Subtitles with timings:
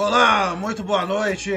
[0.00, 1.50] Olá, muito boa noite.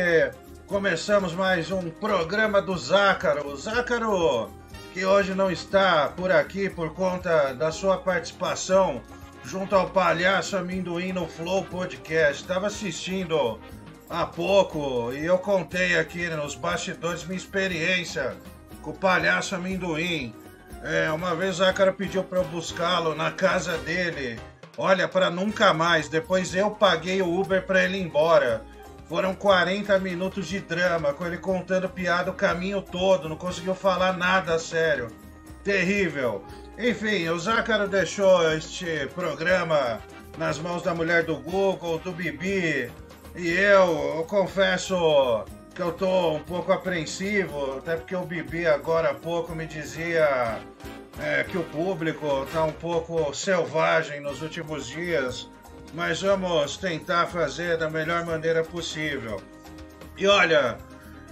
[0.65, 3.55] Começamos mais um programa do Zácaro.
[3.55, 4.49] Zácaro,
[4.95, 8.99] que hoje não está por aqui por conta da sua participação
[9.45, 12.41] junto ao Palhaço Amendoim no Flow Podcast.
[12.41, 13.59] Estava assistindo
[14.09, 18.35] há pouco e eu contei aqui nos bastidores minha experiência
[18.81, 20.33] com o Palhaço Amendoim.
[20.81, 24.39] É, uma vez o Zácaro pediu para eu buscá-lo na casa dele.
[24.77, 26.07] Olha, para nunca mais.
[26.07, 28.63] Depois eu paguei o Uber para ele ir embora.
[29.07, 34.13] Foram 40 minutos de drama, com ele contando piada o caminho todo, não conseguiu falar
[34.13, 35.09] nada sério.
[35.65, 36.45] Terrível.
[36.77, 39.99] Enfim, o Zácaro deixou este programa
[40.37, 42.89] nas mãos da mulher do Google, do Bibi.
[43.35, 45.43] E eu, eu confesso
[45.75, 50.57] que eu tô um pouco apreensivo, até porque o Bibi agora há pouco me dizia
[51.19, 55.49] é, que o público tá um pouco selvagem nos últimos dias,
[55.93, 59.41] mas vamos tentar fazer da melhor maneira possível.
[60.17, 60.77] E olha,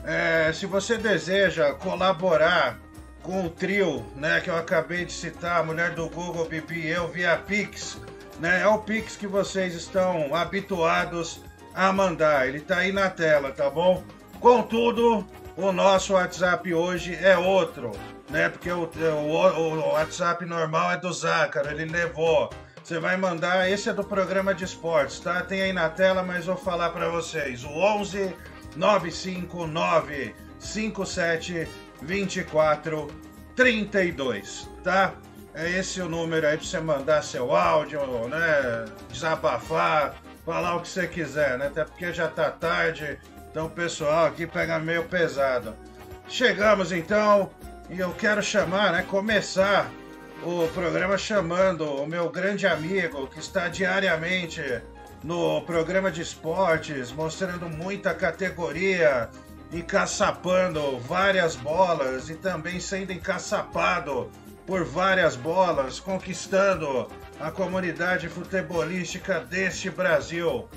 [0.03, 2.79] é, se você deseja colaborar
[3.21, 6.89] com o trio, né, que eu acabei de citar, a mulher do Google, Bibi e
[6.89, 7.99] eu, via Pix,
[8.39, 11.41] né, é o Pix que vocês estão habituados
[11.73, 12.47] a mandar.
[12.47, 14.03] Ele tá aí na tela, tá bom?
[14.39, 15.25] Contudo,
[15.57, 17.91] o nosso WhatsApp hoje é outro,
[18.29, 18.49] né?
[18.49, 22.49] Porque o, o, o WhatsApp normal é do Zácaro, ele levou.
[22.83, 25.41] Você vai mandar, esse é do programa de esportes, tá?
[25.41, 27.63] Tem aí na tela, mas vou falar para vocês.
[27.63, 28.35] O 11
[28.75, 31.67] 959 57
[32.01, 33.07] 24
[33.55, 35.13] 32, tá?
[35.53, 38.85] É esse o número aí para você mandar seu áudio, né?
[39.11, 41.67] Desabafar, falar o que você quiser, né?
[41.67, 43.19] Até porque já tá tarde
[43.49, 45.75] então o pessoal aqui pega meio pesado.
[46.27, 47.49] Chegamos então
[47.89, 49.91] e eu quero chamar, né, começar
[50.43, 54.61] o programa chamando o meu grande amigo que está diariamente
[55.23, 59.29] no programa de esportes, mostrando muita categoria,
[59.71, 64.31] encaçapando várias bolas e também sendo encaçapado
[64.65, 67.07] por várias bolas, conquistando
[67.39, 70.69] a comunidade futebolística deste Brasil.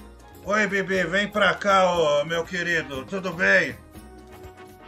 [0.45, 3.77] Oi, Bibi, vem pra cá, ô, meu querido, tudo bem?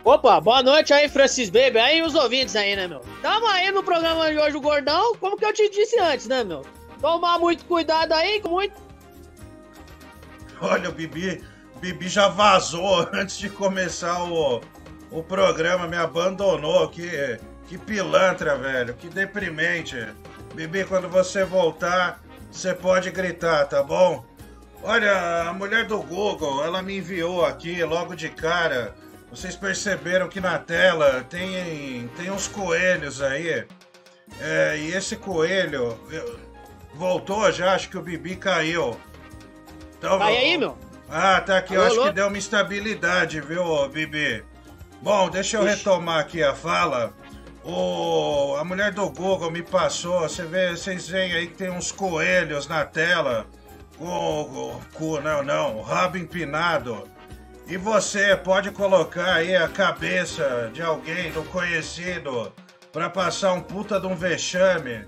[0.04, 3.00] Opa, boa noite aí, Francis Baby, aí os ouvintes aí, né, meu?
[3.22, 6.44] Tamo aí no programa de hoje, o Gordão, como que eu te disse antes, né,
[6.44, 6.60] meu?
[7.00, 8.74] Tomar muito cuidado aí, com muito...
[10.60, 11.42] Olha, o Bibi,
[11.80, 14.60] Bibi já vazou antes de começar o,
[15.10, 19.96] o programa, me abandonou, que, que pilantra, velho, que deprimente.
[20.54, 22.22] Bibi, quando você voltar,
[22.52, 24.22] você pode gritar, tá bom?
[24.82, 28.94] Olha, a mulher do Google, ela me enviou aqui logo de cara.
[29.34, 33.66] Vocês perceberam que na tela tem, tem uns coelhos aí.
[34.40, 35.98] É, e esse coelho
[36.94, 38.96] voltou já, acho que o Bibi caiu.
[39.98, 40.78] Então, Vai aí, meu?
[41.08, 44.44] Ah, tá aqui, eu acho que deu uma instabilidade, viu, Bibi?
[45.02, 45.78] Bom, deixa eu Ixi.
[45.78, 47.12] retomar aqui a fala.
[47.64, 51.90] O, a mulher do Google me passou, você vê, vocês veem aí que tem uns
[51.90, 53.46] coelhos na tela
[53.98, 57.08] com, com, não, não, rabo empinado.
[57.66, 62.52] E você pode colocar aí a cabeça de alguém, do conhecido,
[62.92, 65.06] para passar um puta de um vexame.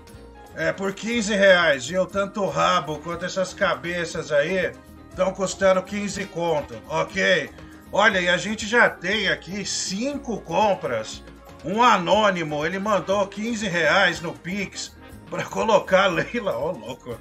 [0.55, 1.87] É, por 15 reais?
[2.11, 4.71] Tanto o rabo quanto essas cabeças aí
[5.07, 7.51] estão custando 15 conto, ok?
[7.91, 11.23] Olha, e a gente já tem aqui cinco compras.
[11.63, 14.95] Um anônimo, ele mandou 15 reais no Pix
[15.29, 17.19] para colocar Leila, ó, oh, louco.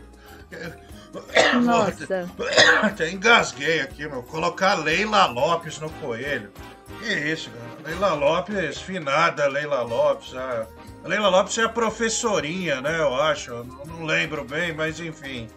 [1.62, 2.30] Nossa.
[2.82, 4.22] Até engasguei aqui, meu.
[4.22, 6.50] Colocar Leila Lopes no coelho.
[6.98, 7.88] Que isso, cara?
[7.88, 10.34] Leila Lopes, finada Leila Lopes.
[10.34, 10.66] A
[11.04, 12.98] Leila Lopes é a professorinha, né?
[12.98, 13.52] Eu acho.
[13.86, 15.48] Não lembro bem, mas enfim.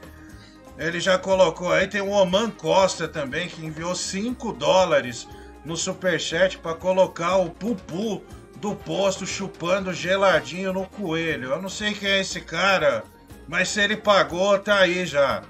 [0.78, 1.88] Ele já colocou aí.
[1.88, 5.28] Tem o Oman Costa também, que enviou 5 dólares
[5.66, 8.24] no superchat para colocar o pupu
[8.58, 11.50] do posto chupando geladinho no coelho.
[11.50, 13.04] Eu não sei quem é esse cara.
[13.50, 15.42] Mas se ele pagou, tá aí já.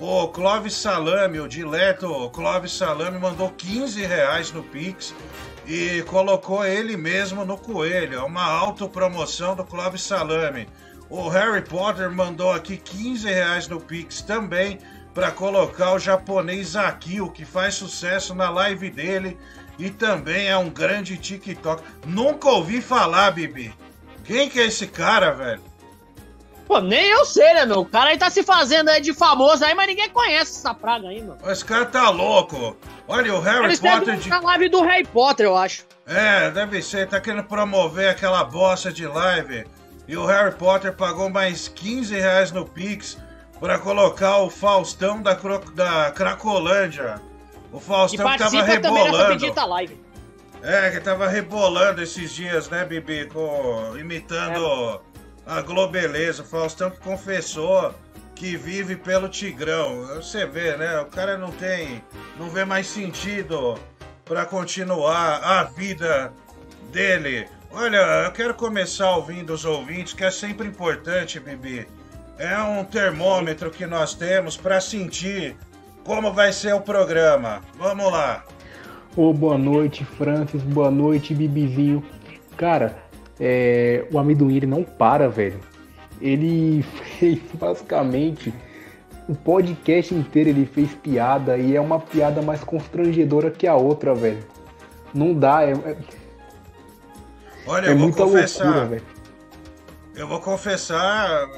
[0.00, 5.14] O Clóvis Salame, o dileto Clóvis Salame, mandou 15 reais no Pix
[5.64, 8.18] e colocou ele mesmo no coelho.
[8.18, 10.68] É uma autopromoção do Clóvis Salame.
[11.08, 14.80] O Harry Potter mandou aqui 15 reais no Pix também
[15.14, 19.38] para colocar o japonês Akio, que faz sucesso na live dele
[19.78, 21.84] e também é um grande TikTok.
[22.04, 23.72] Nunca ouvi falar, Bibi.
[24.24, 25.73] Quem que é esse cara, velho?
[26.66, 27.80] Pô, nem eu sei, né, meu?
[27.80, 31.08] O cara aí tá se fazendo aí de famoso aí, mas ninguém conhece essa praga
[31.08, 31.38] aí, mano.
[31.46, 32.76] Esse cara tá louco.
[33.06, 34.16] Olha, o Harry Eles Potter.
[34.16, 34.28] De...
[34.30, 35.84] live do Harry Potter, eu acho.
[36.06, 37.08] É, deve ser.
[37.08, 39.66] Tá querendo promover aquela bosta de live.
[40.08, 43.18] E o Harry Potter pagou mais 15 reais no Pix
[43.60, 45.58] pra colocar o Faustão da, Cro...
[45.72, 47.20] da Cracolândia.
[47.72, 49.68] O Faustão que tava rebolando.
[49.68, 50.04] Live.
[50.62, 53.26] É, que tava rebolando esses dias, né, Bibi?
[53.26, 55.13] Com, imitando é.
[55.46, 56.42] A Globeleza.
[56.42, 57.94] O Faustão que confessou
[58.34, 60.06] que vive pelo Tigrão.
[60.16, 61.00] Você vê, né?
[61.00, 62.02] O cara não tem.
[62.38, 63.78] não vê mais sentido
[64.24, 66.32] para continuar a vida
[66.92, 67.46] dele.
[67.70, 71.86] Olha, eu quero começar ouvindo os ouvintes, que é sempre importante, Bibi.
[72.38, 75.56] É um termômetro que nós temos para sentir
[76.04, 77.60] como vai ser o programa.
[77.76, 78.44] Vamos lá.
[79.16, 80.62] Ô, oh, boa noite, Francis.
[80.62, 82.04] Boa noite, Bibizinho.
[82.56, 83.03] Cara,
[83.38, 85.60] é, o amendoim ele não para, velho.
[86.20, 86.82] Ele
[87.18, 88.52] fez basicamente
[89.28, 94.14] o podcast inteiro ele fez piada e é uma piada mais constrangedora que a outra,
[94.14, 94.44] velho.
[95.12, 95.96] Não dá, é, é...
[97.66, 98.88] Olha, é eu vou confessar.
[98.88, 99.02] Loucura,
[100.14, 101.48] eu vou confessar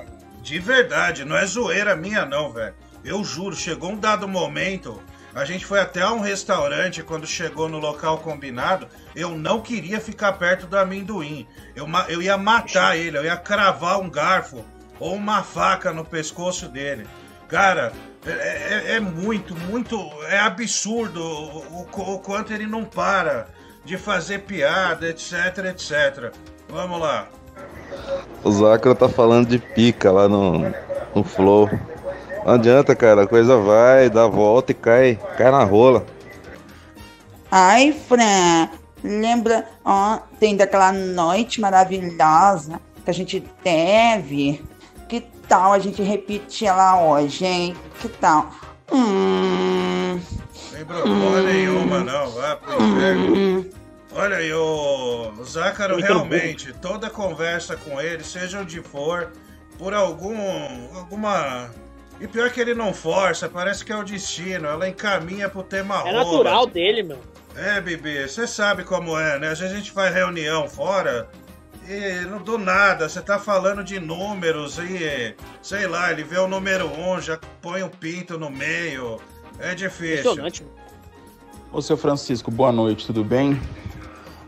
[0.43, 2.75] de verdade, não é zoeira minha não, velho.
[3.05, 5.01] Eu juro, chegou um dado momento,
[5.37, 10.33] a gente foi até um restaurante quando chegou no local combinado, eu não queria ficar
[10.33, 11.47] perto do amendoim.
[11.75, 14.65] Eu, eu ia matar ele, eu ia cravar um garfo
[14.99, 17.07] ou uma faca no pescoço dele.
[17.49, 17.93] Cara,
[18.25, 20.11] é, é, é muito, muito.
[20.29, 23.49] É absurdo o, o, o, quanto ele não para
[23.85, 26.33] de fazer piada, etc, etc.
[26.67, 27.29] Vamos lá.
[28.43, 30.73] O Zacro tá falando de pica lá no,
[31.15, 31.69] no Flow.
[32.47, 36.07] Não adianta, cara, a coisa vai, dá a volta e cai, cai na rola.
[37.51, 38.69] Ai, Fran,
[39.03, 44.65] lembra ontem daquela noite maravilhosa que a gente teve?
[45.09, 47.77] Que tal a gente repetir ela hoje, hein?
[48.01, 48.53] Que tal?
[48.93, 50.21] Hum.
[50.55, 52.31] Sem problema hum, nenhuma, não.
[52.31, 53.65] Vá pro hum,
[54.15, 59.33] Olha aí, o Zácaro realmente, toda conversa com ele, seja onde for,
[59.77, 60.37] por algum.
[60.95, 61.71] alguma
[62.21, 64.67] e pior que ele não força, parece que é o destino.
[64.67, 67.19] Ela encaminha pro tema É natural dele, meu.
[67.55, 69.49] É, Bibi, você sabe como é, né?
[69.49, 71.29] Às vezes a gente faz reunião fora
[71.89, 76.49] e não do nada, você tá falando de números e, sei lá, ele vê o
[76.49, 79.21] número 1, um, já põe o um pinto no meio.
[79.59, 80.35] É difícil.
[81.73, 83.59] Ô, seu Francisco, boa noite, tudo bem?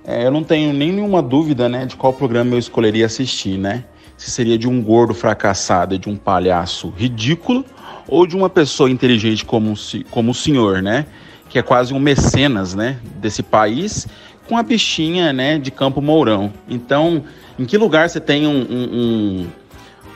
[0.05, 3.85] É, eu não tenho nem nenhuma dúvida, né, de qual programa eu escolheria assistir, né?
[4.19, 7.65] Se seria de um gordo fracassado, de um palhaço ridículo,
[8.07, 9.75] ou de uma pessoa inteligente como,
[10.11, 11.07] como o senhor, né?
[11.49, 12.99] Que é quase um mecenas, né?
[13.17, 14.09] Desse país,
[14.49, 15.57] com a bichinha, né?
[15.57, 16.53] De Campo Mourão.
[16.69, 17.23] Então,
[17.57, 19.47] em que lugar você tem um, um,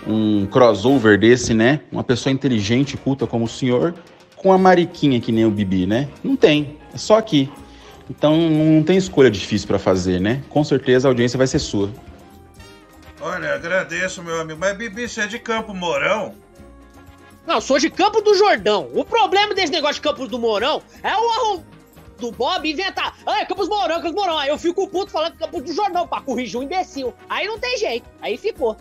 [0.08, 1.80] um, um crossover desse, né?
[1.92, 3.94] Uma pessoa inteligente, culta como o senhor,
[4.34, 6.08] com a mariquinha que nem o Bibi, né?
[6.24, 6.76] Não tem.
[6.92, 7.48] É só aqui.
[8.10, 10.42] Então, não tem escolha difícil para fazer, né?
[10.48, 11.88] Com certeza a audiência vai ser sua.
[13.22, 14.58] Olha, agradeço, meu amigo.
[14.58, 16.34] Mas, Bibi, você é de Campo Mourão?
[17.46, 18.90] Não, sou de Campo do Jordão.
[18.92, 21.62] O problema desse negócio de Campos do Mourão é o arrom
[22.18, 23.16] do Bob inventar.
[23.24, 24.38] Ah, Campos Mourão, Campos Mourão.
[24.38, 27.14] Aí eu fico puto falando Campos do Jordão pra corrigir um imbecil.
[27.28, 28.08] Aí não tem jeito.
[28.20, 28.76] Aí ficou.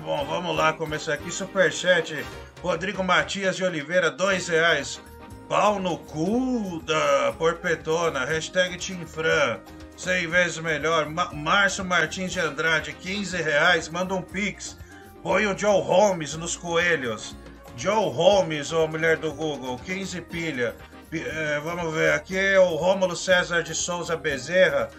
[0.00, 1.30] Bom, vamos lá começar aqui.
[1.30, 2.26] Superchat.
[2.60, 5.00] Rodrigo Matias de Oliveira, dois reais.
[5.48, 8.24] Pau no cu da Porpetona.
[8.24, 9.60] Hashtag Team Fran.
[9.96, 11.08] 100 vezes melhor.
[11.08, 13.88] Márcio Martins de Andrade, 15 reais.
[13.88, 14.76] Manda um pix.
[15.22, 17.34] Põe o Joe Holmes nos coelhos.
[17.76, 20.74] Joe Holmes, ou mulher do Google, 15 pilha.
[21.12, 24.90] É, vamos ver, aqui é o Rômulo César de Souza Bezerra.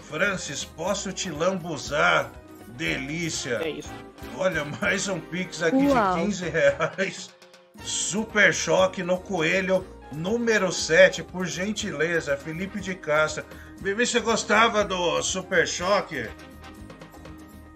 [0.00, 2.30] Francis, posso te lambuzar?
[2.68, 3.60] Delícia.
[3.62, 3.92] É isso.
[4.36, 6.16] Olha, mais um pix aqui Uau.
[6.16, 7.30] de 15 reais.
[7.82, 13.44] Super choque no coelho número 7, por gentileza, Felipe de Castro.
[13.82, 16.30] Bibi, você gostava do Super Choque?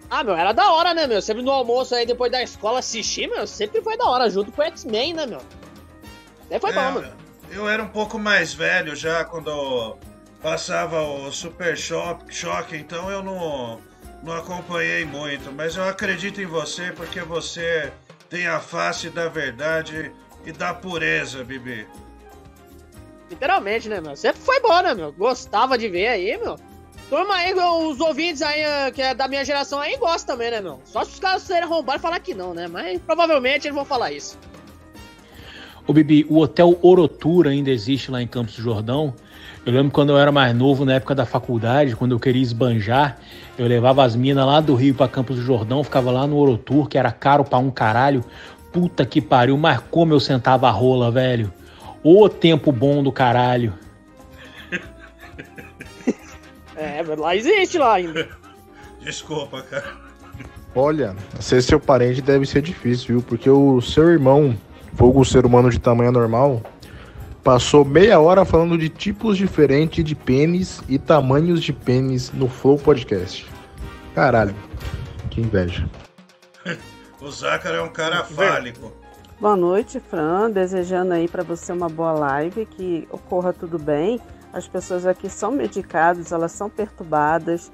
[0.09, 1.21] Ah, meu, era da hora, né, meu?
[1.21, 4.61] Sempre no almoço aí, depois da escola, assistir, meu, sempre foi da hora, junto com
[4.61, 5.41] o X-Men, né, meu?
[6.47, 7.11] Sempre foi é, bom, meu.
[7.51, 9.97] Eu era um pouco mais velho já quando
[10.41, 13.81] passava o Super Choque, choque então eu não,
[14.23, 15.51] não acompanhei muito.
[15.51, 17.91] Mas eu acredito em você porque você
[18.29, 20.09] tem a face da verdade
[20.45, 21.85] e da pureza, Bibi.
[23.29, 24.15] Literalmente, né, meu?
[24.15, 25.11] Sempre foi bom, né, meu?
[25.11, 26.57] Gostava de ver aí, meu.
[27.09, 30.59] Turma aí, os ouvintes aí, eh, que é da minha geração aí, gostam também, né,
[30.59, 30.81] meu?
[30.83, 32.67] Só se os caras serem arrombar e falar que não, né?
[32.67, 34.37] Mas provavelmente eles vão falar isso.
[35.87, 39.13] Ô, Bibi, o Hotel Orotura ainda existe lá em Campos do Jordão.
[39.65, 43.17] Eu lembro quando eu era mais novo, na época da faculdade, quando eu queria esbanjar,
[43.57, 46.89] eu levava as minas lá do Rio para Campos do Jordão, ficava lá no Orotur,
[46.89, 48.23] que era caro pra um caralho.
[48.73, 51.53] Puta que pariu, mas como eu sentava a rola, velho.
[52.09, 53.73] Ô tempo bom do caralho.
[56.79, 58.29] É, lá existe lá ainda.
[59.01, 59.97] Desculpa, cara.
[60.75, 63.21] Olha, ser seu parente deve ser difícil, viu?
[63.23, 64.55] Porque o seu irmão,
[64.93, 66.61] fogo ser humano de tamanho normal,
[67.43, 72.77] Passou meia hora falando de tipos diferentes de pênis e tamanhos de pênis no Flow
[72.77, 73.47] Podcast.
[74.13, 74.55] Caralho,
[75.29, 75.89] que inveja.
[77.19, 78.93] O Zácaro é um cara fálico.
[79.39, 80.49] Boa noite, Fran.
[80.49, 84.19] Desejando aí para você uma boa live, que ocorra tudo bem.
[84.51, 87.71] As pessoas aqui são medicadas, elas são perturbadas.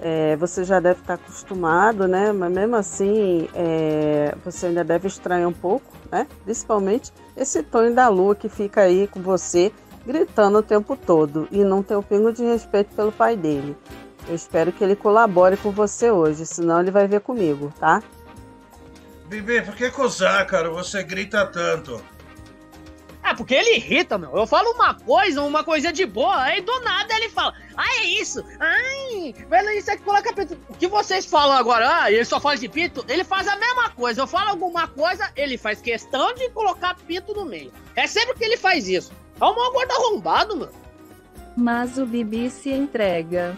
[0.00, 2.32] É, você já deve estar acostumado, né?
[2.32, 6.26] Mas mesmo assim, é, você ainda deve estranhar um pouco, né?
[6.44, 9.70] Principalmente esse Tony da Lua que fica aí com você
[10.06, 13.76] gritando o tempo todo e não tem o um pingo de respeito pelo pai dele.
[14.26, 18.02] Eu espero que ele colabore com você hoje, senão ele vai ver comigo, tá?
[19.32, 22.04] Bibi, por que o Zácaro você grita tanto?
[23.24, 24.36] É, porque ele irrita, meu.
[24.36, 28.04] Eu falo uma coisa, uma coisa de boa, aí do nada ele fala, ah, é
[28.04, 30.58] isso, ai, velho, isso aqui coloca pinto.
[30.68, 33.88] O que vocês falam agora, ah, ele só fala de pinto, ele faz a mesma
[33.90, 34.20] coisa.
[34.20, 37.72] Eu falo alguma coisa, ele faz questão de colocar pinto no meio.
[37.96, 39.12] É sempre que ele faz isso.
[39.40, 40.72] É um mau gordo arrombado, mano.
[41.56, 43.56] Mas o Bibi se entrega.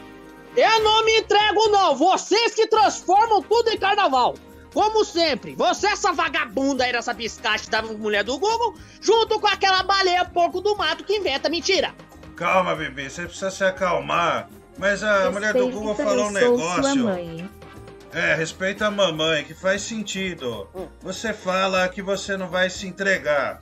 [0.56, 1.96] Eu não me entrego, não.
[1.96, 4.34] Vocês que transformam tudo em carnaval.
[4.74, 9.84] Como sempre, você essa vagabunda aí nessa biscate da mulher do Google, junto com aquela
[9.84, 11.94] baleia porco do mato que inventa mentira.
[12.34, 14.50] Calma, bebê, você precisa se acalmar.
[14.76, 17.08] Mas a mulher do Google falou um negócio.
[18.12, 20.68] É, respeita a mamãe, que faz sentido.
[20.74, 20.88] Hum.
[21.02, 23.60] Você fala que você não vai se entregar.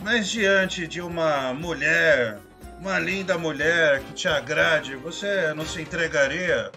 [0.00, 2.38] Mas diante de uma mulher,
[2.78, 6.70] uma linda mulher que te agrade, você não se entregaria?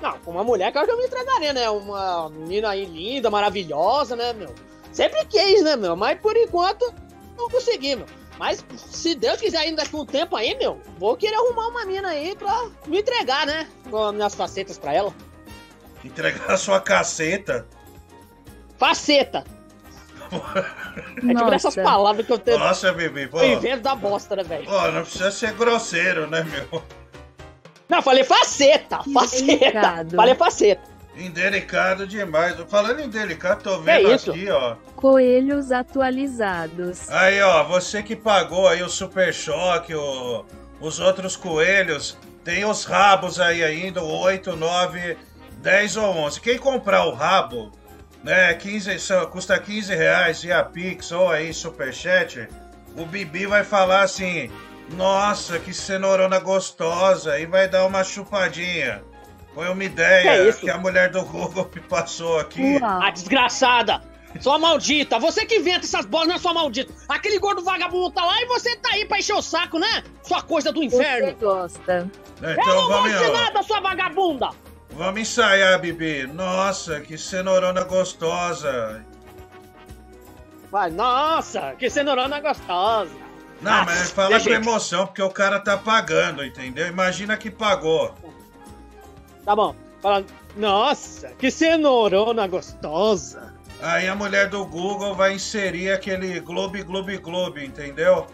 [0.00, 1.68] Não, com uma mulher que eu já me entregaria, né?
[1.70, 4.54] Uma menina aí linda, maravilhosa, né, meu?
[4.92, 5.96] Sempre quis, né, meu?
[5.96, 6.92] Mas por enquanto
[7.36, 8.06] não consegui, meu.
[8.38, 12.08] Mas se Deus quiser ainda daqui um tempo aí, meu, vou querer arrumar uma mina
[12.08, 13.66] aí pra me entregar, né?
[13.90, 15.12] Com as minhas facetas pra ela.
[16.04, 17.66] Entregar a sua caceta?
[18.78, 19.44] Faceta!
[20.30, 22.58] é tipo essas palavras que eu tenho.
[22.58, 23.40] Nossa, bebê, pô.
[23.40, 24.66] Eu invento da bosta, né, velho?
[24.66, 26.82] Pô, não precisa ser grosseiro, né, meu?
[27.88, 30.06] Não, falei faceta, faceta.
[30.14, 30.82] Falei faceta.
[31.16, 32.54] Indelicado demais.
[32.68, 34.76] Falando em delicado, tô vendo é aqui, ó.
[34.94, 37.08] Coelhos atualizados.
[37.10, 40.44] Aí, ó, você que pagou aí o Super Choque, o,
[40.80, 45.16] os outros coelhos, tem os rabos aí ainda, 8, 9,
[45.56, 46.40] 10 ou 11.
[46.40, 47.72] Quem comprar o rabo,
[48.22, 48.96] né, 15,
[49.30, 52.48] custa 15 reais via Pix ou aí Superchat,
[52.96, 54.50] o Bibi vai falar assim,
[54.90, 57.38] nossa, que cenourona gostosa!
[57.38, 59.02] E vai dar uma chupadinha.
[59.54, 62.78] Foi uma ideia que, que, a mulher do Google me passou aqui.
[62.82, 64.02] A desgraçada!
[64.40, 65.18] Sua maldita!
[65.18, 66.92] Você que inventa essas bolas, não é sua maldita!
[67.08, 70.04] Aquele gordo vagabundo tá lá e você tá aí pra encher o saco, né?
[70.22, 71.28] Sua coisa do inferno!
[71.28, 72.10] Você gosta.
[72.42, 74.50] É, então, Eu não vamos, gosto de nada, sua vagabunda!
[74.90, 76.26] Vamos ensaiar, Bibi.
[76.26, 79.04] Nossa, que cenourona gostosa!
[80.70, 83.27] Vai, nossa, que cenourona gostosa!
[83.60, 86.86] Não, ah, mas fala com emoção, porque o cara tá pagando, entendeu?
[86.86, 88.14] Imagina que pagou.
[89.44, 89.74] Tá bom.
[90.00, 90.24] Fala,
[90.56, 93.52] nossa, que cenourona gostosa.
[93.80, 98.26] Aí a mulher do Google vai inserir aquele Globe, Globe, Globe, entendeu?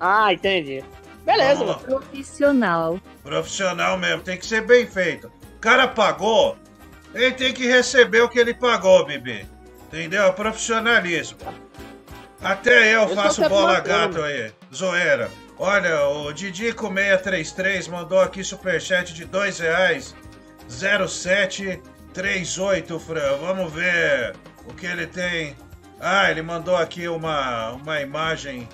[0.00, 0.84] Ah, entendi.
[1.24, 1.78] Beleza, mano.
[1.78, 3.00] Profissional.
[3.22, 5.30] Profissional mesmo, tem que ser bem feito.
[5.56, 6.56] O cara pagou,
[7.14, 9.46] ele tem que receber o que ele pagou, bebê.
[9.88, 10.32] Entendeu?
[10.32, 11.38] Profissionalismo.
[12.44, 15.28] Até eu, eu faço bola gato aí, zoeira.
[15.58, 20.14] Olha, o Didico633 mandou aqui superchat de dois reais.
[20.68, 23.38] 0738, Fran.
[23.38, 24.36] Vamos ver
[24.66, 25.56] o que ele tem.
[25.98, 28.68] Ah, ele mandou aqui uma, uma imagem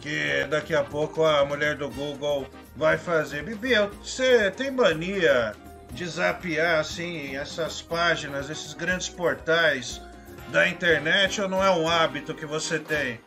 [0.00, 3.42] que daqui a pouco a mulher do Google vai fazer.
[3.42, 5.52] Bibi, você tem mania
[5.90, 10.00] de zapear assim essas páginas, esses grandes portais
[10.52, 13.18] da internet ou não é um hábito que você tem?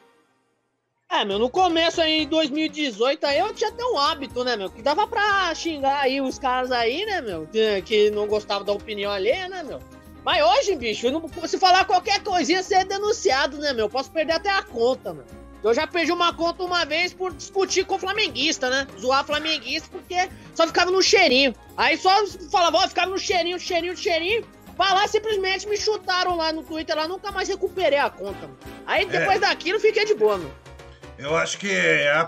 [1.09, 4.69] É, meu, no começo aí, em 2018, aí eu tinha até um hábito, né, meu?
[4.69, 7.47] Que dava pra xingar aí os caras aí, né, meu?
[7.83, 9.79] Que, não gostavam da opinião alheia, né, meu?
[10.23, 13.89] Mas hoje, bicho, não, se falar qualquer coisinha, você é denunciado, né, meu?
[13.89, 15.25] Posso perder até a conta, meu.
[15.63, 18.87] Eu já perdi uma conta uma vez por discutir com o flamenguista, né?
[18.99, 21.55] Zoar flamenguista porque só ficava no cheirinho.
[21.75, 24.45] Aí só falava, ó, ficava no cheirinho, cheirinho, cheirinho.
[24.77, 28.41] Vai lá, simplesmente me chutaram lá no Twitter, lá nunca mais recuperei a conta.
[28.41, 28.57] Mano.
[28.85, 29.05] Aí é.
[29.05, 29.39] depois é.
[29.39, 30.53] daquilo fiquei de boa, mano.
[31.17, 31.71] Eu acho que
[32.07, 32.21] a,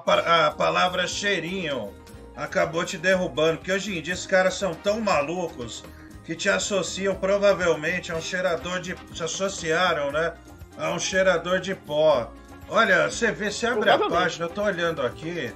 [0.47, 1.93] a palavra cheirinho
[2.35, 5.83] acabou te derrubando, porque hoje em dia esses caras são tão malucos
[6.23, 8.95] que te associam provavelmente a um cheirador de.
[9.13, 10.33] se associaram, né?
[10.77, 12.31] A um cheirador de pó.
[12.69, 15.53] Olha, você vê, você abre a página, eu tô olhando aqui.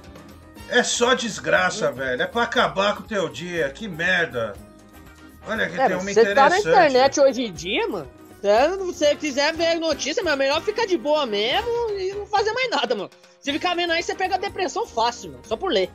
[0.68, 1.94] É só desgraça, hum.
[1.94, 2.22] velho.
[2.22, 3.68] É pra acabar com o teu dia.
[3.70, 4.54] Que merda.
[5.46, 8.08] Olha que é, tem uma você tá na internet hoje em dia, mano.
[8.40, 12.70] Se você quiser ver notícia, meu, melhor ficar de boa mesmo e não fazer mais
[12.70, 13.10] nada, mano.
[13.40, 15.44] Se ficar vendo aí, você pega depressão fácil, mano.
[15.44, 15.90] Só por ler.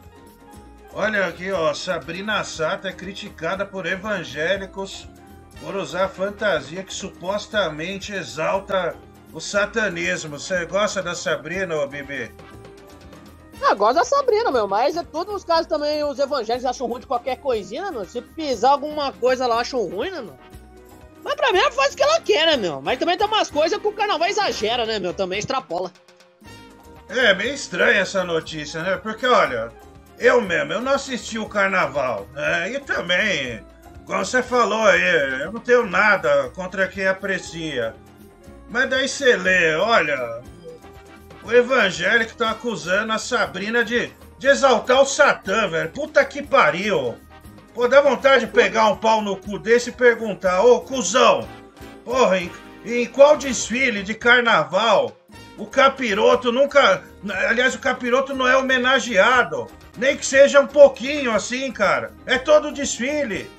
[0.94, 5.08] Olha aqui, ó, Sabrina Sato é criticada por evangélicos
[5.62, 8.96] por usar fantasia que supostamente exalta
[9.34, 10.40] o satanismo.
[10.40, 12.32] Você gosta da Sabrina, ô Bibi?
[13.62, 17.00] Ah, gosto da Sabrina, meu, mas é todos os casos também os evangélicos acham ruim
[17.00, 18.06] de qualquer coisinha, né, meu?
[18.06, 20.38] Se pisar alguma coisa lá, acham ruim, né, meu?
[21.24, 22.82] Mas pra mim ela faz o que ela quer, né, meu?
[22.82, 25.14] Mas também tem umas coisas que o carnaval exagera, né, meu?
[25.14, 25.92] Também extrapola.
[27.10, 28.98] É meio estranha essa notícia, né?
[28.98, 29.72] Porque, olha,
[30.20, 32.72] eu mesmo, eu não assisti o carnaval, né?
[32.72, 33.66] E também,
[34.06, 37.96] como você falou aí, eu não tenho nada contra quem aprecia.
[38.70, 40.42] Mas daí você lê, olha,
[41.48, 45.90] o evangélico tá acusando a Sabrina de, de exaltar o Satã, velho.
[45.92, 47.16] Puta que pariu.
[47.74, 51.48] Pô, dá vontade de pegar um pau no cu desse e perguntar, ô cuzão,
[52.04, 52.52] porra, em,
[52.86, 55.16] em qual desfile de carnaval
[55.58, 57.02] o capiroto nunca.
[57.48, 59.68] Aliás, o capiroto não é homenageado.
[59.98, 62.12] Nem que seja um pouquinho assim, cara.
[62.26, 63.50] É todo desfile.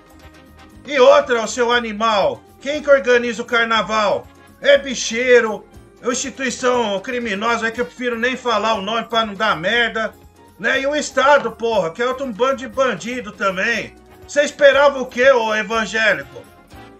[0.86, 2.42] E outra, o seu animal.
[2.60, 4.26] Quem que organiza o carnaval?
[4.60, 5.64] É bicheiro,
[6.02, 10.14] uma instituição criminosa é que eu prefiro nem falar o nome pra não dar merda.
[10.58, 10.80] Né?
[10.80, 13.94] E o Estado, porra, que é outro bando de bandido também.
[14.26, 16.42] Você esperava o quê, ô evangélico?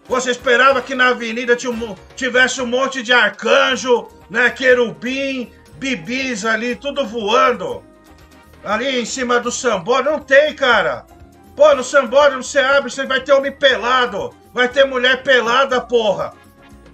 [0.09, 1.57] Você esperava que na avenida
[2.17, 4.49] tivesse um monte de arcanjo, né?
[4.49, 7.85] Querubim, bibis ali, tudo voando.
[8.65, 10.19] Ali em cima do sambódromo.
[10.19, 11.05] Não tem, cara.
[11.55, 14.35] Pô, no sambódromo você abre, você vai ter homem pelado.
[14.55, 16.33] Vai ter mulher pelada, porra.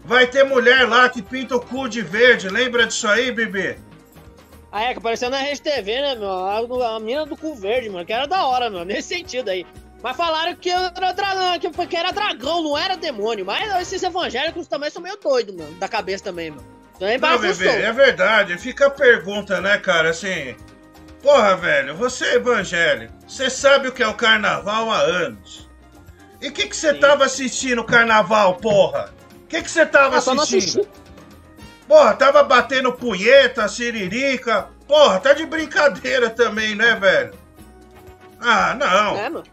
[0.05, 2.49] Vai ter mulher lá que pinta o cu de verde.
[2.49, 3.79] Lembra disso aí, Bibi?
[4.71, 6.31] Ah, é, que apareceu na Rede TV, né, meu?
[6.31, 8.05] A, a mina do cu verde, mano.
[8.05, 8.85] Que era da hora, meu.
[8.85, 9.67] Nesse sentido aí.
[10.03, 10.93] Mas falaram que era,
[11.59, 13.47] que, que era dragão, não era demônio.
[13.47, 15.73] Mas esses evangélicos também são meio doidos, mano.
[15.77, 16.67] Da cabeça também, mano.
[16.99, 18.59] Também não, bebê, é verdade.
[18.59, 20.55] Fica a pergunta, né, cara, assim...
[21.23, 23.15] Porra, velho, você é evangélico.
[23.27, 25.71] Você sabe o que é o carnaval há anos.
[26.43, 29.14] E o que que você tava assistindo o carnaval, porra?
[29.55, 30.89] O que que você tava ah, assistindo?
[31.87, 34.69] Porra, tava batendo punheta, siririca.
[34.89, 37.35] Porra, tá de brincadeira também, né, velho?
[38.41, 39.17] Ah, não.
[39.17, 39.45] É, mano.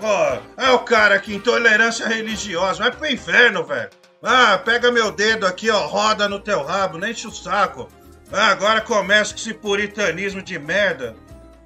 [0.00, 2.84] Ó, é o cara aqui, intolerância religiosa.
[2.84, 3.90] Vai pro inferno, velho.
[4.22, 7.88] Ah, pega meu dedo aqui, ó, roda no teu rabo, nem enche o saco.
[8.32, 11.16] Ah, agora começa com esse puritanismo de merda.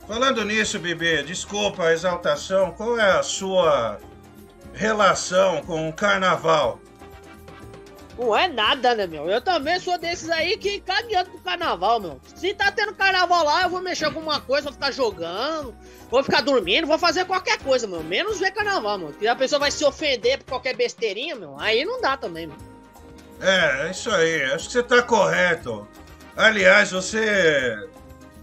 [0.09, 3.99] Falando nisso, bebê, desculpa a exaltação, qual é a sua
[4.73, 6.81] relação com o carnaval?
[8.21, 9.31] Não é nada, né, meu?
[9.31, 12.21] Eu também sou desses aí que cagueando pro carnaval, meu.
[12.35, 15.75] Se tá tendo carnaval lá, eu vou mexer alguma coisa, vou ficar jogando,
[16.11, 18.05] vou ficar dormindo, vou fazer qualquer coisa, meu.
[18.05, 19.15] Menos ver carnaval, meu.
[19.19, 22.57] Se a pessoa vai se ofender por qualquer besteirinha, meu, aí não dá também, meu.
[23.41, 24.43] É, é isso aí.
[24.53, 25.89] Acho que você tá correto.
[26.37, 27.89] Aliás, você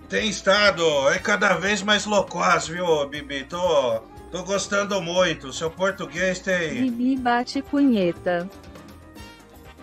[0.10, 3.44] tem estado é cada vez mais loquaz, viu, Bibi?
[3.44, 5.54] Tô, tô gostando muito.
[5.54, 6.90] Seu português tem.
[6.90, 8.50] Bibi bate punheta.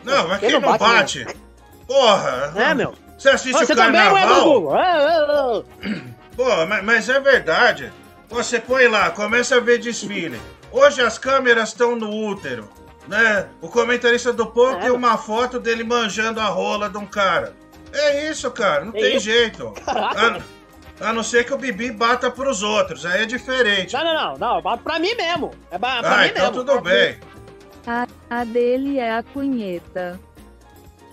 [0.05, 0.85] Não, mas quem, quem não bate?
[0.85, 1.25] bate?
[1.25, 1.35] Né?
[1.87, 2.53] Porra!
[2.57, 2.95] É, meu.
[3.19, 4.77] Você assiste você o carnaval?
[4.79, 5.63] É,
[6.37, 7.93] Pô, mas, mas é verdade.
[8.29, 10.41] Você põe lá, começa a ver desfile.
[10.73, 12.69] Hoje as câmeras estão no útero,
[13.07, 13.47] né?
[13.61, 14.81] O comentarista do povo é.
[14.81, 17.55] tem uma foto dele manjando a rola de um cara.
[17.93, 19.27] É isso, cara, não é tem isso?
[19.27, 19.73] jeito.
[19.87, 20.41] A,
[21.01, 23.95] a, não ser que o Bibi bata pros outros, aí é diferente.
[23.95, 25.53] Não, não, não, não pra mim mesmo.
[25.71, 26.65] É pra, pra ah, mim então mesmo.
[26.65, 27.21] tudo bem.
[27.87, 30.19] A, a dele é a cunheta.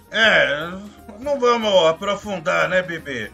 [0.09, 0.71] É,
[1.19, 3.31] não vamos aprofundar, né, Bibi?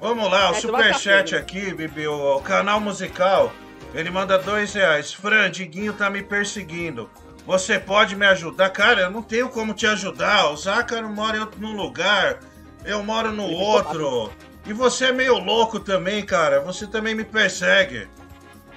[0.00, 3.52] Vamos lá, o é, superchat aqui, Bibi, o, o, canal musical.
[3.94, 5.12] Ele manda dois reais.
[5.12, 7.10] Fran, Diguinho tá me perseguindo.
[7.46, 8.70] Você pode me ajudar?
[8.70, 10.50] Cara, eu não tenho como te ajudar.
[10.50, 12.40] O Zácaro mora em outro lugar
[12.84, 14.32] eu moro no outro.
[14.66, 16.60] E você é meio louco também, cara.
[16.60, 18.08] Você também me persegue.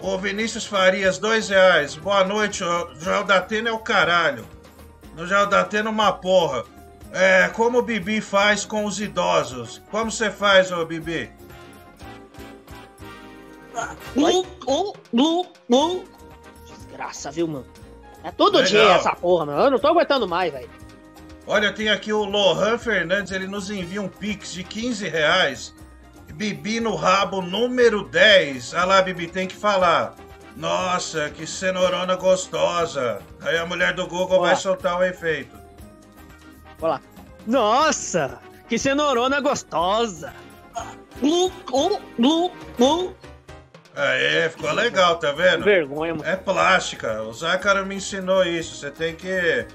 [0.02, 1.96] Ô Vinícius Farias, dois reais.
[1.96, 4.48] Boa noite, o Joel da Atena é o caralho.
[5.16, 6.64] No Joel da Atena uma porra.
[7.14, 9.80] É, como o Bibi faz com os idosos?
[9.92, 11.32] Como você faz, ô Bibi?
[14.16, 16.04] Glu, glu, glu, glu.
[16.66, 17.66] Desgraça, viu, mano?
[18.24, 18.70] É todo Legal.
[18.70, 19.62] dia essa porra, mano.
[19.62, 20.70] Eu não tô aguentando mais, velho.
[21.46, 25.76] Olha, tem aqui o Lohan Fernandes, ele nos envia um pix de 15 reais.
[26.42, 28.74] Bibi no rabo número 10.
[28.74, 30.16] Ah lá, Bibi, tem que falar.
[30.58, 33.22] Nossa, que cenourona gostosa.
[33.42, 34.48] Aí a mulher do Google Olá.
[34.48, 35.56] vai soltar o efeito.
[36.82, 37.02] Olha lá.
[37.46, 40.34] Nossa, que cenourona gostosa.
[41.20, 43.16] Glu, glu, glu, glu.
[43.96, 45.64] Aê, ficou legal, tá vendo?
[45.64, 46.28] Vergonha, mano.
[46.28, 47.22] É plástica.
[47.22, 48.78] O Zácaro me ensinou isso.
[48.78, 49.68] Você tem que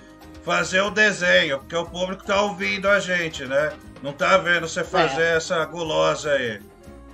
[0.42, 3.72] fazer o desenho, porque o público tá ouvindo a gente, né?
[4.06, 6.60] Não tá vendo você fazer essa gulosa aí.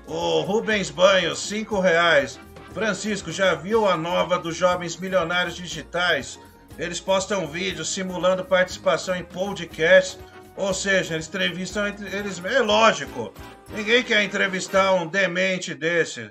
[0.06, 2.38] O Rubens Banhos, 5 reais.
[2.74, 6.38] Francisco, já viu a nova dos Jovens Milionários Digitais?
[6.78, 10.18] Eles postam vídeos simulando participação em podcast,
[10.54, 12.44] ou seja, eles entrevistam entre eles.
[12.44, 13.32] É lógico,
[13.70, 16.30] ninguém quer entrevistar um demente desse.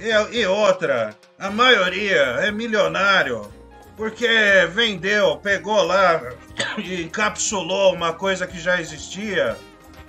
[0.00, 3.48] E, e outra, a maioria é milionário
[3.96, 4.26] porque
[4.72, 6.20] vendeu, pegou lá
[6.76, 9.56] e encapsulou uma coisa que já existia,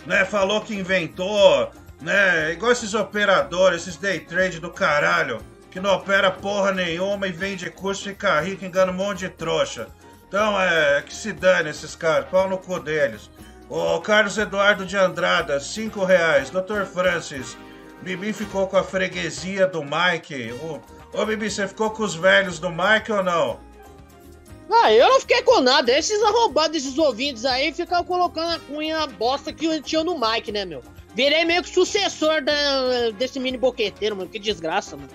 [0.06, 0.26] né?
[0.26, 2.52] Falou que inventou, né?
[2.52, 5.42] Igual esses operadores, esses day trade do caralho
[5.74, 9.88] que não opera porra nenhuma e vende curso, fica rico, engana um monte de trouxa.
[10.28, 13.30] Então é que se dane esses caras, pau no cu deles.
[13.68, 16.52] O Carlos Eduardo de Andrada, 5 reais.
[16.52, 16.84] Dr.
[16.84, 17.58] Francis,
[18.04, 20.52] Bibi ficou com a freguesia do Mike.
[20.62, 20.80] Ô,
[21.14, 23.60] ô Bibi, você ficou com os velhos do Mike ou não?
[24.72, 25.92] Ah, eu não fiquei com nada.
[25.92, 30.66] Esses arrombados, esses ouvintes aí, ficam colocando a cunha bosta que tinha no Mike, né,
[30.66, 30.82] meu?
[31.16, 34.30] Virei meio que sucessor da, desse mini boqueteiro, mano.
[34.30, 35.10] Que desgraça, mano.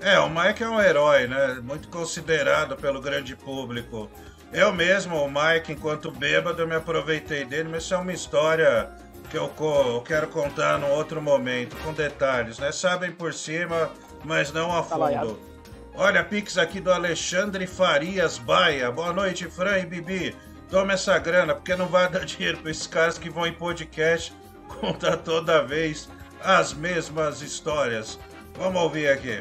[0.00, 1.60] É, o Mike é um herói, né?
[1.62, 4.10] Muito considerado pelo grande público.
[4.52, 8.90] Eu mesmo, o Mike, enquanto bêbado, eu me aproveitei dele, mas isso é uma história
[9.30, 12.70] que eu, eu quero contar num outro momento, com detalhes, né?
[12.70, 13.90] Sabem por cima,
[14.24, 15.51] mas não a fundo.
[15.94, 18.90] Olha, Pix aqui do Alexandre Farias Baia.
[18.90, 20.34] Boa noite, Fran e Bibi.
[20.70, 24.32] Toma essa grana, porque não vai dar dinheiro para esses caras que vão em podcast
[24.80, 26.08] contar toda vez
[26.42, 28.18] as mesmas histórias.
[28.58, 29.40] Vamos ouvir aqui.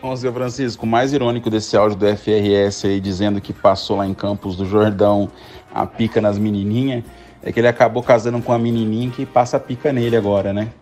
[0.00, 4.06] Vamos ver, Francisco, o mais irônico desse áudio do FRS aí, dizendo que passou lá
[4.06, 5.30] em Campos do Jordão
[5.74, 7.04] a pica nas menininhas,
[7.42, 10.72] é que ele acabou casando com a menininha que passa a pica nele agora, né?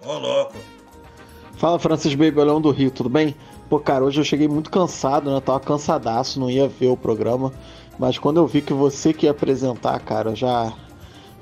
[0.00, 0.54] Ô, louco.
[1.56, 3.34] Fala, Francisco Bebelão do Rio, tudo bem?
[3.68, 5.36] Pô, cara, hoje eu cheguei muito cansado, né?
[5.36, 7.52] Eu tava cansadaço, não ia ver o programa.
[7.98, 10.72] Mas quando eu vi que você que ia apresentar, cara, eu já,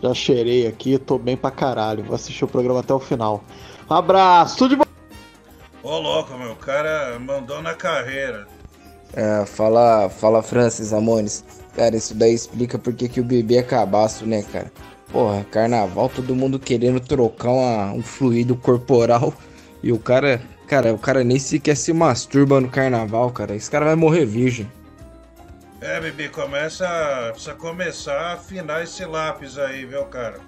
[0.03, 2.05] já cheirei aqui, tô bem pra caralho.
[2.05, 3.43] Vou assistir o programa até o final.
[3.91, 4.85] Um abraço, tudo de bom!
[5.83, 8.47] Ô, louco, meu, o cara mandou na carreira.
[9.15, 11.45] É, fala, fala Francis Amones.
[11.75, 14.71] Cara, isso daí explica porque que o bebê é cabaço, né, cara?
[15.11, 19.35] Porra, carnaval, todo mundo querendo trocar uma, um fluido corporal
[19.83, 20.41] e o cara,
[20.73, 23.55] cara, o cara nem sequer se masturba no carnaval, cara.
[23.55, 24.71] Esse cara vai morrer virgem.
[25.83, 26.89] É, Bibi, começa.
[27.33, 30.41] Precisa começar a afinar esse lápis aí, viu, cara?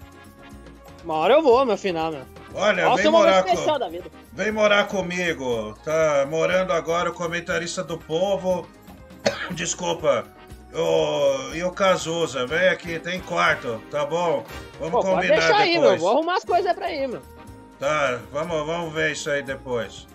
[1.04, 2.22] Uma hora eu vou me afinar, meu.
[2.54, 3.78] Olha, Nossa, vem morar, com...
[3.78, 4.04] da vida.
[4.32, 5.76] vem morar comigo.
[5.84, 8.66] Tá morando agora o comentarista do povo.
[9.52, 10.24] Desculpa.
[10.72, 11.54] O...
[11.54, 14.42] E o Cazuza, vem aqui, tem quarto, tá bom?
[14.80, 15.82] Vamos Pô, pode combinar deixar aí, meu.
[15.82, 16.00] depois.
[16.00, 17.33] Vou arrumar as coisas pra ir, meu.
[17.78, 20.06] Tá, vamos, vamos ver isso aí depois.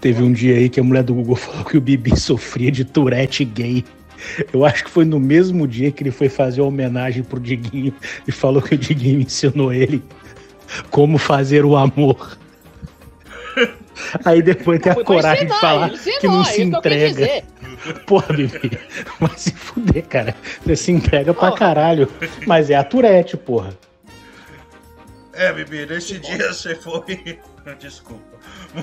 [0.00, 2.84] Teve um dia aí que a mulher do Google falou que o Bibi sofria de
[2.84, 3.84] Tourette gay.
[4.52, 7.92] Eu acho que foi no mesmo dia que ele foi fazer uma homenagem pro Diguinho
[8.26, 10.02] e falou que o Diguinho ensinou ele
[10.90, 12.38] como fazer o amor.
[14.24, 16.62] Aí depois tem a Foi coragem ensinar, de falar ensinou, que não é se que
[16.62, 17.44] entrega.
[18.06, 18.78] Porra, Bibi,
[19.20, 20.36] vai se fuder, cara.
[20.64, 22.08] Você se entrega pra caralho.
[22.46, 23.76] Mas é a Tourette, porra.
[25.32, 27.40] É, Bibi, nesse dia você foi.
[27.78, 28.38] Desculpa.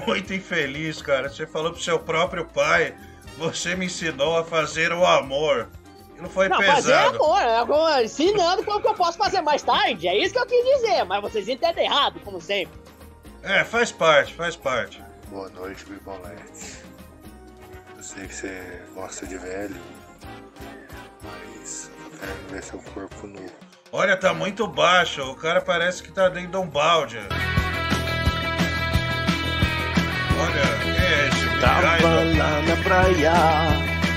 [0.08, 1.30] Muito infeliz, cara.
[1.30, 2.96] Você falou pro seu próprio pai.
[3.38, 5.70] Você me ensinou a fazer o amor.
[6.18, 7.24] E não foi Não, fazer pesado.
[7.24, 10.08] amor, é ensinando como que eu posso fazer mais tarde.
[10.08, 12.78] É isso que eu quis dizer, mas vocês entendem errado, como sempre.
[13.42, 15.02] É, faz parte, faz parte.
[15.30, 16.80] Boa noite, Bibolete.
[17.96, 19.76] Eu sei que você gosta de velho,
[21.24, 23.46] mas eu quero ver seu corpo nu.
[23.92, 25.24] Olha, tá muito baixo.
[25.24, 27.18] O cara parece que tá dentro de um balde.
[30.40, 30.62] Olha,
[31.02, 31.60] é esse?
[31.60, 31.88] Tava
[32.38, 33.34] lá na praia,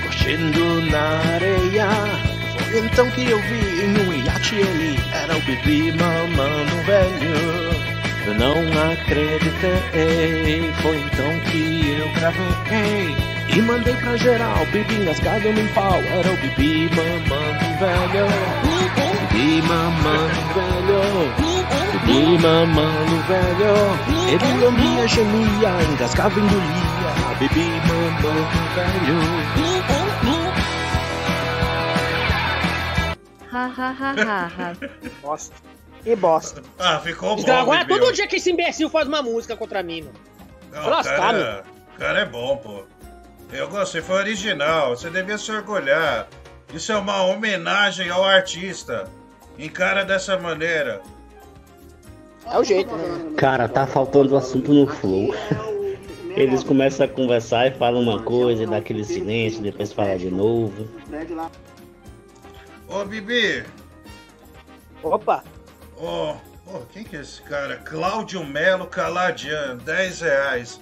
[0.04, 1.88] coxendo na areia.
[2.70, 7.82] Foi então que eu vi em um iate ele era o Bibi mamando um velho.
[8.26, 13.16] Eu não acreditei, foi então que eu gravei
[13.48, 14.66] e mandei pra geral.
[14.66, 19.01] Bibi engasgado num pau, era o Bibi mamando um velho.
[19.32, 21.02] Bibi mamando velho.
[22.06, 23.74] Bibi mamando velho.
[24.28, 27.36] Ele lambia, gemia, engasgava, engolia.
[27.38, 29.18] Bibi mamando velho.
[33.52, 34.72] Ha ha ha ha ha.
[35.22, 35.56] Bosta.
[36.02, 36.62] Que bosta.
[36.78, 37.52] Ah, ficou bom.
[37.52, 38.00] Agora Bibi.
[38.00, 40.12] todo dia que esse imbecil faz uma música contra mim, meu.
[40.72, 41.64] Não, lascar, cara,
[41.94, 42.84] o cara é bom, pô.
[43.52, 44.90] Eu gostei, foi original.
[44.90, 46.26] Você devia se orgulhar.
[46.72, 49.06] Isso é uma homenagem ao artista.
[49.58, 51.02] Encara dessa maneira.
[52.46, 53.34] É o jeito, né?
[53.36, 55.34] Cara, tá faltando assunto no flow.
[56.34, 60.30] Eles começam a conversar e falam uma coisa, e dá aquele silêncio, depois fala de
[60.30, 60.88] novo.
[62.88, 63.64] Ô, Bibi.
[65.02, 65.44] Opa.
[65.96, 66.34] Ô,
[66.66, 67.76] ô, quem que é esse cara?
[67.76, 70.80] Cláudio Melo Caladian, 10 reais.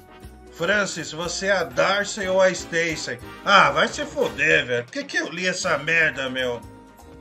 [0.52, 3.18] Francis, você é a Darcy ou a Stacy?
[3.44, 4.84] Ah, vai se foder, velho.
[4.84, 6.60] Por que, que eu li essa merda, meu?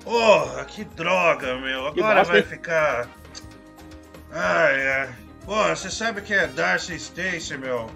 [0.09, 1.85] Porra, que droga, meu.
[1.85, 3.07] Agora vai ficar.
[4.31, 5.15] Ai, ai.
[5.45, 7.91] Pô, você sabe que é Darcy Stacy, meu?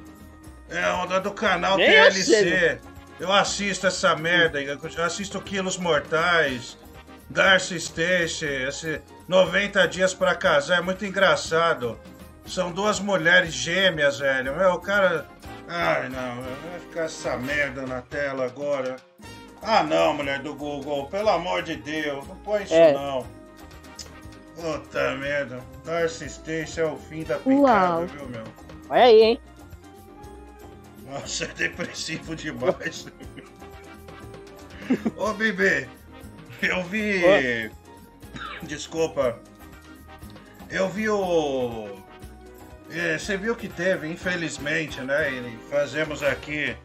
[0.70, 2.80] É onda do canal Nem TLC.
[3.20, 6.78] Eu assisto essa merda, eu assisto Quilos Mortais,
[7.32, 11.98] Darcy Stacy, esse 90 dias pra casar, é muito engraçado.
[12.46, 14.56] São duas mulheres gêmeas, velho.
[14.56, 15.28] Meu, o cara.
[15.68, 18.98] Ai, não, vai ficar essa merda na tela agora.
[19.64, 22.94] Ah, não, mulher do Google, pelo amor de Deus, não põe isso É.
[22.94, 23.26] não.
[24.56, 25.62] Puta merda.
[25.86, 27.44] Darcy Stacy é o fim da Uau.
[27.44, 28.44] picada, viu, meu?
[28.90, 29.42] Olha aí, hein?
[31.10, 33.08] Nossa, é depressivo demais.
[35.18, 35.88] Ô, bebê,
[36.62, 37.72] eu vi.
[38.64, 39.40] Desculpa.
[40.70, 41.88] Eu vi o.
[42.92, 45.32] É, você viu que teve, infelizmente, né?
[45.32, 46.76] E fazemos aqui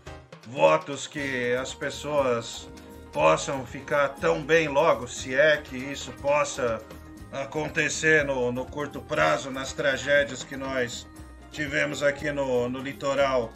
[0.50, 2.68] votos que as pessoas
[3.12, 6.80] possam ficar tão bem logo, se é que isso possa
[7.32, 11.06] acontecer no, no curto prazo, nas tragédias que nós
[11.52, 13.52] tivemos aqui no, no litoral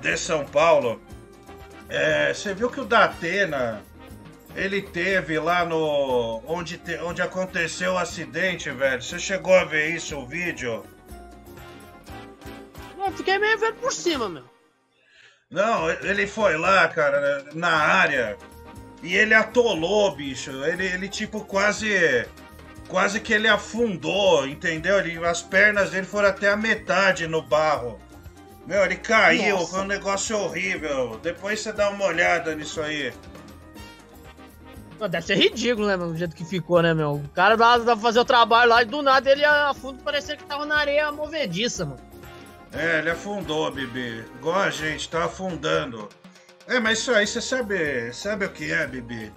[0.00, 1.00] de São Paulo.
[1.88, 3.82] É, você viu que o Datena
[4.54, 9.02] ele teve lá no onde, te- onde aconteceu o acidente, velho.
[9.02, 10.84] Você chegou a ver isso, o vídeo?
[12.98, 14.44] Eu fiquei meio vendo por cima, meu.
[15.50, 18.38] Não, ele foi lá, cara, na área
[19.02, 20.50] e ele atolou, bicho.
[20.64, 22.24] Ele, ele tipo quase
[22.88, 24.98] quase que ele afundou, entendeu?
[24.98, 27.98] Ele, as pernas dele foram até a metade no barro.
[28.64, 29.72] Meu, ele caiu, Nossa.
[29.72, 31.18] foi um negócio horrível.
[31.20, 33.12] Depois você dá uma olhada nisso aí.
[35.00, 36.08] Deve ser ridículo, né, meu?
[36.08, 37.14] O jeito que ficou, né, meu?
[37.14, 40.44] O cara dá pra fazer o trabalho lá e do nada ele afunda parecia que
[40.44, 42.09] tava na areia movediça, mano.
[42.72, 44.24] É, ele afundou, Bibi.
[44.38, 46.08] Igual a gente, tá afundando.
[46.66, 49.32] É, mas isso aí você sabe, sabe o que é, Bibi?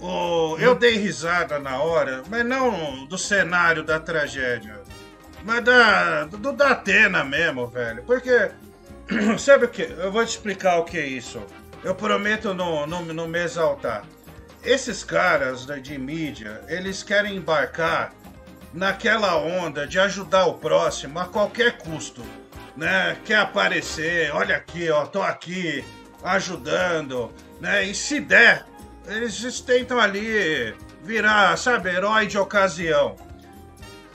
[0.00, 4.80] O, eu dei risada na hora, mas não do cenário da tragédia.
[5.44, 8.02] Mas da, do, do Datena mesmo, velho.
[8.04, 8.50] Porque,
[9.38, 9.82] sabe o que?
[9.82, 11.42] Eu vou te explicar o que é isso.
[11.84, 14.04] Eu prometo não, não, não me exaltar.
[14.64, 18.14] Esses caras da- de mídia, eles querem embarcar
[18.72, 22.22] naquela onda de ajudar o próximo a qualquer custo,
[22.76, 23.16] né?
[23.24, 25.84] Quer aparecer, olha aqui, ó, tô aqui
[26.22, 27.84] ajudando, né?
[27.84, 28.64] E se der,
[29.06, 33.16] eles tentam ali virar, sabe, herói de ocasião.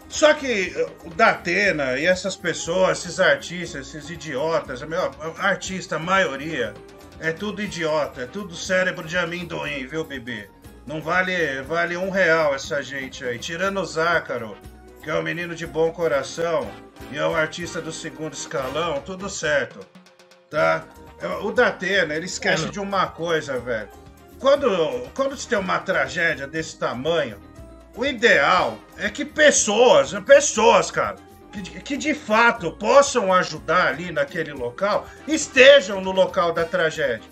[0.10, 5.98] Só que eh, o Datena e essas pessoas, esses artistas, esses idiotas, a meu, artista,
[5.98, 6.74] a maioria,
[7.20, 10.50] é tudo idiota, é tudo cérebro de amendoim, viu, bebê?
[10.86, 13.38] Não vale, vale um real essa gente aí.
[13.38, 14.56] Tirando o Zácaro,
[15.08, 16.70] que é um menino de bom coração
[17.14, 19.80] e é um artista do segundo escalão, tudo certo,
[20.50, 20.84] tá?
[21.44, 23.88] O Datena, ele esquece de uma coisa, velho.
[24.38, 27.38] Quando, quando você tem uma tragédia desse tamanho,
[27.96, 31.16] o ideal é que pessoas, pessoas, cara,
[31.54, 37.30] que, de- que de fato possam ajudar ali naquele local, estejam no local da tragédia.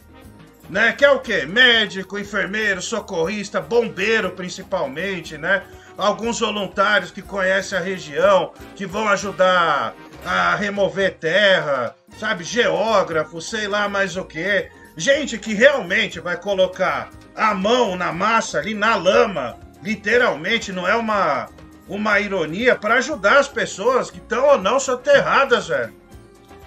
[0.69, 0.93] Né?
[0.93, 1.45] Que é o quê?
[1.45, 5.61] Médico, enfermeiro, socorrista, bombeiro principalmente, né?
[5.97, 12.43] Alguns voluntários que conhecem a região, que vão ajudar a remover terra, sabe?
[12.43, 14.69] Geógrafo, sei lá mais o que.
[14.97, 20.95] Gente que realmente vai colocar a mão na massa ali na lama, literalmente, não é
[20.95, 21.49] uma,
[21.87, 25.93] uma ironia, para ajudar as pessoas que estão ou não soterradas, velho.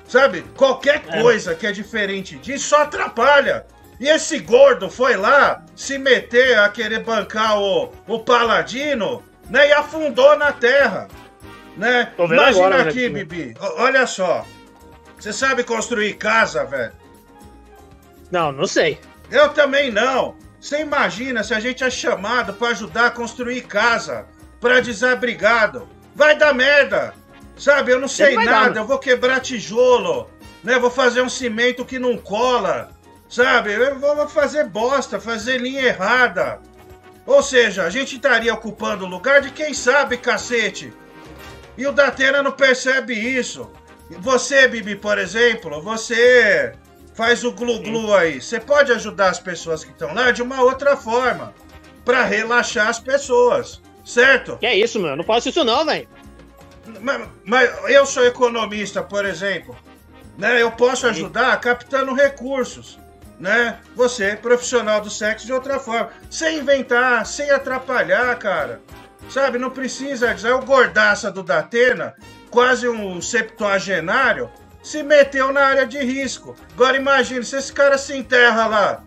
[0.06, 0.42] Sabe?
[0.56, 3.66] Qualquer coisa que é diferente disso só atrapalha.
[4.00, 9.68] E esse gordo foi lá se meter a querer bancar o, o Paladino, né?
[9.68, 11.08] E afundou na terra.
[11.76, 12.12] Né?
[12.16, 13.54] Tô vendo Imagina agora, né, aqui, Bibi.
[13.60, 14.44] Olha só.
[15.18, 16.92] Você sabe construir casa, velho?
[18.30, 19.00] Não, não sei.
[19.30, 20.36] Eu também não.
[20.60, 24.26] Você imagina se a gente é chamado pra ajudar a construir casa
[24.60, 25.88] pra desabrigado?
[26.14, 27.14] Vai dar merda.
[27.56, 28.80] Sabe, eu não sei vai dar, nada, né?
[28.80, 30.30] eu vou quebrar tijolo,
[30.62, 30.78] né?
[30.78, 32.90] Vou fazer um cimento que não cola.
[33.28, 33.76] Sabe?
[33.94, 36.60] Vou fazer bosta, fazer linha errada.
[37.26, 40.92] Ou seja, a gente estaria ocupando o lugar de quem sabe, cacete.
[41.76, 43.70] E o Datena não percebe isso.
[44.10, 46.72] Você, Bibi, por exemplo, você
[47.14, 48.40] faz o glu-glu aí.
[48.40, 51.52] Você pode ajudar as pessoas que estão lá de uma outra forma.
[52.04, 53.82] Pra relaxar as pessoas.
[54.02, 54.56] Certo?
[54.56, 55.10] Que é isso, meu?
[55.10, 56.08] Eu não faço isso não, velho.
[57.02, 59.76] Mas, mas eu sou economista, por exemplo.
[60.38, 60.62] Né?
[60.62, 62.98] Eu posso ajudar captando recursos.
[63.38, 63.78] Né?
[63.94, 66.10] Você, profissional do sexo, de outra forma.
[66.30, 68.80] Sem inventar, sem atrapalhar, cara.
[69.30, 70.52] Sabe, não precisa dizer.
[70.52, 72.14] O gordaça do Datena,
[72.50, 74.50] quase um septuagenário,
[74.82, 76.56] se meteu na área de risco.
[76.72, 79.04] Agora imagine, se esse cara se enterra lá.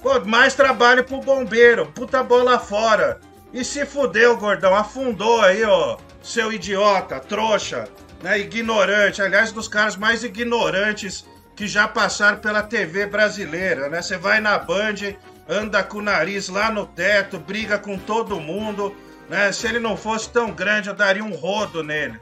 [0.00, 3.20] Pô, mais trabalho pro bombeiro, puta bola fora.
[3.52, 7.88] E se fudeu, gordão, afundou aí, ó, seu idiota, trouxa,
[8.22, 11.24] né, ignorante, aliás, dos caras mais ignorantes
[11.58, 14.00] que já passaram pela TV brasileira, né?
[14.00, 15.16] Você vai na Band,
[15.48, 18.96] anda com o nariz lá no teto, briga com todo mundo,
[19.28, 19.50] né?
[19.50, 22.20] Se ele não fosse tão grande, eu daria um rodo nele.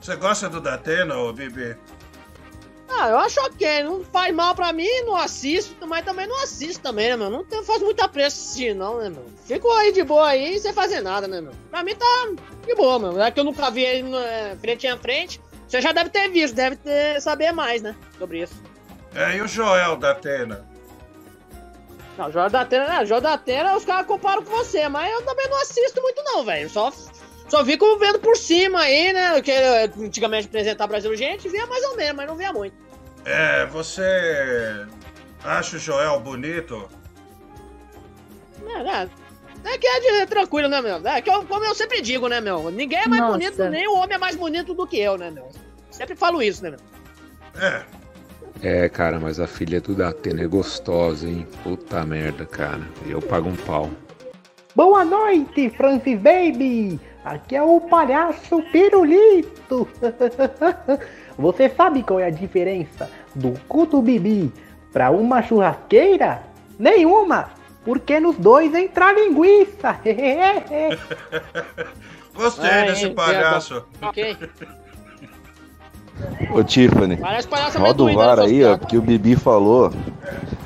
[0.00, 1.76] Você gosta do Datena, ô Bibi?
[2.88, 6.82] Ah, eu acho ok, não faz mal pra mim, não assisto, mas também não assisto
[6.82, 7.28] também, né, meu?
[7.28, 9.26] Não faz muito apreço assistir, não, né, meu?
[9.44, 11.52] Fico aí de boa aí sem fazer nada, né, meu?
[11.70, 12.30] Pra mim tá
[12.66, 13.20] de boa, meu.
[13.20, 15.38] É que eu nunca vi ele é, frente a frente.
[15.72, 18.62] Você já deve ter visto, deve ter, saber mais, né, sobre isso.
[19.14, 20.66] É, e o Joel da Atena?
[22.18, 24.86] Não, o Joel da Atena, é, o Joel da Atena os caras comparam com você,
[24.90, 26.68] mas eu também não assisto muito não, velho.
[26.68, 26.92] Só,
[27.48, 29.50] só fico vendo por cima aí, né, que
[29.98, 32.76] antigamente apresentar Brasil Gente, via mais ou menos, mas não via muito.
[33.24, 34.86] É, você
[35.42, 36.86] acha o Joel bonito?
[38.68, 39.08] É, é,
[39.64, 41.06] é que é de, tranquilo, né, meu?
[41.08, 42.70] É que eu, como eu sempre digo, né, meu?
[42.70, 43.38] Ninguém é mais Nossa.
[43.38, 45.48] bonito, nem o homem é mais bonito do que eu, né, meu?
[45.90, 46.80] Sempre falo isso, né, meu?
[47.62, 47.82] É.
[48.62, 51.46] É, cara, mas a filha do Datena é gostosa, hein?
[51.64, 52.82] Puta merda, cara.
[53.08, 53.90] Eu pago um pau.
[54.74, 56.98] Boa noite, Francis Baby!
[57.24, 59.86] Aqui é o palhaço Pirulito!
[61.36, 64.52] Você sabe qual é a diferença do cu do Bibi
[64.92, 66.42] para uma churrasqueira?
[66.78, 67.50] Nenhuma!
[67.84, 69.98] Porque nos dois entra linguiça!
[72.34, 73.84] Gostei É, desse hein, palhaço.
[74.00, 74.36] Ok.
[76.54, 77.18] Ô Tiffany,
[77.76, 79.92] roda o VAR aí, ó, porque o Bibi falou.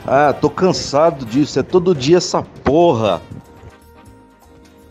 [0.07, 3.23] Ah, tô cansado disso, é todo dia essa porra.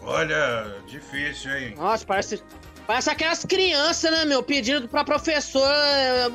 [0.01, 1.75] Olha, difícil, hein?
[1.77, 2.41] Nossa, parece.
[2.87, 4.43] Parece aquelas crianças, né, meu?
[4.43, 5.67] Pedindo pra professora.
[5.67, 6.29] eh,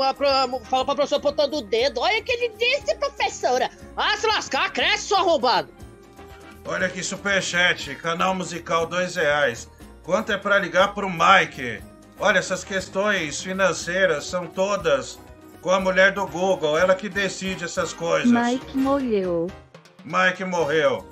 [0.65, 2.01] Fala pra professora botando o dedo.
[2.01, 3.71] Olha o que ele disse, professora.
[3.97, 5.69] Ah, se lascar, cresce, seu arrombado.
[6.71, 9.69] Olha aqui, superchat, canal musical dois reais.
[10.05, 11.83] Quanto é pra ligar pro Mike?
[12.17, 15.19] Olha, essas questões financeiras são todas
[15.61, 18.31] com a mulher do Google, ela que decide essas coisas.
[18.31, 19.51] Mike morreu.
[20.05, 21.09] Mike morreu.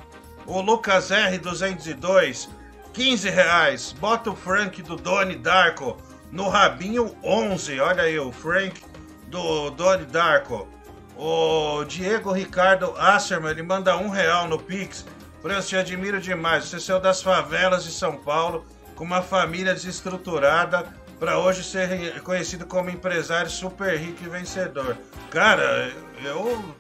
[0.47, 2.49] O Lucas R202,
[2.93, 3.93] 15 reais.
[3.99, 5.97] Bota o Frank do Donnie Darko
[6.31, 7.81] no rabinho 11.
[7.81, 8.81] Olha aí, o Frank
[9.27, 10.69] do Donnie Darko.
[11.17, 15.05] O Diego Ricardo Asserman, ele manda um real no Pix.
[15.41, 16.65] Francis, te admiro demais.
[16.65, 20.87] Você saiu das favelas de São Paulo com uma família desestruturada
[21.19, 24.97] para hoje ser reconhecido como empresário super rico e vencedor.
[25.31, 25.93] Cara,
[26.25, 26.75] eu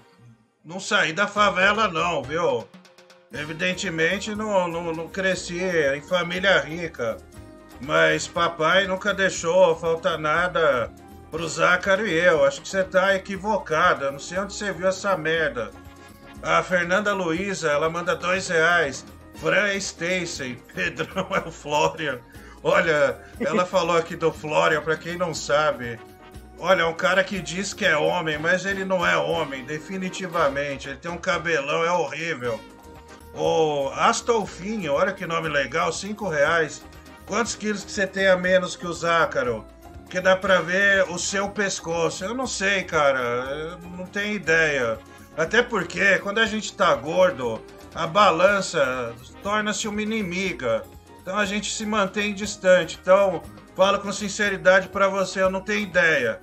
[0.64, 2.66] não saí da favela não, viu?
[3.32, 7.16] Evidentemente não, não, não cresci em família rica.
[7.80, 10.90] Mas papai nunca deixou faltar nada
[11.30, 12.44] pro Zácaro e eu.
[12.44, 14.04] Acho que você tá equivocado.
[14.04, 15.70] Eu não sei onde você viu essa merda.
[16.42, 19.04] A Fernanda Luiza, ela manda dois reais.
[19.36, 22.18] Fran é Stacy, Pedrão é o Florian.
[22.62, 25.98] Olha, ela falou aqui do Florian, pra quem não sabe.
[26.58, 30.88] Olha, é um cara que diz que é homem, mas ele não é homem, definitivamente.
[30.88, 32.60] Ele tem um cabelão, é horrível.
[33.34, 36.82] O Astolfinho, olha que nome legal, cinco reais.
[37.26, 39.64] Quantos quilos que você tem a menos que o Zácaro?
[40.10, 42.24] Que dá pra ver o seu pescoço.
[42.24, 43.20] Eu não sei, cara.
[43.20, 44.98] Eu não tenho ideia.
[45.38, 47.60] Até porque, quando a gente tá gordo,
[47.94, 50.82] a balança torna-se uma inimiga.
[51.22, 52.98] Então a gente se mantém distante.
[53.00, 53.40] Então,
[53.76, 56.40] falo com sinceridade pra você, eu não tenho ideia.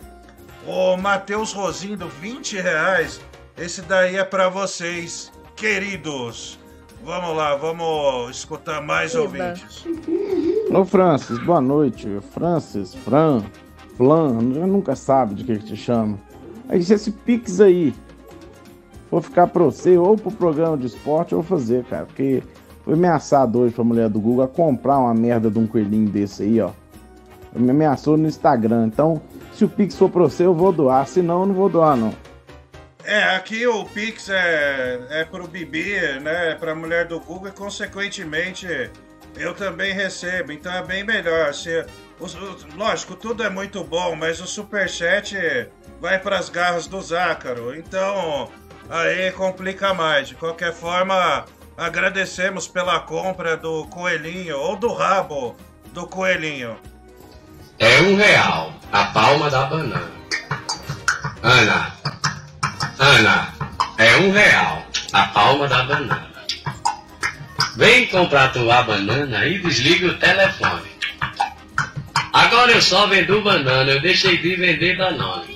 [0.66, 3.20] O Matheus Rosindo, 20 reais.
[3.58, 6.58] Esse daí é pra vocês, queridos.
[7.04, 9.24] Vamos lá, vamos escutar mais Eba.
[9.24, 9.86] ouvintes.
[10.72, 12.08] Ô Francis, boa noite.
[12.34, 13.44] Francis, Fran,
[13.98, 16.18] Flan, eu nunca sabe de que que te chama.
[16.70, 17.94] Aí se esse Pix aí
[19.16, 22.06] for ficar pra você, ou pro programa de esporte, eu vou fazer, cara.
[22.06, 22.44] Porque
[22.84, 26.44] foi ameaçado hoje pra mulher do Google a comprar uma merda de um coelhinho desse
[26.44, 26.72] aí, ó.
[27.56, 28.88] Me ameaçou no Instagram.
[28.88, 29.22] Então,
[29.54, 31.08] se o Pix for pra você, eu vou doar.
[31.08, 32.14] Se não, eu não vou doar, não.
[33.06, 36.56] É, aqui o Pix é, é pro Bibi, né?
[36.56, 38.68] Pra mulher do Google e, consequentemente,
[39.38, 40.52] eu também recebo.
[40.52, 41.54] Então é bem melhor.
[41.54, 41.86] Se,
[42.20, 45.38] os- os- lógico, tudo é muito bom, mas o superchat
[46.02, 47.74] vai pras garras do Zácaro.
[47.74, 48.50] Então,
[48.90, 50.28] aí complica mais.
[50.28, 51.46] De qualquer forma,
[51.78, 55.56] agradecemos pela compra do coelhinho ou do rabo
[55.92, 56.78] do coelhinho.
[57.80, 60.12] É um real a palma da banana.
[61.44, 61.94] Ana,
[62.98, 63.54] Ana,
[63.98, 66.36] é um real a palma da banana.
[67.78, 70.96] Vem comprar tua banana e desliga o telefone.
[72.32, 75.55] Agora eu só vendo banana, eu deixei de vender Danone.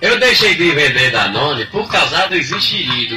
[0.00, 3.16] Eu deixei de vender Danone por causa do enxerido.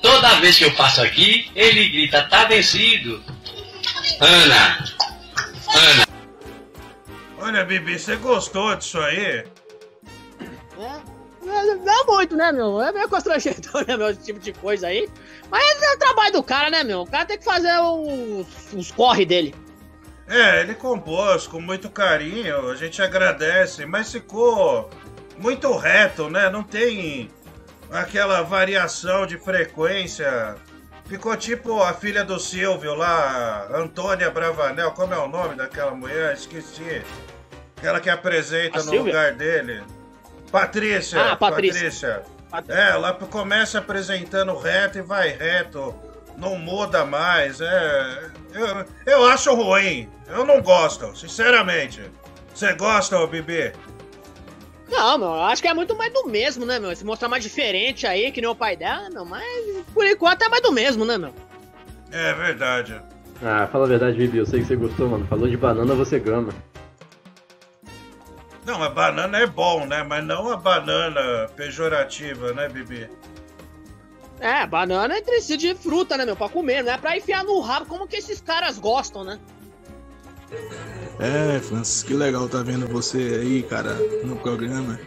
[0.00, 3.22] Toda vez que eu passo aqui, ele grita, tá vencido.
[4.20, 4.84] Ana,
[5.74, 6.06] Ana.
[7.38, 9.44] Olha, Bibi, você gostou disso aí?
[10.78, 12.80] É, Não muito, né, meu?
[12.80, 14.10] É meio constrangedor, né, meu?
[14.10, 15.08] Esse tipo de coisa aí.
[15.48, 17.02] Mas é o trabalho do cara, né, meu?
[17.02, 19.54] O cara tem que fazer os, os corre dele.
[20.26, 24.88] É, ele compôs com muito carinho, a gente agradece, mas ficou
[25.42, 26.48] muito reto, né?
[26.48, 27.28] Não tem
[27.90, 30.54] aquela variação de frequência.
[31.06, 36.32] Ficou tipo a filha do Silvio lá, Antônia Bravanel, como é o nome daquela mulher?
[36.34, 37.02] Esqueci.
[37.76, 39.12] Aquela que apresenta A no Silvia?
[39.12, 39.82] lugar dele.
[40.50, 41.32] Patrícia.
[41.32, 42.22] Ah, Patrícia.
[42.68, 45.94] É, ela começa apresentando reto e vai reto.
[46.36, 47.60] Não muda mais.
[47.60, 50.08] É, eu, eu acho ruim.
[50.28, 52.00] Eu não gosto, sinceramente.
[52.54, 53.72] Você gosta, ô Bibi?
[54.92, 56.94] Não, meu, eu acho que é muito mais do mesmo, né, meu?
[56.94, 59.42] Se mostrar mais diferente aí, que nem o pai dela, meu, mas
[59.94, 61.32] por enquanto é mais do mesmo, né, meu?
[62.10, 63.00] É verdade.
[63.42, 65.26] Ah, fala a verdade, Bibi, eu sei que você gostou, mano.
[65.26, 66.52] Falou de banana, você gama.
[68.66, 70.02] Não, a banana é bom, né?
[70.02, 73.08] Mas não a banana pejorativa, né, Bibi?
[74.38, 76.36] É, banana é tecido de fruta, né, meu?
[76.36, 79.40] Pra comer, não é pra enfiar no rabo como que esses caras gostam, né?
[81.18, 83.94] É, Francis, que legal tá vendo você aí, cara,
[84.24, 84.98] no programa.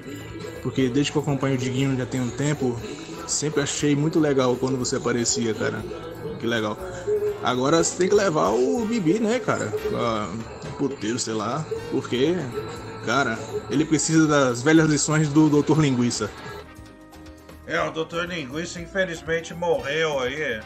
[0.62, 2.80] Porque desde que eu acompanho o Diguinho já tem um tempo,
[3.28, 5.84] sempre achei muito legal quando você aparecia, cara.
[6.40, 6.78] Que legal.
[7.44, 9.68] Agora você tem que levar o Bibi, né, cara?
[9.90, 10.30] Pra
[10.78, 11.66] puteiro, sei lá.
[11.92, 12.36] Porque,
[13.06, 13.38] cara,
[13.70, 15.80] ele precisa das velhas lições do Dr.
[15.80, 16.30] Linguiça.
[17.68, 18.26] É, o Dr.
[18.28, 20.62] Linguiça infelizmente morreu aí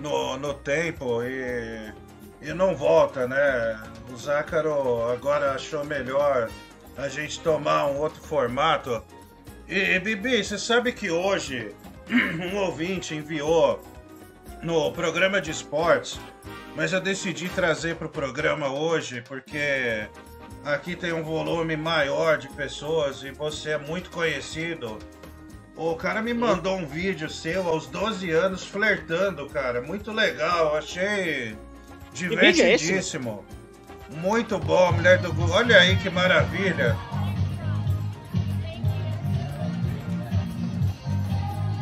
[0.00, 1.92] no, no tempo e,
[2.40, 3.80] e não volta, né?
[4.12, 6.48] O Zácaro agora achou melhor
[6.96, 9.02] a gente tomar um outro formato.
[9.68, 11.74] E, e Bibi, você sabe que hoje
[12.10, 13.82] um ouvinte enviou
[14.62, 16.18] no programa de esportes,
[16.74, 20.08] mas eu decidi trazer para o programa hoje porque
[20.64, 24.98] aqui tem um volume maior de pessoas e você é muito conhecido.
[25.76, 29.82] O cara me mandou um vídeo seu aos 12 anos flertando, cara.
[29.82, 31.54] Muito legal, achei
[32.24, 33.44] é divertidíssimo.
[34.10, 35.56] Muito bom, mulher do Google.
[35.56, 36.96] Olha aí que maravilha.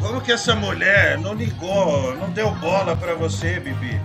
[0.00, 4.00] Como que essa mulher não ligou, não deu bola pra você, Bibi?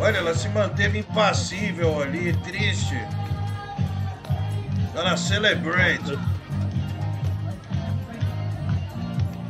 [0.00, 3.00] Olha, ela se manteve impassível ali, triste.
[4.94, 6.18] Ela celebrate.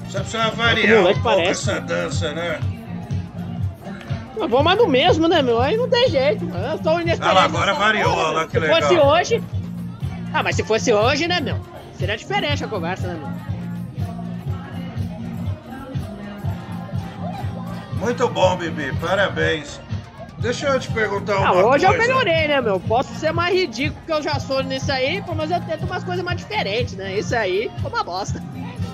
[0.07, 1.71] Você precisa variar um pouco parece.
[1.71, 2.61] essa dança, né?
[4.39, 5.61] Mas vou mais no mesmo, né, meu?
[5.61, 6.65] Aí não tem jeito, mano.
[6.67, 7.39] Eu sou inexperiente.
[7.41, 8.81] Ah agora variou, olha que Se legal.
[8.83, 9.43] fosse hoje.
[10.33, 11.59] Ah, mas se fosse hoje, né, meu?
[11.99, 13.59] Seria diferente a conversa, né, meu?
[17.99, 19.81] Muito bom, Bibi, parabéns.
[20.39, 21.87] Deixa eu te perguntar uma Ah, hoje coisa.
[21.87, 22.79] eu melhorei, né, meu?
[22.79, 26.25] Posso ser mais ridículo que eu já sou nisso aí, mas eu tento umas coisas
[26.25, 27.19] mais diferentes, né?
[27.19, 28.41] Isso aí foi uma bosta.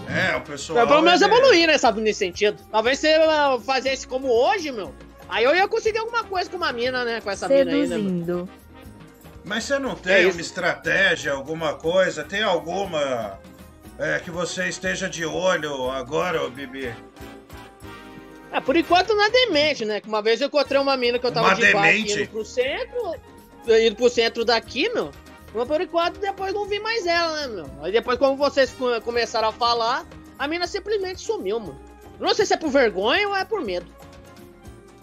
[0.09, 0.79] É, o pessoal.
[0.79, 2.63] Eu, pelo menos ele- evoluir, né, nesse sentido.
[2.73, 4.95] Talvez se eu fizesse como hoje, meu,
[5.35, 7.97] aí eu ia conseguir alguma coisa com uma mina, né, com essa mina aí, né?
[7.97, 8.49] Seduzindo.
[9.45, 10.33] Mas você não É tem isso.
[10.33, 12.25] uma estratégia, alguma coisa?
[12.25, 13.39] Tem alguma
[13.99, 16.95] é, que você esteja de olho agora, ô Bibi?
[18.53, 20.01] É, por enquanto nada em mente, né?
[20.01, 22.21] Que uma vez eu encontrei uma mina que eu tava Uma de demente?
[22.23, 23.15] indo pro centro,
[23.69, 25.11] indo pro centro daqui, meu.
[25.53, 27.71] Mas por enquanto depois não vi mais ela, né, meu?
[27.83, 30.07] Aí depois, como vocês co- começaram a falar,
[30.39, 31.81] a mina simplesmente sumiu, mano.
[32.19, 33.87] Não sei se é por vergonha ou é por medo.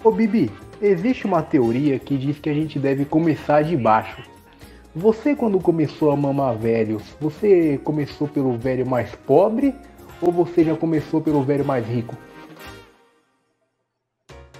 [0.03, 4.23] Ô Bibi, existe uma teoria que diz que a gente deve começar de baixo.
[4.95, 9.75] Você quando começou a mamar velho, você começou pelo velho mais pobre
[10.19, 12.17] ou você já começou pelo velho mais rico?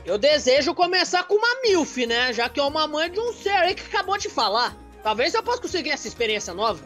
[0.06, 2.32] Eu desejo começar com uma MILF, né?
[2.34, 4.78] Já que é uma mãe de um ser aí que acabou de falar.
[5.02, 6.86] Talvez eu possa conseguir essa experiência nova.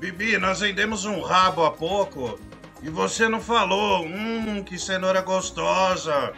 [0.00, 2.40] Bibi, nós vendemos um rabo há pouco
[2.82, 4.04] e você não falou.
[4.04, 6.34] Hum, que cenoura gostosa.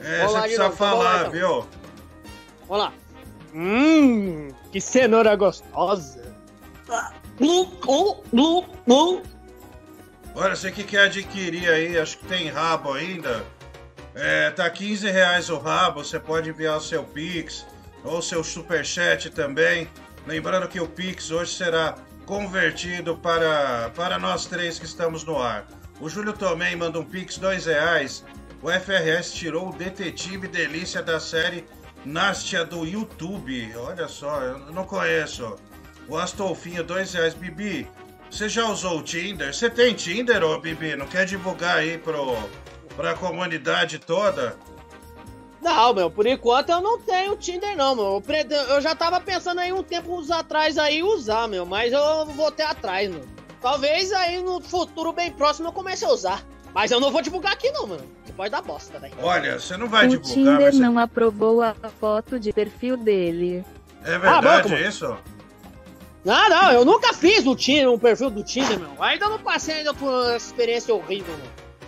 [0.00, 1.32] É, Vamos você precisa vamos lá, falar, então.
[1.32, 1.66] viu?
[2.68, 2.92] Vamos lá.
[3.54, 6.22] Hum, que cenoura gostosa.
[7.40, 7.68] Hum,
[8.32, 9.22] hum, hum.
[10.34, 13.44] Olha, você que quer adquirir aí, acho que tem rabo ainda.
[14.14, 17.66] É, tá 15 reais o rabo, você pode enviar o seu Pix
[18.04, 19.88] ou seu Superchat também.
[20.26, 21.94] Lembrando que o Pix hoje será
[22.26, 25.66] convertido para, para nós três que estamos no ar.
[26.00, 28.24] O Júlio Tomei manda um Pix dois reais
[28.62, 31.64] o FRS tirou o detetive delícia da série
[32.04, 33.72] Nastia do YouTube.
[33.76, 35.56] Olha só, eu não conheço.
[36.08, 37.34] O Astolfinho, dois reais.
[37.34, 37.88] Bibi,
[38.30, 39.54] você já usou o Tinder?
[39.54, 40.96] Você tem Tinder, ô Bibi?
[40.96, 42.36] Não quer divulgar aí pro,
[42.96, 44.56] pra comunidade toda?
[45.60, 48.22] Não, meu, por enquanto eu não tenho Tinder, não, meu.
[48.70, 52.62] Eu, já tava pensando aí um tempo atrás aí usar, meu, mas eu vou ter
[52.62, 53.24] atrás, meu.
[53.60, 56.44] Talvez aí no futuro bem próximo eu comece a usar.
[56.74, 58.04] Mas eu não vou divulgar aqui, não, mano.
[58.24, 59.14] Que pode dar bosta, velho.
[59.22, 62.96] Olha, você não vai o divulgar, Tinder mas você- não aprovou a foto de perfil
[62.96, 63.64] dele.
[64.04, 65.16] é Ah, verdade bom, como- isso?
[66.24, 69.02] Não, não, eu nunca fiz no Tinder, um perfil do Tinder, meu.
[69.02, 71.46] Ainda não passei ainda por uma experiência horrível, meu.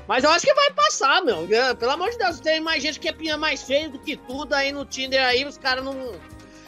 [0.09, 1.47] Mas eu acho que vai passar, meu.
[1.53, 4.17] É, Pelo amor de Deus, tem mais gente que é pinha mais feio do que
[4.17, 5.95] tudo aí no Tinder aí, os caras não.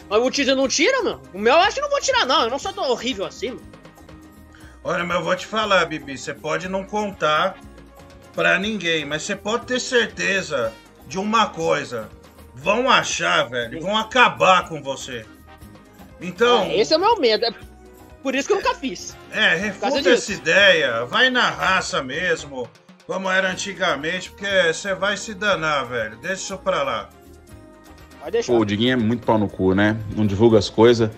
[0.08, 1.20] Mas o Tinder não tira, meu.
[1.32, 2.44] O meu eu acho que não vou tirar, não.
[2.44, 3.62] Eu não sou tão horrível assim, meu.
[4.84, 7.56] Olha, mas eu vou te falar, Bibi, você pode não contar
[8.34, 10.72] pra ninguém, mas você pode ter certeza
[11.06, 12.08] de uma coisa.
[12.54, 15.24] Vão achar, velho, vão acabar com você.
[16.20, 17.44] Então, É, esse é o meu medo.
[17.44, 17.52] É
[18.22, 19.16] por isso que eu nunca fiz.
[19.32, 22.68] é, refuta essa ideia, vai na raça mesmo,
[23.06, 26.16] como era antigamente, porque você vai se danar, velho.
[26.18, 27.08] Deixa isso pra lá.
[28.46, 29.96] Pô, o Diguinho é muito pau no cu, né?
[30.14, 31.10] Não divulga as coisas.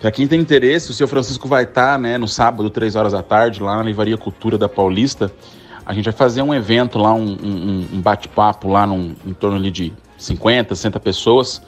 [0.00, 3.22] Pra quem tem interesse, o seu Francisco vai estar, né, no sábado, 3 horas da
[3.22, 5.32] tarde, lá na Livraria Cultura da Paulista.
[5.84, 9.70] A gente vai fazer um evento lá, um, um- um bate-papo lá num, em torno
[9.70, 11.60] de 50, 60 pessoas,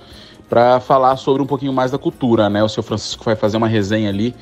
[0.48, 2.62] para falar sobre um pouquinho mais da cultura, né?
[2.62, 4.34] O seu Francisco vai fazer uma resenha ali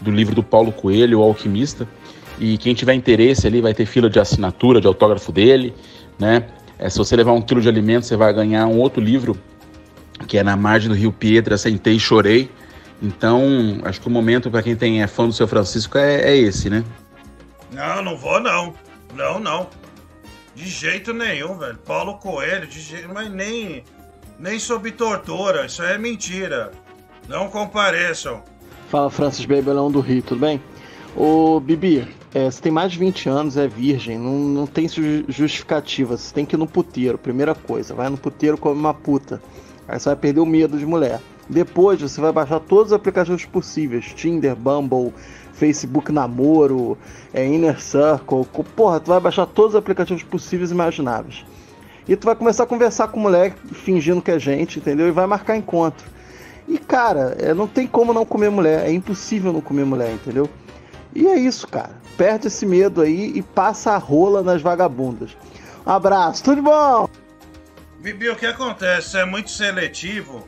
[0.00, 1.86] do livro do Paulo Coelho, O Alquimista.
[2.38, 5.74] E quem tiver interesse ali vai ter fila de assinatura, de autógrafo dele,
[6.18, 6.44] né?
[6.78, 9.38] É, se você levar um quilo de alimento, você vai ganhar um outro livro
[10.26, 12.50] que é na margem do Rio Pietra, sentei e chorei.
[13.02, 13.42] Então,
[13.84, 16.68] acho que o momento para quem tem é fã do seu Francisco é, é esse,
[16.70, 16.82] né?
[17.72, 18.74] Não, não vou não.
[19.20, 19.68] Não, não.
[20.54, 21.78] De jeito nenhum, velho.
[21.84, 23.84] Paulo Coelho, de jeito, mas nem
[24.38, 26.70] nem sob tortura, isso é mentira.
[27.28, 28.42] Não compareçam.
[28.88, 30.60] Fala Francis Baby, Leão do Rio, tudo bem?
[31.14, 35.24] Ô Bibi, é, você tem mais de 20 anos, é virgem, não, não tem ju-
[35.28, 39.42] justificativa, você tem que ir no puteiro, primeira coisa, vai no puteiro come uma puta.
[39.86, 41.20] Aí você vai perder o medo de mulher.
[41.48, 45.12] Depois você vai baixar todos os aplicativos possíveis, Tinder, Bumble,
[45.60, 46.96] Facebook Namoro,
[47.34, 51.44] é, Inner Circle, porra, tu vai baixar todos os aplicativos possíveis e imagináveis.
[52.08, 55.06] E tu vai começar a conversar com mulher fingindo que é gente, entendeu?
[55.06, 56.08] E vai marcar encontro.
[56.66, 60.48] E cara, é, não tem como não comer mulher, é impossível não comer mulher, entendeu?
[61.14, 61.90] E é isso, cara.
[62.16, 65.36] Perde esse medo aí e passa a rola nas vagabundas.
[65.86, 67.06] Um abraço, tudo bom?
[67.98, 69.10] Bibi, o que acontece?
[69.10, 70.46] Você é muito seletivo.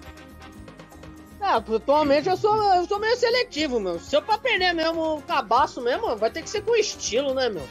[1.43, 3.99] É, atualmente eu sou, eu sou meio seletivo, meu.
[3.99, 7.49] Se eu pra perder mesmo o cabaço mesmo, vai ter que ser com estilo, né,
[7.49, 7.67] meu?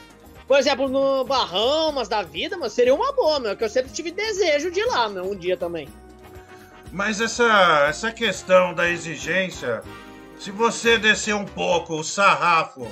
[0.46, 4.10] Por exemplo, no Bahamas da vida, mas seria uma boa, meu, que eu sempre tive
[4.10, 5.88] desejo de ir lá, meu, um dia também.
[6.92, 9.82] Mas essa, essa questão da exigência,
[10.38, 12.86] se você descer um pouco o sarrafo,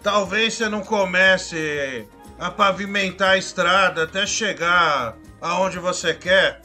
[0.00, 2.06] talvez você não comece
[2.38, 6.62] a pavimentar a estrada até chegar aonde você quer.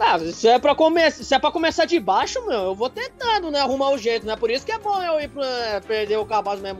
[0.00, 0.74] Tá, se é, pra
[1.12, 4.34] se é pra começar de baixo, meu, eu vou tentando, né, arrumar o jeito, né?
[4.34, 6.78] Por isso que é bom eu ir pra perder o cabaço mesmo.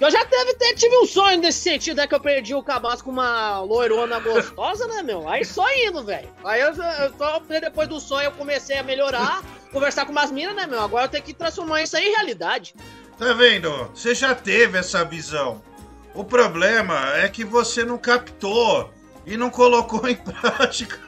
[0.00, 3.02] Eu já teve, te- tive um sonho nesse sentido, é que eu perdi o cabaço
[3.02, 5.28] com uma loirona gostosa, né, meu?
[5.28, 6.28] Aí só indo, velho.
[6.44, 9.42] Aí eu, eu só depois do sonho eu comecei a melhorar,
[9.72, 10.80] conversar com umas minas, né, meu?
[10.80, 12.72] Agora eu tenho que transformar isso aí em realidade.
[13.18, 13.68] Tá vendo?
[13.92, 15.60] Você já teve essa visão.
[16.14, 18.90] O problema é que você não captou
[19.26, 21.00] e não colocou em prática.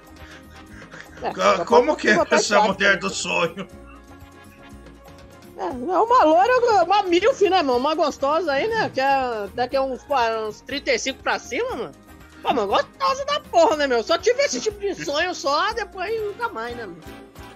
[1.22, 3.66] É, Como que é essa mulher do sonho?
[5.56, 7.78] É, é uma loira, uma milf, né, mano?
[7.78, 8.90] Uma gostosa aí, né?
[8.92, 11.92] Que é, daqui a uns, qua- uns 35 pra cima, mano.
[12.42, 14.02] Pô, mano, gostosa da porra, né, meu?
[14.02, 17.00] Só tive esse tipo de sonho só, depois nunca mais, né, mano?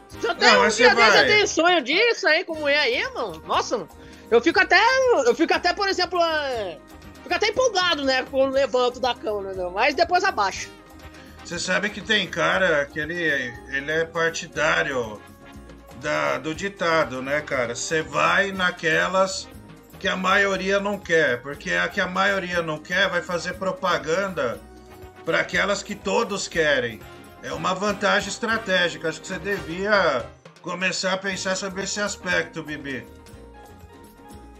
[0.08, 3.04] Se eu tenho Não, um dia desse, eu tenho sonho disso aí com mulher aí,
[3.14, 3.42] mano.
[3.46, 3.88] Nossa, mano.
[4.30, 4.80] Eu fico até.
[5.26, 6.20] Eu fico até, por exemplo.
[6.22, 6.78] é,
[7.22, 8.24] Fico até empolgado, né?
[8.30, 9.54] Quando levanto da cama, né?
[9.54, 9.70] meu?
[9.70, 10.70] Mas depois abaixo.
[11.50, 13.12] Você sabe que tem cara que ele,
[13.72, 15.20] ele é partidário
[16.00, 17.74] da, do ditado, né, cara?
[17.74, 19.48] Você vai naquelas
[19.98, 24.60] que a maioria não quer, porque a que a maioria não quer vai fazer propaganda
[25.24, 27.00] para aquelas que todos querem.
[27.42, 29.08] É uma vantagem estratégica.
[29.08, 30.24] Acho que você devia
[30.62, 33.04] começar a pensar sobre esse aspecto, Bibi.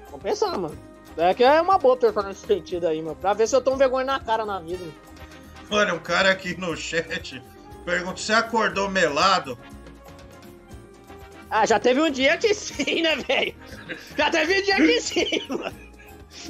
[0.07, 0.77] Vamos pensar, mano.
[1.17, 3.15] É que é uma boa pensar nesse sentido aí, mano.
[3.15, 5.10] Pra ver se eu tomo vergonha na cara na vida, mano.
[5.71, 7.43] Olha, um cara aqui no chat
[7.85, 9.59] pergunta: você acordou melado?
[11.51, 13.55] Ah, já teve um dia que sim, né, velho?
[14.17, 15.91] Já teve um dia que sim, mano.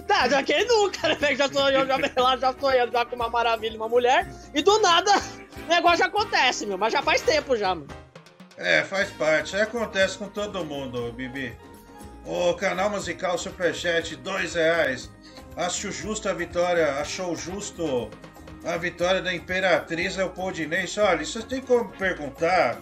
[0.06, 1.36] Tá, já quem nunca, né, velho?
[1.36, 5.10] Já sonhou, já lá, já sonhando já com uma maravilha, uma mulher, e do nada
[5.64, 6.76] o negócio já acontece, meu.
[6.76, 7.88] Mas já faz tempo já, mano.
[8.56, 9.56] É, faz parte.
[9.56, 11.56] Acontece com todo mundo, Bibi.
[12.26, 15.10] O canal musical Superchat, dois reais.
[15.56, 18.10] Acho justo a vitória, achou justo
[18.64, 21.00] a vitória da Imperatriz Leopoldinense.
[21.00, 22.80] Olha, você tem como perguntar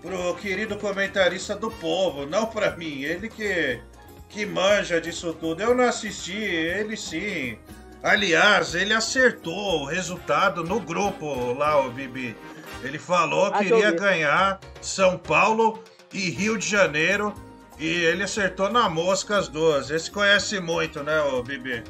[0.00, 3.02] pro querido comentarista do povo, não pra mim.
[3.02, 3.80] Ele que,
[4.28, 5.62] que manja disso tudo.
[5.62, 7.58] Eu não assisti, ele sim.
[8.02, 12.36] Aliás, ele acertou o resultado no grupo lá, o Bibi.
[12.82, 17.34] Ele falou que iria ganhar São Paulo e Rio de Janeiro.
[17.78, 19.90] E ele acertou na mosca as duas.
[19.90, 21.82] Esse conhece muito, né, o Bibi?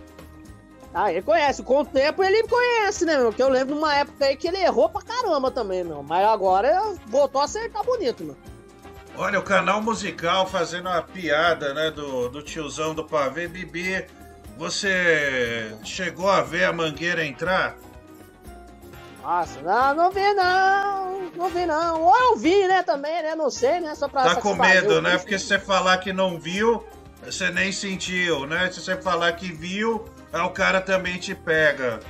[1.00, 1.62] Ah, ele conhece.
[1.62, 3.32] Com o tempo ele conhece, né, meu?
[3.32, 6.02] Que eu lembro numa época aí que ele errou pra caramba também, meu.
[6.02, 8.36] Mas agora voltou a acertar bonito, meu.
[9.16, 13.46] Olha, o canal musical fazendo uma piada, né, do, do tiozão do pavê.
[13.46, 14.06] Bibi,
[14.56, 17.76] você chegou a ver a mangueira entrar?
[19.22, 21.30] Nossa, não, não vi não.
[21.36, 22.02] Não vi não.
[22.02, 23.36] Ou eu vi, né, também, né?
[23.36, 23.94] Não sei, né?
[23.94, 25.16] Só pra Tá com medo, né?
[25.16, 26.84] Porque se você falar que não viu,
[27.24, 28.68] você nem sentiu, né?
[28.72, 32.00] Se você falar que viu, aí o cara também te pega.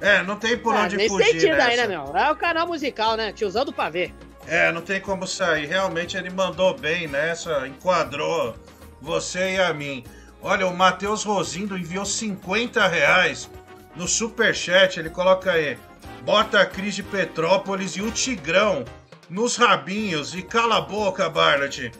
[0.00, 1.76] É, não tem por É, onde nesse fugir sentido aí, nessa.
[1.76, 2.16] né, meu?
[2.16, 3.32] É o canal musical, né?
[3.32, 4.12] Tiozão do pavê.
[4.46, 5.66] É, não tem como sair.
[5.66, 8.54] Realmente ele mandou bem nessa, enquadrou
[9.00, 10.04] você e a mim.
[10.40, 13.50] Olha, o Matheus Rosindo enviou 50 reais
[13.96, 14.98] no superchat.
[14.98, 15.76] Ele coloca aí:
[16.22, 18.84] bota a Cris de Petrópolis e o Tigrão
[19.28, 21.90] nos rabinhos e cala a boca, Barlet.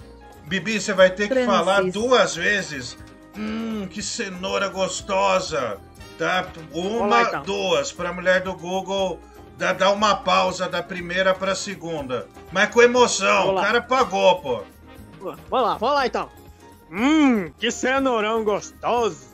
[0.46, 1.46] Bibi, você vai ter que Francis.
[1.52, 2.96] falar duas vezes.
[3.38, 5.78] Hum, que cenoura gostosa.
[6.18, 6.48] Tá?
[6.72, 7.42] Uma, lá, então.
[7.44, 7.92] duas.
[7.92, 9.20] Pra mulher do Google
[9.56, 12.26] dar, dar uma pausa da primeira pra segunda.
[12.50, 13.54] Mas com emoção.
[13.54, 14.62] O cara pagou, pô.
[15.20, 16.28] Vamos lá, vamos lá então.
[16.90, 19.28] Hum, que cenourão gostoso.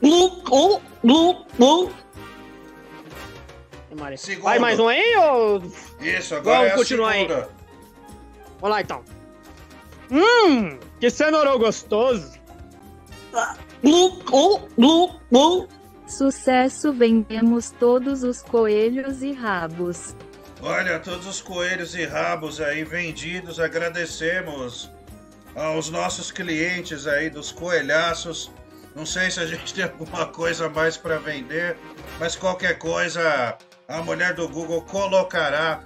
[0.00, 1.90] Glu.
[3.90, 4.44] E, Mari, Segundo.
[4.44, 5.62] Vai mais um aí ou.
[6.00, 7.20] Isso, agora Vamos é a continuar aí.
[7.26, 7.48] segunda.
[8.60, 9.04] Vamos lá então.
[10.10, 12.32] Hum, que cenourão gostoso.
[13.82, 14.10] Glu,
[14.76, 15.68] glu, glu.
[16.06, 20.16] Sucesso vendemos todos os coelhos e rabos.
[20.62, 24.90] Olha, todos os coelhos e rabos aí vendidos, agradecemos
[25.54, 28.50] aos nossos clientes aí dos coelhaços.
[28.96, 31.76] Não sei se a gente tem alguma coisa a mais para vender,
[32.18, 35.80] mas qualquer coisa a mulher do Google colocará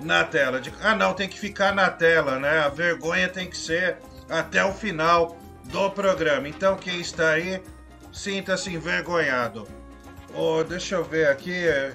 [0.00, 0.60] na tela.
[0.60, 2.58] De- Ah, não, tem que ficar na tela, né?
[2.60, 3.96] A vergonha tem que ser
[4.28, 6.48] até o final do programa.
[6.48, 7.62] Então, quem está aí,
[8.12, 9.66] sinta-se envergonhado.
[10.34, 11.66] Oh, deixa eu ver aqui.
[11.66, 11.92] é,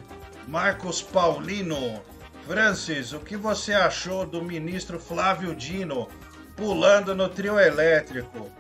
[0.48, 2.02] Marcos Paulino.
[2.46, 6.10] Francis, o que você achou do ministro Flávio Dino
[6.58, 8.52] pulando no trio elétrico?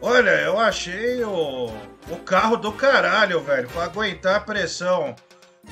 [0.00, 1.66] Olha, eu achei o,
[2.08, 5.14] o carro do caralho, velho, pra aguentar a pressão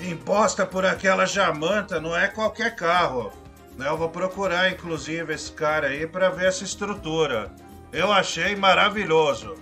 [0.00, 3.32] imposta por aquela jamanta, não é qualquer carro.
[3.81, 3.89] Né?
[3.89, 7.51] Eu vou procurar, inclusive, esse cara aí pra ver essa estrutura.
[7.91, 9.55] Eu achei maravilhoso.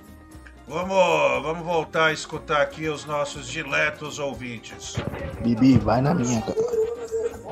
[0.66, 4.96] Vamos, vamos voltar a escutar aqui os nossos diletos ouvintes.
[5.40, 6.58] Bibi, vai na minha, cara.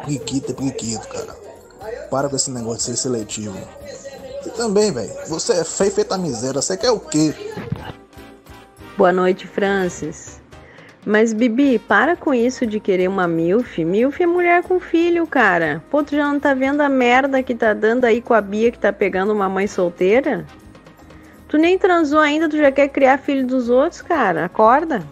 [0.02, 1.36] Priquito é priquito, cara.
[2.10, 3.56] Para com esse negócio de ser seletivo.
[4.44, 7.32] E também, velho, você é feio feita miséria, você quer o quê?
[8.98, 10.40] Boa noite, Francis.
[11.06, 13.84] Mas, Bibi, para com isso de querer uma MILF.
[13.84, 15.80] MILF é mulher com filho, cara.
[15.88, 18.72] Pô, tu já não tá vendo a merda que tá dando aí com a Bia
[18.72, 20.44] que tá pegando uma mãe solteira?
[21.46, 24.46] Tu nem transou ainda, tu já quer criar filho dos outros, cara.
[24.46, 25.06] Acorda.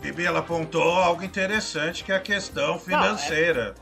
[0.00, 3.74] Bibi, ela apontou algo interessante que é a questão financeira.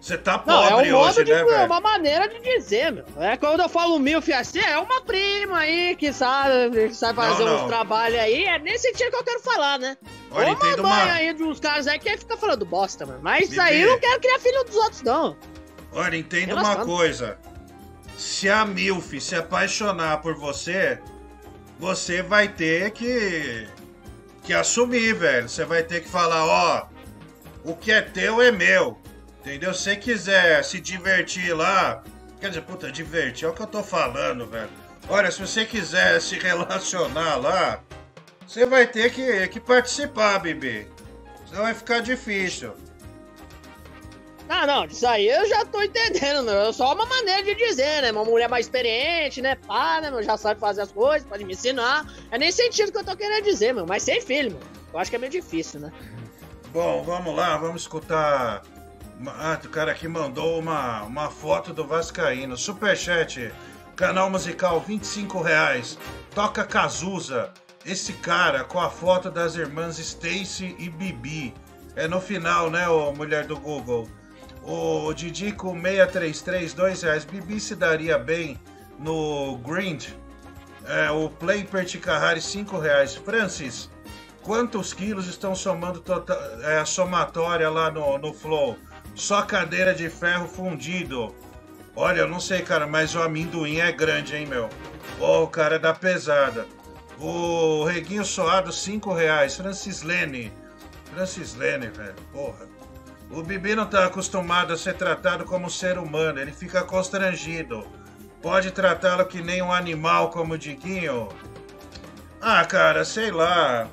[0.00, 1.30] Você tá Não, é pobre um hoje, de.
[1.30, 1.66] né, é velho?
[1.66, 3.04] uma maneira de dizer, meu.
[3.18, 7.44] É quando eu falo milf assim, é uma prima aí que sabe, que sabe fazer
[7.44, 7.68] Não, uns não.
[7.68, 8.44] trabalhos aí.
[8.44, 9.98] É nesse sentido que eu quero falar, né?
[10.30, 13.20] Olha, Ou uma mãe aí de uns caras aí que fica falando bosta, mano.
[13.22, 13.60] Mas isso Bibi.
[13.60, 15.36] aí eu não quero criar filho dos outros, não.
[15.92, 17.38] Olha, entenda uma coisa.
[18.16, 20.98] Se a Milf se apaixonar por você,
[21.78, 23.68] você vai ter que
[24.44, 25.46] que assumir, velho.
[25.48, 26.86] Você vai ter que falar, ó,
[27.64, 28.98] o que é teu é meu.
[29.40, 29.72] Entendeu?
[29.72, 32.02] Se você quiser se divertir lá,
[32.40, 34.68] quer dizer, puta, divertir, é o que eu tô falando, velho.
[35.08, 37.80] Olha, se você quiser se relacionar lá,
[38.46, 40.86] você vai ter que, que participar, bebê.
[41.48, 42.74] Senão vai ficar difícil.
[44.48, 46.62] Ah, não, isso aí eu já tô entendendo, meu.
[46.62, 48.10] É só uma maneira de dizer, né?
[48.10, 49.54] Uma mulher mais experiente, né?
[49.54, 50.22] Pá, né, meu?
[50.22, 52.04] Já sabe fazer as coisas, pode me ensinar.
[52.32, 53.86] É nesse sentido que eu tô querendo dizer, meu.
[53.86, 54.60] Mas sem filho, meu.
[54.92, 55.92] Eu acho que é meio difícil, né?
[56.72, 58.62] Bom, vamos lá, vamos escutar.
[59.26, 62.56] Ah, o cara aqui mandou uma, uma foto do Vascaíno.
[62.56, 63.52] Superchat.
[63.94, 65.98] Canal musical 25 reais.
[66.34, 67.52] Toca Cazuza.
[67.84, 71.52] Esse cara com a foto das irmãs Stacy e Bibi.
[71.96, 74.08] É no final, né, ô mulher do Google?
[74.62, 77.24] O Didi com 633, 2 reais.
[77.24, 78.58] Bibi se daria bem
[78.98, 80.08] no Grind.
[80.86, 83.16] É, o Play Perticahari, 5 reais.
[83.16, 83.90] Francis,
[84.42, 88.78] quantos quilos estão somando tota- é, a somatória lá no, no Flow?
[89.20, 91.34] Só cadeira de ferro fundido.
[91.94, 94.70] Olha, eu não sei, cara, mas o amendoim é grande, hein, meu?
[95.18, 96.66] Ô, o cara é da pesada.
[97.18, 99.56] O Reguinho Soado, 5 reais.
[99.56, 100.50] Francis Lene.
[101.12, 102.14] Francis Lene, velho.
[102.32, 102.66] Porra.
[103.30, 106.40] O Bibi não tá acostumado a ser tratado como ser humano.
[106.40, 107.86] Ele fica constrangido.
[108.40, 111.28] Pode tratá-lo que nem um animal como o Diguinho?
[112.40, 113.86] Ah, cara, sei lá.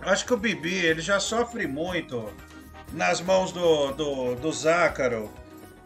[0.00, 2.32] Acho que o Bibi, ele já sofre muito
[2.94, 5.30] nas mãos do, do, do Zácaro.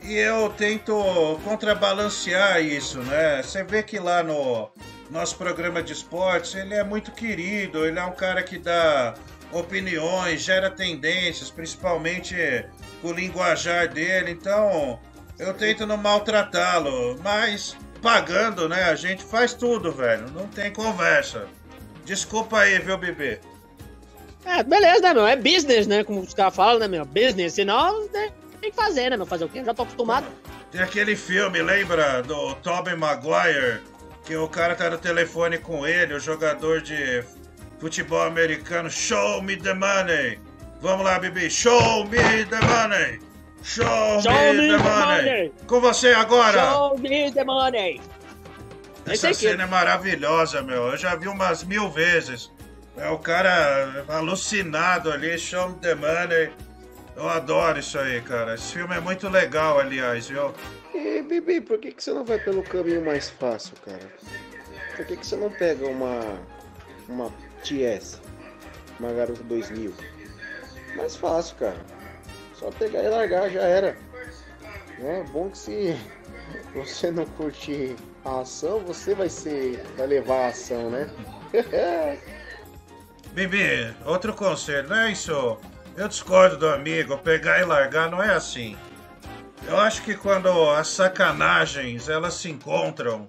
[0.00, 0.94] E eu tento
[1.42, 3.42] contrabalancear isso, né?
[3.42, 4.70] Você vê que lá no
[5.10, 9.14] nosso programa de esportes, ele é muito querido, ele é um cara que dá
[9.50, 12.36] opiniões, gera tendências, principalmente
[13.02, 15.00] o linguajar dele, então
[15.38, 18.84] eu tento não maltratá-lo, mas pagando, né?
[18.84, 21.48] A gente faz tudo, velho, não tem conversa.
[22.04, 23.40] Desculpa aí, viu, bebê?
[24.48, 25.26] É, beleza, né, meu?
[25.26, 26.02] É business, né?
[26.02, 27.04] Como os caras falam, né, meu?
[27.04, 27.52] Business.
[27.52, 28.30] Senão, né,
[28.60, 29.26] tem que fazer, né, meu?
[29.26, 29.62] Fazer o quê?
[29.62, 30.26] Já tô acostumado.
[30.72, 32.22] Tem aquele filme, lembra?
[32.22, 33.82] Do Tobey Maguire,
[34.24, 37.22] que o cara tá no telefone com ele, o jogador de
[37.78, 38.90] futebol americano.
[38.90, 40.38] Show me the money!
[40.80, 41.50] Vamos lá, Bibi.
[41.50, 43.20] Show me the money!
[43.62, 45.24] Show, Show me, me the, the money.
[45.24, 45.52] money.
[45.66, 46.70] Com você agora!
[46.70, 48.00] Show me the money!
[49.06, 50.88] Essa cena é maravilhosa, meu.
[50.88, 52.50] Eu já vi umas mil vezes.
[52.98, 56.50] É o cara alucinado ali, show the money.
[57.16, 58.54] Eu adoro isso aí, cara.
[58.54, 60.52] Esse filme é muito legal, aliás, viu?
[60.94, 64.12] E, Bibi, por que, que você não vai pelo caminho mais fácil, cara?
[64.96, 66.40] Por que, que você não pega uma.
[67.08, 67.32] uma
[67.62, 68.20] TS?
[68.98, 69.94] Uma garota 2000?
[70.96, 71.78] Mais fácil, cara.
[72.54, 73.96] Só pegar e largar, já era.
[75.00, 75.96] É bom que se
[76.74, 77.94] você não curtir
[78.24, 79.80] a ação, você vai ser.
[79.96, 81.08] vai levar a ação, né?
[83.32, 85.58] Bibi, outro conselho, não é isso?
[85.96, 88.76] Eu discordo do amigo, pegar e largar não é assim.
[89.66, 93.28] Eu acho que quando as sacanagens elas se encontram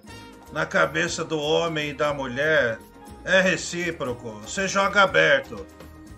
[0.52, 2.78] na cabeça do homem e da mulher,
[3.24, 4.40] é recíproco.
[4.40, 5.66] Você joga aberto.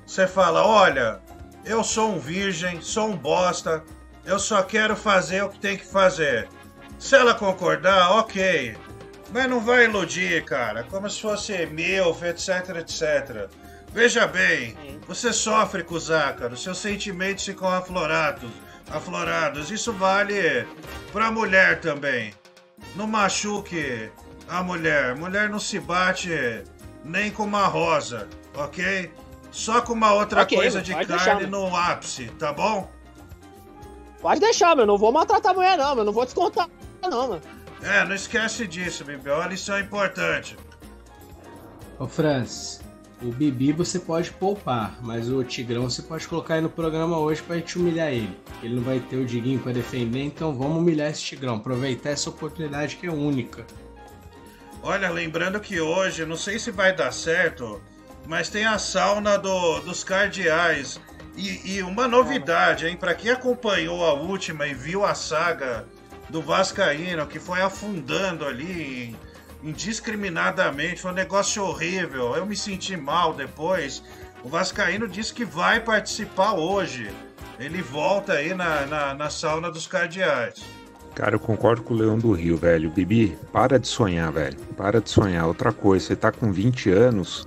[0.06, 1.20] Você fala: olha,
[1.64, 3.82] eu sou um virgem, sou um bosta,
[4.24, 6.48] eu só quero fazer o que tem que fazer.
[6.98, 8.76] Se ela concordar, ok.
[9.30, 13.48] Mas não vai iludir, cara, como se fosse milf, etc, etc.
[13.92, 14.74] Veja bem,
[15.06, 18.50] você sofre com o Zácaro, seus sentimentos ficam aflorados,
[18.90, 19.70] aflorados.
[19.70, 20.66] Isso vale
[21.12, 22.32] pra mulher também.
[22.96, 24.10] Não machuque
[24.48, 25.14] a mulher.
[25.14, 26.64] Mulher não se bate
[27.04, 29.12] nem com uma rosa, ok?
[29.50, 32.90] Só com uma outra Ok, coisa de carne deixar, no ápice, tá bom?
[34.22, 34.86] Pode deixar, meu.
[34.86, 36.04] Não vou maltratar a mulher, não, meu.
[36.04, 36.68] Não vou descontar,
[37.02, 37.42] não, mano.
[37.82, 39.28] É, não esquece disso, Bibi.
[39.28, 40.56] É uma lição importante.
[41.98, 42.80] Ô Francis,
[43.22, 47.42] o Bibi você pode poupar, mas o Tigrão você pode colocar aí no programa hoje
[47.42, 48.36] pra gente humilhar ele.
[48.62, 51.56] Ele não vai ter o Diguinho pra defender, então vamos humilhar esse Tigrão.
[51.56, 53.64] Aproveitar essa oportunidade que é única.
[54.82, 57.80] Olha, lembrando que hoje, não sei se vai dar certo,
[58.26, 61.00] mas tem a sauna do- dos cardeais.
[61.36, 62.96] E, e uma novidade, hein?
[62.96, 65.86] Pra quem acompanhou a última e viu a saga
[66.28, 69.16] do Vascaíno, que foi afundando ali
[69.62, 72.34] indiscriminadamente, foi um negócio horrível.
[72.34, 74.02] Eu me senti mal depois.
[74.42, 77.10] O Vascaíno disse que vai participar hoje.
[77.58, 80.62] Ele volta aí na, na, na sauna dos cardeais.
[81.14, 82.90] Cara, eu concordo com o Leão do Rio, velho.
[82.90, 84.58] Bibi, para de sonhar, velho.
[84.76, 85.46] Para de sonhar.
[85.46, 87.46] Outra coisa, você tá com 20 anos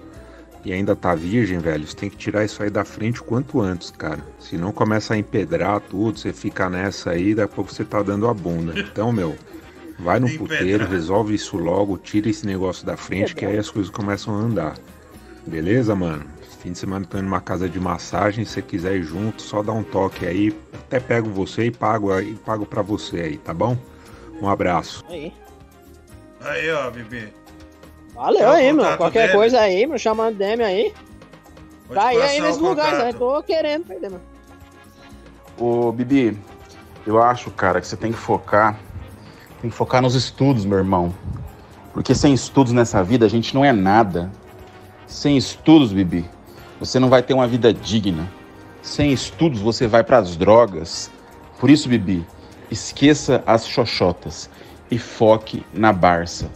[0.64, 1.86] e ainda tá virgem, velho.
[1.86, 4.24] Você tem que tirar isso aí da frente o quanto antes, cara.
[4.40, 8.28] Senão começa a empedrar tudo, você fica nessa aí, daqui a pouco você tá dando
[8.28, 8.80] a bunda.
[8.80, 9.36] Então, meu,
[10.00, 13.92] vai no puteiro, resolve isso logo, tira esse negócio da frente, que aí as coisas
[13.92, 14.76] começam a andar.
[15.46, 16.26] Beleza, mano?
[16.60, 19.62] Fim de semana tô indo numa casa de massagem, se você quiser ir junto, só
[19.62, 20.56] dá um toque aí.
[20.74, 23.78] Até pego você e pago aí, pago pra você aí, tá bom?
[24.42, 25.04] Um abraço.
[25.08, 25.32] Aí.
[26.42, 27.32] Aí, ó, Bibi.
[28.14, 28.78] Valeu Quer o aí, meu.
[28.84, 29.34] contato Qualquer dele?
[29.34, 29.98] coisa aí, meu.
[30.00, 30.94] Chama a DM aí.
[31.88, 33.06] Vou Tá aí, aí nesse o lugar, contato.
[33.06, 33.14] né?
[33.14, 34.24] Tô querendo perder, mano.
[35.60, 36.38] Ô, Bibi,
[37.06, 38.80] eu acho, cara, que você tem que focar.
[39.62, 41.14] Tem que focar nos estudos, meu irmão.
[41.94, 44.32] Porque sem estudos nessa vida a gente não é nada.
[45.08, 46.30] Sem estudos, Bibi,
[46.80, 48.30] você não vai ter uma vida digna.
[48.82, 51.10] Sem estudos você vai para as drogas.
[51.60, 52.26] Por isso, Bibi,
[52.70, 54.50] esqueça as xoxotas.
[54.92, 56.48] e foque na Barça.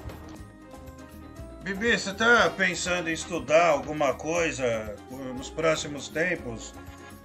[1.64, 4.93] Bibi, você tá pensando em estudar alguma coisa
[5.36, 6.76] nos próximos tempos?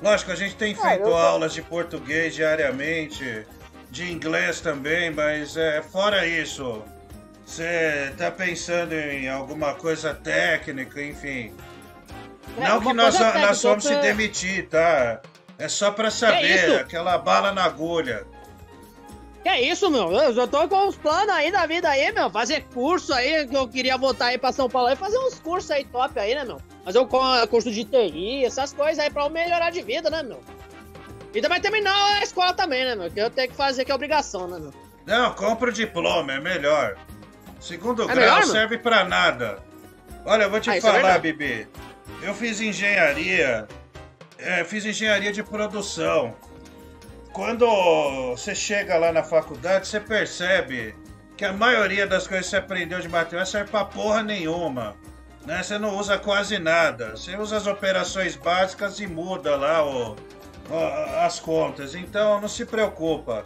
[0.02, 3.46] Lógico, a gente tem Ah, feito tô- aulas de português diariamente,
[3.94, 6.82] de inglês também, mas é, fora isso,
[7.46, 11.54] você tá pensando em alguma coisa técnica, enfim.
[12.58, 15.20] É, Não que nós, técnica, nós vamos se outra- demitir, tá?
[15.56, 18.26] É só pra saber, aquela bala na agulha.
[19.44, 20.10] Que é isso, meu?
[20.10, 22.28] Eu já tô com uns planos aí da vida aí, meu.
[22.30, 25.70] Fazer curso aí, que eu queria voltar aí pra São Paulo e fazer uns cursos
[25.70, 26.60] aí top aí, né, meu?
[26.84, 27.06] Fazer um
[27.48, 30.40] curso de TI, essas coisas aí pra eu melhorar de vida, né, meu?
[31.34, 33.10] E também terminar a escola também, né, meu?
[33.10, 34.72] Que eu tenho que fazer, que é obrigação, né, meu?
[35.06, 36.96] Não, compra o diploma, é melhor.
[37.60, 39.58] Segundo É grau melhor, serve pra nada.
[40.24, 41.32] Olha, eu vou te Ah, é falar, verdade.
[41.32, 41.68] Bibi.
[42.22, 43.66] Eu fiz engenharia.
[44.38, 46.34] é, fiz engenharia de produção.
[47.32, 47.66] Quando
[48.36, 50.94] você chega lá na faculdade, você percebe
[51.36, 54.94] que a maioria das coisas que você aprendeu de matemática serve pra porra nenhuma.
[55.44, 55.62] Né?
[55.62, 57.10] Você não usa quase nada.
[57.16, 60.14] Você usa as operações básicas e muda lá o-
[61.24, 61.94] as contas.
[61.94, 63.44] Então não se preocupa.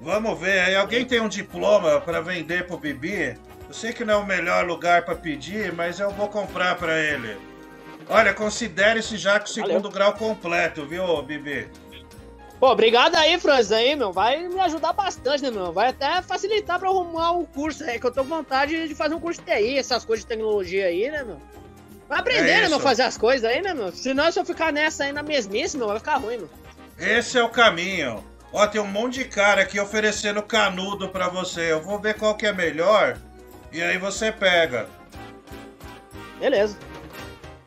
[0.00, 0.60] Vamos ver.
[0.60, 3.38] Aí alguém tem um diploma para vender pro Bibi?
[3.68, 6.98] Eu sei que não é o melhor lugar para pedir, mas eu vou comprar para
[6.98, 7.36] ele.
[8.08, 11.68] Olha, considere-se já com o segundo grau completo, viu, Bibi?
[12.58, 14.12] Pô, obrigado aí, Franz, aí, meu.
[14.12, 15.72] Vai me ajudar bastante, né, meu?
[15.72, 18.94] Vai até facilitar pra eu arrumar um curso aí, que eu tô com vontade de
[18.94, 21.40] fazer um curso de TI, essas coisas de tecnologia aí, né, meu?
[22.10, 23.92] Vai aprender, É né, meu, fazer as coisas aí, né, meu?
[23.92, 26.50] Senão, se eu ficar nessa aí na mesmice, meu, vai ficar ruim, meu.
[26.98, 28.24] Esse é o caminho.
[28.52, 31.70] Ó, tem um monte de cara aqui oferecendo canudo para você.
[31.70, 33.16] Eu vou ver qual que é melhor
[33.72, 34.88] e aí você pega.
[36.40, 36.76] Beleza.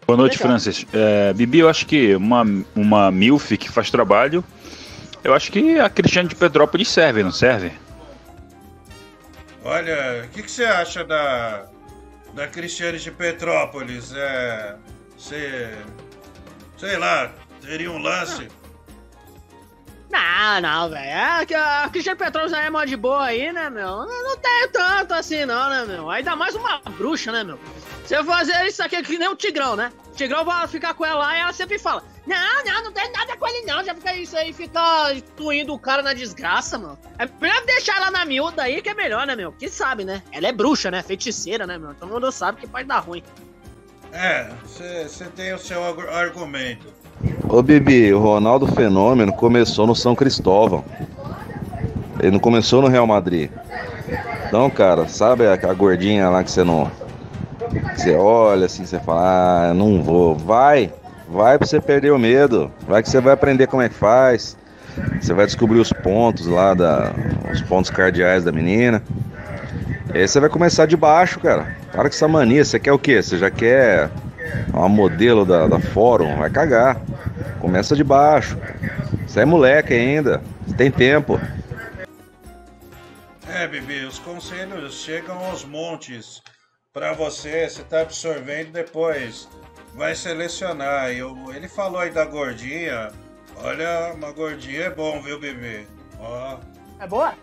[0.06, 0.50] Boa noite, Legal.
[0.50, 0.86] Francis.
[0.92, 2.44] É, Bibi, eu acho que uma,
[2.76, 4.44] uma MILF que faz trabalho,
[5.24, 7.72] eu acho que a Cristiane de Petrópolis serve, não serve?
[9.64, 11.66] Olha, o que, que você acha da
[12.34, 14.14] da Cristiane de Petrópolis?
[14.14, 14.76] É,
[15.18, 15.78] você,
[16.78, 17.32] sei lá,
[17.62, 18.48] teria um lance?
[20.10, 21.06] Não, não, velho.
[21.06, 24.06] É que a Cristiane Petrópolis já é mó de boa aí, né, meu?
[24.06, 26.10] Não, não tem tanto assim, não, né, meu?
[26.10, 27.60] Ainda mais uma bruxa, né, meu?
[28.04, 29.92] Você fazer isso aqui que nem o Tigrão, né?
[30.08, 33.10] O Tigrão vai ficar com ela lá e ela sempre fala: Não, não, não tem
[33.12, 33.84] nada com ele, não.
[33.84, 36.98] Já fica isso aí, fica intuindo o cara na desgraça, mano.
[37.18, 39.52] É melhor deixar ela na miúda aí que é melhor, né, meu?
[39.54, 40.22] Que sabe, né?
[40.32, 41.02] Ela é bruxa, né?
[41.02, 41.94] Feiticeira, né, meu?
[41.94, 43.24] Todo mundo sabe que pode dar ruim.
[44.12, 46.88] É, você tem o seu argu- argumento.
[47.50, 50.84] Ô Bibi, o Ronaldo Fenômeno começou no São Cristóvão.
[52.20, 53.50] Ele não começou no Real Madrid.
[54.48, 56.92] Então, cara, sabe a, a gordinha lá que você não.
[57.96, 60.36] Você olha assim, você fala, ah, não vou.
[60.36, 60.92] Vai,
[61.28, 62.72] vai pra você perder o medo.
[62.88, 64.58] Vai que você vai aprender como é que faz.
[65.20, 67.12] Você vai descobrir os pontos lá, da,
[67.52, 69.02] os pontos cardeais da menina.
[70.14, 71.76] E aí você vai começar de baixo, cara.
[71.92, 72.64] Para com essa mania.
[72.64, 73.22] Você quer o quê?
[73.22, 74.10] Você já quer
[74.72, 76.36] uma modelo da, da Fórum?
[76.38, 77.02] Vai cagar.
[77.60, 78.58] Começa de baixo.
[79.26, 80.42] Você é moleque ainda.
[80.78, 81.40] Tem tempo.
[83.50, 86.42] É, Bibi, os conselhos chegam aos montes
[86.94, 89.50] pra você, você tá absorvendo depois.
[89.96, 91.12] Vai selecionar.
[91.12, 93.12] Eu- ele falou aí da gordinha.
[93.58, 95.88] Olha, uma gordinha é bom, viu, Bibi?
[96.20, 96.58] Ó,
[97.00, 97.34] É boa?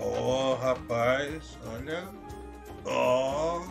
[0.00, 2.04] ó, rapaz, olha.
[2.84, 3.62] Ó.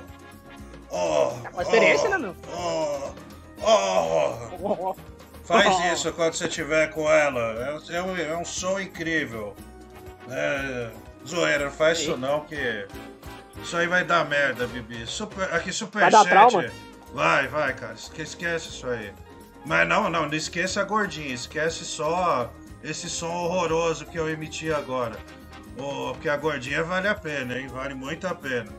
[0.91, 1.33] Ó.
[1.53, 2.35] Uma experiência, ó, né, meu?
[2.53, 3.11] Ó.
[3.61, 4.95] Ó.
[5.43, 7.79] Faz isso quando você estiver com ela.
[7.89, 9.55] É, é um, é um som incrível.
[10.29, 10.91] É,
[11.27, 12.87] zoeira, não faz isso não, que
[13.63, 15.05] isso aí vai dar merda, Bibi.
[15.05, 16.29] Super, aqui, Vai dar Superchat.
[16.29, 16.65] trauma?
[17.13, 17.93] Vai, vai, cara.
[17.93, 19.11] Esque- Esquece isso aí.
[19.65, 21.33] Mas não, não, não esqueça a gordinha.
[21.33, 22.51] Esquece só
[22.83, 25.17] esse som horroroso que eu emiti agora.
[25.77, 27.67] Ô, porque a gordinha vale a pena, hein?
[27.67, 28.71] Vale muito a pena.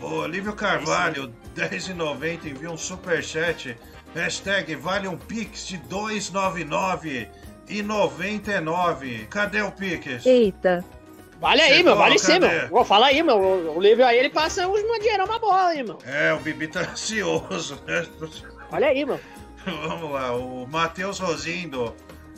[0.00, 3.76] O Olívio Carvalho, 10,90, envia um superchat.
[4.14, 7.28] Hashtag vale um Pix de 299
[7.68, 9.26] e 99.
[9.30, 10.24] Cadê o Pix?
[10.26, 10.84] Eita.
[11.40, 12.68] Vale aí, Chegou, meu, vale sim, meu.
[12.68, 13.38] Vou falar aí, meu.
[13.38, 15.98] O livro aí ele passa uma dinheiro uma bola aí, meu.
[16.06, 18.06] É, o Bibi tá ansioso, né?
[18.72, 19.20] Olha aí, meu.
[19.66, 21.92] Vamos lá, o Matheus Rosindo,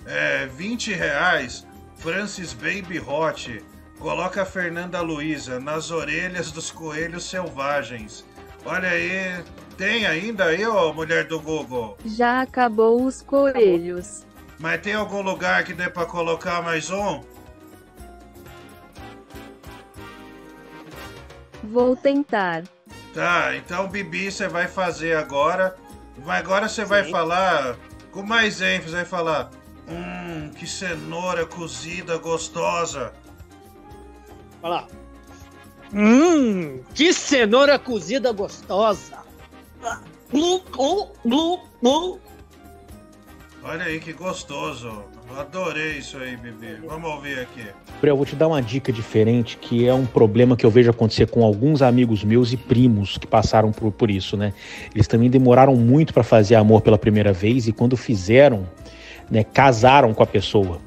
[0.06, 3.62] é, 20 reais, Francis Baby Hot,
[3.98, 8.24] coloca a Fernanda Luiza nas orelhas dos coelhos selvagens.
[8.64, 9.44] Olha aí,
[9.76, 11.98] tem ainda aí, ô mulher do Google?
[12.04, 14.26] Já acabou os coelhos.
[14.58, 17.20] Mas tem algum lugar que dê pra colocar mais um?
[21.70, 22.64] Vou tentar.
[23.14, 25.76] Tá, então Bibi você vai fazer agora.
[26.18, 27.76] Vai- Agora você vai falar
[28.12, 29.50] com mais ênfase, vai falar.
[29.88, 33.12] Hum, que cenoura cozida gostosa.
[34.60, 34.86] Vai lá.
[35.92, 39.18] Hum, que cenoura cozida gostosa.
[40.30, 42.20] Glu, glu, glu, glu.
[43.62, 45.04] Olha aí que gostoso.
[45.30, 46.78] Eu adorei isso aí, Bibi.
[46.86, 47.66] Vamos ouvir aqui.
[48.02, 51.26] Eu vou te dar uma dica diferente, que é um problema que eu vejo acontecer
[51.26, 54.54] com alguns amigos meus e primos que passaram por, por isso, né?
[54.94, 58.66] Eles também demoraram muito para fazer amor pela primeira vez e quando fizeram,
[59.30, 60.80] né, casaram com a pessoa.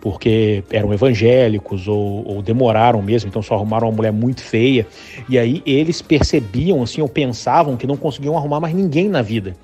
[0.00, 4.86] Porque eram evangélicos ou, ou demoraram mesmo, então só arrumaram uma mulher muito feia.
[5.28, 9.56] E aí eles percebiam, assim, ou pensavam que não conseguiam arrumar mais ninguém na vida.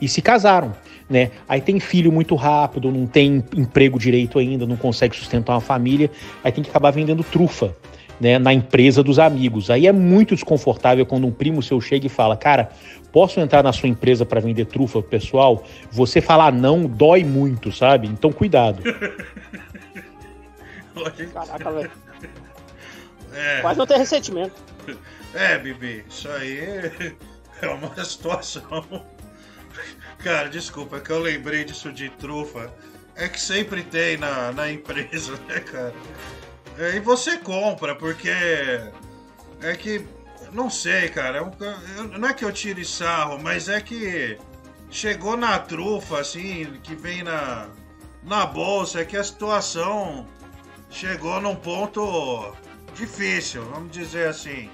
[0.00, 0.72] E se casaram
[1.08, 1.30] né?
[1.48, 6.10] Aí tem filho muito rápido, não tem emprego direito ainda, não consegue sustentar uma família,
[6.42, 7.74] aí tem que acabar vendendo trufa.
[8.20, 9.70] Né, na empresa dos amigos.
[9.70, 12.70] Aí é muito desconfortável quando um primo seu chega e fala: Cara,
[13.10, 15.64] posso entrar na sua empresa para vender trufa pro pessoal?
[15.90, 18.06] Você falar não dói muito, sabe?
[18.06, 18.84] Então cuidado.
[21.34, 21.90] Caraca, velho.
[23.34, 23.60] É.
[23.60, 24.54] Quase não tem ressentimento.
[25.34, 26.58] É, Bibi, isso aí
[27.60, 29.04] é uma situação.
[30.18, 32.72] Cara, desculpa, é que eu lembrei disso de trufa.
[33.16, 35.94] É que sempre tem na, na empresa, né, cara?
[36.78, 38.30] É, e você compra, porque.
[39.60, 40.06] É que.
[40.52, 41.38] Não sei, cara.
[41.38, 41.40] É
[41.98, 44.38] eu, não é que eu tire sarro, mas é que.
[44.90, 47.68] Chegou na trufa, assim, que vem na.
[48.22, 50.26] Na bolsa, é que a situação
[50.88, 52.54] chegou num ponto
[52.94, 54.70] difícil, vamos dizer assim.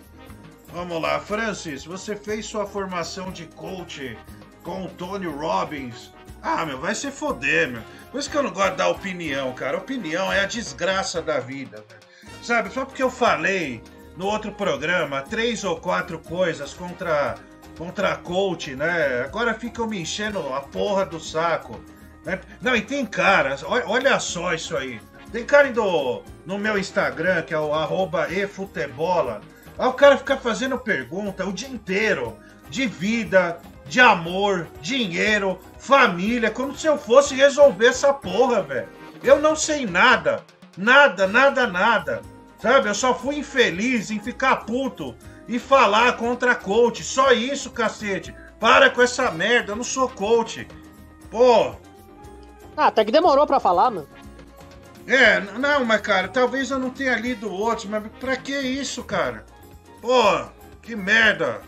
[0.72, 4.16] Vamos lá, Francis, você fez sua formação de coach
[4.62, 6.12] com o Tony Robbins.
[6.42, 7.82] Ah, meu, vai se foder, meu.
[8.11, 9.76] Por isso que eu não gosto da opinião, cara.
[9.76, 12.00] Opinião é a desgraça da vida, velho.
[12.42, 13.82] Sabe, só porque eu falei
[14.16, 17.34] no outro programa três ou quatro coisas contra,
[17.76, 19.22] contra a coach, né?
[19.22, 21.80] Agora ficam me enchendo a porra do saco.
[22.24, 22.40] Né?
[22.61, 25.00] Não, e tem caras, olha só isso aí.
[25.32, 29.40] Tem cara do, no meu Instagram, que é o arroba efutebola.
[29.78, 32.36] Aí o cara fica fazendo pergunta o dia inteiro
[32.68, 33.61] de vida,
[33.91, 38.88] de amor, dinheiro, família, como se eu fosse resolver essa porra, velho.
[39.20, 40.45] Eu não sei nada.
[40.78, 42.22] Nada, nada, nada.
[42.62, 42.88] Sabe?
[42.88, 45.16] Eu só fui infeliz em ficar puto
[45.49, 47.03] e falar contra coach.
[47.03, 48.32] Só isso, cacete.
[48.61, 50.68] Para com essa merda, eu não sou coach.
[51.28, 51.74] Pô.
[52.76, 54.09] Ah, até que demorou pra falar, mano.
[55.05, 59.45] É, não, mas cara, talvez eu não tenha lido outros, mas pra que isso, cara?
[60.01, 60.45] Pô,
[60.80, 61.61] que merda.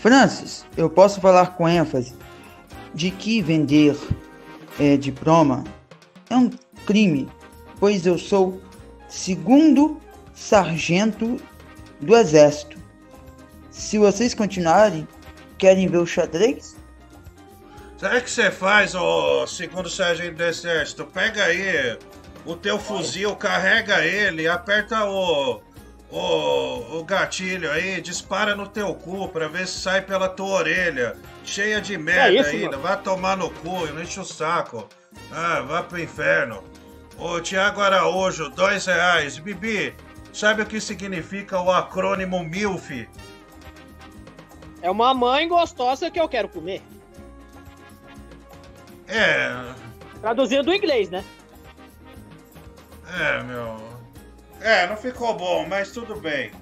[0.00, 2.14] Francis, eu posso falar com ênfase
[2.94, 3.94] de que vender
[4.78, 5.62] é, diploma
[6.30, 6.48] é um
[6.86, 7.28] crime,
[7.78, 8.62] pois eu sou
[9.10, 10.00] segundo
[10.34, 11.36] sargento
[12.00, 12.78] do exército.
[13.70, 15.06] Se vocês continuarem,
[15.58, 16.76] querem ver o xadrez?
[17.98, 21.04] Sabe o que você faz, ô segundo sargento do exército?
[21.04, 21.98] Pega aí
[22.46, 25.60] o teu fuzil, carrega ele, aperta o
[26.10, 31.16] o, o gatilho aí, dispara no teu cu pra ver se sai pela tua orelha.
[31.44, 32.70] Cheia de merda é isso, ainda.
[32.76, 32.82] Mano?
[32.82, 34.88] Vai tomar no cu, não enche o saco.
[35.32, 36.64] Ah, vai pro inferno.
[37.16, 39.38] Ô, Tiago Araújo, dois reais.
[39.38, 39.94] Bibi,
[40.32, 43.08] sabe o que significa o acrônimo MILF?
[44.82, 46.82] É uma mãe gostosa que eu quero comer.
[49.06, 49.52] É.
[50.20, 51.24] Traduzindo do inglês, né?
[53.12, 53.89] É, meu.
[54.60, 56.52] É, não ficou bom, mas tudo bem.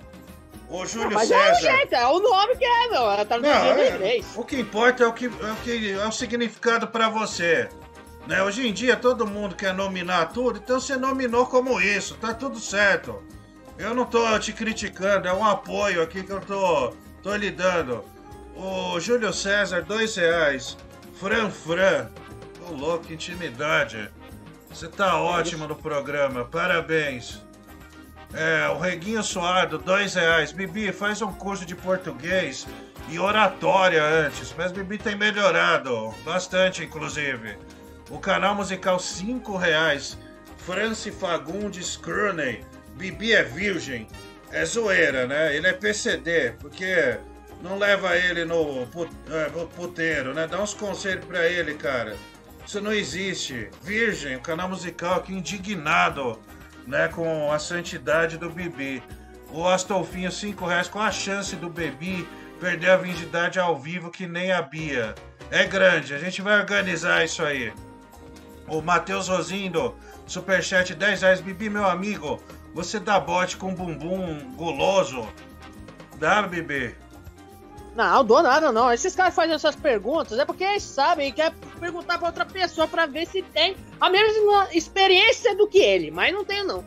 [0.68, 1.48] O Júlio mas César.
[1.48, 3.10] É o, jeito, é o nome que é, meu.
[3.10, 4.26] Ela tá no não, é, inglês.
[4.36, 7.68] O que importa é o que é o, que, é o significado para você.
[8.26, 8.42] Né?
[8.42, 12.60] Hoje em dia todo mundo quer nominar tudo, então você nominou como isso, tá tudo
[12.60, 13.22] certo.
[13.78, 16.92] Eu não tô te criticando, é um apoio aqui que eu tô,
[17.22, 18.04] tô lhe dando.
[18.54, 20.76] O Júlio César, dois reais.
[21.14, 22.10] Fran Fran.
[22.68, 24.10] Ô louco, intimidade.
[24.68, 27.40] Você tá ótimo no programa, parabéns.
[28.32, 30.52] É, o Reguinho Suado, dois reais.
[30.52, 32.66] Bibi, faz um curso de português
[33.08, 34.54] e oratória antes.
[34.56, 37.56] Mas Bibi tem melhorado, bastante inclusive.
[38.10, 40.18] O canal musical, cinco reais.
[40.58, 42.64] Franci Fagundes Cruney.
[42.94, 44.06] Bibi é virgem.
[44.50, 45.54] É zoeira, né?
[45.54, 47.18] Ele é PCD, porque
[47.62, 48.82] não leva ele no
[49.30, 50.46] é, puteiro, né?
[50.46, 52.16] Dá uns conselhos pra ele, cara.
[52.66, 53.70] Isso não existe.
[53.82, 56.38] Virgem, o canal musical aqui indignado
[56.88, 59.02] né, com a santidade do Bibi.
[59.52, 62.26] O Astolfinho, 5 reais, com a chance do Bebi
[62.58, 65.14] perder a virgindade ao vivo que nem a Bia.
[65.50, 67.72] É grande, a gente vai organizar isso aí.
[68.66, 69.94] O Matheus Rosindo,
[70.26, 71.40] superchat 10 reais.
[71.40, 72.42] Bibi, meu amigo,
[72.74, 75.28] você dá bote com bumbum guloso?
[76.18, 76.94] Dá, Bibi?
[77.98, 78.92] Não, dou nada não.
[78.92, 82.86] Esses caras fazem essas perguntas é porque eles sabem e quer perguntar pra outra pessoa
[82.86, 86.86] pra ver se tem a mesma experiência do que ele, mas não tenho não.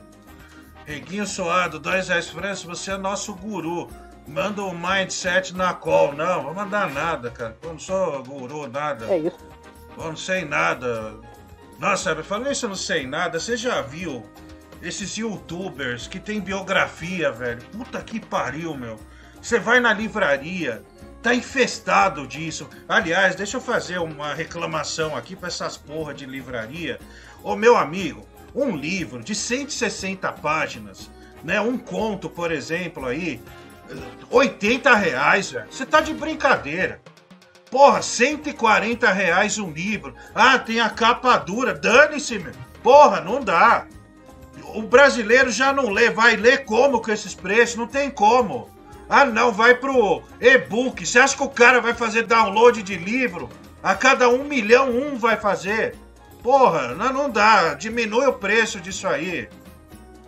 [0.86, 3.90] Reguinho Suado, dois reais França, você é nosso guru.
[4.26, 6.14] Manda o mindset na call.
[6.14, 7.58] Não, vou mandar nada, cara.
[7.62, 9.06] Eu não sou guru, nada.
[9.08, 9.38] É isso.
[9.98, 11.16] Eu não sei nada.
[11.78, 13.38] Nossa, falando isso, eu não sei nada.
[13.38, 14.24] Você já viu
[14.82, 17.62] esses youtubers que tem biografia, velho?
[17.66, 18.98] Puta que pariu, meu.
[19.42, 20.84] Você vai na livraria,
[21.22, 22.70] tá infestado disso.
[22.88, 27.00] Aliás, deixa eu fazer uma reclamação aqui pra essas porra de livraria.
[27.44, 31.10] Ô, meu amigo, um livro de 160 páginas,
[31.44, 31.62] né?
[31.62, 33.42] Um conto, por exemplo, aí,
[34.30, 35.68] 80 reais, velho.
[35.70, 37.02] Você tá de brincadeira.
[37.70, 40.14] Porra, 140 reais um livro.
[40.36, 41.74] Ah, tem a capa dura.
[41.74, 42.54] Dane-se, meu.
[42.84, 43.86] Porra, não dá.
[44.74, 46.10] O brasileiro já não lê.
[46.10, 47.78] Vai ler como com esses preços?
[47.78, 48.70] Não tem como.
[49.14, 51.06] Ah, não, vai pro e-book.
[51.06, 53.50] Você acha que o cara vai fazer download de livro?
[53.84, 55.98] A cada um milhão, um vai fazer.
[56.42, 57.74] Porra, não, não dá.
[57.74, 59.50] Diminui o preço disso aí.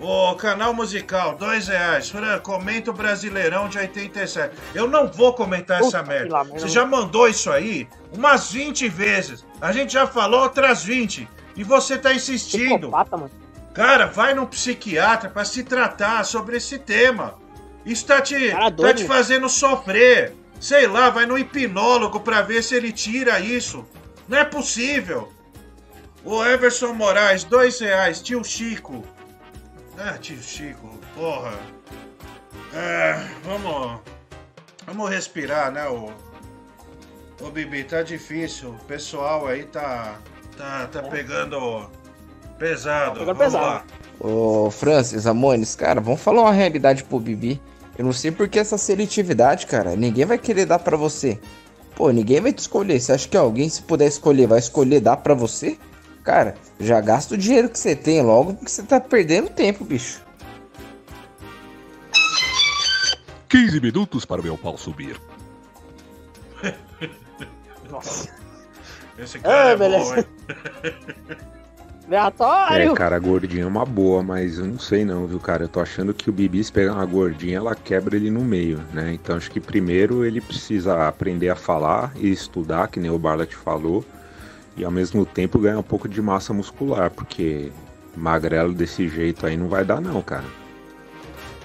[0.02, 2.10] O canal musical, dois reais.
[2.10, 4.54] Fran, comenta o Brasileirão de 87.
[4.76, 6.34] Eu não vou comentar Puta essa merda.
[6.34, 6.44] lá.
[6.44, 9.46] Você já mandou isso aí umas 20 vezes.
[9.62, 11.26] A gente já falou outras 20.
[11.56, 12.90] E você tá insistindo.
[12.90, 13.32] Psicopata, mano.
[13.74, 17.42] Cara, vai num psiquiatra pra se tratar sobre esse tema.
[17.86, 18.98] Isso tá te, tá doido.
[18.98, 20.36] te fazendo sofrer.
[20.60, 23.86] Sei lá, vai no hipnólogo pra ver se ele tira isso.
[24.28, 25.32] Não é possível.
[26.24, 28.22] O Everson Moraes, dois reais.
[28.22, 29.04] Tio Chico.
[29.98, 31.54] Ah, tio Chico, porra.
[32.74, 34.00] É, vamos.
[34.86, 36.10] Vamos respirar, né, ô.
[37.42, 38.70] Ô Bibi, tá difícil.
[38.70, 40.18] O pessoal aí tá.
[40.58, 41.90] Tá, tá pegando
[42.58, 43.20] pesado.
[43.20, 43.66] pegando Vamos pesado.
[43.66, 43.84] lá.
[44.20, 47.62] Ô, Francis, Amones, cara, vamos falar uma realidade pro Bibi.
[47.98, 49.96] Eu não sei por que essa seletividade, cara.
[49.96, 51.40] Ninguém vai querer dar pra você.
[51.96, 53.00] Pô, ninguém vai te escolher.
[53.00, 55.78] Você acha que alguém, se puder escolher, vai escolher dar pra você?
[56.24, 60.22] Cara, já gasta o dinheiro que você tem logo, porque você tá perdendo tempo, bicho.
[63.50, 65.20] 15 minutos para o meu pau subir.
[67.90, 68.30] Nossa.
[69.20, 70.16] Esse Ah, é beleza.
[70.16, 71.38] bom, hein?
[72.14, 72.92] Aleatório.
[72.92, 75.64] É, cara, a gordinha é uma boa, mas eu não sei não, viu, cara?
[75.64, 78.80] Eu tô achando que o Bibi, se pegar uma gordinha, ela quebra ele no meio,
[78.94, 79.14] né?
[79.14, 83.56] Então acho que primeiro ele precisa aprender a falar e estudar, que nem o Barlet
[83.56, 84.06] falou,
[84.78, 87.72] e ao mesmo tempo ganhar um pouco de massa muscular, porque
[88.16, 90.46] magrelo desse jeito aí não vai dar não, cara.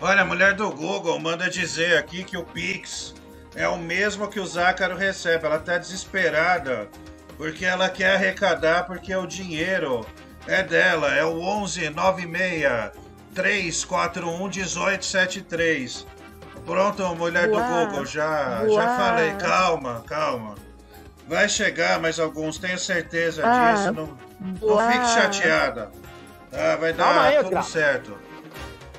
[0.01, 3.15] Olha, a mulher do Google manda dizer aqui que o Pix
[3.55, 5.45] é o mesmo que o Zácaro recebe.
[5.45, 6.89] Ela tá desesperada
[7.37, 10.07] porque ela quer arrecadar porque o dinheiro
[10.49, 11.15] é dela.
[11.15, 12.91] É o 11 96
[13.35, 16.07] 341 1873.
[16.65, 17.63] Pronto, mulher Boa.
[17.63, 19.33] do Google, já, já falei.
[19.35, 20.55] Calma, calma.
[21.27, 23.93] Vai chegar mais alguns, tenho certeza Ah, disso.
[23.93, 25.91] Não, não fique chateada.
[26.51, 27.65] Tá, vai dar Calma aí, tudo Oscar.
[27.65, 28.19] certo.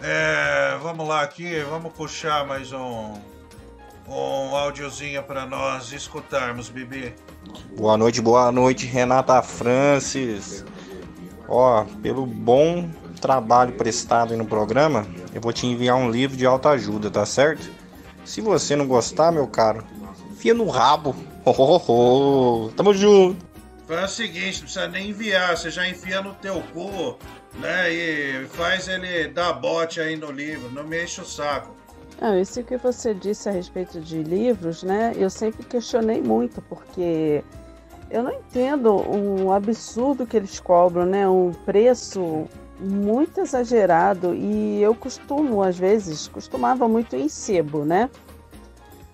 [0.02, 3.14] É, vamos lá aqui, vamos puxar mais um,
[4.08, 7.14] um áudiozinho para nós escutarmos, Bibi.
[7.76, 10.64] Boa noite, boa noite, Renata Francis.
[11.50, 12.88] Ó, pelo bom
[13.20, 17.70] trabalho prestado aí no programa, eu vou te enviar um livro de autoajuda, tá certo?
[18.24, 19.84] Se você não gostar, meu caro,
[20.32, 21.16] enfia no rabo.
[21.44, 22.72] Oh, oh, oh.
[22.76, 23.44] Tamo junto.
[23.88, 27.18] Faz o seguinte, não precisa nem enviar, você já enfia no teu cu,
[27.56, 27.92] né?
[27.92, 31.76] E faz ele dar bote aí no livro, não me enche o saco.
[32.22, 35.14] Não, isso que você disse a respeito de livros, né?
[35.18, 37.44] Eu sempre questionei muito, porque
[38.10, 41.28] eu não entendo um absurdo que eles cobram, né?
[41.28, 42.48] Um preço
[42.80, 48.10] muito exagerado e eu costumo, às vezes, costumava muito em sebo, né?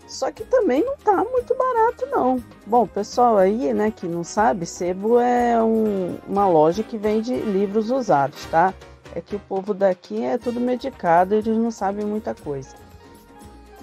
[0.07, 2.41] Só que também não tá muito barato, não.
[2.65, 7.89] Bom, pessoal aí, né, que não sabe, sebo é um- uma loja que vende livros
[7.89, 8.71] usados, tá?
[9.15, 12.84] É que o povo daqui é tudo medicado, eles não sabem muita coisa.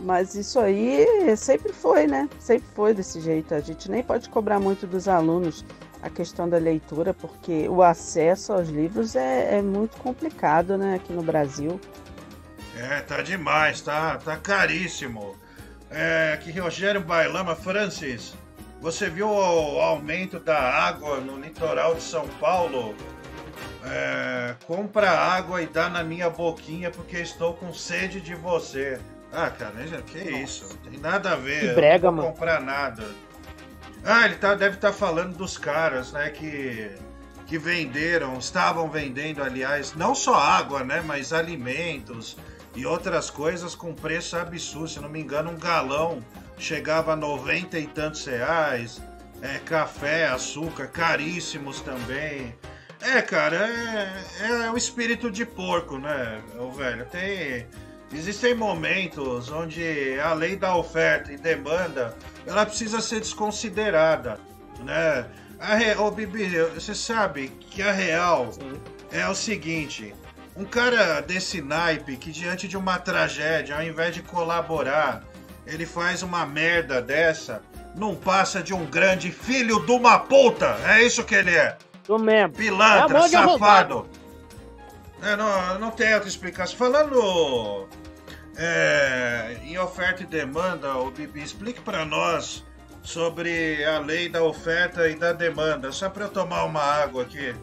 [0.03, 1.07] Mas isso aí
[1.37, 2.29] sempre foi, né?
[2.39, 3.55] Sempre foi desse jeito.
[3.55, 5.65] A gente nem pode cobrar muito dos alunos
[6.03, 11.13] a questão da leitura, porque o acesso aos livros é, é muito complicado, né, aqui
[11.13, 11.81] no Brasil.
[12.77, 15.37] É, tá demais, tá, tá caríssimo.
[15.89, 18.35] É, que Rogério Bailama, Francis,
[18.81, 22.97] você viu o aumento da água no litoral de São Paulo?
[23.85, 28.99] É, compra água e dá na minha boquinha porque estou com sede de você.
[29.33, 29.73] Ah, cara,
[30.03, 30.69] que isso?
[30.69, 31.61] Não tem nada a ver.
[31.61, 32.29] Que brega, não mano.
[32.29, 33.05] comprar nada.
[34.05, 36.91] Ah, ele tá, deve estar falando dos caras, né, que,
[37.47, 42.37] que venderam, estavam vendendo, aliás, não só água, né, mas alimentos
[42.75, 44.89] e outras coisas com preço absurdo.
[44.89, 46.23] Se não me engano, um galão
[46.59, 49.01] chegava a 90 e tantos reais.
[49.41, 52.55] É, café, açúcar, caríssimos também.
[53.01, 57.05] É, cara, é, é o espírito de porco, né, o velho?
[57.07, 57.67] Tem.
[58.13, 62.15] Existem momentos onde a lei da oferta e demanda
[62.47, 64.39] ela precisa ser desconsiderada,
[64.81, 65.27] né?
[65.59, 65.95] A re...
[65.97, 68.51] Ô, Bibi, você sabe que a real
[69.11, 70.15] é o seguinte:
[70.57, 75.25] um cara desse naipe que diante de uma tragédia, ao invés de colaborar,
[75.67, 77.63] ele faz uma merda dessa,
[77.95, 80.77] não passa de um grande filho de uma puta.
[80.87, 81.79] É isso que ele é.
[82.05, 82.53] Tô mesmo.
[82.53, 84.09] Pilantra, É safado.
[85.23, 86.77] É, não, não tem outra explicação.
[86.77, 87.87] Falando
[88.57, 92.65] é, em oferta e demanda, o Bibi, explique pra nós
[93.03, 95.91] sobre a lei da oferta e da demanda.
[95.93, 97.55] Só pra eu tomar uma água aqui.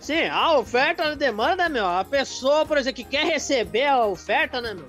[0.00, 1.86] Sim, a oferta e a demanda, meu.
[1.86, 4.86] A pessoa, por exemplo, que quer receber a oferta, né, meu?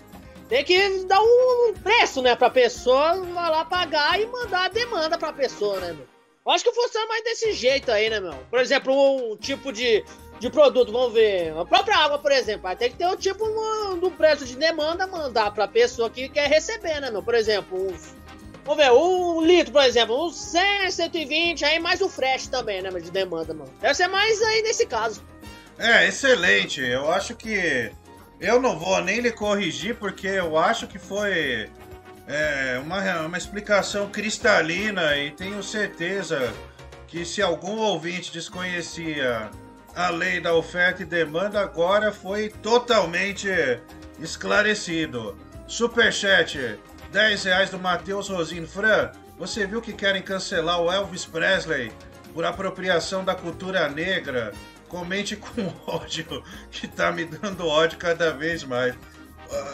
[0.50, 5.18] Tem que dar um preço, né, pra pessoa vai lá pagar e mandar a demanda
[5.18, 6.06] pra pessoa, né, meu?
[6.45, 8.34] Eu acho que funciona mais desse jeito aí, né, meu?
[8.50, 10.04] Por exemplo, um tipo de,
[10.39, 11.55] de produto, vamos ver.
[11.57, 14.55] A própria água, por exemplo, vai ter que ter o tipo no- do preço de
[14.57, 17.23] demanda mandar pra pessoa que quer receber, né, meu?
[17.23, 17.93] Por exemplo.
[18.65, 22.89] Vamos ver, um litro, por exemplo, uns 100, 120, aí mais o frete também, né,
[22.91, 23.69] de demanda, mano.
[23.81, 25.22] Deve ser mais aí nesse caso.
[25.77, 26.81] É, excelente.
[26.81, 27.91] Eu acho que.
[28.39, 31.69] Eu não vou nem lhe corrigir, porque eu acho que foi
[32.27, 36.53] é, uma, uma explicação cristalina e tenho certeza
[37.07, 39.49] que se algum ouvinte desconhecia
[39.95, 43.48] a lei da oferta e demanda, agora foi totalmente
[44.20, 45.38] esclarecido.
[45.68, 46.80] Superchat,
[47.11, 48.68] 10 reais do Matheus Rosino.
[48.68, 51.91] Fran, você viu que querem cancelar o Elvis Presley
[52.34, 54.52] por apropriação da cultura negra?
[54.88, 58.95] Comente com ódio, que tá me dando ódio cada vez mais.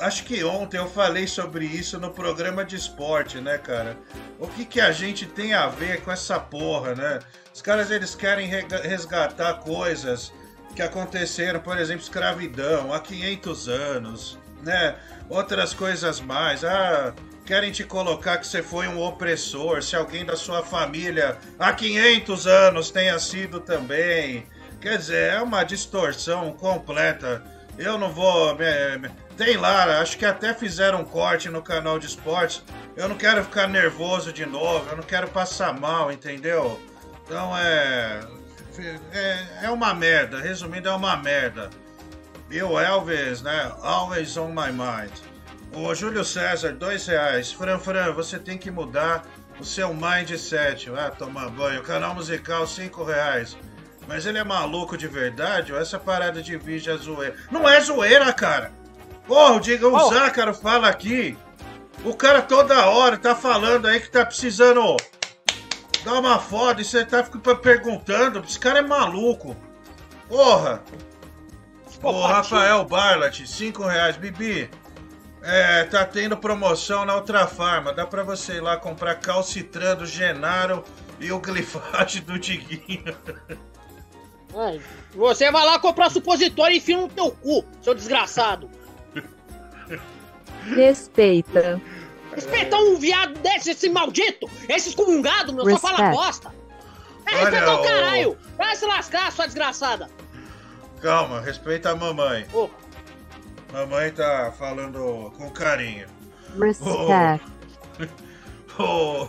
[0.02, 3.98] Acho que ontem eu falei sobre isso no programa de esporte, né, cara?
[4.38, 7.20] O que, que a gente tem a ver com essa porra, né?
[7.54, 10.32] Os caras eles querem resgatar coisas
[10.76, 14.96] que aconteceram, por exemplo, escravidão há 500 anos, né?
[15.28, 16.64] Outras coisas mais.
[16.64, 17.14] Ah,
[17.46, 22.48] querem te colocar que você foi um opressor, se alguém da sua família há 500
[22.48, 24.46] anos tenha sido também.
[24.80, 27.44] Quer dizer, é uma distorção completa.
[27.78, 28.56] Eu não vou.
[29.36, 32.64] Tem lá, acho que até fizeram um corte no canal de esportes.
[32.96, 36.80] Eu não quero ficar nervoso de novo, eu não quero passar mal, entendeu?
[37.30, 38.22] Então é.
[39.14, 41.70] É, é uma merda, resumindo, é uma merda.
[42.50, 43.72] E o Elvis, né?
[43.84, 45.12] Always on my mind.
[45.72, 47.52] O Júlio César, dois reais.
[47.52, 49.28] Fran, Fran, você tem que mudar
[49.60, 50.90] o seu mindset.
[50.98, 51.84] Ah, tomar banho.
[51.84, 53.56] Canal musical, cinco reais.
[54.08, 57.36] Mas ele é maluco de verdade ou essa parada de vídeo é zoeira?
[57.52, 58.72] Não é zoeira, cara!
[59.28, 61.38] Porra, diga, o Zácaro fala aqui.
[62.04, 64.98] O cara toda hora tá falando aí que tá precisando
[66.04, 68.40] dar uma foda e você tá ficando perguntando.
[68.40, 69.56] Esse cara é maluco.
[70.28, 70.84] Porra!
[72.02, 74.16] O Rafael Barlat, 5 reais.
[74.16, 74.70] Bibi,
[75.42, 77.94] é, tá tendo promoção na Ultra Farma.
[77.94, 80.84] Dá pra você ir lá comprar calcitran do Genaro
[81.20, 83.16] e o glifate do Diguinho.
[84.56, 84.82] Ai,
[85.14, 88.70] Você vai lá comprar supositório e enfia no teu cu, seu desgraçado.
[90.64, 91.82] Respeita.
[92.36, 94.50] Respeitar um viado desse, esse maldito!
[94.68, 96.16] Esse excomungado, meu, só fala Respect.
[96.16, 96.54] bosta!
[97.26, 98.38] É, respeitar o caralho!
[98.58, 100.10] Vai se lascar, sua desgraçada!
[101.02, 102.46] Calma, respeita a mamãe.
[103.72, 106.08] Mamãe tá falando com carinho.
[106.60, 107.46] Respect.
[108.78, 109.24] O,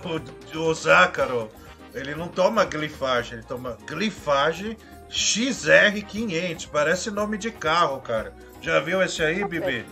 [0.55, 1.51] o, o Zácaro,
[1.93, 4.77] ele não toma glifage, ele toma glifage
[5.11, 6.69] XR500.
[6.71, 8.33] Parece nome de carro, cara.
[8.63, 9.85] Já viu esse aí, Bibi?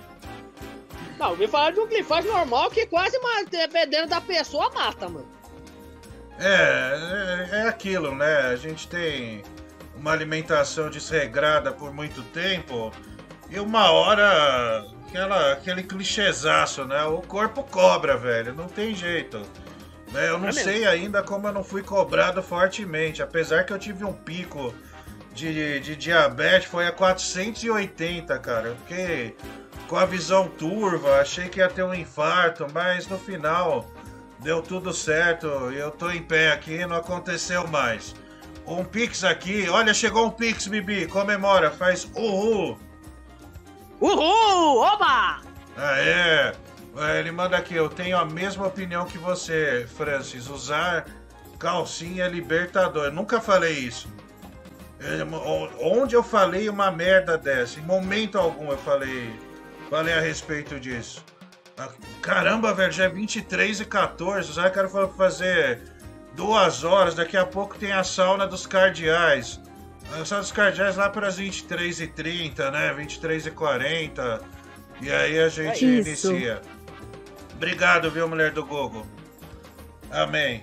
[1.19, 3.19] Não, eu ouvi falar de um glifage normal que quase,
[3.51, 5.27] dependendo da pessoa, mata, mano.
[6.39, 8.43] É, é, é aquilo, né?
[8.47, 9.43] A gente tem
[9.97, 12.93] uma alimentação desregrada por muito tempo
[13.51, 17.03] e uma hora aquela, aquele clichêzaço, né?
[17.05, 19.43] O corpo cobra, velho, não tem jeito.
[20.13, 20.29] Né?
[20.29, 24.05] Eu não É sei ainda como eu não fui cobrado fortemente, apesar que eu tive
[24.05, 24.73] um pico
[25.39, 28.69] de, de diabetes, foi a 480, cara.
[28.69, 29.37] Eu fiquei
[29.87, 33.87] com a visão turva, achei que ia ter um infarto, mas no final
[34.41, 38.15] deu tudo certo eu tô em pé aqui, não aconteceu mais.
[38.67, 42.79] Um Pix aqui, olha, chegou um Pix, Bibi, comemora, faz uhul.
[44.01, 44.79] Uhul!
[44.81, 45.41] Oba!
[45.77, 46.53] Ah, é.
[46.97, 50.49] É, Ele manda aqui, eu tenho a mesma opinião que você, Francis.
[50.49, 51.07] Usar
[51.59, 53.07] calcinha é libertador.
[53.07, 54.09] Eu nunca falei isso.
[55.01, 55.25] É,
[55.81, 57.79] Onde eu falei uma merda dessa?
[57.79, 59.33] Em momento algum eu falei,
[59.89, 61.25] falei a respeito disso.
[61.77, 61.89] Ah,
[62.21, 64.51] Caramba, velho, já é 23 e 14.
[64.51, 65.81] O Zácaro falou pra fazer
[66.35, 67.15] duas horas.
[67.15, 69.61] Daqui a pouco tem a sauna dos cardeais.
[70.25, 72.95] Só dos cardeais lá para as 23h30, né?
[72.95, 74.41] 23h40.
[75.01, 76.33] E aí a gente Isso.
[76.33, 76.61] inicia.
[77.55, 79.07] Obrigado, viu, mulher do Gogo?
[80.11, 80.63] Amém.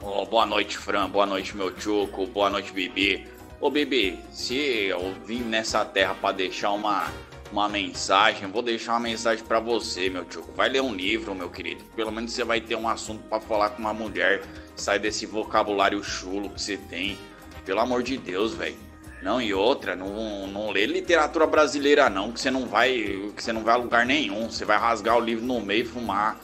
[0.00, 1.10] Ô, boa noite, Fran.
[1.10, 2.24] Boa noite, meu Choco.
[2.26, 3.26] Boa noite, Bibi.
[3.60, 7.10] Ô, Bibi, se eu vim nessa terra pra deixar uma,
[7.50, 10.52] uma mensagem, vou deixar uma mensagem pra você, meu Choco.
[10.52, 11.82] Vai ler um livro, meu querido.
[11.96, 14.42] Pelo menos você vai ter um assunto pra falar com uma mulher.
[14.76, 17.18] Sai desse vocabulário chulo que você tem.
[17.64, 18.76] Pelo amor de Deus, velho.
[19.20, 22.92] Não, e outra, não, não lê literatura brasileira não, que você não vai,
[23.34, 24.48] que você não vai a lugar nenhum.
[24.48, 26.38] Você vai rasgar o livro no meio e fumar.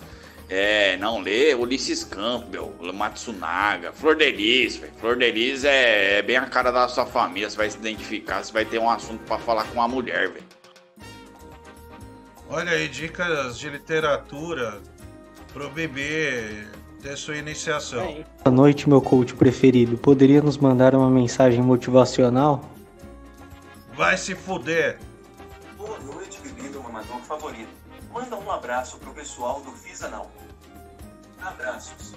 [0.57, 4.93] É, não, lê Ulisses Campbell, Matsunaga, Flor de Lis, velho.
[5.01, 8.41] Flor de Lis é, é bem a cara da sua família, você vai se identificar,
[8.41, 10.45] você vai ter um assunto pra falar com uma mulher, velho.
[12.49, 14.81] Olha aí, dicas de literatura
[15.53, 16.65] pro bebê
[17.03, 18.25] ter sua iniciação.
[18.45, 19.99] Boa noite, meu coach preferido.
[19.99, 22.65] Poderia nos mandar uma mensagem motivacional?
[23.95, 25.01] Vai se fuder.
[25.77, 27.74] Boa noite, bebê do mamador favorito.
[28.25, 30.27] Manda um abraço pro pessoal do Fisa Não.
[31.43, 32.15] Abraços.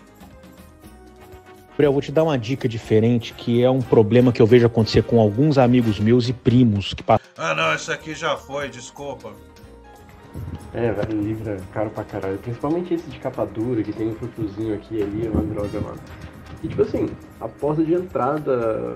[1.71, 4.65] Gabriel, eu vou te dar uma dica diferente, que é um problema que eu vejo
[4.65, 7.27] acontecer com alguns amigos meus e primos que passam.
[7.37, 9.33] Ah não, isso aqui já foi, desculpa.
[10.73, 12.37] É, velho, o livro é caro pra caralho.
[12.37, 15.81] Principalmente esse de capa dura, que tem um frufruzinho aqui e ali, é uma droga,
[15.81, 15.99] mano.
[16.63, 17.09] E tipo assim,
[17.41, 18.95] a porta de entrada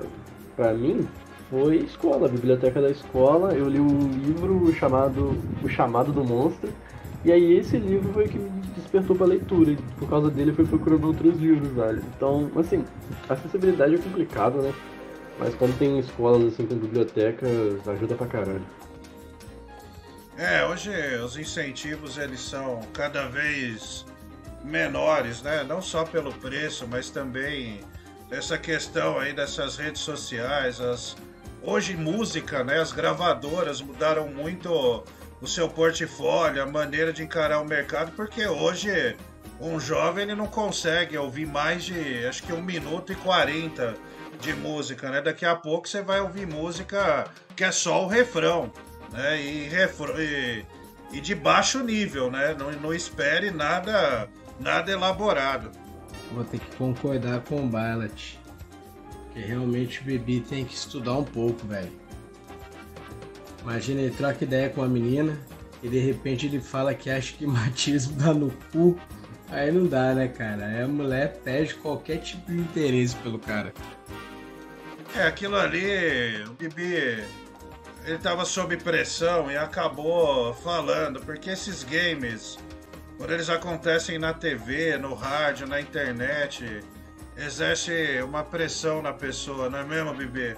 [0.56, 1.06] pra mim
[1.50, 3.54] foi escola, a biblioteca da escola.
[3.54, 6.72] Eu li o livro chamado O Chamado do Monstro.
[7.24, 9.72] E aí esse livro foi que me despertou pra leitura.
[9.72, 12.04] E por causa dele fui procurando outros livros, velho.
[12.16, 12.84] Então, assim,
[13.30, 14.74] acessibilidade é complicado, né?
[15.38, 18.62] Mas quando tem escolas assim com bibliotecas, ajuda pra caralho.
[20.38, 20.92] É, hoje
[21.24, 24.06] os incentivos eles são cada vez
[24.64, 25.64] menores, né?
[25.64, 27.82] Não só pelo preço, mas também
[28.30, 31.16] essa questão aí dessas redes sociais, as
[31.62, 32.80] hoje música, né?
[32.80, 35.04] As gravadoras mudaram muito
[35.42, 39.18] o seu portfólio, a maneira de encarar o mercado, porque hoje
[39.60, 43.96] um jovem ele não consegue ouvir mais de acho que um minuto e 40
[44.40, 45.22] de música, né?
[45.22, 48.72] Daqui a pouco você vai ouvir música que é só o refrão,
[49.12, 49.40] né?
[49.40, 50.66] E, e,
[51.12, 52.56] e de baixo nível, né?
[52.58, 54.28] Não, não espere nada,
[54.60, 55.72] nada elaborado.
[56.32, 58.40] Vou ter que concordar com o Bailat.
[59.34, 62.01] Que realmente o Bibi tem que estudar um pouco, velho.
[63.62, 65.38] Imagina ele troca ideia com a menina
[65.84, 69.00] e de repente ele fala que acha que machismo dá no cu.
[69.50, 70.66] Aí não dá, né, cara?
[70.66, 73.74] Aí a mulher perde qualquer tipo de interesse pelo cara.
[75.14, 77.22] É, aquilo ali, o Bibi,
[78.06, 82.58] ele tava sob pressão e acabou falando, porque esses games,
[83.18, 86.82] quando eles acontecem na TV, no rádio, na internet,
[87.36, 90.56] exerce uma pressão na pessoa, não é mesmo, Bibi?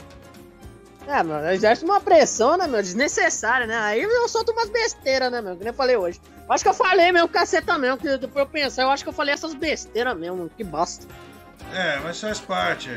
[1.08, 2.82] É, mano, exerce uma pressão, né, meu?
[2.82, 3.78] Desnecessária, né?
[3.78, 5.56] Aí eu solto umas besteiras, né, meu?
[5.56, 6.20] Que nem eu falei hoje.
[6.50, 9.14] Acho que eu falei mesmo, caceta mesmo, que depois eu pensar, eu acho que eu
[9.14, 11.08] falei essas besteiras mesmo, que bosta.
[11.74, 12.90] É, mas faz parte.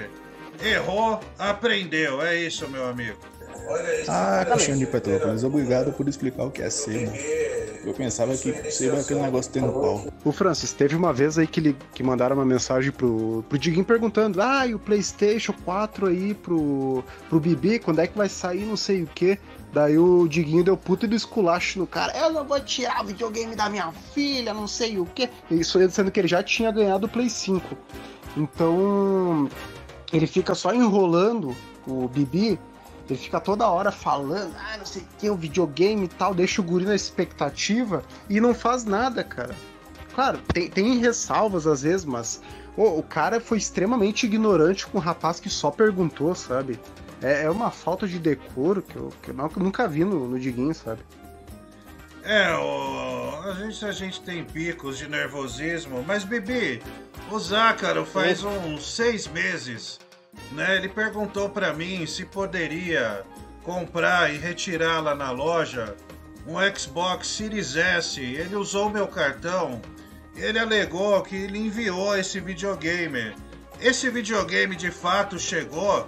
[0.63, 3.19] Errou, aprendeu, é isso, meu amigo.
[4.09, 7.13] Ah, Cristiano de Petrópolis, obrigado por explicar o que é sebo.
[7.85, 10.07] Eu pensava que sebo é aquele negócio tendo pau.
[10.25, 13.85] O Francis, teve uma vez aí que, ele, que mandaram uma mensagem pro, pro Diguinho
[13.85, 18.65] perguntando: Ah, e o PlayStation 4 aí pro, pro Bibi, quando é que vai sair,
[18.65, 19.39] não sei o que.
[19.73, 23.55] Daí o Diguinho deu puta do esculacho no cara: Eu não vou tirar o videogame
[23.55, 25.29] da minha filha, não sei o que.
[25.51, 27.77] Isso sendo que ele já tinha ganhado o Play 5.
[28.37, 29.49] Então,
[30.13, 31.57] ele fica só enrolando
[31.87, 32.59] o Bibi
[33.09, 36.61] ele fica toda hora falando, ah, não sei o que, o videogame e tal, deixa
[36.61, 39.55] o guri na expectativa e não faz nada, cara.
[40.15, 42.41] Claro, tem, tem ressalvas às vezes, mas
[42.77, 46.81] ô, o cara foi extremamente ignorante com o rapaz que só perguntou, sabe?
[47.23, 50.75] É, é uma falta de decoro que eu, que eu nunca vi no, no Diguinho,
[50.75, 51.01] sabe?
[52.25, 53.41] É, o...
[53.45, 56.83] a, gente, a gente tem picos de nervosismo, mas Bibi,
[57.31, 60.01] o Zácaro faz uns seis meses
[60.53, 60.77] né?
[60.77, 63.25] Ele perguntou para mim se poderia
[63.63, 65.97] comprar e retirar lá na loja
[66.47, 68.21] um Xbox Series S.
[68.21, 69.81] Ele usou meu cartão.
[70.37, 73.35] Ele alegou que ele enviou esse videogame.
[73.81, 76.07] Esse videogame de fato chegou?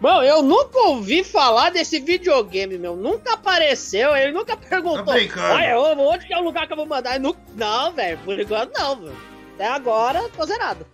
[0.00, 2.96] Bom, eu nunca ouvi falar desse videogame, meu.
[2.96, 5.04] Nunca apareceu, ele nunca perguntou.
[5.04, 5.52] Tá brincando.
[5.52, 7.20] Olha, onde que é o lugar que eu vou mandar?
[7.20, 9.16] Não velho, por enquanto não, velho.
[9.54, 10.86] Até agora, tô zerado.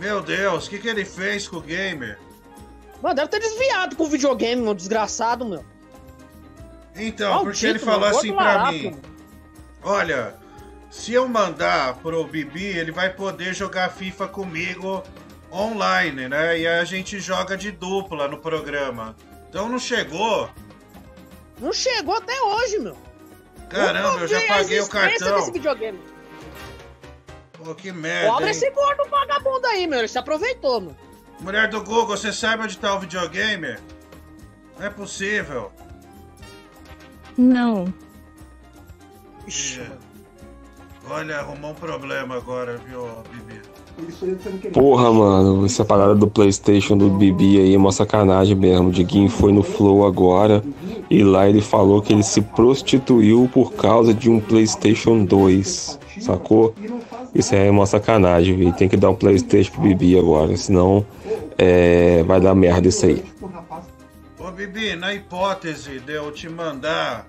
[0.00, 2.18] Meu Deus, o que, que ele fez com o gamer?
[3.02, 5.62] Mano, deve ter desviado com o videogame, meu desgraçado, meu.
[6.96, 8.98] Então, Maldito, porque ele falou mano, assim pra mim.
[9.82, 10.34] Olha,
[10.90, 15.02] se eu mandar pro Bibi, ele vai poder jogar FIFA comigo
[15.52, 16.58] online, né?
[16.58, 19.14] E a gente joga de dupla no programa.
[19.50, 20.48] Então não chegou.
[21.58, 22.96] Não chegou até hoje, meu.
[23.68, 25.52] Caramba, eu já vi a paguei o cartão.
[27.64, 28.30] Pô, que merda.
[28.30, 28.50] Cobra hein?
[28.50, 29.98] esse gordo vagabundo aí, meu.
[29.98, 30.96] Ele se aproveitou, mano.
[31.40, 33.76] Mulher do Google, você sabe onde tá o videogame?
[34.78, 35.70] Não é possível.
[37.36, 37.92] Não.
[39.46, 39.80] Ih,
[41.08, 43.60] Olha, arrumou um problema agora, viu, Bibi?
[44.72, 48.88] Porra, mano, essa parada do PlayStation do Bibi aí é uma sacanagem mesmo.
[48.88, 50.62] O Diguinho foi no Flow agora
[51.10, 56.74] e lá ele falou que ele se prostituiu por causa de um PlayStation 2, sacou?
[57.34, 58.72] Isso aí é uma sacanagem, viu?
[58.72, 61.06] Tem que dar um PlayStation pro Bibi agora, senão
[61.56, 63.24] é, vai dar merda isso aí.
[64.38, 67.28] Ô, Bibi, na hipótese de eu te mandar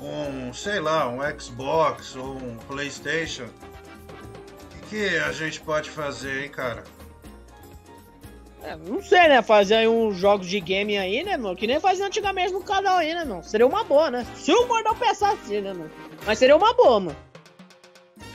[0.00, 6.42] um, sei lá, um Xbox ou um PlayStation, o que, que a gente pode fazer,
[6.44, 6.84] hein, cara?
[8.62, 9.40] É, não sei, né?
[9.42, 11.54] Fazer aí uns jogos de game aí, né, meu?
[11.54, 13.40] Que nem fazia antigamente no canal aí, né, meu?
[13.42, 14.26] Seria uma boa, né?
[14.34, 15.88] Se o Gordão pensar assim, né, meu?
[16.26, 17.16] Mas seria uma boa, mano.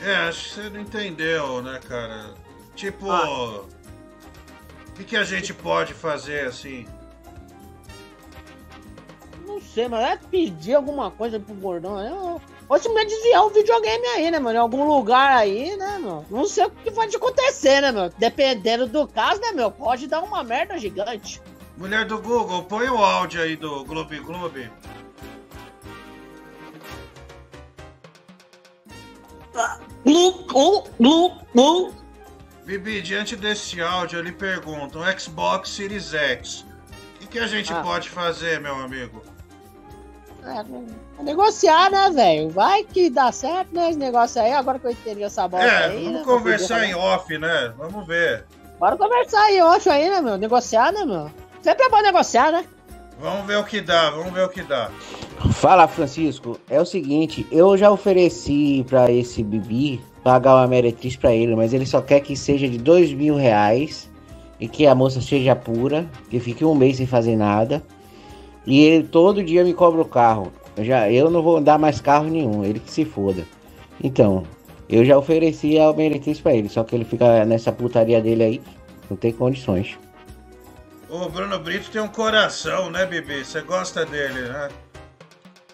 [0.04, 2.34] É, acho que você não entendeu, né, cara?
[2.74, 3.60] Tipo, Ah.
[3.60, 6.86] o que, que a gente pode fazer assim?
[9.46, 12.10] Não sei, mas é pedir alguma coisa pro Gordão aí.
[12.12, 14.56] Ou ou simplesmente desviar o videogame aí, né, mano?
[14.56, 16.24] Em algum lugar aí, né, meu?
[16.30, 18.08] Não sei o que pode acontecer, né, meu?
[18.16, 19.70] Dependendo do caso, né, meu?
[19.70, 21.38] Pode dar uma merda gigante.
[21.76, 24.58] Mulher do Google, põe o áudio aí do Globo Globo.
[32.64, 36.64] Bibi, diante desse áudio, eu lhe pergunto: um Xbox Series X.
[37.16, 37.82] O que, que a gente Ah.
[37.82, 39.22] pode fazer, meu amigo?
[40.44, 42.50] É, negociar, né, velho?
[42.50, 44.52] Vai que dá certo, né, esse negócio aí.
[44.52, 47.72] Agora que eu entendi essa bosta É, aí, vamos né, conversar em off, né?
[47.78, 48.44] Vamos ver.
[48.78, 50.36] Bora conversar eu acho aí, né, meu?
[50.36, 51.30] Negociar, né, meu?
[51.62, 52.64] Sempre é bom negociar, né?
[53.22, 54.90] Vamos ver o que dá, vamos ver o que dá.
[55.52, 56.58] Fala, Francisco.
[56.68, 61.72] É o seguinte, eu já ofereci pra esse Bibi pagar uma meretriz pra ele, mas
[61.72, 64.10] ele só quer que seja de dois mil reais
[64.58, 67.80] e que a moça seja pura, que fique um mês sem fazer nada.
[68.66, 70.52] E ele todo dia me cobra o carro.
[70.76, 73.46] Eu, já, eu não vou dar mais carro nenhum, ele que se foda.
[74.02, 74.42] Então,
[74.88, 78.60] eu já ofereci a meretriz pra ele, só que ele fica nessa putaria dele aí,
[79.08, 79.96] não tem condições.
[81.12, 83.44] O Bruno Brito tem um coração, né, Bibi?
[83.44, 84.70] Você gosta dele, né?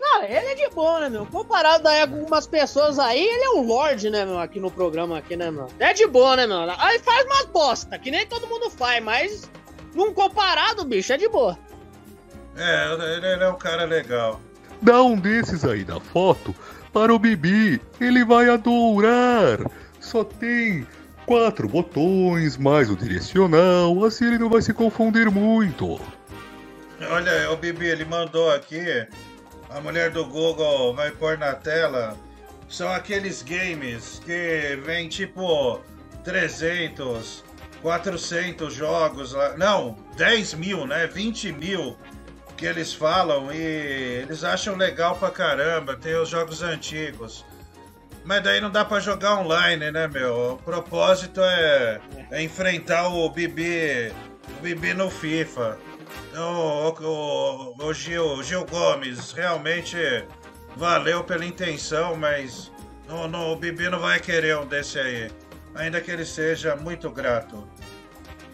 [0.01, 1.27] Não, ele é de boa, né, meu?
[1.27, 4.40] Comparado aí com algumas pessoas aí, ele é um lorde, né, meu?
[4.40, 5.69] Aqui no programa, aqui, né, meu?
[5.78, 6.59] É de boa, né, meu?
[6.77, 9.48] Aí faz umas bosta, que nem todo mundo faz, mas
[9.94, 11.56] num comparado, bicho, é de boa.
[12.56, 14.40] É, ele, ele é um cara legal.
[14.82, 16.52] Dá um desses aí da foto
[16.93, 19.60] para o Bibi, ele vai adorar.
[20.01, 20.85] Só tem
[21.28, 26.00] quatro botões, mais o direcional, assim ele não vai se confundir muito.
[27.10, 29.06] Olha, o Bibi, ele mandou aqui.
[29.68, 32.16] A mulher do Google vai pôr na tela.
[32.66, 35.82] São aqueles games que vem tipo
[36.24, 37.44] 300,
[37.82, 39.55] 400 jogos lá.
[39.59, 41.06] Não, 10 mil, né?
[41.06, 41.94] 20 mil
[42.56, 45.94] que eles falam e eles acham legal pra caramba.
[45.94, 47.44] Tem os jogos antigos.
[48.28, 50.52] Mas daí não dá pra jogar online, né, meu?
[50.52, 51.98] O propósito é,
[52.30, 54.12] é enfrentar o Bibi,
[54.59, 55.78] o Bibi no FIFA.
[56.28, 59.96] Então, o, o, o Gil, Gil Gomes, realmente
[60.76, 62.70] valeu pela intenção, mas
[63.09, 65.30] o Bibi não vai querer um desse aí.
[65.74, 67.66] Ainda que ele seja muito grato.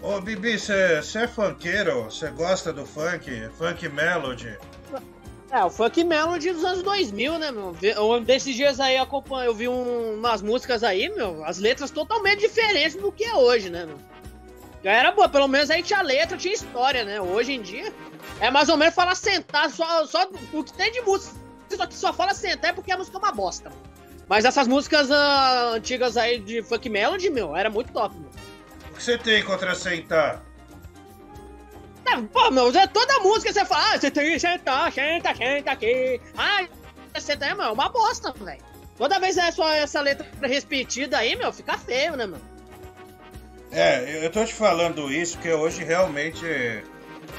[0.01, 2.05] Ô Bibi, você é funkeiro?
[2.05, 3.49] Você gosta do funk?
[3.59, 4.57] Funk Melody?
[5.55, 7.77] É, o Funk Melody dos anos 2000, né, meu?
[7.81, 12.41] Eu- Desses dias aí acompanho, eu vi um- umas músicas aí, meu, as letras totalmente
[12.41, 13.97] diferentes do que é hoje, né, meu?
[14.83, 17.21] Já era boa, pelo menos aí tinha letra, tinha história, né?
[17.21, 17.93] Hoje em dia
[18.41, 21.37] é mais ou menos falar sentar, só, só o que tem de música.
[21.71, 23.71] Só que só fala sentar é porque a música é uma bosta.
[24.29, 28.29] Mas essas músicas ah, antigas aí de Funk Melody, meu, era muito top, meu.
[28.91, 30.43] O que você tem contra sentar?
[32.33, 36.21] Pô, meu, é toda música você fala, ah, você tem que sentar, senta, senta aqui.
[36.37, 36.67] Ah,
[37.19, 38.63] senta aí, meu, é uma bosta, velho.
[38.97, 42.41] Toda vez é só essa letra repetida aí, meu, fica feio, né, meu?
[43.73, 46.47] É, eu tô te falando isso porque hoje realmente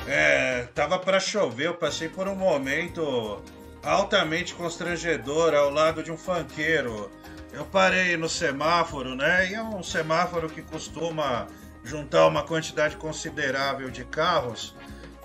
[0.06, 3.42] é, tava pra chover, eu passei por um momento
[3.82, 7.10] altamente constrangedor ao lado de um funkeiro.
[7.54, 9.50] Eu parei no semáforo, né?
[9.50, 11.48] E é um semáforo que costuma
[11.86, 14.76] juntar uma quantidade considerável de carros.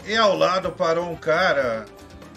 [0.05, 1.87] E ao lado parou um cara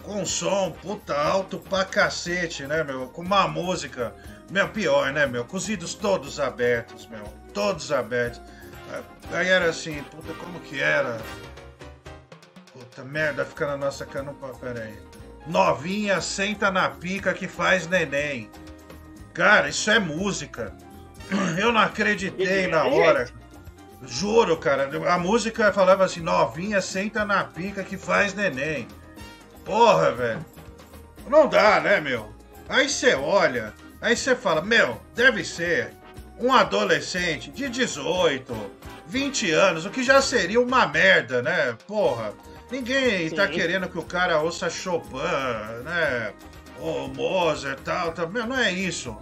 [0.01, 3.07] com som puta alto pra cacete, né, meu?
[3.07, 4.15] Com uma música,
[4.49, 5.45] meu, pior, né, meu?
[5.45, 7.23] Com os vidros todos abertos, meu.
[7.53, 8.41] Todos abertos.
[9.31, 11.19] Aí era assim, puta, como que era?
[12.71, 14.33] Puta merda, fica na nossa cana.
[14.59, 14.97] Pera aí.
[15.47, 18.49] Novinha senta na pica que faz neném.
[19.33, 20.73] Cara, isso é música.
[21.57, 23.29] Eu não acreditei na hora.
[24.05, 24.89] Juro, cara.
[25.11, 28.87] A música falava assim: novinha senta na pica que faz neném.
[29.65, 30.45] Porra, velho.
[31.27, 32.33] Não dá, né, meu?
[32.67, 35.93] Aí você olha, aí você fala: meu, deve ser
[36.39, 38.53] um adolescente de 18,
[39.07, 41.77] 20 anos, o que já seria uma merda, né?
[41.87, 42.33] Porra.
[42.71, 43.53] Ninguém tá Sim.
[43.53, 45.17] querendo que o cara ouça Chopin,
[45.83, 46.33] né?
[46.79, 48.27] Ou Mozart e tal, tal.
[48.27, 49.15] Meu, não é isso.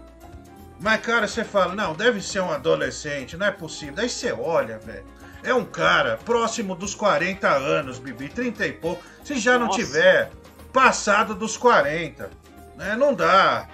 [0.81, 3.93] Mas, cara, você fala, não, deve ser um adolescente, não é possível.
[3.95, 5.05] Daí você olha, velho.
[5.43, 9.03] É um cara próximo dos 40 anos, Bibi, 30 e pouco.
[9.23, 9.79] Se já não Nossa.
[9.79, 10.31] tiver
[10.73, 12.29] passado dos 40,
[12.77, 12.95] né?
[12.95, 13.67] Não dá.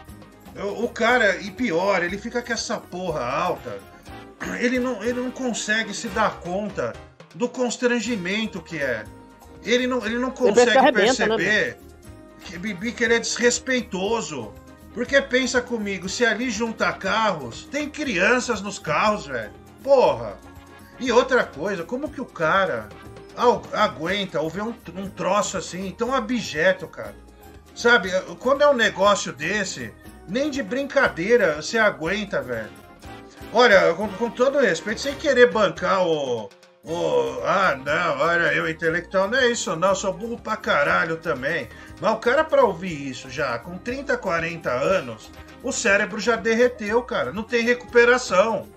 [0.56, 3.80] O, o cara, e pior, ele fica com essa porra alta.
[4.60, 6.94] Ele não, ele não consegue se dar conta
[7.34, 9.06] do constrangimento que é.
[9.64, 11.78] Ele não, ele não consegue né, perceber
[12.44, 14.54] que Bibi que ele é desrespeitoso.
[14.98, 19.54] Porque pensa comigo, se ali junta carros, tem crianças nos carros, velho.
[19.84, 20.40] Porra.
[21.00, 22.90] E outra coisa, como que o cara
[23.74, 27.14] aguenta ouvir um, um troço assim, tão abjeto, cara?
[27.76, 28.10] Sabe,
[28.40, 29.94] quando é um negócio desse,
[30.28, 32.72] nem de brincadeira você aguenta, velho.
[33.54, 36.50] Olha, com, com todo respeito, sem querer bancar o,
[36.84, 37.40] o.
[37.44, 41.70] Ah, não, olha, eu intelectual, não é isso, não, sou burro pra caralho também.
[42.00, 45.32] Mas o cara, pra ouvir isso já com 30, 40 anos,
[45.64, 48.68] o cérebro já derreteu, cara, não tem recuperação.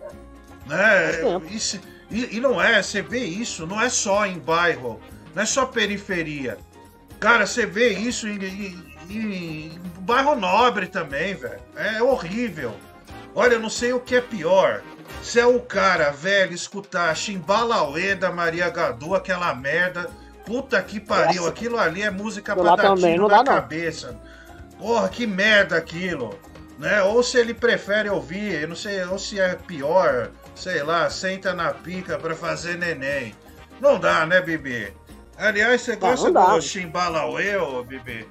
[0.67, 1.13] Né?
[1.51, 1.81] E, se-
[2.11, 5.01] e- e não é, você vê isso, não é só em bairro,
[5.35, 6.59] não é só periferia.
[7.19, 11.61] Cara, você vê isso em, em- em bairro nobre também, velho.
[11.77, 12.75] É horrível.
[13.35, 14.83] Olha, eu não sei o que é pior.
[15.23, 20.09] Se é o cara velho escutar Chimbalauê da Maria Gadu, aquela merda.
[20.51, 21.51] Puta que pariu, Nossa.
[21.51, 23.61] aquilo ali é música pra dar também tiro não na dá, não.
[23.61, 24.19] cabeça.
[24.81, 26.37] Porra, que merda aquilo.
[26.77, 27.01] Né?
[27.05, 31.55] Ou se ele prefere ouvir, eu não sei, ou se é pior, sei lá, senta
[31.55, 33.33] na pica pra fazer neném.
[33.81, 34.93] Não dá, né, Bibi?
[35.39, 38.27] Aliás, você gosta não do Chimbalauê, ô Bibi?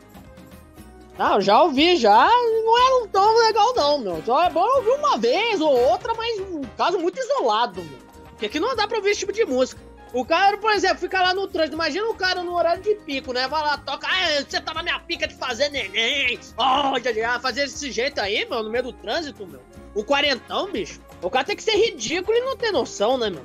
[1.17, 2.27] Não, já ouvi, já.
[2.65, 4.21] Não é tão legal, não, meu.
[4.25, 7.99] Só é bom ouvir uma vez ou outra, mas um caso muito isolado, meu.
[8.31, 9.88] Porque aqui não dá pra ouvir esse tipo de música.
[10.11, 11.75] O cara, por exemplo, fica lá no trânsito.
[11.75, 13.47] Imagina o cara no horário de pico, né?
[13.47, 14.07] Vai lá, toca.
[14.07, 16.39] Ah, você tá na minha pica de fazer neném.
[16.57, 19.61] Oh, já, já, fazer desse jeito aí, meu, no meio do trânsito, meu.
[19.93, 20.99] O quarentão, bicho.
[21.21, 23.43] O cara tem que ser ridículo e não ter noção, né, meu?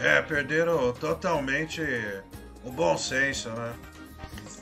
[0.00, 1.82] É, perderam totalmente
[2.64, 3.72] o bom senso, né?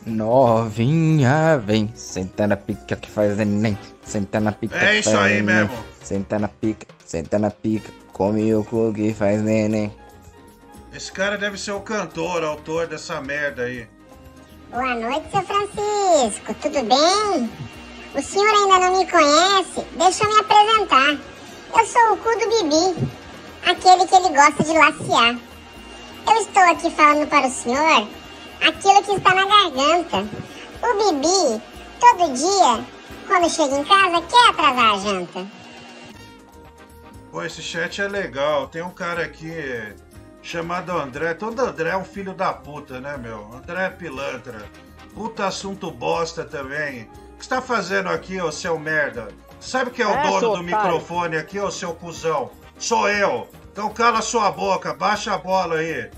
[0.07, 5.43] Novinha, vem, senta na pica que faz neném, senta na pica É isso aí neném,
[5.43, 5.85] mesmo.
[6.01, 9.93] Senta na pica, senta na pica, come o cu que faz neném.
[10.97, 13.87] Esse cara deve ser o cantor, autor dessa merda aí.
[14.71, 16.55] Boa noite, seu Francisco.
[16.55, 17.51] Tudo bem?
[18.15, 19.87] O senhor ainda não me conhece?
[19.95, 21.19] Deixa eu me apresentar.
[21.79, 23.11] Eu sou o cu do Bibi,
[23.67, 25.39] aquele que ele gosta de laciar.
[26.29, 28.09] Eu estou aqui falando para o senhor
[28.63, 30.27] aquilo que está na garganta.
[30.83, 31.63] O Bibi,
[32.01, 32.87] todo dia,
[33.27, 35.47] quando chega em casa, quer atrasar a janta.
[37.31, 38.67] Pô, esse chat é legal.
[38.69, 39.53] Tem um cara aqui
[40.47, 41.35] chamado André.
[41.35, 43.51] Todo André é um filho da puta, né, meu?
[43.53, 44.65] André é pilantra.
[45.15, 47.09] Puta assunto bosta também.
[47.35, 49.29] O que você tá fazendo aqui, ô seu merda?
[49.61, 50.65] Sabe quem é o É, dono do otário.
[50.65, 52.51] microfone aqui, ô seu cuzão?
[52.79, 53.49] Sou eu.
[53.73, 56.11] Então cala sua boca, baixa a bola aí,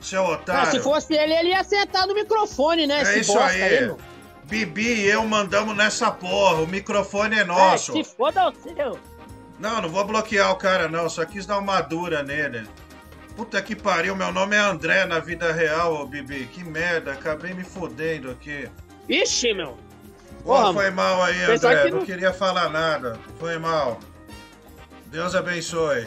[0.00, 0.70] seu otário.
[0.70, 2.98] se fosse ele, ele ia sentar no microfone, né?
[2.98, 3.80] É esse isso aí.
[3.82, 3.98] meu.
[4.44, 6.62] Bibi e eu mandamos nessa porra.
[6.62, 7.92] O microfone é nosso.
[7.98, 8.98] É, se foda o seu.
[9.58, 11.08] Não, não vou bloquear o cara, não.
[11.08, 12.68] Só quis dar uma dura nele.
[13.36, 16.46] Puta que pariu, meu nome é André na vida real, ô Bibi.
[16.46, 18.68] Que merda, acabei me fodendo aqui.
[19.08, 19.76] Ixi, meu.
[20.44, 21.90] Porra, foi mal aí, André.
[21.90, 23.18] Não não- queria falar nada.
[23.38, 23.98] Foi mal.
[25.06, 26.06] Deus abençoe.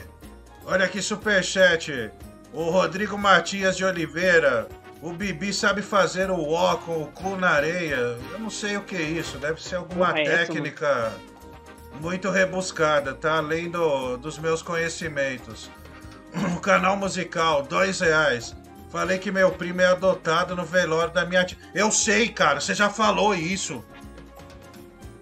[0.66, 2.12] Olha aqui, superchat.
[2.54, 4.68] O Rodrigo Matias de Oliveira.
[5.02, 8.18] O Bibi sabe fazer o ó com o cu na areia.
[8.32, 9.38] Eu não sei o que é isso.
[9.38, 11.14] Deve ser alguma Porra, é técnica
[12.00, 13.38] muito rebuscada, tá?
[13.38, 15.70] Além do, dos meus conhecimentos.
[16.56, 18.56] O canal musical, dois reais.
[18.90, 21.58] Falei que meu primo é adotado no velório da minha tia.
[21.74, 23.84] Eu sei, cara, você já falou isso.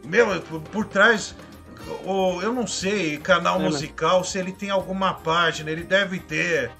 [0.03, 1.35] Meu, por, por trás.
[2.03, 6.19] O, eu não sei, canal É, mas- musical, se ele tem alguma página, ele deve
[6.19, 6.71] ter.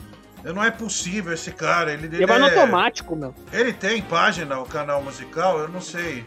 [0.44, 1.92] Não é possível esse cara.
[1.92, 3.34] Ele, Ele vai no é- automático, meu.
[3.52, 5.58] Ele tem página, o canal musical?
[5.60, 6.24] Eu não sei.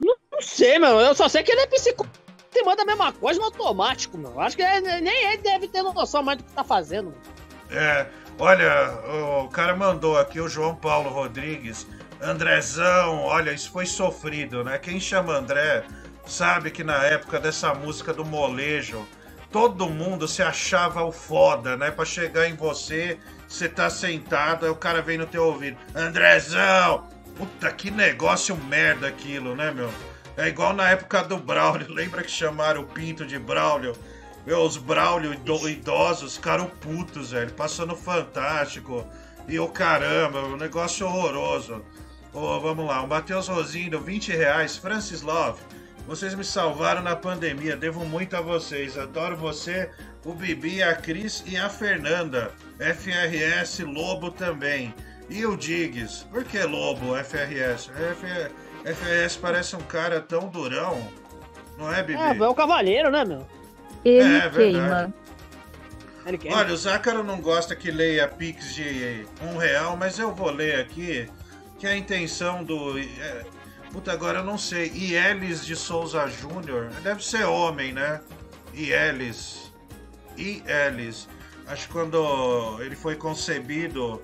[0.00, 0.98] Não sei, meu.
[1.00, 2.14] Eu só sei que ele é psicólogo.
[2.54, 4.40] Ele manda a mesma coisa no automático, meu.
[4.40, 7.10] Acho que é- nem ele deve ter noção mais do que tá fazendo.
[7.10, 7.37] meu.
[7.70, 8.06] É.
[8.38, 8.92] Olha,
[9.42, 11.86] o cara mandou aqui o João Paulo Rodrigues.
[12.20, 14.78] Andrezão, olha, isso foi sofrido, né?
[14.78, 15.84] Quem chama André
[16.26, 19.06] sabe que na época dessa música do molejo,
[19.50, 21.90] todo mundo se achava o foda, né?
[21.90, 23.18] Pra chegar em você,
[23.48, 25.78] você tá sentado, aí o cara vem no teu ouvido.
[25.94, 27.08] Andrezão!
[27.36, 29.90] Puta, que negócio merda aquilo, né, meu?
[30.36, 31.86] É igual na época do Braulio.
[31.94, 33.96] Lembra que chamaram o Pinto de Braulio?
[34.48, 37.52] Meu, os Braulio ido- idosos ficaram putos, velho.
[37.52, 39.06] Passou no Fantástico.
[39.46, 41.84] E o caramba, um negócio horroroso.
[42.32, 44.78] Ô, vamos lá, o Matheus Rosindo, 20 reais.
[44.78, 45.60] Francis Love,
[46.06, 47.76] vocês me salvaram na pandemia.
[47.76, 48.96] Devo muito a vocês.
[48.96, 49.90] Adoro você,
[50.24, 52.50] o Bibi, a Cris e a Fernanda.
[52.78, 54.94] FRS Lobo também.
[55.28, 56.24] E o Diggs.
[56.24, 57.90] Por que Lobo, FRS?
[57.90, 58.50] F-
[58.94, 61.06] FRS parece um cara tão durão.
[61.76, 62.18] Não é, Bibi?
[62.18, 63.46] É, é o cavaleiro, né, meu?
[64.04, 64.54] Ele É, verdade.
[64.56, 65.14] queima.
[66.26, 66.56] Ele queima.
[66.58, 70.80] Olha, o Zácaro não gosta que leia Pix de um real, mas eu vou ler
[70.80, 71.28] aqui
[71.78, 72.98] que a intenção do.
[72.98, 73.44] é,
[73.92, 74.90] puta, agora eu não sei.
[74.94, 76.90] Ielis de Souza Júnior.
[77.02, 78.20] Deve ser homem, né?
[78.74, 79.72] Ielis.
[80.36, 81.28] Ielis.
[81.66, 84.20] Acho que quando ele foi concebido.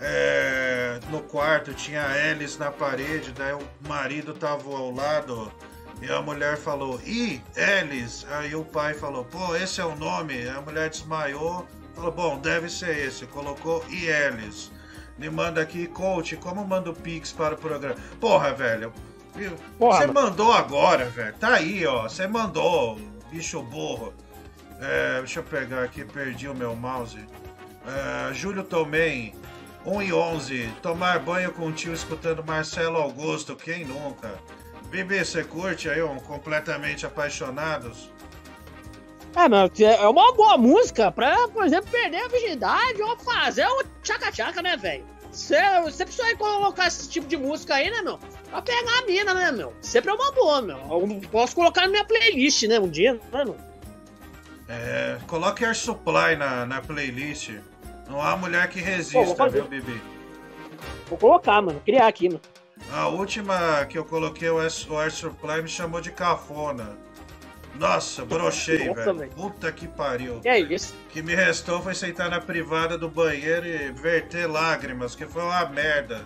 [0.00, 5.52] é, no quarto tinha a Elis na parede, daí o marido tava ao lado
[6.02, 8.26] e a mulher falou, Ih, Elis.
[8.30, 10.48] Aí o pai falou, pô, esse é o nome.
[10.48, 13.24] A mulher desmaiou, falou, bom, deve ser esse.
[13.26, 14.72] Colocou Ielis.
[15.16, 17.94] Me manda aqui, coach, como manda o Pix para o programa?
[18.20, 18.92] Porra, velho.
[19.78, 20.28] Porra, Você mano.
[20.28, 21.34] mandou agora, velho.
[21.38, 22.02] Tá aí, ó.
[22.08, 22.98] Você mandou,
[23.30, 24.12] bicho burro.
[24.80, 27.18] É, deixa eu pegar aqui, perdi o meu mouse.
[27.86, 29.32] É, Júlio Tomei,
[29.86, 30.68] 1 e 11.
[30.82, 34.30] Tomar banho com o tio escutando Marcelo Augusto, quem nunca?
[34.92, 38.10] Bibi, você curte aí um Completamente Apaixonados?
[39.34, 43.84] É, meu, é uma boa música pra, por exemplo, perder a virgindade ou fazer o
[44.02, 45.06] tchaca-tchaca, né, velho?
[45.32, 48.18] Você você precisa colocar esse tipo de música aí, né, meu?
[48.50, 49.72] Pra pegar a mina, né, meu?
[49.80, 50.76] Sempre é uma boa, meu.
[50.76, 53.56] Eu posso colocar na minha playlist, né, um dia, né, meu?
[54.68, 57.52] É, coloque Air Supply na, na playlist.
[58.10, 59.62] Não há mulher que Pô, resista, fazer.
[59.62, 60.02] viu, Bibi?
[61.08, 61.80] Vou colocar, mano.
[61.82, 62.42] Criar aqui, mano.
[62.92, 66.90] A última que eu coloquei, o Air, o Air Supply, me chamou de cafona.
[67.74, 69.30] Nossa, brochei, velho.
[69.30, 70.40] Puta que pariu.
[70.40, 70.94] Que é isso?
[71.06, 75.42] O que me restou foi sentar na privada do banheiro e verter lágrimas, que foi
[75.42, 76.20] uma merda.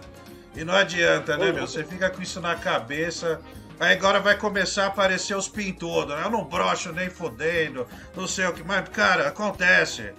[0.56, 1.68] E não adianta, né, meu?
[1.68, 3.40] Você fica com isso na cabeça.
[3.78, 6.22] Aí agora vai começar a aparecer os pintudos, né?
[6.24, 7.86] Eu não brocho nem fodendo,
[8.16, 8.64] não sei o que.
[8.64, 10.12] Mas, cara, acontece.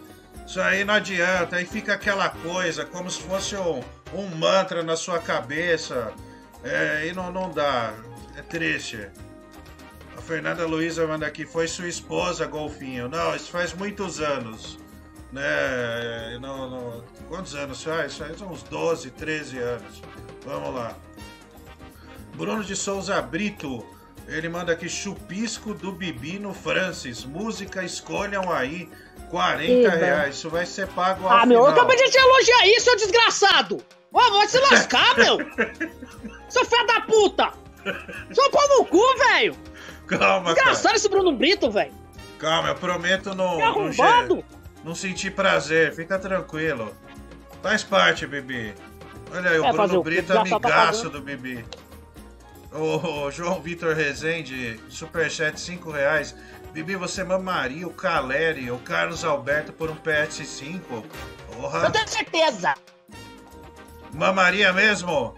[0.45, 1.57] Isso aí não adianta.
[1.57, 3.83] Aí fica aquela coisa, como se fosse um,
[4.13, 6.13] um mantra na sua cabeça.
[6.63, 7.93] É, e não, não dá.
[8.37, 9.07] É triste.
[10.17, 13.07] A Fernanda Luiza manda aqui, foi sua esposa, Golfinho.
[13.07, 14.77] Não, isso faz muitos anos.
[15.31, 16.37] Né?
[16.41, 18.17] Não, não- Quantos anos faz?
[18.17, 20.01] Faz uns 12, 13 anos.
[20.45, 20.95] Vamos lá.
[22.35, 23.85] Bruno de Souza Brito.
[24.27, 27.23] Ele manda aqui chupisco do Bibi no Francis.
[27.23, 28.89] Música, escolham aí.
[29.29, 29.89] 40 Eba.
[29.95, 30.35] reais.
[30.35, 31.77] Isso vai ser pago ao Ah, meu, eu final.
[31.77, 33.77] acabei de te elogiar isso, seu desgraçado!
[34.11, 35.37] Ô, vai se lascar, meu!
[36.49, 37.51] Seu filho da puta!
[38.33, 39.55] Seu pau no cu, velho!
[40.07, 40.95] Calma, Desgraçado cara.
[40.95, 41.93] esse Bruno Brito, velho!
[42.39, 44.43] Calma, eu prometo não, não,
[44.83, 45.93] não sentir prazer.
[45.95, 46.93] Fica tranquilo.
[47.61, 48.73] Faz parte, Bibi.
[49.33, 50.09] Olha aí, o É, Bruno o quê?
[50.09, 50.59] Brito, tá amigaço
[51.05, 51.09] pagando.
[51.11, 51.65] do Bibi.
[52.71, 56.35] O João Vitor Rezende, superchat 5 reais.
[56.73, 60.79] Bibi, você mamaria o Caleri, o Carlos Alberto por um PS5?
[61.53, 61.85] Porra.
[61.85, 62.73] Eu tenho certeza!
[64.13, 65.35] Mamaria mesmo?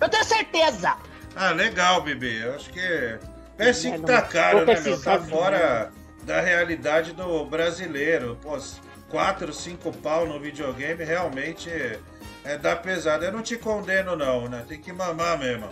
[0.00, 0.96] Eu tenho certeza!
[1.34, 2.40] Ah, legal, Bibi.
[2.40, 2.80] Eu acho que.
[2.80, 3.18] É,
[3.58, 5.00] PS5 não, tá caro, né, meu?
[5.00, 5.92] Tá fora
[6.24, 8.38] da realidade do brasileiro.
[8.42, 8.58] Pô,
[9.10, 11.70] 4, 5 pau no videogame realmente
[12.44, 13.24] é dar pesado.
[13.24, 14.64] Eu não te condeno, não, né?
[14.66, 15.68] Tem que mamar mesmo.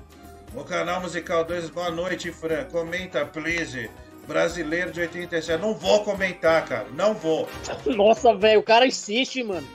[0.54, 2.64] O canal Musical 2, boa noite, Fran.
[2.64, 3.90] Comenta, please.
[4.26, 5.60] Brasileiro de 87.
[5.60, 6.86] Não vou comentar, cara.
[6.94, 7.48] Não vou.
[7.86, 9.66] Nossa, velho, o cara insiste, mano.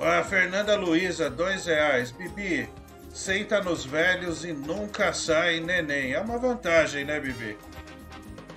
[0.00, 2.10] A Fernanda Luiza, dois reais.
[2.12, 2.68] Bibi,
[3.12, 6.12] senta nos velhos e nunca sai neném.
[6.12, 7.58] É uma vantagem, né, Bibi?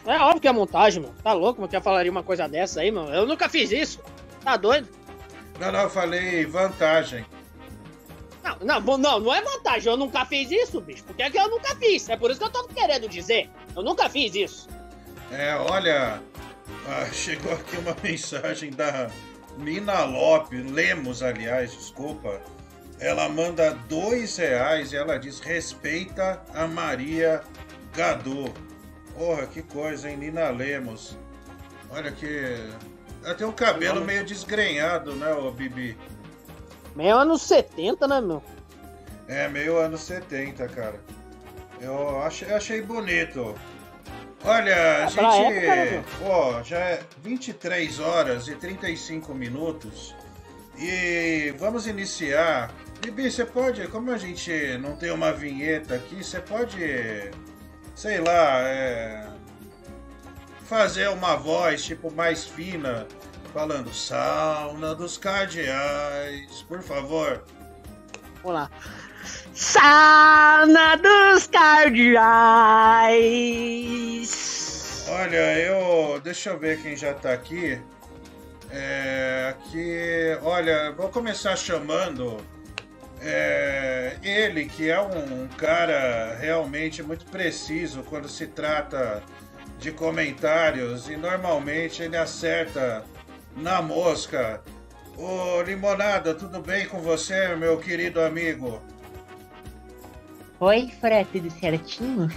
[0.06, 1.16] É óbvio que é montagem, mano.
[1.24, 1.70] Tá louco, mano?
[1.70, 3.14] Que eu falaria uma coisa dessa aí, mano?
[3.14, 4.00] Eu nunca fiz isso.
[4.44, 4.88] Tá doido?
[5.60, 7.26] Não, não, eu falei vantagem.
[8.44, 9.92] Não, não, não, não é vantagem.
[9.92, 11.04] Eu nunca fiz isso, bicho.
[11.04, 12.10] Porque é que eu nunca fiz.
[12.10, 13.50] É por isso que eu tô querendo dizer.
[13.76, 14.68] Eu nunca fiz isso.
[15.32, 16.22] É, olha,
[16.88, 19.10] ah, chegou aqui uma mensagem da
[19.58, 22.42] Nina Lopes, Lemos, aliás, desculpa.
[23.00, 27.42] Ela manda dois reais e ela diz: respeita a Maria
[27.96, 28.54] Gadu.
[29.18, 30.18] Porra, que coisa, hein?
[30.18, 31.18] Nina Lemos.
[31.90, 32.56] Olha que.
[33.24, 35.98] Ela tem um cabelo meio desgrenhado, né, ô Bibi?
[36.96, 38.44] Meio anos 70, né, meu?
[39.28, 41.00] É, meio anos 70, cara.
[41.80, 43.56] Eu achei, achei bonito.
[44.44, 45.66] Olha, a É, pra gente.
[45.68, 50.16] né, Ó, já é 23 horas e 35 minutos.
[50.78, 52.72] E vamos iniciar.
[53.02, 57.32] Bibi, você pode, como a gente não tem uma vinheta aqui, você pode,
[57.96, 59.28] sei lá, é,
[60.66, 63.08] fazer uma voz tipo mais fina,
[63.54, 67.44] falando sauna dos cardeais, por favor.
[68.44, 68.72] Vamos lá.
[69.54, 72.26] Sauna dos cardeais.
[75.10, 76.20] Olha, eu.
[76.22, 77.80] Deixa eu ver quem já tá aqui.
[78.72, 79.48] É.
[79.50, 80.38] Aqui.
[80.44, 82.38] Olha, vou começar chamando.
[83.22, 89.22] é, ele, que é um cara realmente muito preciso quando se trata
[89.78, 93.04] de comentários e normalmente ele acerta
[93.56, 94.62] na mosca.
[95.18, 98.82] Ô Limonada, tudo bem com você, meu querido amigo?
[100.64, 102.30] Oi, Fran, tudo certinho?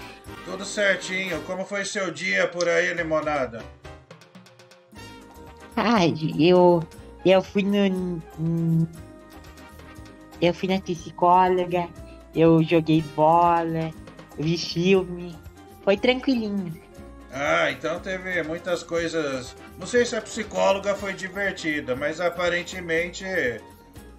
[0.47, 1.43] Tudo certinho.
[1.43, 3.63] Como foi seu dia por aí, Limonada?
[5.77, 6.83] Ai, eu,
[7.23, 8.23] eu fui no.
[10.41, 11.87] Eu fui na psicóloga,
[12.35, 13.91] eu joguei bola,
[14.39, 15.37] vi filme.
[15.83, 16.73] Foi tranquilinho.
[17.31, 19.55] Ah, então teve muitas coisas.
[19.79, 23.23] Não sei se a psicóloga foi divertida, mas aparentemente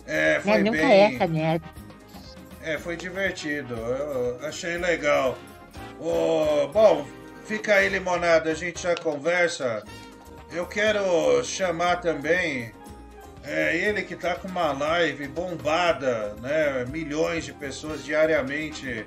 [0.06, 0.92] é, foi Não, nunca bem.
[0.92, 1.85] é essa merda.
[2.66, 3.76] É, foi divertido.
[3.76, 5.38] Eu achei legal.
[6.00, 7.08] Ô, bom,
[7.46, 9.84] fica aí, limonada, a gente já conversa.
[10.52, 12.74] Eu quero chamar também
[13.44, 16.84] é, ele que tá com uma live bombada, né?
[16.86, 19.06] Milhões de pessoas diariamente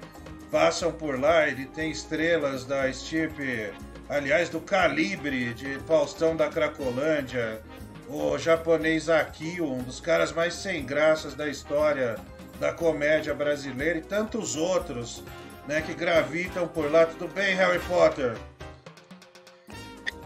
[0.52, 1.48] passam por lá.
[1.48, 3.72] Ele tem estrelas da estirpe,
[4.08, 7.60] aliás, do calibre de Faustão da Cracolândia,
[8.08, 12.14] o japonês Akio, um dos caras mais sem graças da história
[12.58, 15.22] da comédia brasileira e tantos outros,
[15.66, 17.06] né, que gravitam por lá.
[17.06, 18.36] Tudo bem, Harry Potter?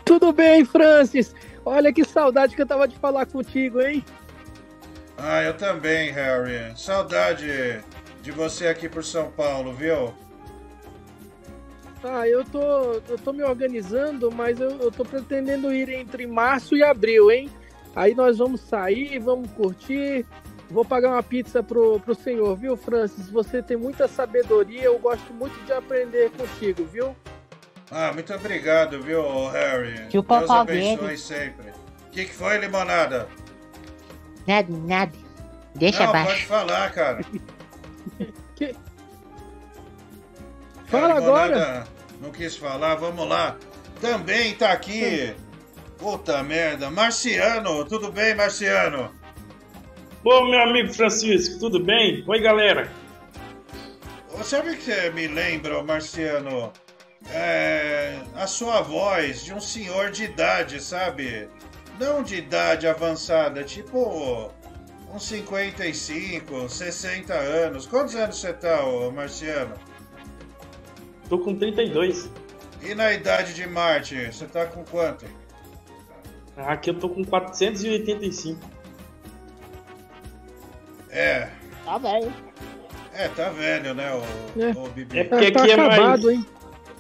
[0.05, 1.35] Tudo bem, Francis?
[1.65, 4.05] Olha que saudade que eu tava de falar contigo, hein?
[5.17, 6.73] Ah, eu também, Harry.
[6.77, 7.81] Saudade
[8.23, 10.13] de você aqui por São Paulo, viu?
[12.01, 16.75] Tá, eu tô, eu tô me organizando, mas eu, eu tô pretendendo ir entre março
[16.75, 17.49] e abril, hein?
[17.95, 20.27] Aí nós vamos sair, vamos curtir.
[20.73, 23.29] Vou pagar uma pizza pro, pro senhor, viu, Francis?
[23.29, 27.15] Você tem muita sabedoria, eu gosto muito de aprender contigo, viu?
[27.91, 30.01] Ah, muito obrigado, viu, Harry?
[30.11, 31.19] Deus o pau abençoe dele.
[31.19, 31.71] sempre.
[32.07, 33.29] O que, que foi, limonada?
[34.47, 35.13] Nada, nada.
[35.75, 36.31] Deixa Não, abaixo.
[36.31, 37.21] pode falar, cara.
[38.57, 38.75] Que...
[40.87, 41.85] Fala agora.
[42.21, 43.57] Não quis falar, vamos lá.
[44.01, 45.35] Também tá aqui.
[45.99, 46.91] Puta merda.
[46.91, 49.11] Marciano, tudo bem, Marciano?
[50.23, 52.23] Bom, meu amigo Francisco, tudo bem?
[52.29, 52.89] Oi, galera.
[54.33, 56.73] Ô, Sabe o que você me lembra, ô, Marciano?
[57.29, 61.49] É, a sua voz de um senhor de idade, sabe?
[61.99, 64.49] Não de idade avançada, tipo
[65.13, 67.85] uns 55, 60 anos.
[67.87, 69.75] Quantos anos você tá, ô, Marciano?
[71.29, 72.31] Tô com 32.
[72.81, 75.27] E na idade de Marte, você tá com quanto?
[76.57, 78.72] Aqui eu tô com 485.
[81.13, 81.49] É,
[81.85, 82.33] Tá velho.
[83.15, 84.71] é, tá velho, né, o, É.
[84.71, 85.19] o Bibi?
[85.21, 86.25] É porque Tá aqui é acabado, mais.
[86.25, 86.47] hein?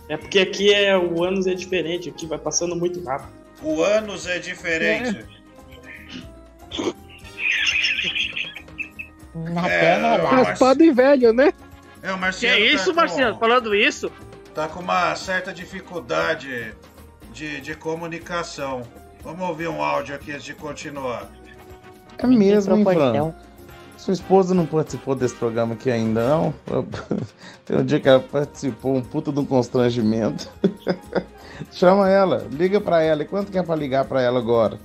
[0.08, 3.30] É porque aqui é o ânus é diferente, aqui vai passando muito rápido.
[3.62, 5.24] O ânus é diferente.
[9.34, 10.30] Na É, ó, lá.
[10.30, 11.52] Raspado e velho, né?
[12.02, 12.58] É, o Que Marciano.
[12.58, 13.38] isso, tá com- Marciano?
[13.38, 14.12] Falando isso?
[14.54, 16.74] tá com uma certa dificuldade
[17.32, 18.82] de, de comunicação.
[19.22, 21.30] Vamos ouvir um áudio aqui antes de continuar.
[22.18, 22.84] É mesmo, hein.
[24.02, 26.52] Sua esposa não participou desse programa aqui ainda, não?
[27.64, 30.50] Tem um dia que ela participou, um puta de um constrangimento.
[31.70, 33.22] Chama ela, liga pra ela.
[33.22, 34.76] E quanto que é pra ligar pra ela agora?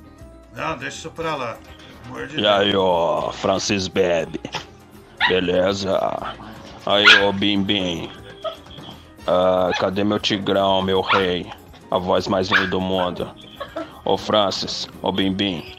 [0.55, 1.57] Não, deixa isso pra lá.
[2.29, 4.39] De E aí, ó, Francis Bebe.
[5.27, 5.99] Beleza?
[6.85, 8.11] Aí, ô Bim Bim.
[9.25, 11.51] Ah, cadê meu tigrão, meu rei?
[11.89, 13.27] A voz mais linda do mundo.
[14.05, 15.75] Ô Francis, ô Bim Bim.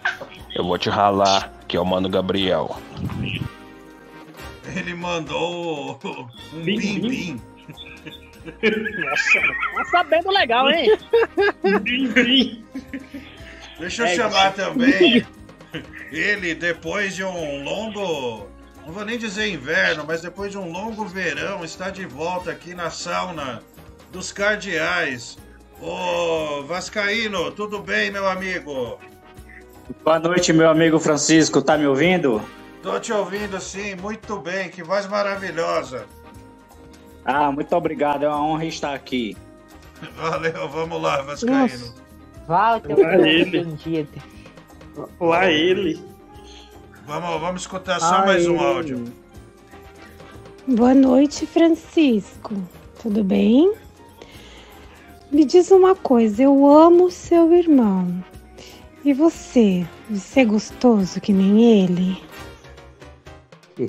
[0.57, 2.81] Eu vou te ralar, que é o Mano Gabriel.
[4.75, 5.99] Ele mandou
[6.53, 7.09] um Bim, bim bim.
[7.09, 7.43] bim.
[9.01, 9.41] Nossa,
[9.75, 10.91] tá sabendo legal, hein?
[13.79, 14.57] Deixa eu É, chamar isso.
[14.57, 15.27] também
[16.11, 18.47] ele depois de um longo.
[18.87, 22.75] Não vou nem dizer inverno, mas depois de um longo verão, está de volta aqui
[22.75, 23.63] na sauna
[24.11, 25.37] dos Cardeais.
[25.81, 28.99] Ô Vascaíno, tudo bem, meu amigo?
[30.05, 31.63] Boa noite, meu amigo Francisco.
[31.63, 32.43] Tá me ouvindo?
[32.83, 36.07] Tô te ouvindo sim, muito bem, que voz maravilhosa.
[37.25, 38.25] Ah, muito obrigado.
[38.25, 39.37] É uma honra estar aqui.
[40.17, 41.95] Valeu, vamos lá, Vascaíno.
[42.47, 43.59] Volta, Lá ele.
[43.59, 44.23] entendido.
[45.21, 46.03] Lá ele.
[47.07, 48.27] Vamos, vamos escutar só Ai.
[48.27, 49.05] mais um áudio.
[50.67, 52.55] Boa noite, Francisco.
[53.03, 53.73] Tudo bem?
[55.31, 58.23] Me diz uma coisa, eu amo seu irmão.
[59.09, 59.87] E você?
[60.11, 62.23] Você é gostoso que nem ele?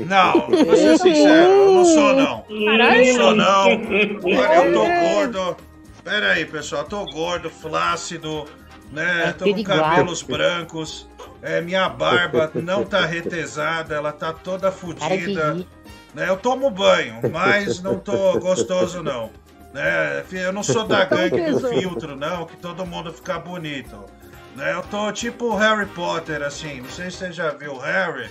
[0.00, 2.42] Não, vou ser sincero, eu não sou não.
[2.64, 3.06] Caralho.
[3.06, 3.64] Não sou não.
[3.66, 5.56] Olha, eu tô gordo.
[6.02, 8.46] Pera aí, pessoal, eu tô gordo, flácido,
[8.90, 9.34] né?
[9.36, 11.06] Tô com cabelos brancos.
[11.42, 15.66] É, minha barba não tá retesada, ela tá toda fodida.
[16.14, 16.30] Né?
[16.30, 19.28] Eu tomo banho, mas não tô gostoso não.
[19.74, 20.24] Né?
[20.32, 24.15] Eu não sou da gangue do filtro, não, que todo mundo fica bonito.
[24.56, 24.72] Né?
[24.72, 26.80] Eu tô tipo Harry Potter, assim.
[26.80, 28.28] Não sei se você já viu o Harry.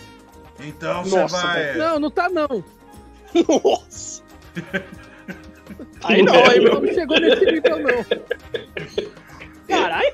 [0.60, 1.76] Então você vai.
[1.76, 2.64] Não, não tá não.
[3.48, 4.24] Nossa.
[6.04, 8.06] Aí não, aí Não chegou nesse nível não.
[9.68, 10.14] Caralho.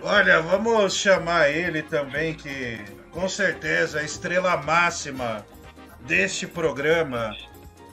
[0.00, 2.78] Olha, vamos chamar ele também, que
[3.10, 5.44] com certeza é a estrela máxima
[6.02, 7.36] deste programa.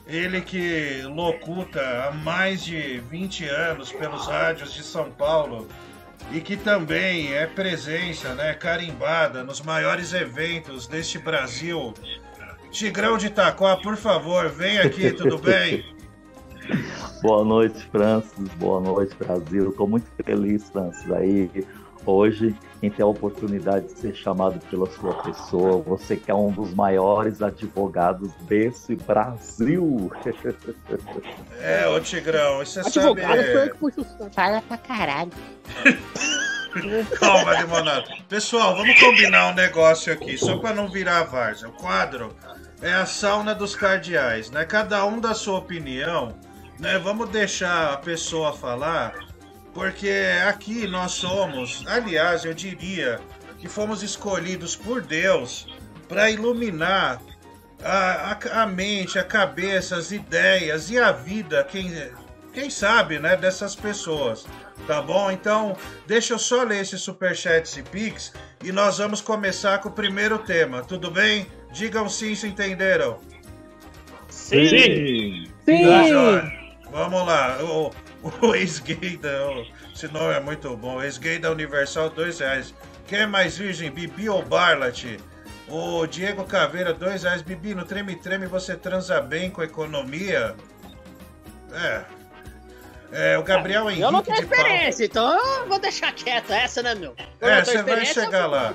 [0.06, 5.66] Ele que locuta há mais de 20 anos pelos rádios de São Paulo
[6.30, 11.94] e que também é presença, né, carimbada nos maiores eventos deste Brasil.
[12.70, 15.84] Tigrão de Itaquá, por favor, vem aqui, tudo bem?
[17.22, 18.48] Boa noite, Francis.
[18.56, 19.70] Boa noite, Brasil.
[19.70, 21.50] Estou muito feliz, Francis, aí
[22.10, 25.82] hoje em ter a oportunidade de ser chamado pela sua pessoa.
[25.82, 30.10] Você que é um dos maiores advogados desse Brasil.
[31.60, 33.52] É, ô Tigrão, você Advogado sabe.
[33.52, 34.30] sou eu que puxo o saco.
[34.34, 35.30] Fala pra caralho.
[37.18, 38.04] Calma, limonada.
[38.28, 41.68] Pessoal, vamos combinar um negócio aqui, só para não virar a várzea.
[41.68, 42.34] O quadro
[42.82, 44.64] é a sauna dos cardeais, né?
[44.64, 46.34] Cada um da sua opinião,
[46.78, 46.98] né?
[46.98, 49.14] Vamos deixar a pessoa falar,
[49.74, 50.10] porque
[50.48, 53.20] aqui nós somos, aliás, eu diria
[53.58, 55.66] que fomos escolhidos por Deus
[56.08, 57.20] para iluminar
[57.82, 61.92] a, a, a mente, a cabeça, as ideias e a vida, quem,
[62.52, 64.46] quem sabe, né, dessas pessoas.
[64.86, 65.30] Tá bom?
[65.30, 65.76] Então,
[66.06, 68.32] deixa eu só ler esses superchats e pix
[68.62, 71.46] e nós vamos começar com o primeiro tema, tudo bem?
[71.72, 73.18] Digam sim se entenderam.
[74.28, 75.48] Sim.
[75.64, 75.84] Sim.
[75.84, 76.64] Tá joia.
[76.90, 77.90] Vamos lá, o,
[78.40, 79.30] o ex-gay da.
[79.94, 81.02] Esse nome é muito bom.
[81.02, 82.74] Ex-gay da Universal, dois reais.
[83.06, 85.18] Quem é mais virgem, Bibi ou Barlat?
[85.68, 87.42] O Diego Caveira, dois reais.
[87.42, 90.54] Bibi, no treme-treme você transa bem com a economia?
[91.72, 92.04] É.
[93.12, 96.94] É, o Gabriel Henrique Eu não tenho experiência, então eu vou deixar quieto essa, né,
[96.94, 97.14] meu?
[97.40, 98.74] Eu É, você vai chegar lá.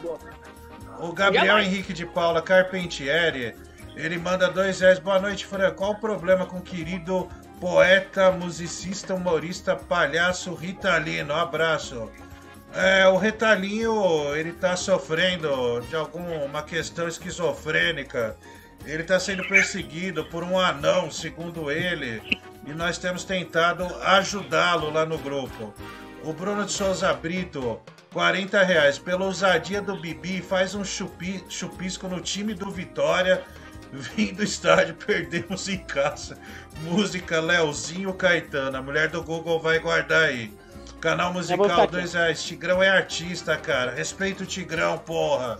[1.00, 1.60] O Gabriel.
[1.60, 3.56] Henrique de Paula Carpentieri,
[3.96, 5.00] ele manda dois reais.
[5.00, 5.72] Boa noite, Fran.
[5.72, 11.34] Qual o problema com o querido poeta, musicista, humorista, palhaço Ritalino?
[11.34, 12.10] Abraço.
[12.74, 18.38] É, o Ritalinho, ele tá sofrendo de alguma questão esquizofrênica.
[18.86, 22.22] Ele tá sendo perseguido por um anão, segundo ele.
[22.66, 25.74] E nós temos tentado ajudá-lo lá no grupo.
[26.24, 27.80] O Bruno de Souza Brito,
[28.14, 28.98] 40 reais.
[29.00, 33.44] Pela ousadia do Bibi, faz um chupi, chupisco no time do Vitória.
[33.92, 36.38] Vim do estádio, perdemos em casa.
[36.82, 38.78] Música Leozinho Caetano.
[38.78, 40.54] A mulher do Google vai guardar aí.
[41.02, 41.92] Canal musical, ficar aqui.
[41.94, 42.44] dois reais.
[42.44, 43.92] Tigrão é artista, cara.
[43.92, 45.58] Respeita o Tigrão, porra.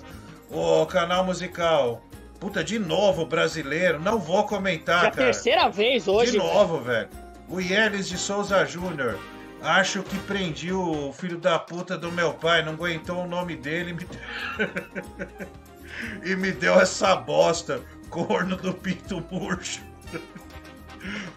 [0.52, 2.04] Ô, canal musical.
[2.40, 4.00] Puta, de novo brasileiro.
[4.00, 5.26] Não vou comentar, Já é a cara.
[5.26, 6.32] terceira vez hoje.
[6.32, 7.10] De novo, velho.
[7.48, 9.18] O Yelis de Souza Júnior.
[9.62, 13.92] Acho que prendi o filho da puta do meu pai, não aguentou o nome dele
[13.92, 13.94] e
[16.24, 17.82] me, e me deu essa bosta.
[18.10, 19.82] Corno do pinto murcho.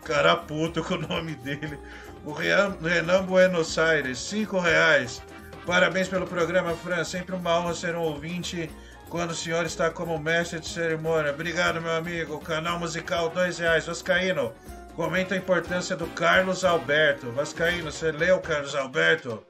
[0.04, 1.78] Cara puto com o nome dele.
[2.24, 5.22] O Renan, Buenos Aires, 5 reais.
[5.66, 7.04] Parabéns pelo programa, Fran.
[7.04, 8.70] Sempre uma honra ser um ouvinte
[9.08, 11.32] quando o senhor está como mestre de cerimônia.
[11.32, 12.38] Obrigado, meu amigo.
[12.40, 13.86] Canal musical, dois reais.
[13.86, 14.52] Vascaíno,
[14.96, 17.30] comenta a importância do Carlos Alberto.
[17.32, 19.44] Vascaíno, você leu Carlos Alberto?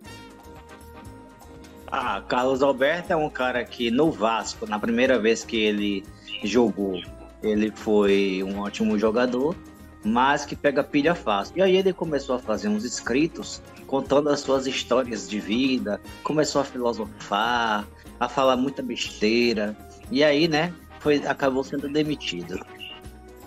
[1.91, 6.05] Ah, Carlos Alberto é um cara que no Vasco, na primeira vez que ele
[6.47, 7.01] jogou,
[7.43, 9.57] ele foi um ótimo jogador,
[10.05, 11.57] mas que pega pilha fácil.
[11.57, 16.63] E aí ele começou a fazer uns escritos contando as suas histórias de vida, começou
[16.63, 17.87] a filosofar,
[18.19, 19.77] a falar muita besteira.
[20.11, 22.65] E aí, né, foi, acabou sendo demitido.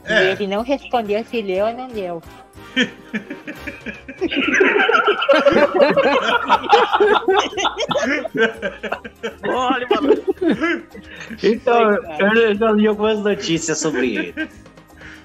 [0.07, 2.22] E ele não respondeu se leu ou não leu.
[9.48, 10.14] Olha, mano.
[11.41, 14.49] Então, eu já li algumas notícias sobre ele.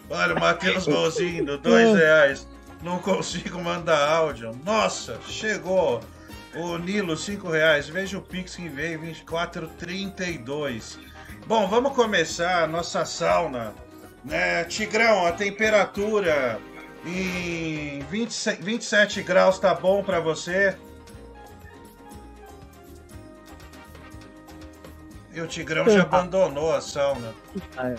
[0.08, 2.48] Olha, o Matheus Golzinho, dois reais.
[2.82, 4.58] Não consigo mandar áudio.
[4.64, 6.00] Nossa, chegou.
[6.54, 7.88] O Nilo, cinco reais.
[7.88, 10.98] Veja o Pix que veio, 24,32.
[11.46, 13.72] Bom, vamos começar a nossa sauna.
[14.24, 14.64] Né?
[14.64, 16.60] Tigrão, a temperatura
[17.04, 20.76] em 20, 27 graus tá bom pra você?
[25.32, 27.32] E o Tigrão já abandonou a sauna.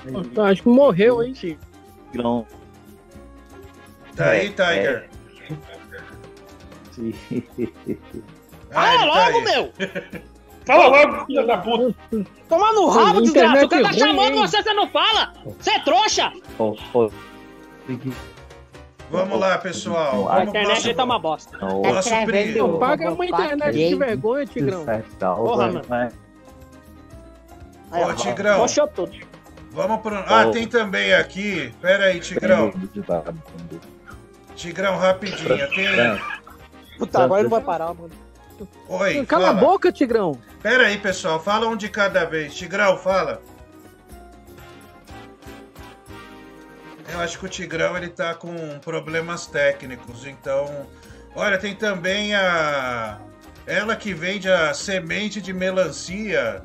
[0.05, 1.61] Então, acho que morreu, hein, Chico?
[2.11, 2.45] Tigrão.
[4.15, 5.09] Tá aí, Tiger?
[8.69, 9.43] Fala ele tá logo, aí.
[9.43, 9.73] meu!
[10.65, 11.95] Fala logo, filha da puta!
[12.47, 13.65] Toma no rabo, Internet desgraça!
[13.65, 14.41] O cara tá chamando hein?
[14.41, 15.33] você, você não fala!
[15.57, 16.31] Você é trouxa!
[16.59, 17.09] Ó, ó,
[19.11, 20.29] Vamos lá, pessoal.
[20.31, 21.57] A internet nosso- tá uma bosta.
[21.57, 21.81] Não.
[21.81, 22.53] Nosso Tá brilho.
[22.53, 22.79] travando.
[22.79, 24.85] Paga uma internet de vergonha, Tigrão.
[25.35, 25.81] Porra, mano.
[27.91, 28.65] Ô, ó, Tigrão.
[29.71, 30.15] Vamos pro.
[30.15, 31.73] Ah, tem também aqui.
[31.81, 32.71] Pera aí, Tigrão.
[34.55, 35.69] Tigrão, rapidinho.
[35.69, 36.21] Tem.
[36.97, 38.09] Puta, agora não vai parar, mano.
[38.87, 39.59] Oi, Cala a fala.
[39.59, 40.37] boca, Tigrão.
[40.61, 41.39] Pera aí, pessoal.
[41.39, 42.53] Fala um de cada vez.
[42.53, 43.41] Tigrão, fala.
[47.11, 50.85] Eu acho que o Tigrão ele tá com problemas técnicos, então.
[51.35, 53.19] Olha, tem também a.
[53.65, 56.63] Ela que vende a semente de melancia.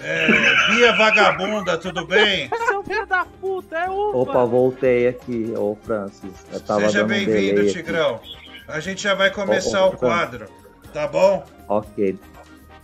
[0.00, 0.28] É,
[0.68, 2.48] Bia Vagabunda, tudo bem?
[2.68, 4.18] Seu filho da puta, é uva!
[4.18, 6.46] Opa, voltei aqui, ô Francis.
[6.52, 7.72] Eu tava Seja um bem-vindo, delay aqui.
[7.72, 8.20] Tigrão.
[8.68, 10.46] A gente já vai começar Ô, ô, o quadro,
[10.92, 11.44] tá bom?
[11.66, 12.16] Ok.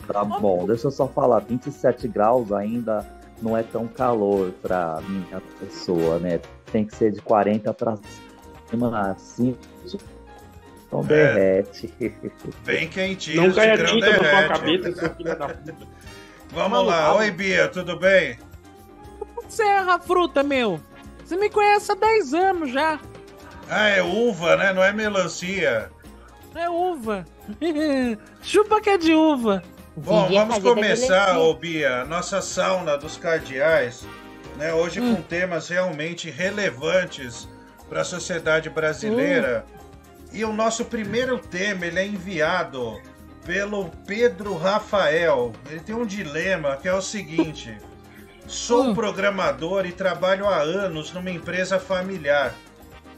[0.06, 3.06] Tá bom, deixa eu só falar, 27 graus ainda
[3.40, 6.40] não é tão calor pra minha pessoa, né?
[6.74, 7.94] Tem que ser de 40 pra
[8.68, 9.56] cima, assim.
[10.88, 11.04] Então É.
[11.04, 11.94] derrete.
[12.66, 13.42] Bem quentinho.
[13.42, 15.76] Não Tigrão tinta na tua cabeça, seu filho da puta.
[16.50, 17.14] Vamos lá.
[17.14, 18.40] Oi, Bia, tudo bem?
[19.48, 20.80] Você erra a fruta, meu.
[21.24, 22.98] Você me conhece há 10 anos já.
[23.70, 24.72] Ah, é uva, né?
[24.72, 25.92] Não é melancia.
[26.56, 27.24] É uva.
[28.42, 29.62] Chupa que é de uva.
[29.96, 34.04] Bom, vamos começar, ô Bia, a nossa sauna dos cardeais,
[34.56, 34.72] né?
[34.72, 37.48] Hoje com temas realmente relevantes
[37.88, 39.64] para a sociedade brasileira.
[40.32, 43.00] E o nosso primeiro tema, ele é enviado
[43.44, 45.52] pelo Pedro Rafael.
[45.70, 47.76] Ele tem um dilema que é o seguinte:
[48.46, 52.54] sou programador e trabalho há anos numa empresa familiar.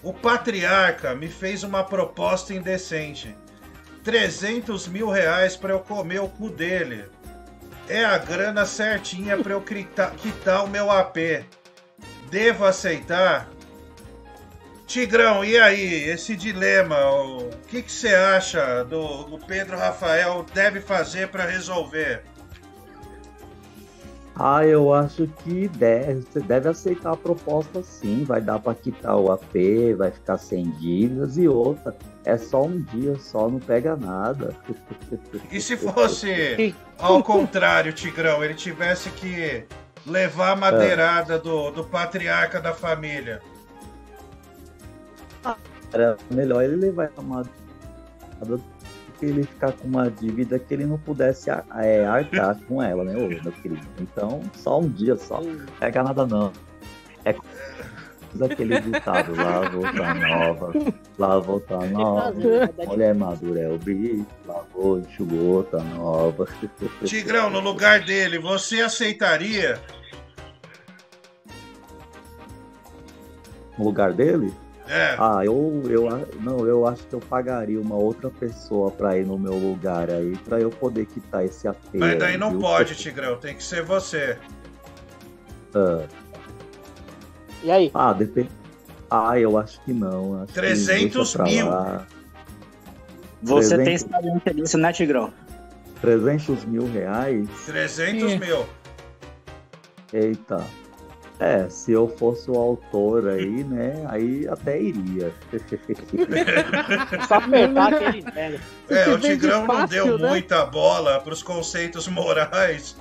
[0.02, 3.34] O patriarca me fez uma proposta indecente.
[4.04, 7.06] 300 mil reais para eu comer o cu dele.
[7.88, 11.44] É a grana certinha para eu quitar, quitar o meu AP.
[12.30, 13.48] Devo aceitar?
[14.86, 16.04] Tigrão, e aí?
[16.04, 22.22] Esse dilema, o que você acha do, do Pedro Rafael deve fazer para resolver?
[24.38, 28.22] Ah, eu acho que deve, você deve aceitar a proposta sim.
[28.22, 29.54] Vai dar pra quitar o AP,
[29.96, 31.96] vai ficar sem dívidas e outra.
[32.26, 34.54] É só um dia só, não pega nada.
[35.50, 39.64] E se fosse ao contrário, Tigrão, ele tivesse que
[40.04, 43.40] levar a madeirada do, do patriarca da família?
[45.92, 47.54] Era melhor ele levar a madeira
[48.44, 48.58] do
[49.18, 53.02] que ele ficar com uma dívida que ele não pudesse ar- é, arcar com ela,
[53.04, 53.86] né, ô, meu querido?
[54.00, 55.40] Então, só um dia só.
[55.78, 56.52] Pega nada não.
[57.24, 57.34] É
[58.42, 60.72] aquele ditado, lá voltar nova,
[61.18, 62.34] lá voltar nova,
[62.86, 66.46] mulher madura é o bicho, lavou, enxugou, tá nova.
[67.04, 69.80] Tigrão, no lugar dele, você aceitaria?
[73.78, 74.52] No lugar dele?
[74.88, 75.16] É.
[75.18, 76.08] Ah, eu, eu,
[76.40, 80.36] não, eu acho que eu pagaria uma outra pessoa pra ir no meu lugar aí,
[80.38, 81.94] pra eu poder quitar esse AP.
[81.94, 82.60] Mas daí aí, não viu?
[82.60, 84.38] pode, Tigrão, tem que ser você.
[85.74, 86.06] Ah.
[87.66, 87.90] E aí?
[87.92, 88.48] Ah, depende.
[89.10, 90.36] Ah, eu acho que não.
[90.42, 91.68] Acho que 300 deixa pra mil.
[91.68, 92.06] lá.
[93.42, 95.32] Você tem 300 experiência nisso, né, Tigrão?
[96.00, 97.48] 300 mil reais?
[97.66, 98.38] 300 É.
[98.38, 98.64] mil.
[100.12, 100.64] Eita.
[101.40, 104.06] É, se eu fosse o autor aí, né?
[104.08, 105.32] Aí até iria.
[107.26, 108.60] Só apertar aquele velho.
[108.88, 112.96] É, o Tigrão não deu muita bola pros conceitos morais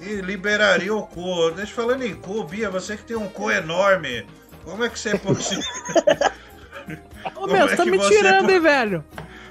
[0.00, 1.50] e liberaria o cu.
[1.50, 4.26] Deixa eu falando em cu, Bia, você que tem um cu enorme,
[4.64, 5.38] como é que você pode...
[7.36, 9.04] Ô, meu, você tá me tirando, hein, velho?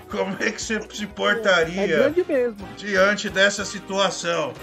[0.09, 2.67] Como é que você se portaria É grande mesmo.
[2.75, 4.53] diante dessa situação?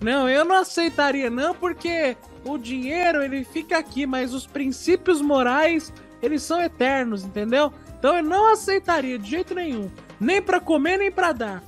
[0.00, 5.92] Não, eu não aceitaria não, porque o dinheiro ele fica aqui, mas os princípios morais
[6.20, 7.72] eles são eternos, entendeu?
[7.98, 9.88] Então eu não aceitaria de jeito nenhum.
[10.18, 11.62] Nem pra comer, nem pra dar.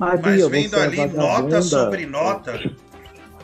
[0.00, 2.58] Mas, Mas Bia, vendo é ali nota sobre nota.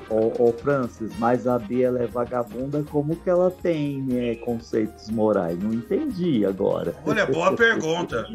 [0.09, 5.11] Ô, ô, Francis, mas a Bia ela é vagabunda, como que ela tem é, conceitos
[5.11, 5.59] morais?
[5.63, 6.95] Não entendi agora.
[7.05, 8.25] Olha, boa pergunta.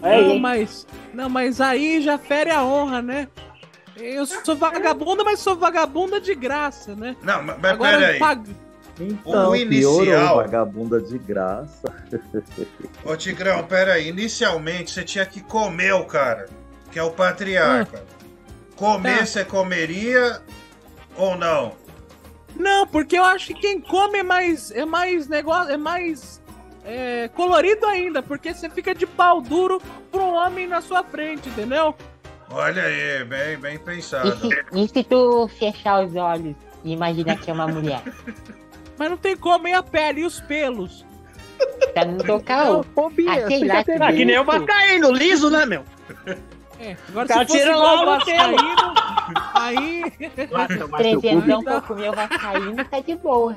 [0.00, 3.28] Não, mas, não, mas aí já fere a honra, né?
[3.96, 7.16] Eu sou vagabunda, mas sou vagabunda de graça, né?
[7.22, 8.18] Não, mas Agora peraí.
[8.18, 8.56] pag-
[9.00, 11.92] Então, O inicial- vagabunda de graça.
[13.04, 14.08] Ô Tigrão, pera aí.
[14.08, 16.46] Inicialmente você tinha que comer o cara,
[16.92, 18.04] que é o patriarca.
[18.76, 19.26] Comer Tá.
[19.26, 20.40] você comeria
[21.16, 21.72] ou não?
[22.54, 24.70] Não, porque eu acho que quem come é mais.
[24.70, 25.72] É mais negócio.
[25.72, 26.40] É mais.
[26.84, 29.80] é, colorido ainda, porque você fica de pau duro
[30.12, 31.94] um homem na sua frente, entendeu?
[32.50, 34.36] Olha aí, bem, bem E pensado.
[34.36, 36.54] se, e se tu fechar os olhos
[36.84, 38.02] e imaginar que é uma mulher?
[38.98, 41.06] Mas não tem como, e a pele e os pelos?
[41.94, 42.80] Pra não tocar o.
[42.80, 44.44] Ah, sei lá, Ah, que nem o?
[44.44, 45.84] Vascaíno, liso, né, meu?
[46.82, 48.06] É, agora O cara se tira logo o.
[48.06, 48.94] Vascaíno,
[49.54, 50.10] aí.
[50.98, 53.56] Trezentão pra comer o vascaíno tá de boa.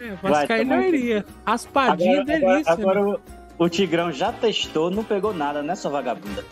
[0.00, 1.24] É, Vascaíno eu iria.
[1.46, 2.72] Raspadinha, Agora, delícia.
[2.72, 3.10] agora, né?
[3.12, 3.20] agora
[3.58, 6.44] o, o Tigrão já testou, não pegou nada, né, sua vagabunda?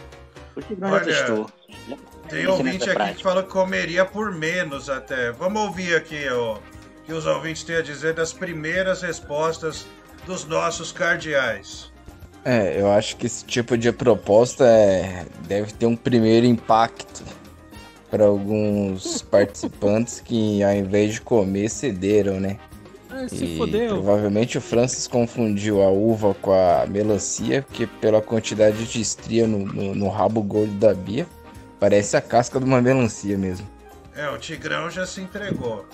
[0.57, 1.51] O Tigrão já Olha, testou.
[1.89, 1.97] Já-
[2.29, 5.33] Tem já ouvinte nessa aqui que falou que comeria por menos até.
[5.33, 6.59] Vamos ouvir aqui ó, o
[7.05, 9.87] que os ouvintes têm a dizer das primeiras respostas
[10.25, 11.92] dos nossos cardeais.
[12.45, 17.23] É, eu acho que esse tipo de proposta é, deve ter um primeiro impacto
[18.11, 22.59] para alguns participantes que, ao invés de comer, cederam, né?
[23.09, 23.91] Ai, se E fodeu.
[23.91, 29.59] provavelmente o Francis confundiu a uva com a melancia, porque pela quantidade de estria no,
[29.61, 31.27] no, no rabo gordo da Bia,
[31.79, 33.67] parece a casca de uma melancia mesmo.
[34.15, 35.87] É, o Tigrão já se entregou.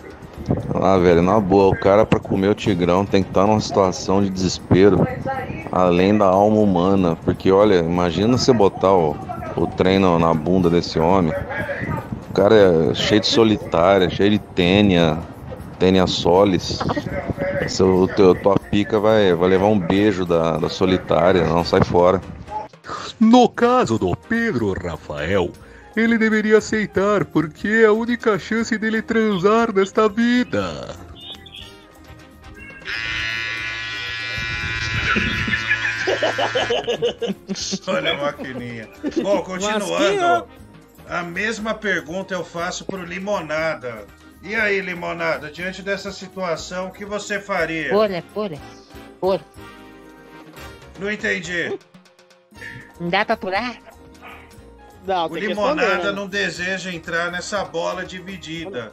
[0.74, 4.22] Ah, velho, na boa, o cara pra comer o tigrão tem que estar numa situação
[4.22, 5.06] de desespero,
[5.70, 9.16] além da alma humana, porque olha, imagina você botar o,
[9.56, 11.32] o trem na, na bunda desse homem,
[12.30, 15.18] o cara é cheio de solitária, cheio de tênia,
[15.78, 16.78] tênia solis,
[17.68, 22.20] Seu, teu, tua pica vai, vai levar um beijo da, da solitária, não sai fora.
[23.20, 25.50] No caso do Pedro Rafael,
[25.96, 30.96] ele deveria aceitar, porque é a única chance dele transar nesta vida.
[37.86, 38.88] Olha a maquininha.
[39.22, 40.48] Bom, continuando.
[41.08, 44.06] A mesma pergunta eu faço pro Limonada.
[44.42, 47.88] E aí, Limonada, diante dessa situação, o que você faria?
[47.90, 48.58] Pula, pula.
[49.20, 49.40] Pula.
[50.98, 51.76] Não entendi.
[53.00, 53.87] Não dá pra pular?
[55.08, 56.12] Não, O Limonada né?
[56.12, 58.92] não deseja entrar nessa bola dividida.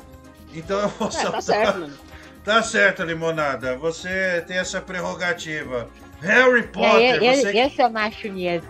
[0.54, 1.32] Então eu vou É, soltar.
[1.34, 1.94] tá certo, mano.
[2.46, 3.76] Tá certo, Limonada.
[3.78, 5.90] Você tem essa prerrogativa.
[6.22, 7.64] Harry Não, Potter, eu, eu, você...
[7.64, 8.70] eu sou macho mesmo.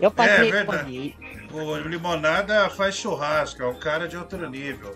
[0.00, 0.50] Eu É responder.
[0.52, 1.16] verdade.
[1.50, 4.94] O Limonada faz churrasco, é um cara de outro nível.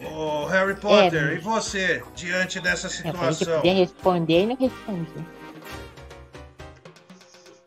[0.00, 3.56] O Harry Potter, É, e você, diante dessa Eu situação?
[3.56, 5.10] podia responder e não respondi.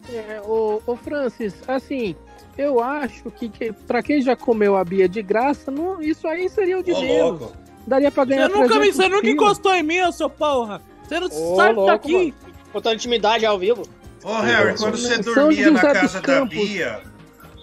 [0.10, 2.16] É, ô, ô Francis, assim,
[2.58, 6.50] eu acho que, que para quem já comeu a Bia de graça, não, isso aí
[6.50, 7.40] seria o de Ô, menos.
[7.42, 7.58] louco.
[7.86, 10.82] Daria pra ganhar Você nunca, me, 300 você nunca encostou em mim, ô seu porra.
[11.08, 12.14] Você não Ô, sai louco, daqui.
[12.42, 12.54] mano.
[12.72, 13.84] Contando intimidade ao vivo.
[14.24, 16.58] Ô Harry, quando você São dormia na José dos casa da Campos.
[16.58, 17.02] Bia,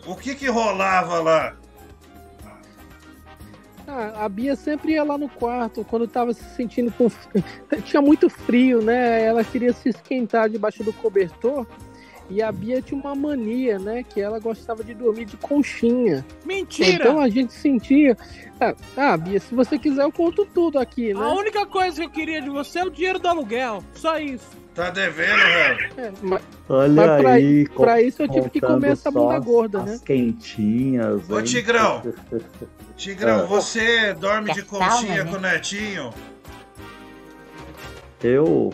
[0.07, 1.57] o que que rolava lá?
[3.87, 7.11] Ah, a Bia sempre ia lá no quarto quando tava se sentindo com.
[7.85, 9.25] tinha muito frio, né?
[9.25, 11.67] Ela queria se esquentar debaixo do cobertor.
[12.31, 14.05] E a Bia tinha uma mania, né?
[14.05, 16.25] Que ela gostava de dormir de conchinha.
[16.45, 16.91] Mentira.
[16.91, 18.17] Então a gente sentia.
[18.61, 21.21] Ah, ah, Bia, se você quiser, eu conto tudo aqui, né?
[21.21, 23.83] A única coisa que eu queria de você é o dinheiro do aluguel.
[23.95, 24.61] Só isso.
[24.75, 25.91] Tá devendo, Harry?
[25.97, 29.37] É, mas, Olha mas pra, aí, pra isso eu tive que comer essa só bunda
[29.39, 30.01] as- gorda, as né?
[30.07, 31.29] quentinhas.
[31.29, 31.45] Ô hein?
[31.45, 32.03] Tigrão,
[32.97, 33.43] Tigrão, Ah.
[33.51, 35.31] você dorme de conchinha né?
[35.31, 36.15] com o Netinho?
[38.23, 38.73] Eu.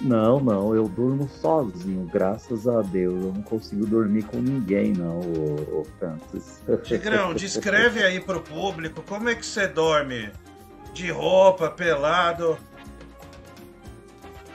[0.00, 3.24] Não, não, eu durmo sozinho, graças a Deus.
[3.24, 6.62] Eu não consigo dormir com ninguém, não, ô, ô Francis.
[6.84, 10.30] Tigrão, descreve aí pro público como é que você dorme.
[10.92, 12.58] De roupa, pelado.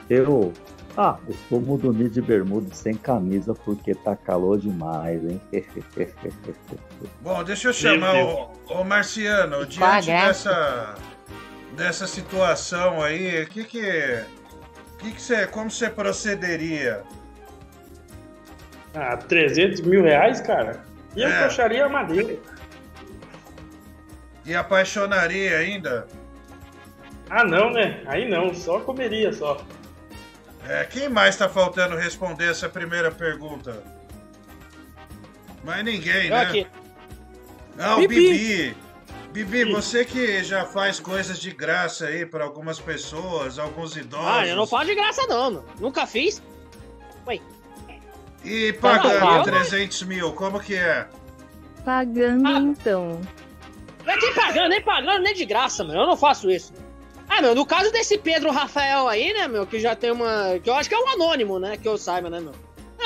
[0.08, 0.52] Eu.
[0.96, 5.40] Ah, eu costumo dormir de bermuda sem camisa porque tá calor demais, hein?
[7.20, 9.66] Bom, deixa eu chamar o, o Marciano.
[9.66, 10.94] Diante dessa,
[11.76, 14.24] dessa situação aí, o que que,
[14.98, 17.02] que que você, como você procederia?
[18.94, 20.84] Ah, 300 mil reais, cara?
[21.16, 21.44] E eu É.
[21.84, 22.38] a madeira.
[24.44, 26.06] E apaixonaria ainda?
[27.30, 28.02] Ah, não, né?
[28.06, 29.64] Aí não, só comeria só.
[30.68, 33.82] É, quem mais tá faltando responder essa primeira pergunta?
[35.62, 36.40] Mais ninguém, né?
[36.42, 36.66] aqui.
[37.76, 38.14] Não, Bibi.
[38.14, 38.76] Bibi.
[39.34, 44.26] Bibi, você que já faz coisas de graça aí pra algumas pessoas, alguns idosos.
[44.28, 45.64] Ah, eu não falo de graça não, mano.
[45.80, 46.40] Nunca fiz.
[47.26, 47.40] Ué.
[48.44, 51.08] E Não, pagando eu- 300 mil, como que é?
[51.84, 53.20] Pagando então.
[54.06, 55.98] Não é nem pagando, nem pagando, nem de graça, mano.
[56.00, 56.72] Eu não faço isso.
[57.28, 60.60] Ah, meu, no caso desse Pedro Rafael aí, né, meu, que já tem uma.
[60.62, 61.76] Que eu acho que é um anônimo, né?
[61.76, 62.52] Que eu saiba, né, meu?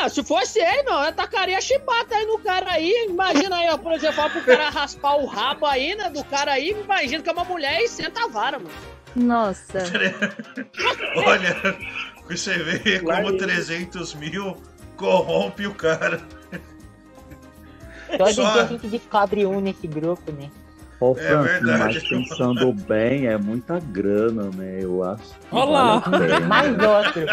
[0.00, 3.06] Ah, se fosse ele, meu, eu tacaria chibata aí no cara aí.
[3.08, 6.52] Imagina aí, ó, por exemplo, fala pro cara raspar o rabo aí, né, do cara
[6.52, 6.70] aí.
[6.70, 8.70] Imagina que é uma mulher e senta a vara, mano.
[9.16, 9.78] Nossa.
[11.26, 11.56] Olha,
[12.28, 14.56] você vê como 300 mil
[14.96, 16.20] corrompe o cara.
[18.32, 20.50] Só- dia a gente descobre um nesse grupo, né?
[21.00, 21.82] Ô, É Francis, verdade.
[21.94, 24.78] mas pensando bem, é muita grana, né?
[24.82, 25.22] Eu acho.
[25.52, 25.98] Olha lá.
[26.00, 26.38] vale.
[26.46, 27.24] Mais outro.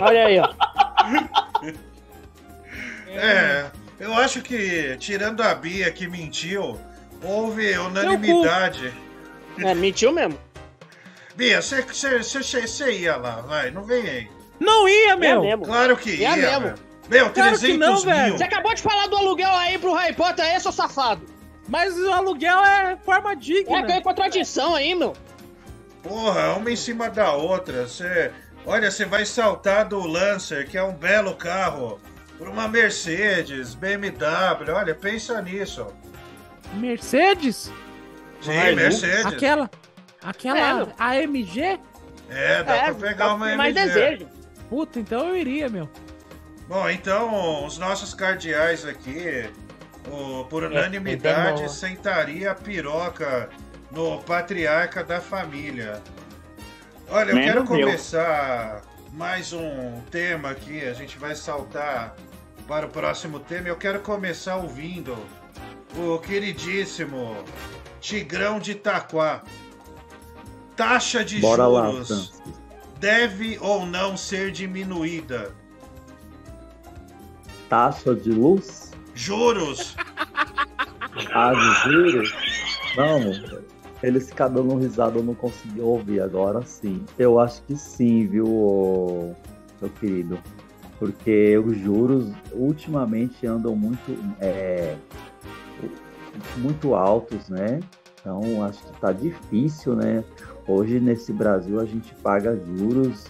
[0.00, 0.51] Olha aí, ó.
[3.24, 3.70] É,
[4.00, 6.78] eu acho que, tirando a Bia que mentiu,
[7.22, 8.92] houve unanimidade.
[9.58, 10.38] É, mentiu mesmo.
[11.36, 14.30] Bia, você- ia lá, vai, não vem aí.
[14.58, 15.42] Não ia, É meu.
[15.42, 15.64] mesmo.
[15.64, 16.74] Claro que É ia, mesmo.
[17.08, 18.02] Meu, Claro que 300 não, mil.
[18.04, 18.38] velho.
[18.38, 21.24] Você acabou de falar do aluguel aí pro Harry Potter aí, seu safado.
[21.68, 23.78] Mas o aluguel é forma digna.
[23.78, 25.14] É, tem contradição aí, meu.
[26.02, 27.86] Porra, uma em cima da outra.
[27.86, 28.30] Você,
[28.66, 32.00] olha, você vai saltar do Lancer, que é um belo carro,
[32.42, 34.72] por uma Mercedes, BMW.
[34.74, 35.86] Olha, pensa nisso.
[36.74, 37.70] Mercedes?
[38.40, 39.26] Sim, Vai, Mercedes.
[39.26, 39.70] Aquela.
[40.20, 41.22] Aquela É.
[41.22, 41.78] AMG?
[42.28, 44.26] É, dá É, pra pegar uma tem mais desejo.
[44.68, 45.88] Puta, então eu iria, meu.
[46.66, 49.48] Bom, então os nossos cardeais aqui,
[50.10, 51.68] o- por unanimidade, demorou.
[51.68, 53.50] sentaria a piroca
[53.92, 56.02] no patriarca da família.
[57.08, 57.68] Olha, eu Nem quero meu.
[57.68, 58.82] começar
[59.12, 62.16] mais um tema aqui, a gente vai saltar
[62.72, 63.68] para o próximo tema.
[63.68, 65.14] Eu quero começar ouvindo
[65.94, 67.36] o queridíssimo
[68.00, 69.42] Tigrão de Itaquá.
[70.74, 72.42] Taxa de Bora lá, juros Francis.
[72.98, 75.54] deve ou não ser diminuída?
[77.68, 78.90] Taxa de luz?
[79.14, 79.94] Juros!
[81.34, 82.34] Ah, de juros?
[82.96, 83.60] Não,
[84.02, 87.04] eles ficam dando risada, eu não consegui ouvir agora sim.
[87.18, 89.36] Eu acho que sim, viu,
[89.78, 90.38] meu querido?
[91.02, 94.94] Porque os juros ultimamente andam muito, é,
[96.58, 97.80] muito altos, né?
[98.20, 100.22] Então acho que tá difícil, né?
[100.64, 103.26] Hoje nesse Brasil a gente paga juros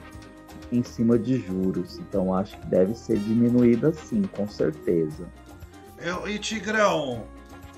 [0.70, 1.98] em cima de juros.
[1.98, 5.26] Então acho que deve ser diminuída sim, com certeza.
[5.98, 7.24] Eu, e Tigrão,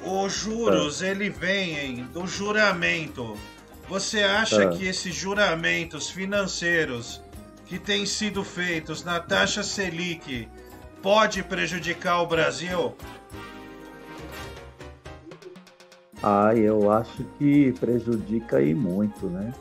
[0.04, 3.36] os juros, ele vem do juramento.
[3.88, 4.70] Você acha Ah.
[4.70, 7.22] que esses juramentos financeiros
[7.66, 10.48] que têm sido feitos na taxa Selic
[11.02, 12.94] pode prejudicar o Brasil?
[16.22, 19.52] Ah, eu acho que prejudica aí muito, né?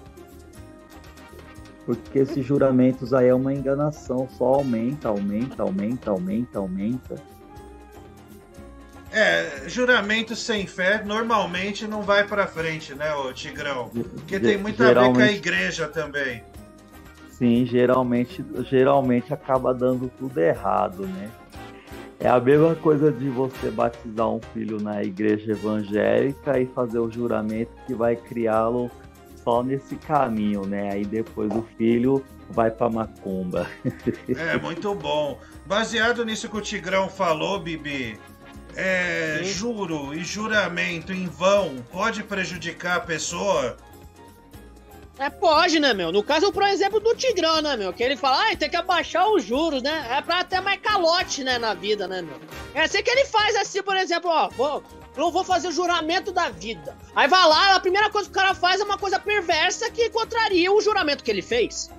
[1.85, 7.15] Porque esses juramentos aí é uma enganação, só aumenta, aumenta, aumenta, aumenta, aumenta.
[9.11, 13.89] É, juramento sem fé normalmente não vai pra frente, né, ô Tigrão?
[13.89, 16.43] Porque tem muito a ver com a igreja também.
[17.37, 21.31] Sim, geralmente, geralmente acaba dando tudo errado, né?
[22.19, 27.11] É a mesma coisa de você batizar um filho na igreja evangélica e fazer o
[27.11, 28.89] juramento que vai criá-lo
[29.43, 30.91] só nesse caminho, né?
[30.93, 33.67] Aí depois o filho vai pra macumba.
[34.37, 35.39] É, muito bom.
[35.65, 38.17] Baseado nisso que o Tigrão falou, Bibi,
[38.75, 43.75] é, juro e juramento em vão pode prejudicar a pessoa?
[45.19, 46.11] É, pode, né, meu?
[46.11, 47.93] No caso, por exemplo, do Tigrão, né, meu?
[47.93, 50.07] Que ele fala, ah, tem que abaixar os juros, né?
[50.09, 52.39] É pra ter mais calote, né, na vida, né, meu?
[52.73, 54.83] É assim que ele faz, assim, por exemplo, ó, vou,
[55.15, 56.97] eu vou fazer o juramento da vida.
[57.15, 60.09] Aí vai lá, a primeira coisa que o cara faz é uma coisa perversa que
[60.09, 61.91] contraria o juramento que ele fez.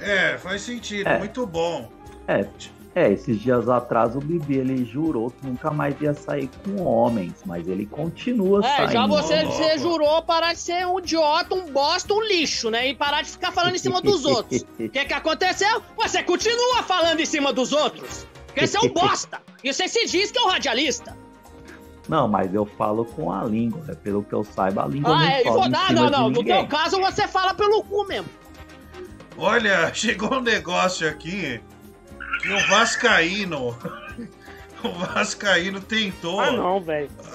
[0.00, 1.18] É, faz sentido, É.
[1.18, 1.90] muito bom.
[2.26, 2.46] É,
[2.98, 7.34] é, esses dias atrás o Bibi ele jurou que nunca mais ia sair com homens,
[7.46, 8.92] mas ele continua É, saindo.
[8.92, 12.88] já você, você jurou parar de ser um idiota, um bosta, um lixo, né?
[12.88, 14.64] E parar de ficar falando em cima dos outros.
[14.78, 15.82] O que que aconteceu?
[15.96, 18.26] Você continua falando em cima dos outros.
[18.46, 19.40] Porque você é um bosta.
[19.62, 21.16] E você se diz que é um radialista.
[22.08, 23.94] Não, mas eu falo com a língua, né?
[23.94, 26.06] pelo que eu saiba, a língua Ah, não é, sobe vou em dar, cima não,
[26.06, 26.30] de não.
[26.30, 28.28] No teu caso, você fala pelo cu mesmo.
[29.36, 31.60] Olha, chegou um negócio aqui
[32.40, 33.76] que o Vascaíno.
[34.80, 36.80] O Vascaíno tentou Ah, não,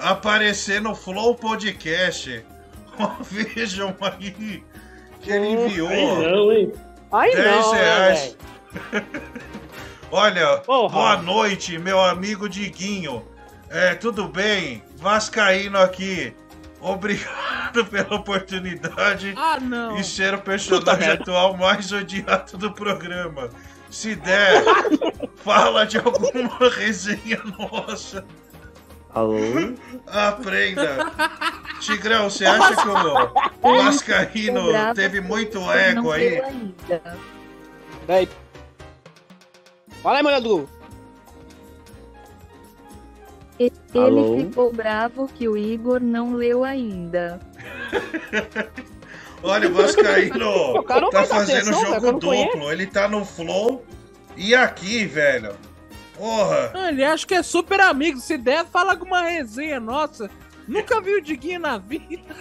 [0.00, 2.42] aparecer no Flow Podcast.
[3.30, 4.64] Vejam aí
[5.20, 5.90] que ele enviou.
[5.90, 6.72] Aí não, hein?
[7.12, 8.36] Aí 10 não, né, reais.
[10.10, 10.92] Olha, Porra.
[10.94, 13.22] boa noite, meu amigo Diguinho.
[13.68, 14.82] É, tudo bem?
[14.96, 16.32] Vascaíno aqui.
[16.80, 19.98] Obrigado pela oportunidade Ah, não.
[19.98, 23.50] e ser o personagem atual mais odiado do programa.
[23.94, 24.64] Se der,
[25.38, 28.24] fala de alguma resenha nossa.
[29.14, 29.36] Alô?
[30.08, 31.12] Aprenda.
[31.78, 32.92] Tigrão, você acha que o
[34.72, 36.42] Bravo, teve muito não ego aí?
[38.08, 38.28] Daí.
[40.02, 40.68] Fala aí.
[43.60, 44.34] E- Alô?
[44.34, 47.38] Ele ficou bravo que o Igor não leu ainda.
[49.44, 52.72] Olha, o Vascaíno O tá fazendo atenção, jogo cara, duplo.
[52.72, 53.84] Ele tá no Flow
[54.36, 55.54] e aqui, velho.
[56.16, 56.70] Porra.
[56.74, 58.18] Ah, Ele acha que é super amigo.
[58.18, 60.30] Se der, fala alguma resenha nossa.
[60.66, 62.22] Nunca vi o Diguinho na vida.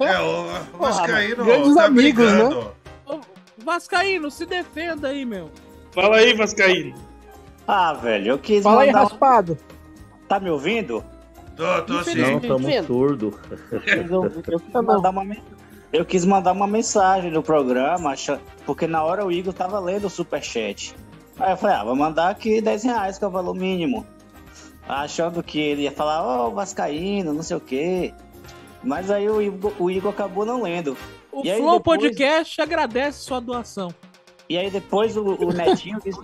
[0.00, 2.44] É, o Vascaíno grandes tá amigos, né?
[2.44, 2.72] brigando.
[3.06, 3.20] Ô,
[3.58, 5.50] Vascaíno, se defenda aí, meu.
[5.92, 6.94] Fala aí, Vascaíno.
[7.68, 9.02] Ah, velho, eu quis Fala aí, mandar...
[9.04, 9.58] raspado.
[10.28, 11.04] Tá me ouvindo?
[11.60, 12.14] Tô, tô sim.
[12.14, 13.34] Não, estamos surdos.
[13.86, 15.42] Eu, eu quis mandar uma, men-
[15.92, 18.14] eu quis mandar uma mensagem no programa,
[18.64, 20.94] porque na hora o Igor tava lendo o superchat.
[21.38, 24.06] Aí eu falei, ah, vou mandar aqui 10 reais, que é o valor mínimo.
[24.88, 28.12] Achando que ele ia falar, ô, Vascaíno, não sei o quê.
[28.82, 30.96] Mas aí o Igor, o Igor acabou não lendo.
[31.30, 33.92] O E aí Flow depois- Podcast agradece sua doação.
[34.48, 36.18] E aí depois o, o Netinho disse,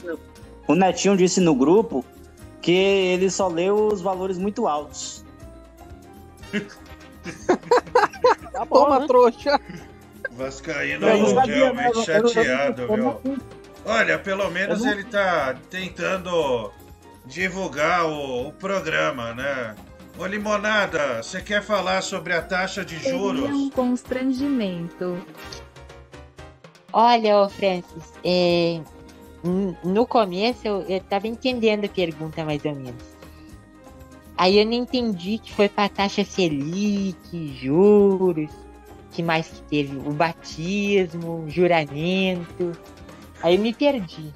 [0.67, 2.05] o Netinho disse no grupo
[2.61, 5.25] que ele só leu os valores muito altos.
[8.53, 9.07] Tá bom, Toma, né?
[9.07, 9.61] trouxa.
[10.33, 11.89] Vascaíno Eu não sabia, realmente?
[11.89, 13.39] Eu não sabia chateado, como viu?
[13.85, 16.73] Olha, pelo menos não- ele tá tentando
[17.27, 19.75] divulgar o, o programa, né?
[20.19, 23.75] Ô Limonada, você quer falar sobre a taxa de Seria um juros?
[23.75, 25.19] constrangimento.
[26.93, 28.81] Olha, ô Francis, é,
[29.85, 33.16] no começo eu, eu tava entendendo a pergunta mais ou menos.
[34.37, 38.51] Aí eu não entendi que foi pra taxa Selic, juros,
[39.13, 39.97] que mais que teve?
[39.97, 42.73] O batismo, juramento.
[43.43, 44.33] Aí eu me perdi.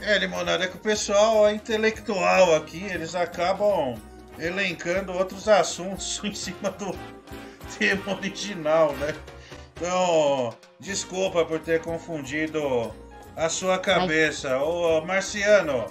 [0.00, 3.94] É, Limonada, é que o pessoal é intelectual aqui, eles acabam
[4.36, 6.92] elencando outros assuntos em cima do
[7.78, 9.14] tema original, né?
[9.76, 12.92] Então, desculpa por ter confundido
[13.36, 14.58] a sua cabeça.
[14.58, 15.86] Ô, Marciano,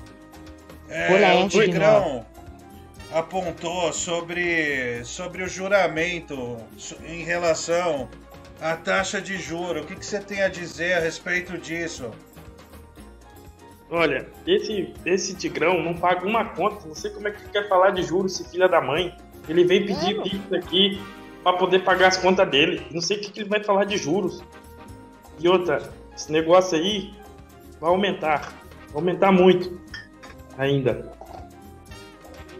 [0.89, 2.25] é, Olá, o Tigrão
[3.13, 6.57] apontou sobre, sobre o juramento
[7.05, 8.09] em relação
[8.59, 9.81] à taxa de juro.
[9.81, 12.11] O que, que você tem a dizer a respeito disso?
[13.89, 16.87] Olha, esse, esse Tigrão não paga uma conta.
[16.87, 19.15] Não sei como é que quer falar de juros, esse filho da mãe.
[19.49, 21.01] Ele veio pedir pix aqui
[21.43, 22.87] pra poder pagar as contas dele.
[22.91, 24.41] Não sei o que, que ele vai falar de juros.
[25.39, 27.13] E outra, esse negócio aí
[27.81, 28.53] vai aumentar.
[28.87, 29.77] Vai aumentar muito
[30.57, 31.11] ainda.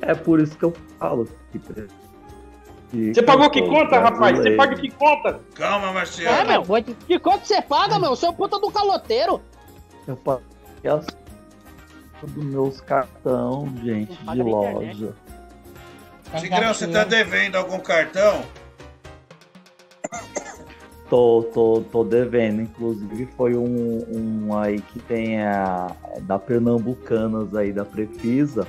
[0.01, 1.27] É por isso que eu falo.
[1.51, 4.37] que Você pagou que conta, rapaz?
[4.37, 5.39] Você paga que conta?
[5.55, 6.47] Calma, É, Marciano.
[6.49, 6.83] meu.
[7.07, 8.15] Que quanto você paga, meu?
[8.15, 9.41] Seu puta do caloteiro.
[10.07, 10.43] Eu paguei
[10.91, 11.05] as
[12.23, 15.13] dos meus cartão, gente, de loja.
[16.39, 18.43] Tigrão, você tá devendo algum cartão?
[21.09, 24.05] Tô, tô, tô devendo, inclusive foi um,
[24.47, 28.65] um aí que tem a da Pernambucanas aí da Prefisa.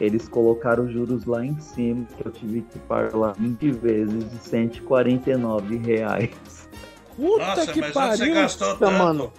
[0.00, 5.76] Eles colocaram juros lá em cima, que eu tive que pagar 20 vezes de 149
[5.78, 6.68] reais.
[7.16, 8.34] Puta Nossa, que mas onde você pariu.
[8.34, 8.92] gastou tanto?
[8.92, 9.32] mano.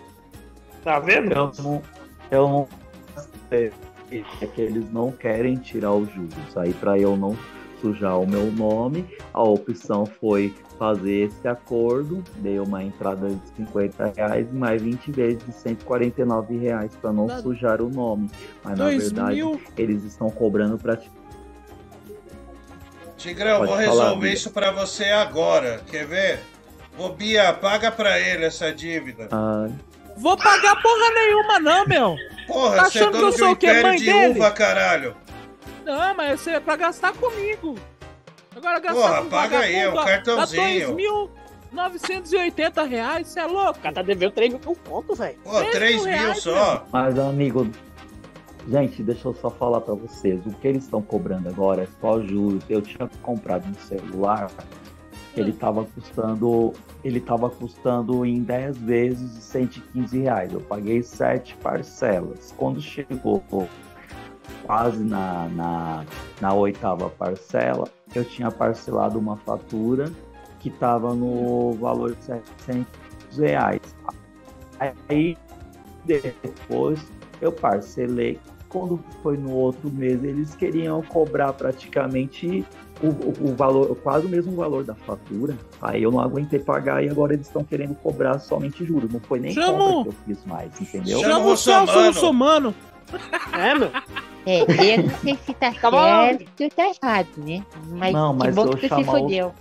[0.83, 1.31] Tá vendo?
[1.31, 1.81] Eu não,
[2.29, 2.67] eu não
[3.49, 3.71] sei,
[4.11, 6.57] é que eles não querem tirar os juros.
[6.57, 7.37] Aí para eu não
[7.81, 14.13] sujar o meu nome, a opção foi fazer esse acordo, dei uma entrada de 50
[14.15, 18.29] reais e mais 20 vezes de 149 reais para não Na- sujar o nome.
[18.63, 20.97] Mas na verdade mil- eles estão cobrando para
[23.17, 24.33] Tigrão, Pode vou falar, resolver Bia.
[24.33, 25.81] isso pra você agora.
[25.91, 26.39] Quer ver?
[26.97, 29.27] Ô Bia, paga pra ele essa dívida.
[30.17, 32.15] Vou pagar porra nenhuma, não, meu.
[32.47, 33.81] Porra, tá você é achando que eu sou o quê?
[33.81, 34.39] Mãe de dele?
[34.39, 35.15] uva, caralho.
[35.89, 37.73] Não, mas é pra gastar comigo.
[38.55, 41.29] Agora gastar Porra, com paga aí, é um ó, cartãozinho.
[41.71, 43.79] Dá 2.980 reais, você é louco?
[43.79, 45.39] O cara tá devendo 3 mil pontos, velho.
[45.43, 46.85] Pô, 3 mil só.
[46.91, 47.67] Mas, amigo,
[48.67, 50.39] gente, deixa eu só falar pra vocês.
[50.45, 52.63] O que eles estão cobrando agora é só juros.
[52.69, 54.51] Eu tinha comprado um celular
[55.33, 56.71] que ele tava custando.
[57.03, 60.53] Ele tava custando em 10 vezes de 115 reais.
[60.53, 62.53] Eu paguei 7 parcelas.
[62.55, 63.43] Quando chegou
[64.65, 66.05] quase na, na,
[66.41, 70.11] na oitava parcela, eu tinha parcelado uma fatura
[70.59, 72.85] que estava no valor de 700
[73.31, 73.81] 200 reais.
[75.07, 75.37] Aí
[76.05, 76.99] depois
[77.41, 78.39] eu parcelei.
[78.67, 82.63] Quando foi no outro mês, eles queriam cobrar praticamente
[83.01, 85.57] o, o, o valor, quase o mesmo valor da fatura.
[85.81, 89.11] Aí eu não aguentei pagar e agora eles estão querendo cobrar somente juros.
[89.11, 91.19] Não foi nem Chama compra o- que eu fiz mais, entendeu?
[91.19, 92.75] Chama o Celso Russomano.
[93.53, 93.91] É, meu.
[94.45, 95.97] É, eu não sei se tá Tá bom.
[96.01, 97.63] certo ou tá errado, né?
[97.89, 99.53] Mas Não, que mas bom eu que tu se chamar o- fodeu.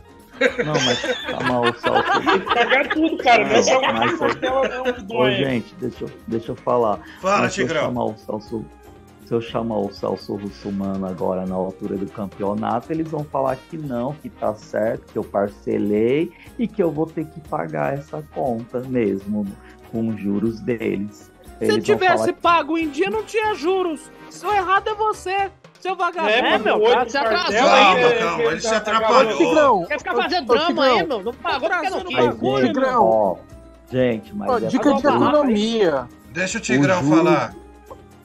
[0.64, 2.22] Não, mas chamar o Celso.
[2.24, 3.44] Tem que pagar tudo, cara.
[3.48, 7.00] Não é só uma Mas- costela, não, que Ô, gente, deixa eu, deixa eu falar.
[7.20, 7.82] Fala, Mas se eu Tigrão.
[7.86, 8.64] chamar o Celso,
[9.26, 13.76] se eu chamar o Celso Russumano agora na altura do campeonato, eles vão falar que
[13.76, 18.22] não, que tá certo, que eu parcelei e que eu vou ter que pagar essa
[18.32, 19.44] conta mesmo,
[19.90, 21.32] com os juros deles.
[21.60, 24.00] Se tivesse falar pago em dia, não tinha juros.
[24.30, 26.30] Se o errado é você, seu vagabundo.
[26.32, 28.14] É, meu, cara, se atrasou Calma, ainda.
[28.16, 29.36] calma, ele se Ô, atrapalhou.
[29.38, 31.06] Tigrão, Quer ficar fazendo drama aí, Tigrão.
[31.08, 31.24] meu?
[31.24, 32.16] Não pagou porque não quis.
[32.16, 33.36] Mas, gente, ó,
[33.90, 36.08] gente, mas Ó, é dica de economia.
[36.32, 37.54] Deixa o Tigrão juros- falar.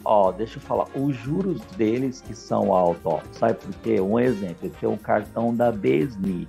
[0.06, 0.86] Ó, deixa eu falar.
[0.94, 3.20] Os juros deles que são altos, ó.
[3.32, 4.02] Sabe por quê?
[4.02, 6.48] Um exemplo, ele tem um cartão da Besni.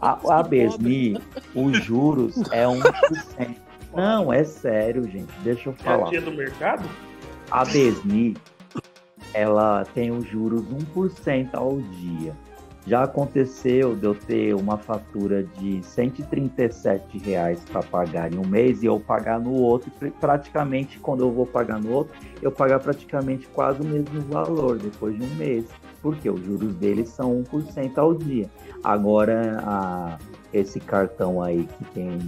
[0.00, 1.18] A, a Besni,
[1.54, 3.56] os juros é 1%.
[3.94, 5.32] Não, é sério, gente.
[5.42, 6.08] Deixa eu É falar.
[6.10, 6.88] tia do mercado?
[7.50, 8.36] A Besni,
[9.34, 10.62] ela tem os juros
[10.94, 12.32] 1% ao dia.
[12.86, 18.82] Já aconteceu de eu ter uma fatura de 137 reais para pagar em um mês
[18.82, 23.46] e eu pagar no outro, praticamente quando eu vou pagar no outro, eu pagar praticamente
[23.48, 25.66] quase o mesmo valor depois de um mês,
[26.00, 28.48] porque os juros deles são 1% ao dia.
[28.82, 30.18] Agora, a-
[30.52, 32.18] esse cartão aí que tem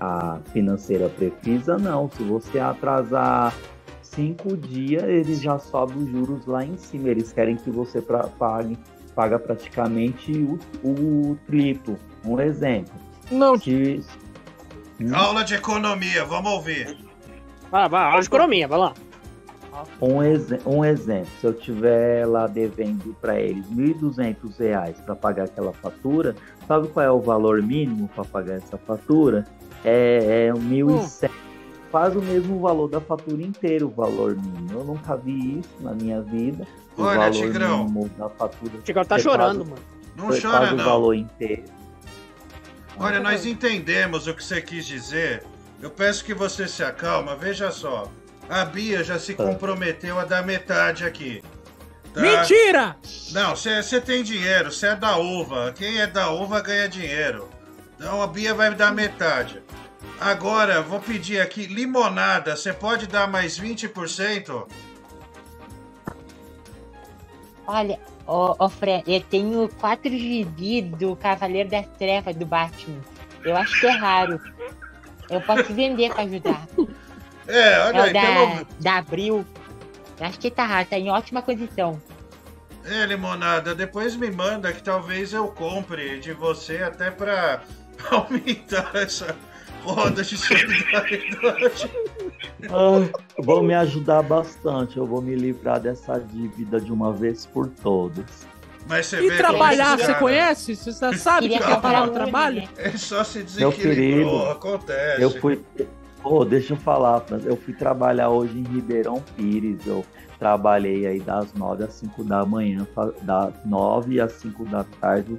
[0.00, 2.10] a financeira Prefisa, não.
[2.10, 3.54] Se você atrasar
[4.02, 7.08] cinco dias, eles já sobem os juros lá em cima.
[7.08, 8.78] Eles querem que você pra- pague
[9.14, 10.58] paga praticamente o,
[10.88, 11.96] o triplo.
[12.22, 12.92] Um exemplo.
[13.30, 13.58] Não.
[13.58, 14.02] Se,
[15.14, 16.98] Aula de economia, vamos ouvir.
[17.70, 18.92] Vai, vai, aula de economia, vai lá.
[20.00, 25.44] um, exe- um exemplo, se eu tiver lá devendo para eles 1.200 reais para pagar
[25.44, 26.34] aquela fatura,
[26.68, 29.46] sabe qual é o valor mínimo para pagar essa fatura?
[29.88, 30.58] É, é Hum.
[30.58, 31.30] 1.100.
[31.90, 34.68] Quase o mesmo valor da fatura inteira, o valor mínimo.
[34.72, 36.66] Eu nunca vi isso na minha vida.
[36.96, 37.78] O Olha, valor Tigrão.
[37.84, 38.72] mínimo da fatura.
[38.82, 39.82] Tigrão tá chorando, quase- mano.
[40.16, 40.84] Não chora, quase o não.
[40.84, 41.64] valor inteiro.
[42.98, 45.44] Olha, nós entendemos o que você quis dizer.
[45.80, 47.36] Eu peço que você se acalma.
[47.36, 48.10] Veja só.
[48.48, 51.42] A Bia já se comprometeu a dar metade aqui.
[52.14, 52.20] tá?
[52.22, 52.96] Mentira!
[53.32, 55.72] Não, você tem dinheiro, você é da uva.
[55.76, 57.48] Quem é da uva ganha dinheiro.
[57.96, 59.62] Então a Bia vai dar metade.
[60.20, 62.56] Agora, vou pedir aqui limonada.
[62.56, 64.66] Você pode dar mais 20%?
[67.66, 73.00] Olha, ô, Fran, eu tenho quatro gibi do Cavaleiro das Trevas do Batman.
[73.44, 74.40] Eu acho que é raro.
[75.28, 76.66] Eu posso vender pra ajudar.
[77.48, 79.46] É, olha é aí, o da, pelo- da Abril.
[80.18, 82.00] Eu acho que tá raro, tá em ótima condição.
[82.84, 87.62] É, limonada, depois me manda que talvez eu compre de você até pra
[88.10, 89.34] aumentar essa
[89.82, 91.90] roda de solidariedade.
[92.70, 93.08] Ah,
[93.42, 94.96] vão me ajudar bastante.
[94.96, 98.46] Eu vou me livrar dessa dívida de uma vez por todas.
[98.88, 100.76] Mas você E vê trabalhar, você cara- conhece?
[100.76, 102.68] Você já sabe que trabalhar no trabalho?
[102.78, 105.20] Ele só se desequilibrou, acontece.
[105.22, 105.60] eu fui.
[106.22, 107.44] Pô, deixa eu falar, Franz.
[107.46, 109.84] Eu fui trabalhar hoje em Ribeirão Pires.
[109.86, 110.04] Eu
[110.38, 112.86] trabalhei aí das 9 às 5 da manhã,
[113.22, 115.36] das 9 às 5 da tarde,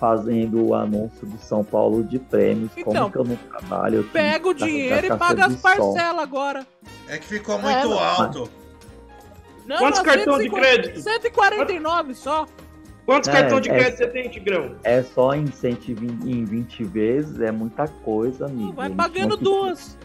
[0.00, 2.70] fazendo o anúncio do São Paulo de prêmios.
[2.74, 3.96] Então, Como que eu não trabalho?
[3.98, 6.66] Eu Pega o dinheiro e paga as de parcelas agora.
[7.06, 8.50] É que ficou muito alto.
[9.66, 11.00] Não, Quantos não, cartões de 150 crédito?
[11.00, 12.46] 149 só.
[13.04, 14.74] Quantos É, cartões de é- crédito você tem, Tigrão?
[14.82, 18.72] É só em 120 em 20 vezes, é muita coisa, amigo.
[18.72, 19.98] Vai Eles pagando que- duas.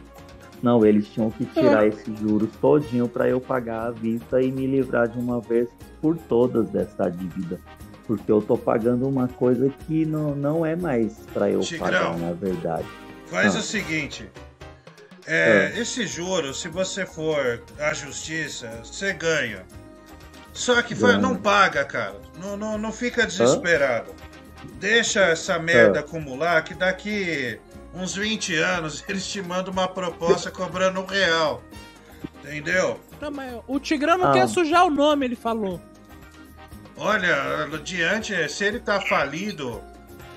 [0.61, 1.89] Não, eles tinham que tirar É.
[1.89, 5.69] esses juros todinho para eu pagar à vista e me livrar de uma vez
[6.01, 7.59] por todas dessa dívida.
[8.07, 11.85] Porque eu tô pagando uma coisa que não, não é mais para eu Tigrão.
[12.13, 12.85] pagar, na verdade.
[13.27, 13.59] Faz Ah.
[13.59, 14.29] o seguinte.
[15.27, 19.63] É, Esse juro, se você for à justiça, você ganha.
[20.53, 21.17] Só que Ganha.
[21.17, 22.15] não paga, cara.
[22.39, 24.11] Não, não, não fica desesperado.
[24.79, 26.01] Deixa essa merda Ah.
[26.01, 27.59] acumular que daqui
[27.93, 31.61] uns 20 anos eles te mandam uma proposta cobrando um real.
[32.43, 32.99] Entendeu?
[33.19, 34.33] Não, mas o Tigrão não Ah.
[34.33, 35.81] quer sujar o nome, ele falou.
[36.97, 39.81] Olha, diante, se ele tá falido,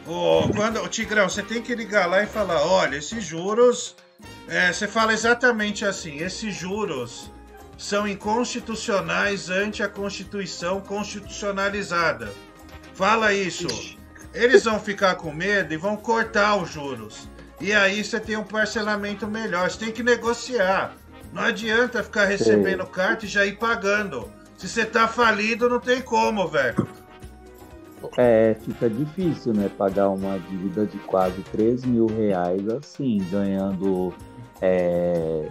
[0.06, 3.94] o, quando, o Tigrão, você tem que ligar lá e falar, olha, esses juros.
[4.48, 7.30] é, você fala exatamente assim, esses juros
[7.76, 12.32] são inconstitucionais ante a Constituição constitucionalizada.
[12.92, 13.68] Fala isso.
[14.34, 17.28] Eles vão ficar com medo e vão cortar os juros.
[17.60, 19.70] e aí você tem um parcelamento melhor.
[19.70, 20.96] Você tem que negociar.
[21.32, 24.32] Não adianta ficar recebendo carta e já ir pagando.
[24.58, 26.86] Se você tá falido, não tem como, velho.
[28.16, 29.70] É, fica difícil, né?
[29.78, 34.12] Pagar uma dívida de quase 3 mil reais assim, ganhando
[34.60, 35.48] é,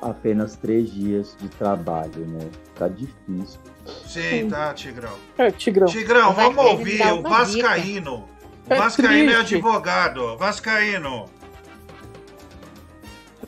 [0.00, 2.50] apenas três dias de trabalho, né?
[2.64, 3.60] Fica difícil.
[4.06, 5.14] Sim, tá, Tigrão.
[5.38, 5.86] É, Tigrão.
[5.86, 8.28] Tigrão, vamos ouvir o Vascaíno.
[8.68, 10.36] O É Vascaíno é advogado.
[10.36, 11.26] Vascaíno.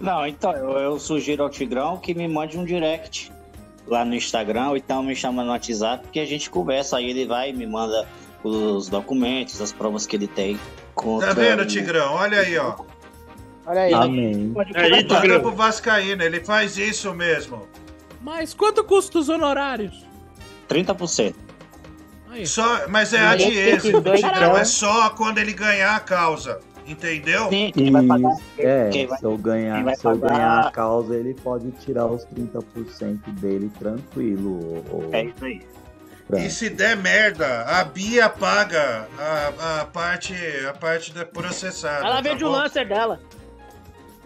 [0.00, 3.33] Não, então, eu, eu sugiro ao Tigrão que me mande um direct
[3.86, 6.96] lá no Instagram, ou então me chama no WhatsApp, que a gente conversa.
[6.96, 8.06] Aí ele vai e me manda
[8.42, 10.58] os documentos, as provas que ele tem.
[10.94, 12.14] Contra Tá vendo, Tigrão?
[12.14, 12.76] Olha aí, ó.
[13.66, 13.94] Olha aí.
[13.94, 14.54] Amém.
[14.74, 17.66] Aí, Manda pro Vascaíno, ele faz isso mesmo.
[18.20, 20.04] Mas quanto custa os honorários?
[20.68, 21.34] 30%.
[22.44, 26.60] Só, mas é Mas a do dois Tigrão, é só quando ele ganhar a causa.
[26.86, 27.48] Entendeu?
[27.48, 27.82] Sim, E,
[28.58, 31.32] é, quem vai- se eu, ganhar, quem vai se eu pagar- ganhar a causa, ele
[31.34, 34.84] pode tirar os 30% dele tranquilo.
[34.92, 35.62] ô- ô É isso aí.
[35.62, 36.48] E Fran.
[36.50, 40.34] se der merda, a Bia paga a, a parte
[40.68, 42.04] a parte da processada.
[42.04, 43.20] Ela tá vende o lancer dela.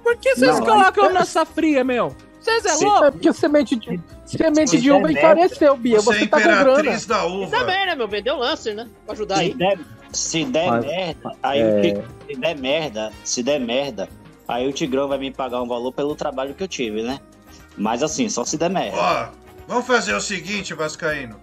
[0.03, 2.15] Por que vocês Não, colocam aí- nossa fria, meu?
[2.41, 3.05] Vocês é louco?
[3.05, 6.01] É porque semente de, semente Se de uva der encareceu, Bia.
[6.01, 6.61] Você é Você tá com grana.
[6.63, 7.51] imperatriz da E uva.
[7.59, 8.09] também, né, meu?
[8.09, 8.89] Vendeu o lancer, né?
[9.05, 9.55] Pra ajudar Se aí.
[9.55, 9.79] der,
[10.13, 12.05] se der Mas- merda, aí é.
[12.27, 14.09] se der merda, se der merda,
[14.47, 17.19] aí o Tigrão vai me pagar um valor pelo trabalho que eu tive, né?
[17.77, 18.97] Mas assim, só se der merda.
[18.97, 19.29] Ó,
[19.67, 21.39] vamos fazer o seguinte, Vascaíno.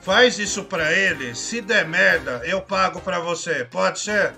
[0.00, 1.34] Faz isso pra ele.
[1.34, 3.64] Se der merda, eu pago pra você.
[3.66, 4.34] Pode ser?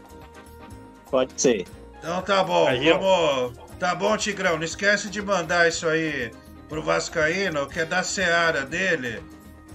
[1.10, 1.66] Pode ser.
[1.98, 2.66] Então tá bom.
[2.66, 3.56] Aí, vamos.
[3.78, 4.56] Tá bom, Tigrão.
[4.56, 6.32] Não esquece de mandar isso aí
[6.68, 9.22] pro Vascaíno, que é da seara dele.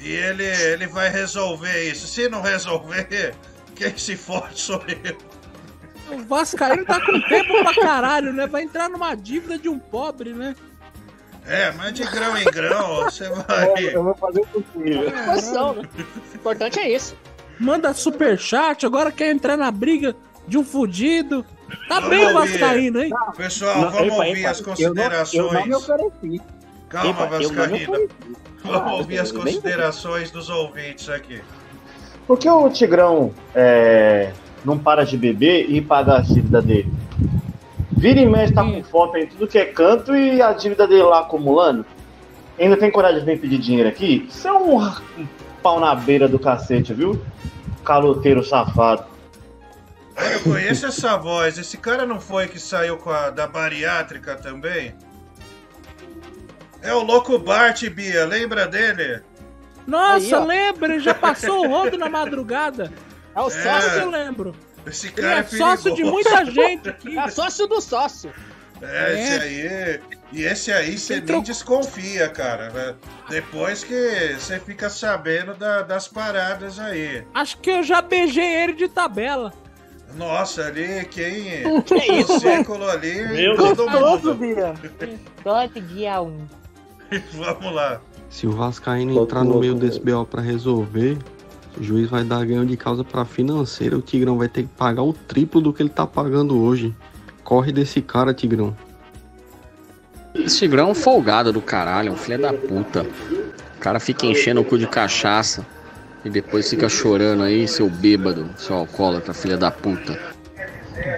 [0.01, 2.05] E ele, ele vai resolver isso.
[2.07, 3.33] Se não resolver,
[3.77, 5.17] quem se fode sou eu.
[6.17, 8.47] O Vascaíno tá com tempo pra caralho, né?
[8.47, 10.55] Vai entrar numa dívida de um pobre, né?
[11.45, 13.91] É, mas de grão em grão, você vai.
[13.95, 15.09] vou fazer o possível.
[15.09, 15.89] né?
[16.33, 17.15] O importante é isso.
[17.59, 20.15] Manda superchat, agora quer entrar na briga
[20.47, 21.45] de um fudido.
[21.89, 22.33] Tá Vamos bem o.
[22.33, 23.09] Vascaíno, hein?
[23.35, 26.41] Pessoal, Não, vamos epa, ouvir epa, as eu não- eu não me considerações.
[26.89, 28.09] Calma, Epa, eu não me Vascaíno.
[28.63, 31.41] Vamos Ah, ouvir as bem- considerações dos ouvintes aqui.
[32.27, 34.33] Por que o Tigrão é,
[34.65, 36.91] não para de beber e paga a dívida dele?
[37.89, 41.03] Vira e mexe, tá com foto em tudo que é canto e a dívida dele
[41.03, 41.85] lá acumulando.
[42.59, 44.27] Ainda tem coragem de vir pedir dinheiro aqui?
[44.29, 45.27] Isso é um, um
[45.63, 47.19] pau na beira do cacete, viu?
[47.85, 49.05] Caloteiro safado.
[50.33, 51.57] Eu conheço essa voz.
[51.57, 54.93] Esse cara não foi que saiu com a da bariátrica também?
[56.81, 58.25] É o louco Bart, Bia.
[58.25, 59.21] Lembra dele?
[59.87, 60.93] Nossa, Aí, lembra?
[60.93, 62.91] Ele já passou o rodo na madrugada.
[63.33, 63.49] É o É.
[63.49, 63.99] sócio.
[64.01, 64.53] Eu lembro.
[64.85, 67.17] Esse Ele cara é é sócio de muita gente aqui.
[67.17, 68.31] É sócio do sócio.
[68.81, 69.99] É, esse aí.
[70.31, 72.69] E esse aí você nem desconfia, cara.
[72.69, 72.95] né?
[73.29, 77.23] Depois que você fica sabendo da- das paradas aí.
[77.33, 79.51] Acho que eu já beijei ele de tabela.
[80.15, 81.63] Nossa, ali, quem.
[81.83, 82.39] Que o isso?
[82.39, 84.35] círculo ali, Meu mundo.
[84.35, 84.73] Bia.
[85.43, 86.45] Todo dia um.
[87.33, 87.99] Vamos lá.
[88.29, 89.87] Se o Vascaíno entrar no meio velho.
[89.87, 91.17] desse BO pra resolver,
[91.79, 93.97] o juiz vai dar ganho de causa pra financeira.
[93.97, 96.93] O Tigrão vai ter que pagar o triplo do que ele tá pagando hoje.
[97.43, 98.75] Corre desse cara, Tigrão.
[100.35, 103.05] Esse Tigrão é um folgado do caralho, é um filho da puta.
[103.75, 105.65] O cara fica enchendo o cu de cachaça
[106.25, 110.19] e depois fica chorando aí, seu bêbado, seu alcoólatra, filha da puta.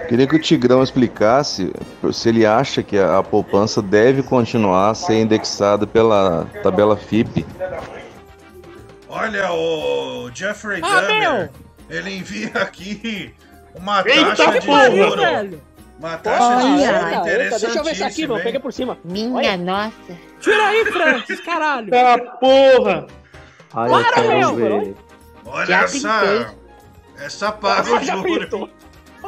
[0.08, 1.72] Queria que o Tigrão explicasse
[2.12, 7.44] se ele acha que a, a poupança deve continuar a ser indexada pela tabela FIP.
[9.08, 11.50] Olha, o Jeffrey Ah, Dahmer,
[11.88, 13.34] ele envia aqui
[13.74, 15.20] uma Eita, taxa de pariu, juro.
[15.22, 15.62] velho.
[15.98, 18.42] Uma taxa de Olha, juro Eita, eita, deixa eu ver isso aqui, interessantíssima, hein?
[18.44, 18.98] Peguei por cima.
[19.04, 19.56] Minha Olha.
[19.56, 19.92] nossa.
[20.40, 21.90] Tira aí, Francis, caralho.
[21.94, 23.06] Ah, porra!
[23.74, 24.94] Ai, Para, meu, ver.
[25.44, 26.54] Olha Já essa.
[27.18, 28.16] Essa paga o Já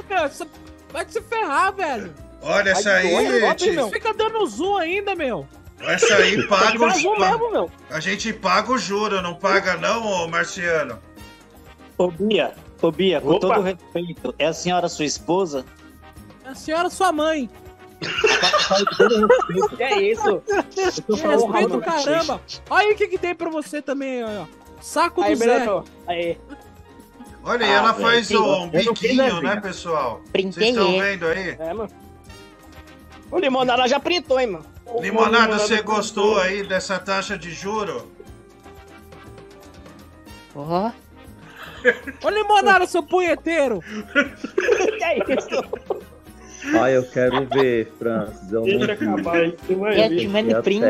[0.08, 0.50] juro.
[0.92, 2.14] vai se ferrar, velho.
[2.42, 3.74] Olha essa aí, tio.
[3.74, 3.88] meu.
[3.90, 5.46] Fica dando zoom ainda, meu.
[5.80, 7.70] essa aí paga os azul mesmo, meu.
[7.90, 10.98] A gente paga o juro, não paga não, ô Marciano?
[11.96, 13.40] Ô Bia, ô Bia, com Opa.
[13.40, 15.64] todo respeito, é a senhora sua esposa?
[16.44, 17.48] É a senhora sua mãe.
[19.76, 20.42] Que é isso?
[20.70, 22.40] Que respeito caramba.
[22.68, 24.44] Olha aí o que, que tem pra você também, ó.
[24.80, 25.46] Saco Aí, do Zé.
[25.46, 25.84] Beneto.
[26.08, 26.38] Aí.
[27.44, 30.18] Olha, e Ah, ela velho, faz sim, um eu biquinho, né, né, pessoal?
[30.20, 31.00] Vocês Printei estão ele.
[31.02, 31.56] vendo aí?
[31.58, 31.90] É, mano.
[33.30, 34.64] O limonada já printou, hein, mano.
[35.00, 35.94] Limonada, O você printou.
[35.96, 38.10] gostou aí dessa taxa de juro?
[40.54, 40.90] Ó,
[42.22, 43.80] Ô, limonada, seu punheteiro.
[44.98, 45.64] Que é isso?
[46.80, 48.52] Ai, eu quero ver, Francis.
[48.52, 48.92] Eu Deixa não vi.
[48.92, 50.82] acabar você vai Eu te mando a print.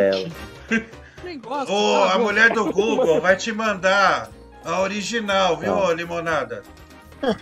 [1.24, 1.72] Nem gosto.
[1.72, 4.28] Ô, tá a mulher do Google vai te mandar
[4.64, 6.62] a original, viu, ô, limonada?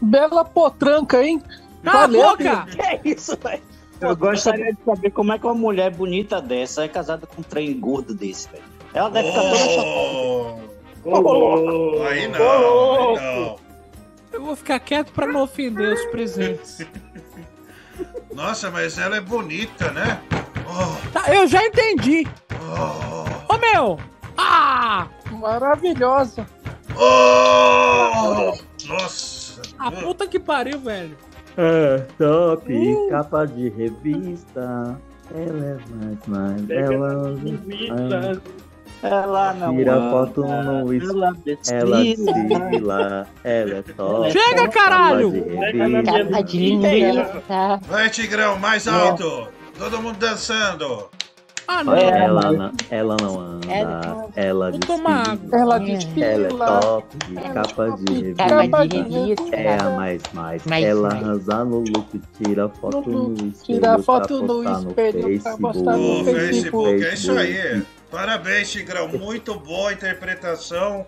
[0.00, 1.42] Bela potranca, hein?
[1.84, 2.66] Cala a boca!
[2.66, 2.76] filho.
[2.76, 3.62] Que é isso, velho?
[4.00, 7.44] Eu gostaria de saber como é que uma mulher bonita dessa é casada com um
[7.44, 8.62] trem gordo desse, velho.
[8.94, 10.68] Ela deve ficar toda chapada.
[11.04, 13.56] Oh, aí não, aí não.
[14.32, 16.86] Eu vou ficar quieto pra não ofender os presentes.
[18.32, 20.20] Nossa, mas ela é bonita, né?
[20.66, 22.26] Oh, Tá, eu já entendi.
[22.52, 23.98] oh, Ô meu!
[24.36, 25.08] Ah!
[25.38, 26.46] Maravilhosa.
[26.96, 28.52] oh!
[28.88, 29.62] Nossa!
[29.78, 31.16] A puta que pariu, velho.
[31.56, 33.08] É, top, Uh.
[33.10, 34.98] capa de revista.
[35.34, 36.62] Ela é mais, mais.
[36.62, 38.42] Pega Ela, revista.
[39.02, 41.36] Ela não tira anda, foto no ela
[41.70, 43.28] Ela desfila.
[43.44, 44.30] Ela é top.
[44.32, 45.32] Chega, caralho!
[46.04, 47.80] Capa de revista.
[47.88, 49.48] Vai, Tigrão, mais alto!
[49.78, 51.08] Todo mundo dançando!
[51.70, 51.94] Ah, não.
[51.94, 53.58] Ela não, ela não anda.
[53.70, 55.74] Ela- Ela Vou tomar desfila.
[55.76, 55.84] água.
[56.16, 57.16] Ela Ela é top,
[57.52, 58.46] capa de revista.
[58.48, 59.56] Capa de revista.
[59.56, 60.64] É a mais mais.
[60.64, 61.22] Mais ela mais.
[61.24, 63.52] arrasa no look, tira foto no espelho.
[63.64, 66.28] Tira foto no espelho pra postar no Facebook.
[66.38, 67.82] Facebook, é isso aí!
[68.10, 71.04] Parabéns, Tigrão, muito boa interpretação.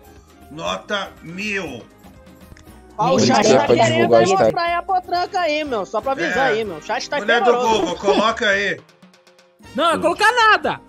[0.51, 1.81] Nota mil.
[2.97, 5.85] Ó, o chat tá querendo aí mostrar aí a potranca aí, meu.
[5.87, 6.53] Só pra avisar É.
[6.53, 6.77] aí, meu.
[6.77, 7.51] O chat tá Mulher do.
[7.53, 8.79] Google, coloca aí.
[9.75, 10.81] Não, vai colocar nada!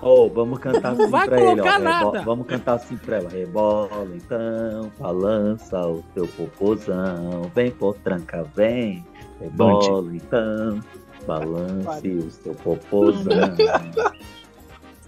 [0.00, 1.78] Oh, vamos cantar Não assim vai pra ele, ó.
[1.78, 2.22] nada.
[2.22, 3.28] Vamos cantar assim pra ela.
[3.28, 7.50] Rebola então, balança o teu popozão.
[7.54, 9.04] Vem, potranca, vem.
[9.40, 10.80] Rebola então,
[11.26, 13.56] balance o seu popozão.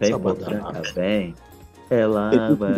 [0.01, 1.35] Vem, potranca, vem.
[1.89, 2.73] Ela vai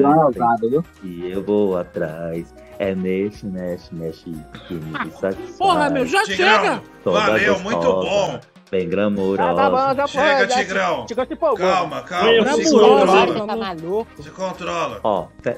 [1.03, 2.55] e eu vou atrás.
[2.79, 4.35] É mexe, mexe, mexe
[4.67, 5.57] que me satisfaz.
[5.59, 6.83] Porra, meu, já Tigrão, chega!
[7.05, 8.41] Valeu, muito bom.
[8.73, 9.51] Bem glamurosa.
[9.51, 11.05] Ah, tá bom, já Chega, Tigrão.
[11.05, 11.59] Tigrão se empolgou.
[11.59, 13.47] Calma, calma, se controla.
[13.47, 14.23] Tá maluco?
[14.23, 15.01] Se controla.
[15.05, 15.57] Ó, pe-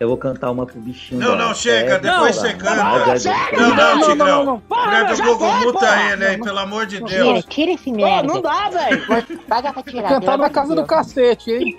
[0.00, 1.20] eu vou cantar uma pro bichinho.
[1.20, 3.18] Não, não, chega, depois você canta.
[3.18, 3.36] Chega!
[3.52, 4.26] Não, não, Não, não, Tigrão.
[4.26, 4.62] não, não.
[4.86, 6.12] Mulher do Google, muta porra.
[6.14, 7.44] ele aí, pelo amor de Tira, Deus.
[7.44, 8.28] tira esse Pô, merda.
[8.32, 9.06] não dá, velho.
[9.46, 10.08] Paga pra tirar.
[10.08, 11.76] Cantar na casa do cacete, hein?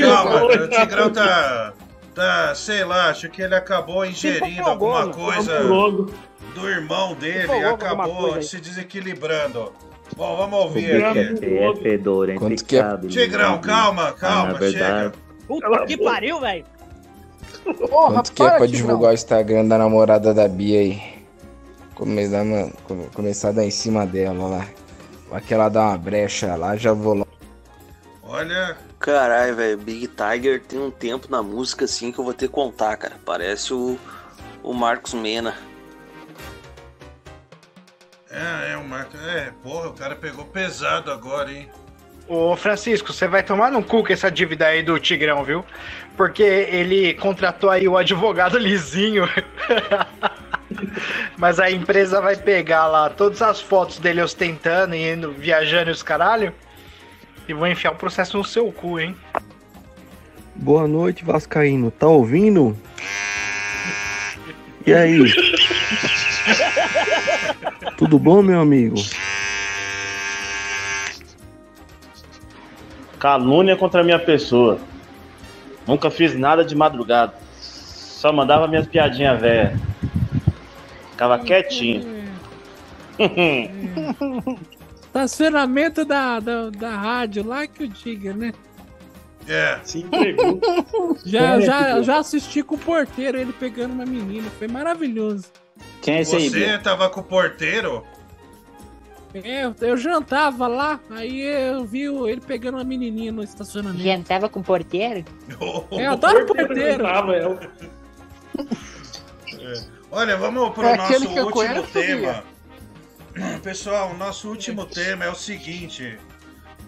[0.00, 1.72] Calma, o Tigrão tá.
[2.14, 5.14] Tá, sei lá, acho que ele acabou ingerindo empolgou, alguma meu.
[5.14, 5.60] coisa
[6.54, 9.72] do irmão dele e alguma acabou se desequilibrando.
[10.18, 11.18] Bom, vamos ouvir aqui.
[11.46, 12.96] é é fedor, é Quanto que é?
[13.08, 15.16] Tigrão, calma, Ah, calma, na verdade,
[15.46, 16.64] Puta que pariu, velho.
[17.88, 21.00] Porra, Quanto que é pra para, divulgar o Instagram da namorada da Bia aí?
[21.94, 22.44] Começar,
[22.84, 24.66] come- começar a dar em cima dela lá.
[25.30, 27.26] Vai que ela dá uma brecha lá, já vou lá.
[28.24, 32.48] Olha, Caralho, velho, Big Tiger tem um tempo na música assim que eu vou ter
[32.48, 33.14] que contar, cara.
[33.24, 33.96] Parece o,
[34.64, 35.54] o Marcos Mena.
[38.30, 39.16] É, é o Marco.
[39.16, 41.68] É, porra, o cara pegou pesado agora, hein?
[42.28, 45.64] Ô Francisco, você vai tomar no cu com essa dívida aí do Tigrão, viu?
[46.14, 49.26] Porque ele contratou aí o advogado lisinho.
[51.38, 55.92] Mas a empresa vai pegar lá todas as fotos dele ostentando e indo viajando e
[55.92, 56.52] os caralho.
[57.48, 59.16] E vou enfiar o processo no seu cu, hein?
[60.54, 61.90] Boa noite, Vascaíno.
[61.90, 62.76] Tá ouvindo?
[64.84, 65.18] E aí?
[67.98, 68.94] Tudo bom, meu amigo?
[73.18, 74.78] Calúnia contra a minha pessoa.
[75.84, 77.34] Nunca fiz nada de madrugada.
[77.60, 79.80] Só mandava minhas piadinhas velhas.
[81.10, 82.24] Ficava quietinho.
[85.02, 88.52] Estacionamento da, da, da rádio lá que eu diga, né?
[89.48, 89.80] É.
[89.82, 90.60] Se entregou.
[91.26, 94.48] Já, já, já assisti com o porteiro, ele pegando uma menina.
[94.56, 95.46] Foi maravilhoso.
[96.02, 96.78] Quem é esse aí, Você Bia?
[96.78, 98.04] tava com o porteiro?
[99.34, 104.02] É, eu, eu jantava lá, aí eu vi ele pegando uma menininha no estacionamento.
[104.02, 105.24] Jantava com o porteiro?
[105.90, 107.04] É, eu adoro porteiro.
[107.04, 107.60] Tava, ela.
[110.10, 112.44] Olha, vamos pro É nosso eu último conheço, tema.
[113.62, 116.18] Pessoal, o nosso último tema é o seguinte.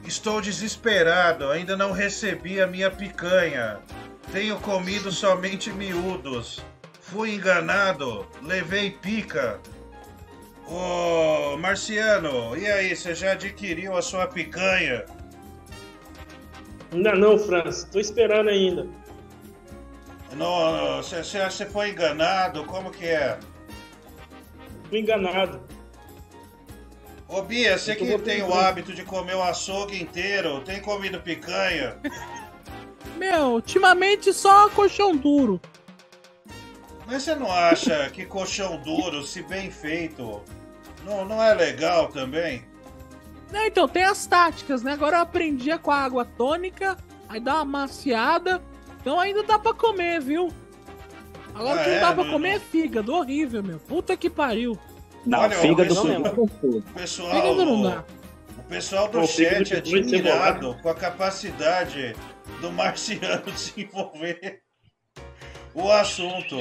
[0.04, 3.78] Estou desesperado, ainda não recebi a minha picanha.
[4.32, 6.64] Tenho comido somente miúdos.
[7.10, 9.58] Fui enganado, levei pica.
[10.68, 15.04] Ô, Marciano, e aí, você já adquiriu a sua picanha?
[16.92, 17.88] Ainda não, França.
[17.90, 18.86] Tô esperando ainda.
[20.36, 22.64] Não, você, foi enganado?
[22.64, 23.40] Como que é?
[24.88, 25.60] Fui enganado.
[27.26, 31.96] Ô Bia, você que tem o hábito de comer o açougue inteiro, tem comido picanha?
[33.18, 35.60] Meu, ultimamente só colchão duro.
[37.10, 40.40] Mas você não acha que colchão duro, se bem feito,
[41.04, 42.64] Não, não é legal também?
[43.50, 44.92] Não, então, tem as táticas, né?
[44.92, 46.96] Agora eu aprendi com a água tônica,
[47.28, 48.62] aí dá uma maciada.
[49.00, 50.52] Então ainda dá pra comer, viu?
[51.54, 52.00] Agora Ah, o que não é?
[52.00, 53.78] dá pra Não- comer é fígado, horrível, meu.
[53.80, 54.78] Puta que pariu.
[55.26, 56.78] Não, Olha, fígado o é gostoso.
[56.78, 58.04] O pessoal, Fígado não dá.
[58.58, 62.14] o pessoal do fígado chat é admirado com a capacidade
[62.60, 64.62] do marciano desenvolver
[65.74, 66.56] o assunto.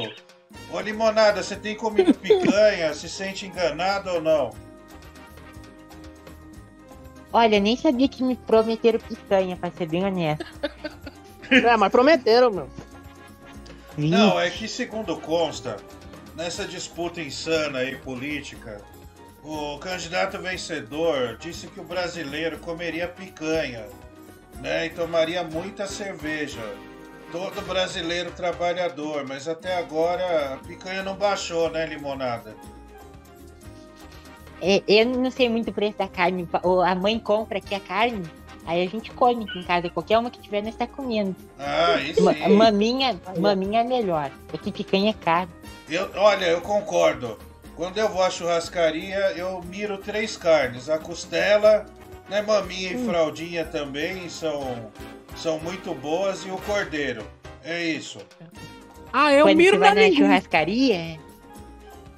[0.72, 2.94] Ô Limonada, você tem comido picanha?
[2.94, 4.52] se sente enganado ou não?
[7.32, 10.45] Olha, nem sabia que me prometeram picanha, pra ser bem honesto.
[11.52, 12.69] É, mas prometeram, meu.
[13.98, 15.78] Não, é que segundo consta,
[16.36, 18.80] nessa disputa insana aí política,
[19.44, 23.88] o candidato vencedor disse que o brasileiro comeria picanha,
[24.61, 24.86] né?
[24.86, 26.61] E tomaria muita cerveja.
[27.32, 32.56] Todo brasileiro trabalhador, mas até agora a picanha não baixou, né, limonada?
[34.88, 36.48] Eu não sei muito o preço da carne.
[36.85, 38.24] A mãe compra aqui a carne,
[38.66, 39.90] aí a gente come aqui em casa.
[39.90, 41.35] Qualquer uma que tiver, nós tá comendo.
[41.58, 42.58] Ah, isso Ma- sim.
[42.58, 44.32] Maminha, maminha é melhor.
[44.51, 45.49] É que picanha é caro.
[45.88, 47.38] Eu, olha, eu concordo.
[47.75, 50.90] Quando eu vou à churrascaria, eu miro três carnes.
[50.90, 51.85] A costela,
[52.27, 54.91] né, maminha e fraldinha também são,
[55.42, 57.26] são muito boas e o cordeiro.
[57.64, 58.19] É isso.
[59.11, 61.19] Ah, eu Quando miro você vai na churrascaria,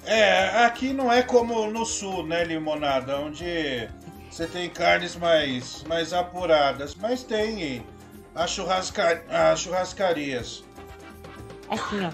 [0.04, 3.88] É, aqui não é como no sul, né, limonada, onde
[4.30, 7.86] você tem carnes mais, mais apuradas, mas tem
[8.34, 10.64] as, churrasca, as churrascarias.
[11.70, 12.10] assim, ó.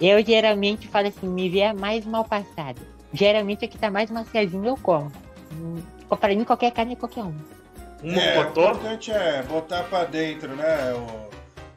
[0.00, 2.80] Eu geralmente falo assim, me vê a mais mal passada.
[3.12, 5.12] Geralmente a que tá mais maciazinho eu como.
[5.52, 5.82] Hum,
[6.20, 7.34] Pra mim, qualquer carne é qualquer um.
[8.02, 10.94] É, o importante é botar pra dentro, né?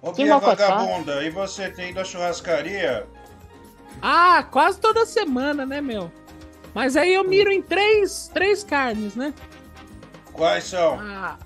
[0.01, 0.55] O, Que Bia mocotó?
[0.55, 3.05] Vagabunda, e você tem ido à churrascaria?
[4.01, 6.11] Ah, quase toda semana, né, meu?
[6.73, 9.33] Mas aí eu miro em três, três carnes, né?
[10.31, 10.99] Quais são?
[10.99, 11.37] A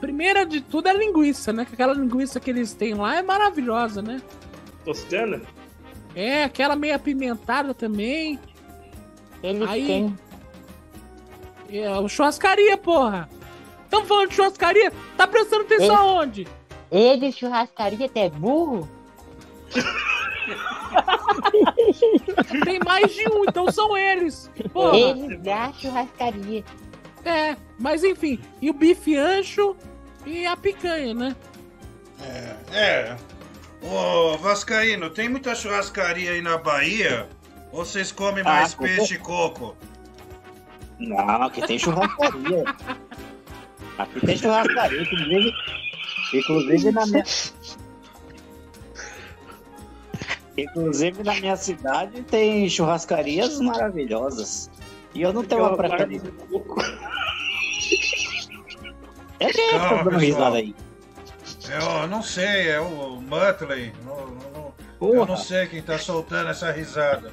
[0.00, 1.64] primeira de tudo é a linguiça, né?
[1.64, 4.20] Que Aquela linguiça que eles têm lá é maravilhosa, né?
[4.84, 5.40] Toscana?
[6.14, 8.38] É, aquela meio apimentada também.
[9.42, 10.18] Eles Aí- têm.
[11.68, 13.28] É, o churrascaria, porra.
[13.86, 14.92] Estamos falando de churrascaria?
[15.16, 15.96] Tá prestando atenção Ei.
[15.96, 16.48] aonde?
[16.90, 18.88] Eles, churrascaria, até burro?
[22.64, 24.50] Tem mais de um, então são eles.
[24.72, 24.96] Porra.
[24.96, 26.64] Eles da churrascaria.
[27.24, 28.40] É, mas enfim.
[28.60, 29.76] E o bife ancho
[30.24, 31.36] e a picanha, né?
[32.72, 33.16] É.
[33.82, 37.28] Ô, Vascaíno, tem muita churrascaria aí na Bahia?
[37.72, 39.76] Ou vocês comem Ah, mais com peixe e coco?
[40.98, 42.64] Não, aqui tem churrascaria.
[43.98, 45.52] Aqui tem churrascaria, inclusive,
[46.34, 47.24] inclusive na minha.
[50.58, 54.70] Inclusive na minha cidade tem churrascarias maravilhosas.
[55.14, 56.32] E eu não tenho uma preferência.
[59.38, 60.20] É que Calma, tá dando pessoal.
[60.20, 60.74] risada aí.
[61.68, 63.92] Eu não sei, é o Muttley.
[64.04, 67.32] Não- não- não- Eu não sei quem tá soltando essa risada.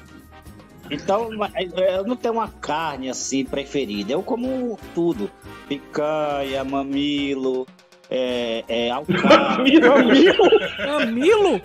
[0.90, 4.12] Então, mas eu não tenho uma carne assim preferida.
[4.12, 5.30] Eu como tudo:
[5.68, 7.66] picanha, mamilo,
[8.10, 9.56] é, é alcatra.
[9.58, 9.88] Mamilo?
[10.86, 11.60] Mamilo?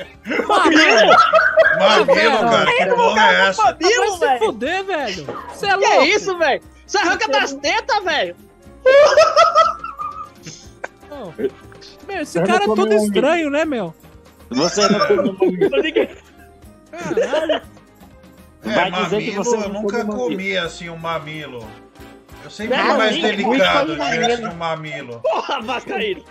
[0.47, 2.39] Mamilo, velho.
[2.39, 3.63] cara, que porra é essa?
[3.63, 4.39] Mamilo, Vai se velho.
[4.39, 5.25] fuder, velho.
[5.53, 6.01] Você é Que louco?
[6.01, 6.61] é isso, velho?
[6.85, 8.35] Você arranca das tetas, velho?
[12.07, 13.93] Meu, esse Eu cara é todo um estranho, né, meu?
[14.49, 14.99] Você não
[15.35, 16.09] come mamilo.
[16.91, 17.61] Caralho.
[18.63, 21.65] É, Vai dizer que mamilo, você eu nunca comi assim um mamilo.
[22.43, 24.49] Eu sempre Não, fui mais ninguém delicado come diante mamilo.
[24.49, 25.19] do mamilo.
[25.21, 26.23] Porra, Vascaíno.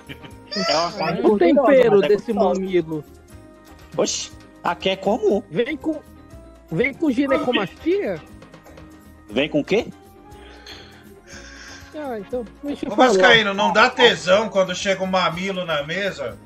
[0.69, 3.05] É uma carne O tempero é desse mamilo.
[3.97, 4.31] Oxi,
[4.65, 5.43] aqui é comum.
[5.51, 6.01] Vem com.
[6.71, 8.21] Vem com ginecomastia?
[9.31, 9.87] Vem com o quê?
[11.95, 12.45] Ah, então.
[12.63, 13.09] Deixa eu Ô falar.
[13.09, 16.39] Vascaíno, não dá tesão quando chega um mamilo na mesa?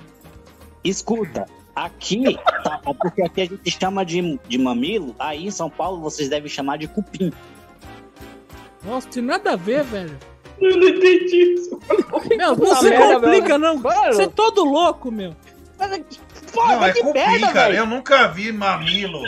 [0.83, 5.69] Escuta, aqui, tá, é porque aqui a gente chama de, de mamilo, aí em São
[5.71, 7.33] Paulo vocês devem chamar de cupim.
[8.85, 10.19] Nossa, tem nada a ver, velho.
[10.61, 11.79] Eu não entendi isso.
[12.37, 13.75] Meu, não se merda, complica, meu.
[13.75, 13.79] não.
[14.13, 15.35] Você é todo louco, meu.
[16.53, 17.67] Porra, não, é de cupim, merda, cara.
[17.69, 17.79] velho.
[17.79, 19.21] Eu nunca vi mamilo.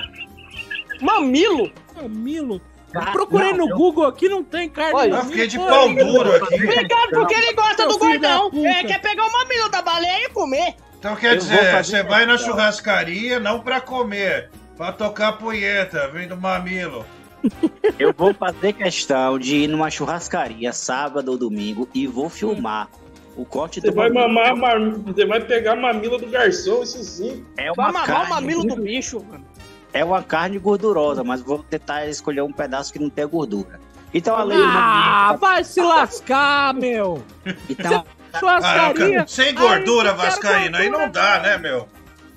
[1.00, 1.72] Mamilo?
[1.96, 2.60] Mamilo.
[2.92, 4.94] Eu Ah, procurei não, no eu- Google aqui, não tem carne.
[4.94, 6.54] Olha, Eu fiquei de pau duro aqui.
[6.54, 8.50] Obrigado, porque ele gosta do gordão.
[8.64, 10.76] É, quer pegar o mamilo da baleia e comer.
[11.04, 16.34] Então quer dizer, você vai na churrascaria não pra comer, pra tocar punheta, vem do
[16.34, 17.04] mamilo.
[18.00, 22.88] Eu vou fazer questão de ir numa churrascaria sábado ou domingo e vou filmar
[23.36, 24.32] o corte Você do vai mamilo.
[24.34, 27.44] mamar, a mar- você vai pegar a mamila do garçom, isso sim.
[27.58, 29.44] É Vai uma mamar o carne, mamilo do bicho, mano.
[29.92, 33.78] é uma carne gordurosa, mas vou tentar escolher um pedaço que não tenha gordura.
[34.14, 37.22] Então, além Ah, vai se lascar, meu!
[37.68, 39.14] Então, Ah, Churrascaria.
[39.16, 41.88] cara, sem gordura, Aí, Vascaíno, aí não dá, né, meu?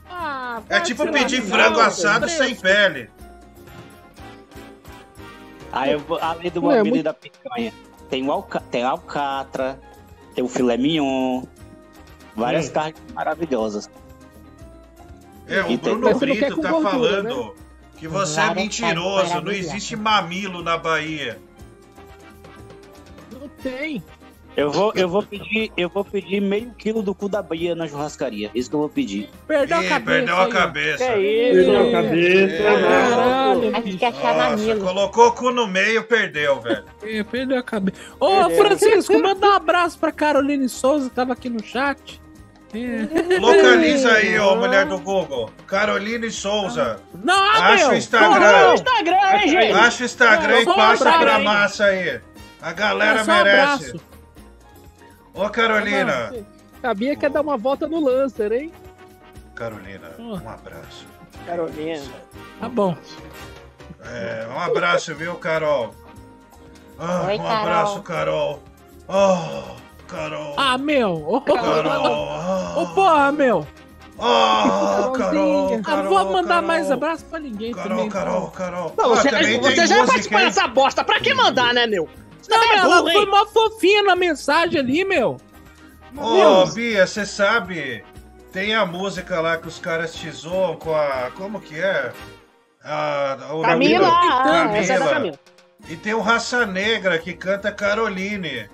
[0.09, 1.85] Ah, É tipo pedir frango meu.
[1.85, 3.09] assado sem pele.
[5.71, 7.73] Aí, eu vou- além do Não, é mamilo muito- e da picanha,
[8.09, 9.79] tem o alca tem alcatra,
[10.33, 11.43] tem o filé mignon,
[12.35, 12.73] várias Hum.
[12.73, 13.89] carnes maravilhosas.
[15.47, 17.51] É, o E tem- Bruno não Brito tá gordura, falando né?
[17.97, 21.39] que você é Várias mentiroso, carnes não existe mamilo na Bahia.
[23.31, 24.03] Não tem.
[24.57, 27.87] Eu vou, eu vou pedir, eu vou pedir meio quilo do cu da Bahia na
[27.87, 28.49] churrascaria.
[28.55, 29.29] Isso que eu vou pedir.
[29.47, 30.11] Perdeu a Ih, cabeça.
[30.17, 30.97] perdeu a cabeça.
[31.13, 31.53] Que isso?
[31.53, 33.75] Perdeu a cabeça, Caralho.
[33.77, 36.83] Acho que é Nossa, colocou o cu no meio, perdeu, velho.
[37.03, 37.97] É, Perdeu a cabeça.
[38.19, 42.19] Ô, Francisco, manda um abraço pra Caroline Souza, que tava aqui no chat.
[42.73, 43.37] É.
[43.39, 45.51] Localiza aí, ô mulher do Google.
[45.67, 46.99] Caroline Souza.
[47.23, 48.39] Não, Acha o Instagram.
[48.39, 49.71] Porra, Instagram, hein, gente?
[49.73, 52.19] Acha o Instagram e passa pra massa aí.
[52.59, 53.51] A galera É, um merece.
[53.61, 54.16] abraço.
[55.37, 56.33] Ô, Carolina.
[56.81, 58.71] Sabia que ia dar uma volta no Lancer, hein?
[59.55, 61.05] Carolina, um abraço.
[61.45, 62.03] Carolina.
[62.59, 62.95] Tá bom.
[64.03, 65.93] É, um abraço, viu, Carol?
[66.99, 67.57] Ah, Oi, um Carol.
[67.57, 68.63] abraço, Carol.
[69.07, 69.75] Oh,
[70.07, 70.53] Carol.
[70.57, 71.13] Ah, meu!
[71.27, 72.81] Ô, Carol.
[72.81, 73.67] Ô, porra, meu!
[74.19, 76.67] Ah, Carol, Ah, Carol, não vou mandar Carol.
[76.67, 78.09] mais abraço pra ninguém Carol, também.
[78.09, 78.93] Carol, Carol.
[78.97, 81.03] Não, você, Ah, você já música, dessa bosta.
[81.03, 82.09] Pra que mandar, né, meu?
[82.47, 85.37] Você Não, tá ela foi mó fofinha na mensagem ali, meu.
[86.15, 86.73] Ô, Deus.
[86.73, 88.03] Bia, você sabe?
[88.53, 91.29] Tem a música lá que os caras te zoam com a.
[91.35, 92.13] Como que é?
[92.83, 95.13] A, o Camila, ah, essa é da Camila.
[95.13, 95.39] Camila.
[95.89, 98.69] E tem o Raça Negra que canta Caroline.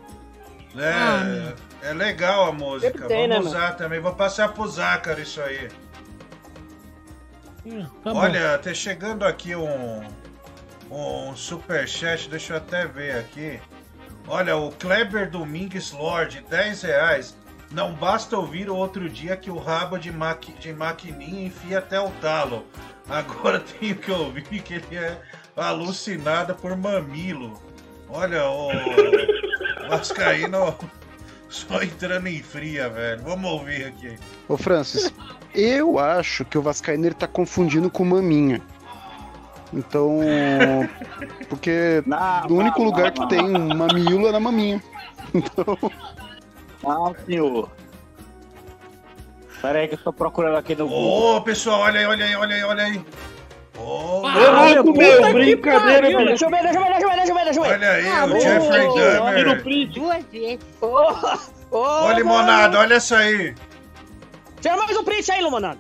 [0.76, 0.94] Né?
[0.94, 3.08] Ah, é legal a música.
[3.08, 3.60] Tem, né, Vamos meu?
[3.60, 4.00] usar também.
[4.00, 5.68] Vou passar pro Zácaro isso aí.
[8.04, 8.18] Tá bom.
[8.18, 10.02] Olha, tá chegando aqui um,
[10.90, 13.60] um superchat, deixa eu até ver aqui.
[14.28, 17.38] Olha, o Kleber Domingues Lorde, 10 reais.
[17.72, 22.00] Não basta ouvir o outro dia que o rabo de, maqui, de maquininha enfia até
[22.00, 22.66] o talo.
[23.10, 25.18] Agora tenho que ouvir que ele é
[25.58, 27.62] alucinado por mamilo.
[28.08, 28.70] Olha, o
[29.90, 30.78] Vascaíno
[31.50, 33.24] só entrando em fria, velho.
[33.24, 34.18] Vamos ouvir aqui.
[34.48, 35.14] Ô Francis,
[35.54, 38.62] eu acho que o Vascaíno ele tá confundindo com maminha.
[39.74, 40.20] Então.
[41.50, 42.04] Porque
[42.50, 44.82] o único lugar que tem um mamilo é na maminha.
[45.34, 45.78] Então.
[46.84, 47.70] Não, senhor.
[49.62, 52.56] Pera aí que eu tô procurando aqui no Ô, pessoal, olha aí, olha aí, olha
[52.56, 53.06] aí, olha aí.
[53.78, 56.26] Ô, Ah, louco, meu, brincadeira, meu.
[56.26, 57.72] Deixa eu ver, deixa eu ver, deixa eu ver, deixa eu ver, deixa eu ver.
[57.72, 59.90] Olha aí, Ah, o ô, Jeffrey ô, Dahmer.
[59.94, 60.66] Duas vezes.
[61.72, 63.56] Ô, ô, limonada, olha essa aí.
[64.62, 65.80] Tira mais um print aí, limonada.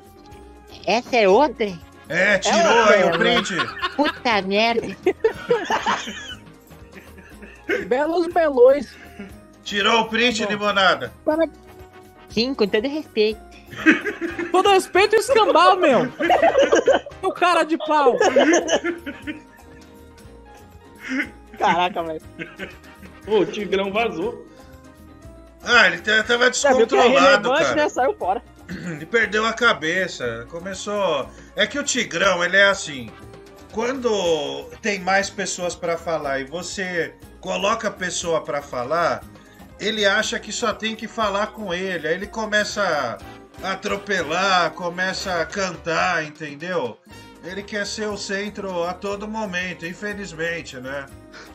[0.88, 1.68] Essa é outra?
[2.10, 3.56] É, tirou aí o print.
[3.96, 4.96] Puta merda.
[7.88, 8.96] Belos belões.
[9.64, 11.14] Tirou o print, limonada.
[11.24, 11.48] Para...
[12.30, 13.40] Sim, com todo respeito.
[14.52, 16.02] Todo respeito e escambau, meu.
[17.24, 18.16] o cara de pau.
[21.58, 22.22] Caraca, velho.
[23.28, 24.46] Ô, o Tigrão vazou.
[25.64, 27.76] Ah, ele tá- tava que é descontrolado, relevante, cara.
[27.76, 27.90] né?
[27.90, 28.44] Saiu fora.
[28.96, 30.46] Ele perdeu a cabeça.
[30.50, 31.30] Começou.
[31.56, 33.10] É que o Tigrão, ele é assim.
[33.72, 39.24] Quando tem mais pessoas pra falar e você coloca a pessoa pra falar,
[39.80, 42.08] ele acha que só tem que falar com ele.
[42.08, 43.18] Aí ele começa
[43.64, 46.98] a atropelar, começa a cantar, entendeu?
[47.44, 51.06] Ele quer ser o centro a todo momento, infelizmente, né?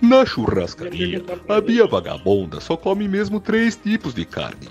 [0.00, 4.68] Na churrascaria, a Bia Vagabonda só come mesmo três tipos de carne: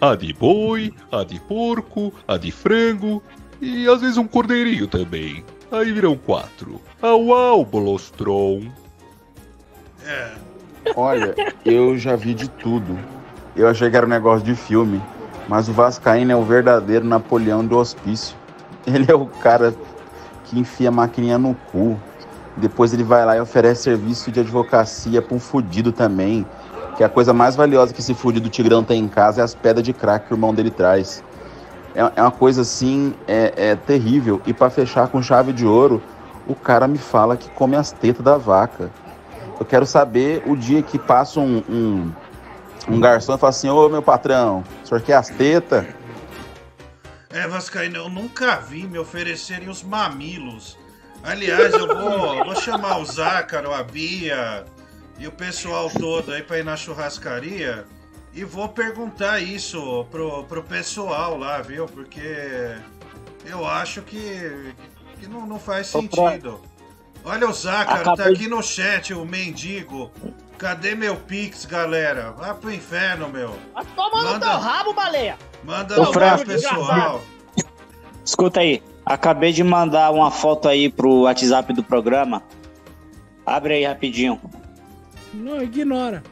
[0.00, 3.22] a de boi, a de porco, a de frango
[3.60, 5.44] e às vezes um cordeirinho também.
[5.70, 6.80] Aí viram quatro.
[7.00, 8.62] Au au, Bolostron.
[10.04, 10.32] É.
[10.96, 12.98] Olha, eu já vi de tudo.
[13.54, 15.00] Eu achei que era um negócio de filme.
[15.48, 18.36] Mas o Vascaíno é o verdadeiro Napoleão do hospício.
[18.86, 19.74] Ele é o cara
[20.44, 21.98] que enfia a maquininha no cu.
[22.56, 26.46] Depois ele vai lá e oferece serviço de advocacia pra um fudido também.
[27.00, 29.82] Que a coisa mais valiosa que esse fudido Tigrão tem em casa é as pedras
[29.82, 31.24] de crack que o irmão dele traz.
[31.94, 34.42] É, é uma coisa assim, é, é terrível.
[34.44, 36.02] E pra fechar com chave de ouro,
[36.46, 38.90] o cara me fala que come as tetas da vaca.
[39.58, 42.12] Eu quero saber o dia que passa um, um,
[42.86, 45.86] um garçom e fala assim: Ô meu patrão, o senhor quer as tetas?
[47.30, 50.76] É, Vascaíno, eu nunca vi me oferecerem os mamilos.
[51.22, 54.66] Aliás, eu vou, vou chamar o Zácaro, a Bia
[55.20, 57.84] e o pessoal todo aí pra ir na churrascaria
[58.34, 61.86] e vou perguntar isso pro, pro pessoal lá, viu?
[61.86, 62.74] Porque
[63.44, 64.72] eu acho que,
[65.20, 66.60] que não, não faz sentido.
[67.22, 70.10] Olha o Zácaro, tá Acabei- aqui no chat, o mendigo.
[70.56, 72.32] Cadê meu Pix, galera?
[72.32, 73.54] Vai pro inferno, meu.
[73.74, 75.38] Vai tomar no Manda- teu rabo, baleia.
[75.62, 77.20] Manda no grupo pessoal.
[78.24, 82.42] Escuta aí, acabei de mandar uma foto aí pro WhatsApp do programa.
[83.44, 84.40] Abre aí rapidinho.
[85.32, 86.22] Não, ignora.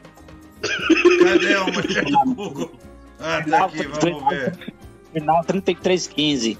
[1.22, 2.72] Cadê o mulher do Google?
[3.20, 4.74] Ah, tá aqui, vamos ver.
[5.12, 6.58] Final 3315.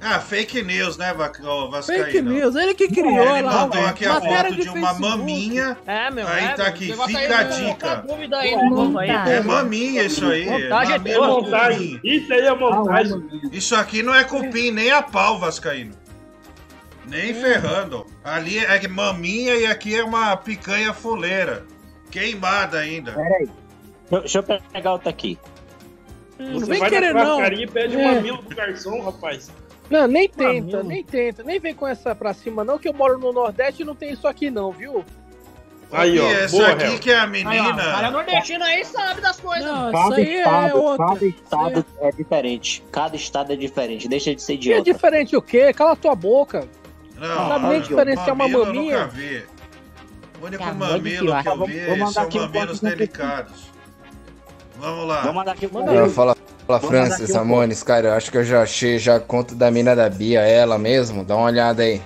[0.00, 2.04] Ah, fake news, né, Vascaíno?
[2.04, 3.52] Fake news, ele que criou Ele lá.
[3.62, 5.00] mandou aqui a foto de, uma Facebook.
[5.00, 5.76] maminha.
[5.84, 6.26] É, meu.
[6.26, 7.94] Aí é, tá aqui, fica a com dica.
[8.06, 9.32] dúvida aí, né, aí.
[9.32, 10.46] É maminha isso aí.
[10.46, 11.18] Montagem é.
[11.18, 12.00] Montagem.
[12.04, 13.28] Isso aí é montagem.
[13.50, 15.92] Isso aqui não é cupim, nem a pau, Vascaíno.
[17.08, 18.06] Nem ferrando.
[18.22, 21.64] Ali é maminha e aqui é uma picanha fuleira.
[22.10, 23.12] Queimada ainda.
[23.12, 23.48] Peraí.
[24.10, 25.38] Deixa eu pegar outra aqui.
[26.38, 27.44] Não Você vem vai querer, na não.
[27.44, 27.98] e pede É.
[27.98, 29.50] um mamilo pro garçom, rapaz.
[29.90, 30.82] Não, nem tenta, Mamilo.
[30.84, 31.42] nem tenta.
[31.42, 34.12] Nem vem com essa pra cima, não, que eu moro no Nordeste e não tem
[34.12, 35.04] isso aqui, não, viu?
[35.90, 36.30] Aí, ó.
[36.30, 36.98] E essa boa, aqui Hel.
[36.98, 37.74] que é a Aí, ó, menina.
[37.82, 39.64] cara nordestino aí sabe das coisas.
[39.64, 41.06] Não, isso Cada aí é estado, outra.
[41.06, 42.84] cada estado é diferente.
[42.92, 44.06] Cada estado é diferente.
[44.08, 44.82] Deixa de ser E é idiota.
[44.92, 45.72] diferente o quê?
[45.72, 46.68] Cala tua boca.
[47.18, 48.98] Não, Sabe nem diferenciar uma mamilo eu maminha?
[48.98, 49.44] nunca vi.
[50.40, 53.68] O único Tá, mamilo que eu Vou- vi vou mandar são aqui mamilos delicados.
[54.78, 55.22] Vamos lá.
[55.22, 58.36] Vou mandar aqui pro Eu fala, fala Vou Francis, um Ramones, cara, eu acho que
[58.38, 61.24] eu já achei já a conta da mina da Bia, ela mesmo.
[61.24, 62.00] Dá uma olhada aí.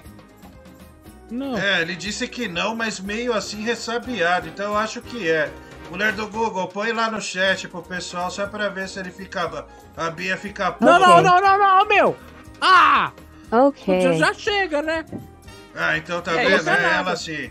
[1.30, 1.56] Não.
[1.58, 5.50] É, ele disse que não, mas meio assim ressabiado, então eu acho que é.
[5.90, 9.66] Mulher do Google, põe lá no chat pro pessoal só pra ver se ele ficava.
[9.94, 10.98] A Bia fica Não, puta.
[10.98, 12.16] não, não, não, não, meu.
[12.60, 13.12] Ah!
[13.52, 14.00] Ok.
[14.00, 15.04] Já, já chega, né?
[15.74, 16.68] Ah, então tá É, vendo?
[16.68, 17.50] é ela sim.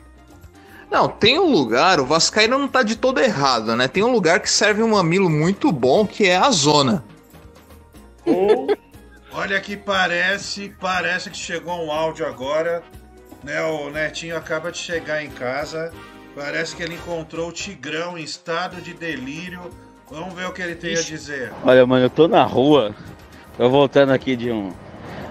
[0.89, 3.87] Não, tem um lugar, o Vascaíno não tá de todo errado, né?
[3.87, 7.03] Tem um lugar que serve um mamilo muito bom, que é a zona.
[9.31, 12.83] Olha que parece, parece que chegou um áudio agora,
[13.43, 13.63] né?
[13.63, 15.93] O Netinho acaba de chegar em casa.
[16.35, 19.61] Parece que ele encontrou o Tigrão em estado de delírio.
[20.09, 21.53] Vamos ver o que ele tem a dizer.
[21.63, 22.93] Olha, mano, eu tô na rua.
[23.57, 24.73] Tô voltando aqui de um.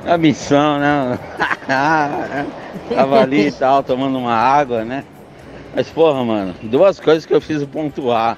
[0.05, 1.19] Uma missão, né?
[2.95, 5.05] Tava ali e tal, tomando uma água, né?
[5.75, 8.37] Mas, porra, mano, duas coisas que eu preciso pontuar.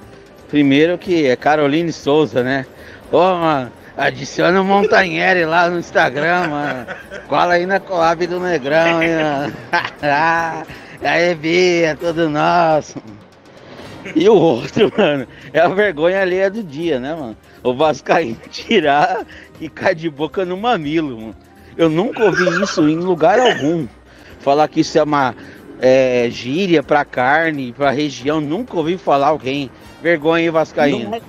[0.49, 2.67] Primeiro que é Caroline Souza, né?
[3.11, 6.87] Ô, mano, adiciona o Montanheri lá no Instagram, mano.
[7.29, 9.57] Cola aí na Coab do Negrão, hein, mano.
[11.03, 13.03] aí, Bia, tudo nosso.
[14.15, 17.37] E o outro, mano, é a vergonha alheia do dia, né, mano?
[17.63, 19.25] O Vascaíno tirar
[19.61, 21.37] e cair de boca no mamilo, mano.
[21.77, 23.87] Eu nunca ouvi isso em lugar algum.
[24.41, 25.35] Falar que isso é uma
[25.81, 29.71] é, gíria pra carne, pra região, nunca ouvi falar alguém.
[30.03, 31.11] Vergonha, hein, Vascaíno?
[31.11, 31.23] Não é,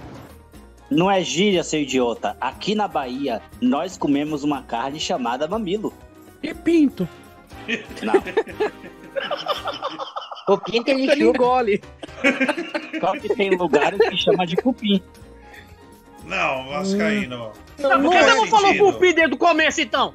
[0.90, 2.36] não é gíria, seu idiota.
[2.40, 5.94] Aqui na Bahia, nós comemos uma carne chamada mamilo.
[6.42, 7.08] E pinto.
[8.02, 8.14] Não.
[10.48, 11.82] O pinto ele engole.
[13.00, 15.02] Só que tem lugares que chama de cupim.
[16.26, 17.52] Não, Vascaíno.
[17.80, 20.14] Não, por que você não falou cupim desde o começo, então?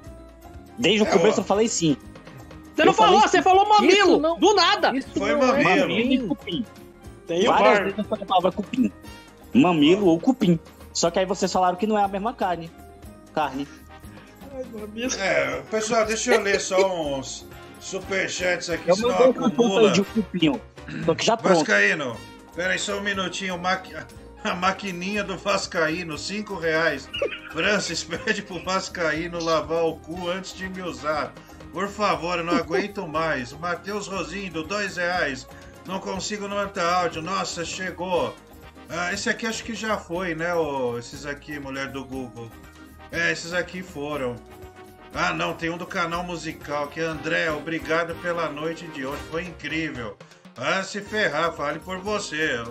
[0.79, 1.41] Desde o É, começo ó.
[1.43, 1.97] eu falei sim.
[2.75, 3.29] Você não Eu falei falou, sim.
[3.29, 4.19] você falou mamilo.
[4.21, 4.97] Não- Do nada.
[4.97, 5.89] Isso Foi não é mamilo.
[5.89, 6.67] Mamilo e cupim.
[7.27, 8.93] Tem Várias vezes eu falei a palavra cupim.
[9.53, 10.59] Mamilo ou cupim.
[10.93, 12.71] Só que aí vocês falaram que não é a mesma carne.
[13.35, 13.67] Carne.
[14.55, 15.13] Ai, mamilo.
[15.19, 16.77] É, pessoal, deixa eu ler só
[17.19, 17.47] uns
[17.81, 19.89] superchats aqui, Eu senão mandei acumula.
[19.89, 20.61] aí de um cupim.
[21.05, 21.59] Só que já pronto.
[21.59, 22.17] Vascaíno,
[22.55, 23.59] pera aí só um minutinho.
[23.59, 23.95] maqui-
[24.45, 27.09] A maquininha do Vascaíno, 5 reais.
[27.51, 31.33] Francis, pede pro Vascaíno lavar o cu antes de me usar.
[31.73, 33.53] Por favor, eu não aguento mais.
[33.53, 35.47] Matheus Rosindo, 2 reais.
[35.87, 37.21] Não consigo mandar áudio.
[37.21, 38.35] Nossa, chegou.
[38.89, 40.55] Ah, esse aqui acho que já foi, né?
[40.55, 42.51] ô, esses aqui, mulher do Google.
[43.11, 44.37] É, esses aqui foram.
[45.15, 49.23] Ah, não, tem um do canal musical, que é André, obrigado pela noite de hoje,
[49.31, 50.17] foi incrível.
[50.57, 52.63] Ah, se ferrar, fale por você.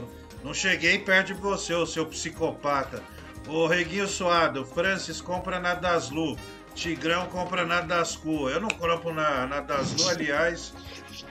[0.43, 3.01] Não cheguei perto de você, ô seu psicopata.
[3.47, 6.37] Ô Reguinho Suado, Francis compra na Daslu.
[6.75, 8.49] Tigrão compra na Dascu.
[8.49, 10.73] Eu não compro na, na Daslu, aliás,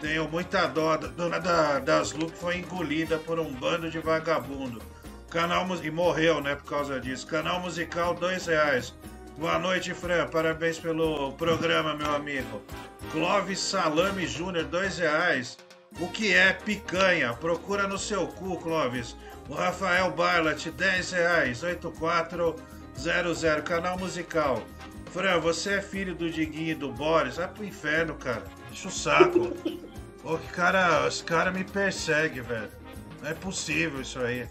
[0.01, 4.83] tenho muita dó dona da Daslu que foi engolida por um bando de vagabundo.
[5.31, 7.27] Canal e morreu, né, por causa disso.
[7.27, 8.95] Canal musical, dois reais.
[9.39, 10.27] Boa noite, Fran.
[10.29, 12.63] Parabéns pelo programa, meu amigo.
[13.13, 15.59] Clóvis Salame Júnior, dois reais.
[16.01, 17.33] O que é picanha?
[17.35, 19.17] Procura no seu cu, Clóvis.
[19.49, 21.63] O Rafael Barlat, 10 reais.
[21.63, 24.63] 8400, canal musical.
[25.11, 27.37] Fran, você é filho do Diguinho e do Boris?
[27.37, 28.43] Vai pro inferno, cara.
[28.71, 29.53] Enche o saco.
[30.23, 32.69] Pô, que cara, esse cara me persegue, velho.
[33.23, 34.47] Não é possível isso aí.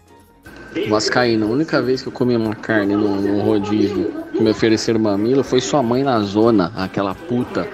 [0.88, 5.44] Vascaíno, a única vez que eu comi uma carne num rodízio que me ofereceram mamilo
[5.44, 7.68] foi sua mãe na zona, aquela puta.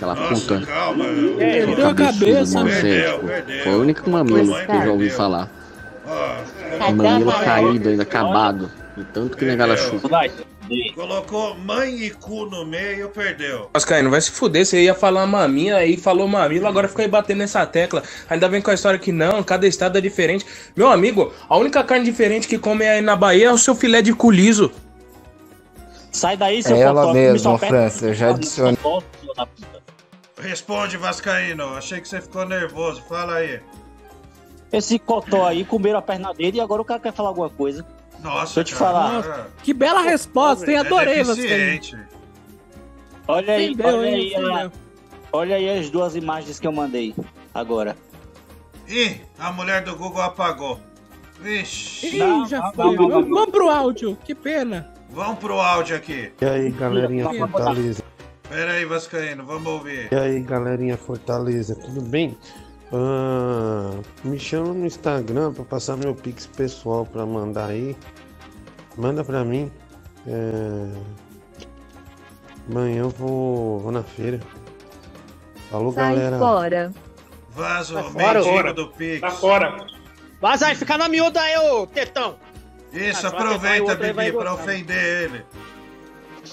[0.00, 0.66] Aquela Nossa, puta.
[0.66, 1.04] calma.
[1.04, 2.80] Aquele Perdeu a cabeçudo, cabeça, mano, meu.
[2.80, 3.64] sério, Perdeu, tipo, perdeu.
[3.64, 5.50] Foi o único mamilo que eu já ouvi falar.
[6.96, 8.70] Mamilo caído ainda, acabado.
[8.96, 10.08] De tanto que negada chuva.
[10.94, 13.68] Colocou mãe e cu no meio, perdeu.
[13.74, 17.38] Vascaíno, vai se fuder, você ia falar maminha, aí falou mamilo, agora fica aí batendo
[17.38, 18.02] nessa tecla.
[18.28, 20.46] Ainda vem com a história que não, cada estado é diferente.
[20.76, 24.00] Meu amigo, a única carne diferente que come aí na Bahia é o seu filé
[24.00, 24.70] de cu liso.
[26.12, 28.78] Sai daí, É ela mesma, França, eu já adicionei.
[30.40, 31.74] Responde, Vascaíno.
[31.76, 33.02] Achei que você ficou nervoso.
[33.08, 33.60] Fala aí.
[34.72, 37.84] Esse cotó aí comeram a perna dele e agora o cara quer falar alguma coisa.
[38.20, 38.92] Nossa, Deixa eu te cara.
[38.92, 39.12] falar.
[39.14, 40.76] Nossa, Que bela resposta, hein?
[40.76, 41.42] É Adorei você.
[41.42, 41.98] deficiente.
[43.26, 44.72] Olha aí, Entendeu, olha aí, a- Entendeu.
[45.32, 47.14] olha aí as duas imagens que eu mandei
[47.54, 47.96] agora.
[48.88, 50.80] Ih, a mulher do Google apagou.
[51.40, 52.06] Vixe.
[52.18, 52.96] Ih, já foi.
[52.96, 54.92] Vamos, vamos pro áudio, que pena.
[55.10, 56.32] Vamos pro áudio aqui.
[56.40, 58.02] E aí, galerinha Fortaleza?
[58.50, 60.08] Pera aí, Vascaíno, vamos ouvir.
[60.12, 62.36] E aí, galerinha Fortaleza, tudo bem?
[62.92, 63.92] Ah,
[64.24, 67.96] me chama no Instagram pra passar meu pix pessoal pra mandar aí.
[68.96, 69.70] Manda pra mim.
[70.26, 70.88] É...
[72.68, 74.40] Amanhã eu vou, vou na feira.
[75.70, 76.38] Falou, Sai galera.
[76.38, 76.92] fora.
[77.50, 78.74] Vaza o fora, mendigo fora.
[78.74, 79.20] do Pix.
[79.20, 79.86] Tá fora.
[80.40, 82.36] Vaza aí, fica na miúda aí, ô tetão.
[82.92, 85.44] Isso, Ah, aproveita, Bibi, pra ofender ele.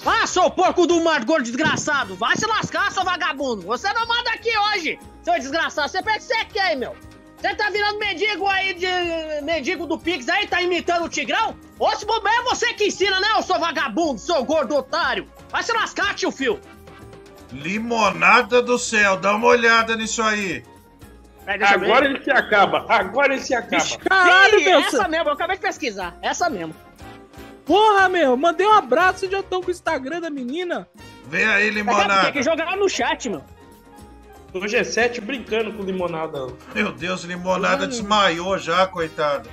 [0.06, 2.14] Ah, seu porco do mar gordo desgraçado!
[2.14, 3.62] Vai se lascar, seu vagabundo!
[3.62, 5.88] Você não manda aqui hoje, seu desgraçado!
[5.88, 6.96] Você pensa que você quer, meu?
[7.36, 8.86] Você tá virando mendigo aí de.
[9.42, 11.56] mendigo do Pix aí, tá imitando o Tigrão?
[11.78, 15.28] Ô, se bobear é você que ensina, né, ô seu vagabundo, seu gordo otário!
[15.50, 16.60] Vai se lascar, tio Fio!
[17.52, 20.62] Limonada do céu, dá uma olhada nisso aí.
[21.46, 22.84] Agora ele se acaba.
[22.88, 23.98] Agora ele se acaba.
[24.06, 24.80] Caralho, Ih, meu.
[24.80, 26.14] essa mesmo, eu acabei de pesquisar.
[26.20, 26.74] Essa mesmo.
[27.68, 28.34] Porra, meu.
[28.34, 30.88] Mandei um abraço e já estão com o Instagram da menina.
[31.26, 33.44] Vem aí, Tem que jogar no chat, meu.
[34.54, 36.46] No G7 brincando com limonada.
[36.74, 39.50] Meu Deus, limonada desmaiou já, coitado.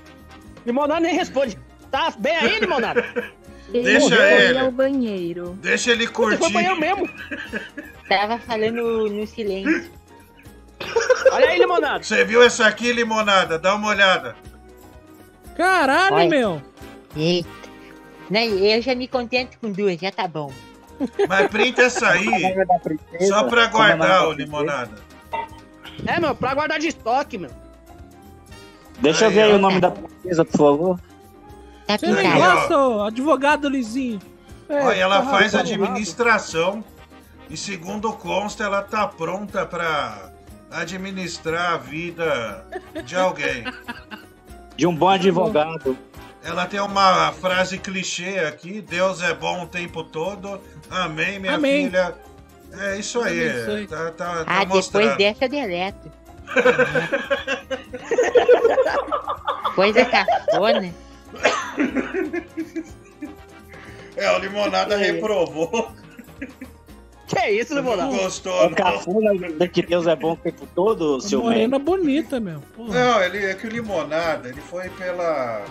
[0.66, 1.60] Limonada nem responde.
[1.92, 3.06] Tá bem aí, Limonada?
[3.70, 4.60] Deixa ele.
[4.60, 5.58] ao banheiro.
[5.62, 6.80] Deixa ele Você foi banheiro curtir.
[6.80, 7.10] mesmo.
[8.08, 9.92] Tava falando no silêncio.
[11.32, 12.02] Olha aí, Limonada.
[12.02, 13.60] Você viu essa aqui, limonada?
[13.60, 14.36] Dá uma olhada.
[15.58, 16.30] Caralho, Olha.
[16.30, 16.62] meu.
[17.16, 17.65] Eita.
[18.30, 20.52] Não, eu já me contento com duas, já tá bom.
[21.28, 22.56] Mas printa essa aí,
[23.28, 24.96] só pra guardar, ô limonada.
[26.06, 27.52] É, meu, pra guardar de estoque, meu.
[29.00, 31.00] Deixa eu ver aí o nome da princesa, por favor.
[31.86, 34.20] Tá Esse negócio, advogado Lizinho.
[34.68, 36.84] É, Olha, ela tá faz administração
[37.50, 40.32] e segundo consta, ela tá pronta pra
[40.72, 42.66] administrar a vida
[43.06, 43.66] de alguém.
[44.76, 45.96] De um bom advogado.
[46.46, 50.62] Ela tem uma frase clichê aqui: Deus é bom o tempo todo.
[50.92, 51.86] Amém, minha Amém.
[51.86, 52.14] filha.
[52.78, 53.88] É isso aí.
[53.88, 55.18] Tá, tá, tá Ah, depois mostrando.
[55.18, 56.12] dessa eu deleto.
[59.76, 60.94] Coisa cafona.
[64.18, 65.92] É, o limonada reprovou.
[67.28, 68.04] Que isso, Limonada?
[68.10, 68.76] Não gostou, É não.
[68.76, 72.62] cafuna de que Deus é bom o tempo todo, seu Morena bonita, meu.
[72.78, 72.94] Porra.
[72.94, 75.66] Não, ele é que o limonada, ele foi pela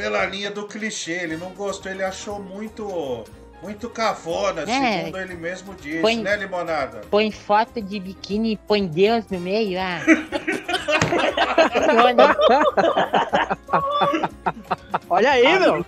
[0.00, 3.22] pela linha do clichê, ele não gostou, ele achou muito
[3.62, 5.00] muito cafona, É.
[5.00, 7.02] segundo ele mesmo disse, Põe- né, limonada?
[7.10, 10.00] Põe foto de biquíni e põe Deus no meio, ah.
[15.10, 15.84] Olha aí, meu.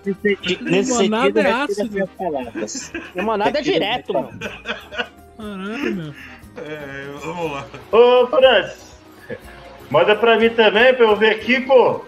[0.61, 2.09] Nesse Limonada é ácido.
[3.15, 4.29] Limonada é direto, meu.
[5.37, 6.13] Caralho, meu.
[6.57, 7.65] É, vamos lá.
[7.91, 8.95] Ô, Francis,
[9.89, 12.05] manda pra mim também pra eu ver aqui, pô.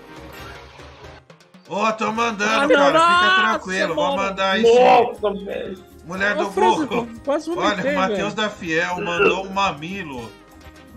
[1.68, 4.18] Ô, tô mandando, Ah, cara, nossa, fica tranquilo, vou mano.
[4.18, 5.45] mandar aí sim.
[5.45, 5.84] Velho.
[6.06, 6.52] Mulher do
[7.24, 10.32] quase Olha, o Matheus da Fiel mandou um mamilo,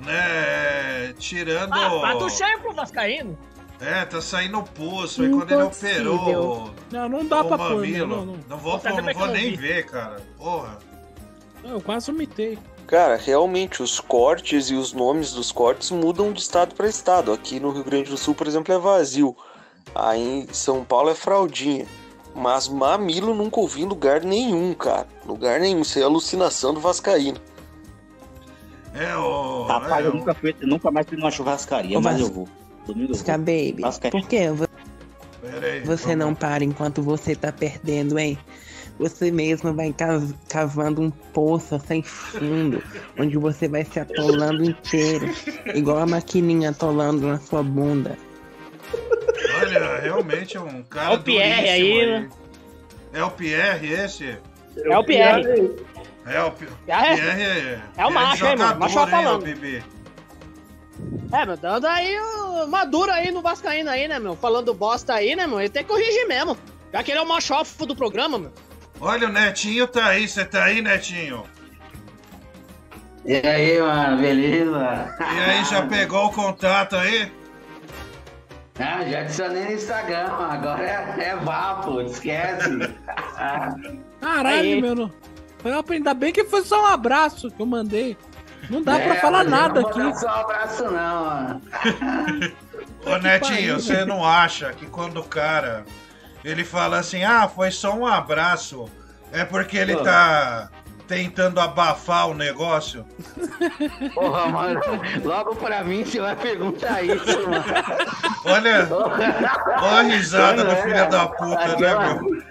[0.05, 1.73] né, tirando...
[1.73, 3.39] Ah, prato cheio pro Vascaíno.
[3.81, 8.07] É, tá saindo pulso, aí quando ele operou Não, não dá o pra pôr, mamilo,
[8.09, 8.57] meu, não, não.
[8.59, 9.57] vou, Você não vou nem vi.
[9.57, 10.79] ver, cara, porra.
[11.65, 12.59] Eu quase vomitei.
[12.87, 17.33] Cara, realmente os cortes e os nomes dos cortes mudam de estado para estado.
[17.33, 19.37] Aqui no Rio Grande do Sul, por exemplo, é vazio.
[19.95, 21.87] Aí em São Paulo é fraldinha.
[22.35, 25.09] Mas mamilo nunca ouvi em lugar nenhum, cara.
[25.27, 25.81] Lugar nenhum.
[25.83, 27.39] Isso é alucinação do Vascaíno.
[28.95, 29.65] É, o...
[29.65, 32.49] Rapaz, é, eu nunca, fui, nunca mais fui numa churrascaria, mas Vas- eu vou.
[32.87, 33.39] Domingo eu Vasca vou.
[33.47, 34.69] Baby, Vasca- por que vo-
[35.41, 38.39] Pera aí, você não para enquanto você tá perdendo, hein?
[38.99, 42.83] Você mesmo vai cav- cavando um poço sem fundo,
[43.19, 45.29] onde você vai se atolando inteiro,
[45.75, 48.19] igual a maquininha atolando na sua bunda.
[49.61, 52.29] Olha, realmente é um cara É o Pierre duríssimo aí, né?
[53.13, 54.39] É o Pierre esse?
[54.85, 55.43] É o Pierre.
[56.27, 58.79] É o Pi- É, Pierre é o macho, hein, mano?
[58.81, 59.45] Macho hein, falando.
[61.33, 64.37] É, meu, dando aí o Maduro aí no Vascaíno aí, né, meu?
[64.37, 65.59] Falando bosta aí, né, meu?
[65.61, 66.57] Ele tem que corrigir mesmo.
[66.93, 68.53] Já que ele é o machofo do programa, meu.
[69.01, 71.45] Olha, o Netinho tá aí, você tá aí, Netinho?
[73.25, 75.17] E aí, mano, beleza?
[75.21, 77.31] E aí, já pegou o contato aí?
[78.79, 82.71] Ah, já adicionei no Instagram, agora é, é vapo, esquece.
[84.21, 84.81] Caralho, Aí.
[84.81, 84.95] meu.
[84.95, 85.13] Não...
[85.91, 88.17] Ainda bem que foi só um abraço que eu mandei.
[88.71, 90.19] Não dá pra É, falar mas eu nada não aqui.
[90.21, 91.63] só um abraço, não, mano.
[93.07, 95.85] Ô, Netinho, você não acha que quando o cara
[96.45, 98.89] ele fala assim, ah, foi só um abraço,
[99.33, 100.03] é porque ele Pô.
[100.05, 100.71] tá
[101.09, 103.05] tentando abafar o negócio?
[104.15, 104.81] Porra, mano,
[105.25, 107.65] logo pra mim você vai perguntar isso, mano.
[108.45, 108.89] Olha,
[109.83, 112.43] olha a risada do filho da puta, né, aquela- meu?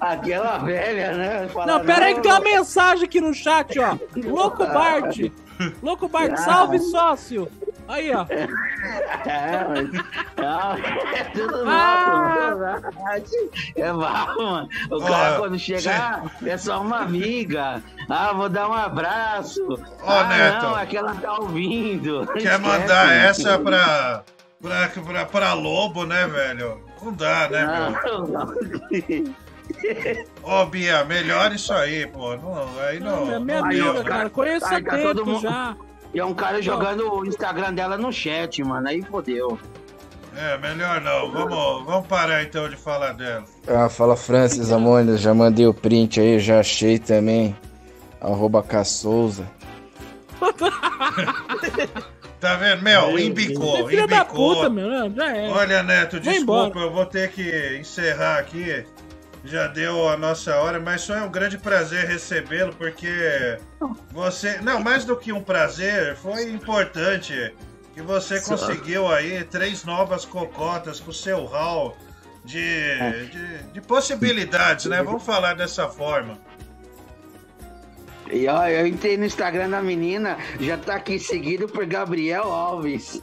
[0.00, 1.48] Aquela velha, né?
[1.52, 3.96] Fala, Não, pera aí que tem uma mensagem aqui no chat, ó.
[4.24, 5.18] Louco Bart.
[5.82, 6.36] Louco Bart, Ah.
[6.36, 7.48] salve sócio.
[7.88, 8.26] Aí, ó.
[9.28, 9.90] É, mas...
[10.36, 10.72] Não,
[11.14, 12.56] é tudo Ah.
[12.58, 13.50] nosso.
[13.76, 14.68] É vapo, mano.
[14.90, 17.80] O cara quando chegar é só uma amiga.
[18.08, 19.62] Ah, vou dar um abraço.
[20.02, 20.62] Ó, ah, Neto.
[20.64, 22.26] não, é que ela tá ouvindo.
[22.32, 23.18] Quer Esquece, mandar mano.
[23.20, 24.22] essa pra,
[24.60, 26.84] pra, pra, pra Lobo, né, velho?
[27.02, 27.66] Não dá, né,
[28.04, 28.26] meu?
[28.26, 28.46] Não,
[30.42, 30.62] não.
[30.62, 32.36] Ô, Bia, melhor isso aí, pô.
[32.36, 33.32] Não, aí não.
[33.34, 34.30] é minha não amiga, deu, cara.
[34.30, 35.76] Conheço há tá todo tempo mundo- já.
[36.14, 38.88] E é um cara jogando o Instagram dela no chat, mano.
[38.88, 39.58] Aí fodeu.
[40.36, 41.30] É, melhor não.
[41.30, 43.44] Vamos, vamos parar então de falar dela.
[43.66, 47.56] Ah, fala Francis Amônia, já mandei o print aí, já achei também.
[48.20, 49.46] Arroba Caçouza.
[52.38, 52.82] Tá vendo?
[52.82, 54.54] Meu, Você embicou, da embicou.
[54.56, 54.88] puta, meu.
[54.88, 55.48] Não, já é.
[55.48, 58.84] Olha, Neto, desculpa, eu vou ter que encerrar aqui.
[59.46, 63.58] Já deu a nossa hora, mas foi um grande prazer recebê-lo, porque
[64.10, 64.58] você.
[64.60, 67.54] Não, mais do que um prazer, foi importante
[67.94, 68.56] que você Só.
[68.56, 71.96] conseguiu aí três novas cocotas com o seu hall
[72.44, 72.98] de,
[73.30, 75.02] de, de possibilidades, né?
[75.02, 76.38] Vamos falar dessa forma.
[78.30, 83.22] E ó, eu entrei no Instagram da menina, já tá aqui seguido por Gabriel Alves.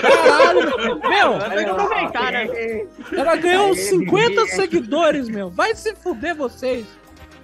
[0.00, 0.60] Caralho,
[1.00, 1.38] meu.
[1.50, 2.86] Tem que aproveitar, né?
[3.12, 4.50] Ela ganhou uns Aí, 50 Bibi.
[4.50, 5.50] seguidores, meu.
[5.50, 6.86] Vai se fuder vocês.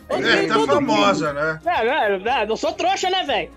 [0.09, 1.61] É, tá famosa, né?
[1.65, 3.51] É, é, é, não sou trouxa, né, velho?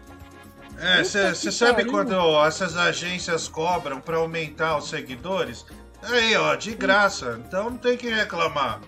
[0.79, 2.13] É, você sabe quando
[2.45, 5.65] essas agências cobram pra aumentar os seguidores?
[6.01, 7.39] Aí, ó, de graça.
[7.47, 8.81] Então não tem que reclamar.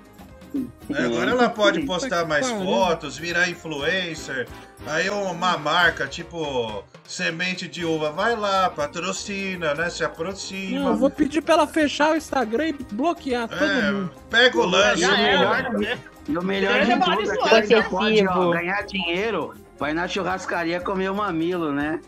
[0.93, 2.65] É, Agora ela pode postar mais pariu.
[2.65, 4.47] fotos, virar influencer.
[4.87, 9.89] Aí uma marca, tipo semente de uva, vai lá, patrocina, né?
[9.89, 10.79] Se aproxima.
[10.79, 14.11] Não, eu vou pedir pra ela fechar o Instagram e bloquear todo É, mundo.
[14.29, 14.97] pega o lanche.
[14.97, 15.99] E Já melhor, era.
[16.27, 17.89] e o melhor de é tudo é que ainda possessivo.
[17.89, 21.99] pode ó, ganhar dinheiro, vai na churrascaria comer o mamilo, né?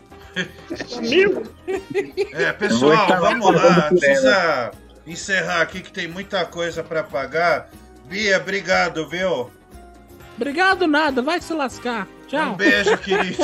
[2.32, 3.88] É, pessoal, vamos lá.
[3.88, 4.70] Precisa
[5.06, 7.68] encerrar aqui que tem muita coisa pra pagar.
[8.08, 9.50] Bia, obrigado, viu?
[10.36, 12.06] Obrigado nada, vai se lascar.
[12.26, 12.52] Tchau.
[12.52, 13.38] Um beijo, querido.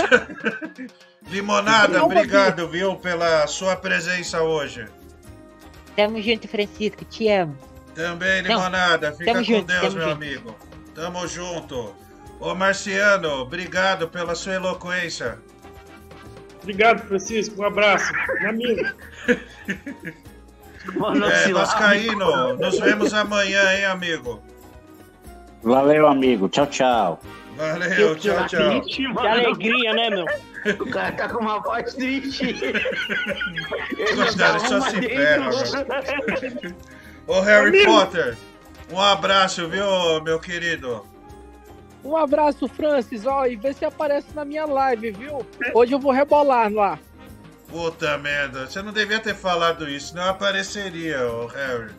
[1.28, 4.86] Limonada, Não, obrigado, viu, pela sua presença hoje.
[5.96, 7.04] Tamo junto, Francisco.
[7.04, 7.56] Te amo.
[7.94, 9.12] Também, Não, Limonada.
[9.12, 10.12] Fica tamo com junto, Deus, meu junto.
[10.12, 10.56] amigo.
[10.94, 11.94] Tamo junto.
[12.40, 15.38] Ô, Marciano, obrigado pela sua eloquência.
[16.62, 17.60] Obrigado, Francisco.
[17.62, 18.12] Um abraço.
[18.40, 18.82] Meu amigo.
[20.96, 24.42] Mano, É, Vascaíno, nos vemos amanhã, hein, amigo?
[25.64, 26.48] Valeu, amigo.
[26.48, 27.20] Tchau, tchau.
[27.56, 28.80] Valeu, tchau, tchau.
[28.80, 29.28] Triste, Que mano.
[29.28, 30.26] alegria, né, meu?
[30.80, 32.44] O cara tá com uma voz triste.
[33.96, 35.50] Ele Coitado, tá só se ferra,
[37.26, 38.36] Ô, Harry Potter,
[38.92, 39.86] um abraço, viu,
[40.22, 41.06] meu querido?
[42.04, 43.24] Um abraço, Francis.
[43.24, 45.46] Ó, e vê se aparece na minha live, viu?
[45.72, 46.98] Hoje eu vou rebolar lá.
[47.68, 51.90] Puta merda, você não devia ter falado isso, não apareceria, ô Harry.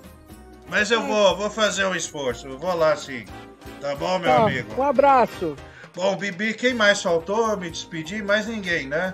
[0.69, 3.25] Mas eu vou, vou fazer um esforço, eu vou lá sim.
[3.81, 4.73] Tá bom, meu Tá, amigo?
[4.77, 5.55] Um abraço.
[5.95, 7.55] Bom, Bibi, quem mais faltou?
[7.57, 8.23] Me despedir?
[8.23, 9.13] Mais ninguém, né?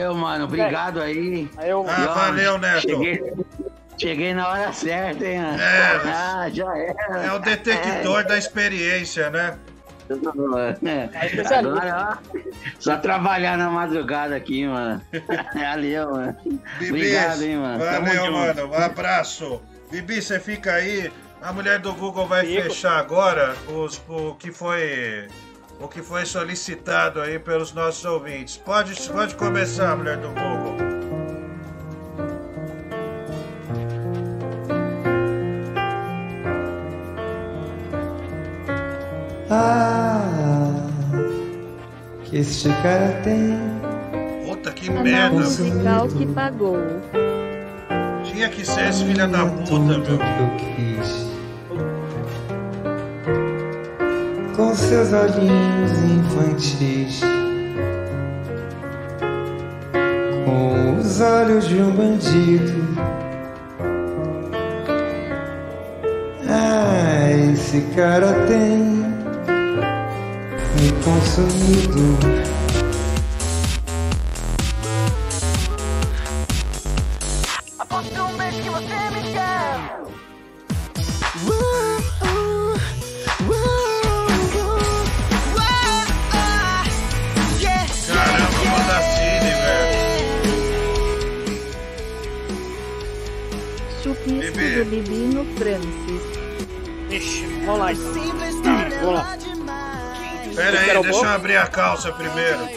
[0.00, 1.48] Eu, mano, obrigado aí.
[1.62, 2.80] Eu, Ah, E, ó, valeu, Neto.
[2.80, 3.22] Cheguei,
[3.96, 5.38] cheguei na hora certa, hein?
[5.40, 5.60] mano?
[5.62, 7.24] É, ah, já era.
[7.26, 9.56] É o detector da experiência, né?
[10.82, 11.54] É.
[11.54, 12.38] Agora, ó,
[12.80, 15.00] só trabalhar na madrugada aqui, mano.
[15.54, 16.36] Valeu, mano.
[16.78, 17.78] Bibi, Obrigado, hein, mano.
[17.84, 18.32] Tamo Valeu, junto.
[18.32, 18.66] mano.
[18.70, 19.60] Um abraço.
[19.90, 21.12] Bibi, você fica aí.
[21.40, 25.28] A mulher do Google vai fechar agora os, o que foi
[25.80, 28.56] o que foi solicitado aí pelos nossos ouvintes.
[28.56, 30.76] Pode, pode começar, mulher do Google.
[39.50, 40.20] Ah,
[42.32, 43.56] este cara tem.
[44.46, 45.36] Puta que Canal merda.
[45.36, 46.76] musical que pagou.
[48.24, 51.27] Tinha que ser esse filho da puta, meu.
[54.58, 57.20] Com seus olhinhos infantis.
[60.44, 62.74] Com os olhos de um bandido.
[66.48, 68.78] Ah, esse cara tem
[70.74, 72.47] me consumido.
[101.48, 102.68] Abrir a calça primeiro.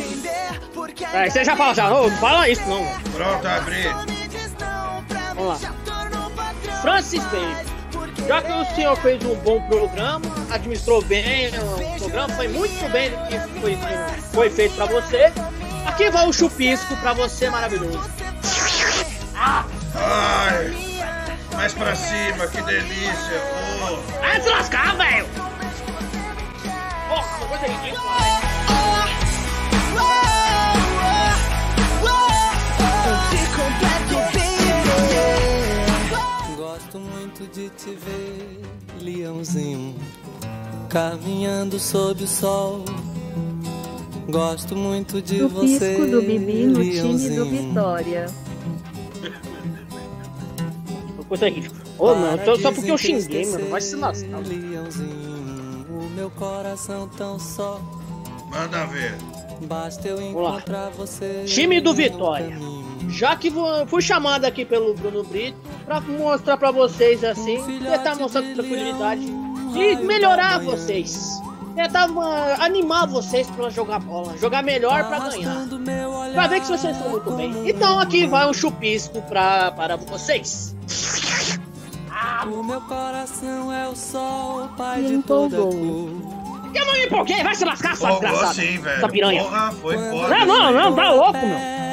[1.13, 2.85] É, você já fala já, não fala isso não.
[3.11, 3.83] Pronto, abri.
[5.35, 5.73] Vamos lá.
[6.81, 12.47] Francis Baby, já que o senhor fez um bom programa, administrou bem o programa, foi
[12.47, 13.77] muito bem do que foi,
[14.31, 15.33] foi feito pra você.
[15.85, 18.09] Aqui vai o chupisco pra você maravilhoso.
[19.35, 20.73] Ai,
[21.53, 23.41] mais pra cima, que delícia.
[23.83, 24.19] Oh.
[24.19, 25.27] Vai se lascar, velho!
[27.09, 28.50] Nossa, coisa ridícula.
[36.91, 38.59] Gosto muito de te ver,
[39.01, 39.95] leãozinho,
[40.89, 42.83] caminhando sob o sol.
[44.29, 45.93] Gosto muito de você.
[45.95, 47.45] Chupisco do Bibi no time do.
[47.45, 48.25] Vitória.
[51.29, 51.81] Coisa ridícula.
[51.97, 53.69] Ô, meu, só, só porque eu xinguei, mano.
[53.69, 54.41] Vai se lascar.
[54.45, 57.79] Leãozinho, o meu coração tão só.
[58.49, 59.15] Manda ver.
[59.61, 61.45] Basta eu encontrar você.
[61.45, 62.49] Time do Vitória.
[62.49, 62.80] caminho.
[63.09, 63.51] Já que
[63.87, 69.25] fui chamado aqui pelo Bruno Brito pra mostrar pra vocês assim, tentar mostrar com tranquilidade
[69.75, 71.41] e melhorar vocês.
[71.75, 75.67] Tentar ah, animar vocês pra jogar bola, jogar melhor pra ganhar.
[76.33, 77.69] Pra ver que vocês estão muito bem.
[77.69, 80.75] Então aqui vai um chupisco pra, para vocês.
[82.45, 85.73] O meu coração é o sol, pai de toda cor.
[86.73, 88.53] Eu não me empolguei, vai se lascar, sua desgraçada.
[88.53, 88.97] sim, velho.
[88.97, 89.43] Essa piranha.
[89.43, 90.45] Porra, foi foda.
[90.45, 91.90] Não, não, não, tá louco, meu.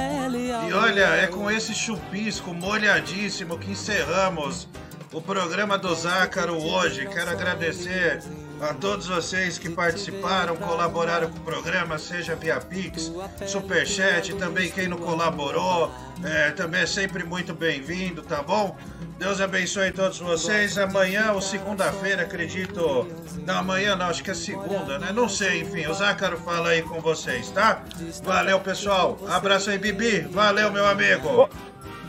[0.69, 4.69] E olha, é com esse chupisco molhadíssimo que encerramos
[5.11, 7.07] o programa do Zácaro hoje.
[7.07, 8.23] Quero agradecer
[8.61, 13.13] a todos vocês que participaram, colaboraram com o programa, seja via Pix,
[13.47, 15.93] Superchat, também quem não colaborou,
[16.25, 18.77] é, também é sempre muito bem-vindo, tá bom?
[19.19, 20.79] Deus abençoe todos vocês.
[20.79, 23.07] Amanhã ou segunda-feira, acredito.
[23.45, 25.11] Não, amanhã não, acho que é segunda, né?
[25.13, 27.83] Não sei, enfim, o Zácaro fala aí com vocês, tá?
[28.23, 29.19] Valeu, pessoal.
[29.29, 30.21] Abraço aí, Bibi.
[30.21, 31.49] Valeu, meu amigo.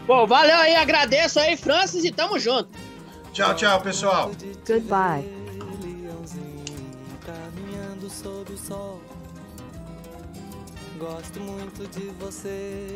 [0.06, 2.70] Bom, valeu aí, agradeço aí, Francis, e tamo junto.
[3.34, 4.32] Tchau, tchau, pessoal.
[4.68, 5.39] Goodbye.
[11.00, 12.90] Gosto muito de você.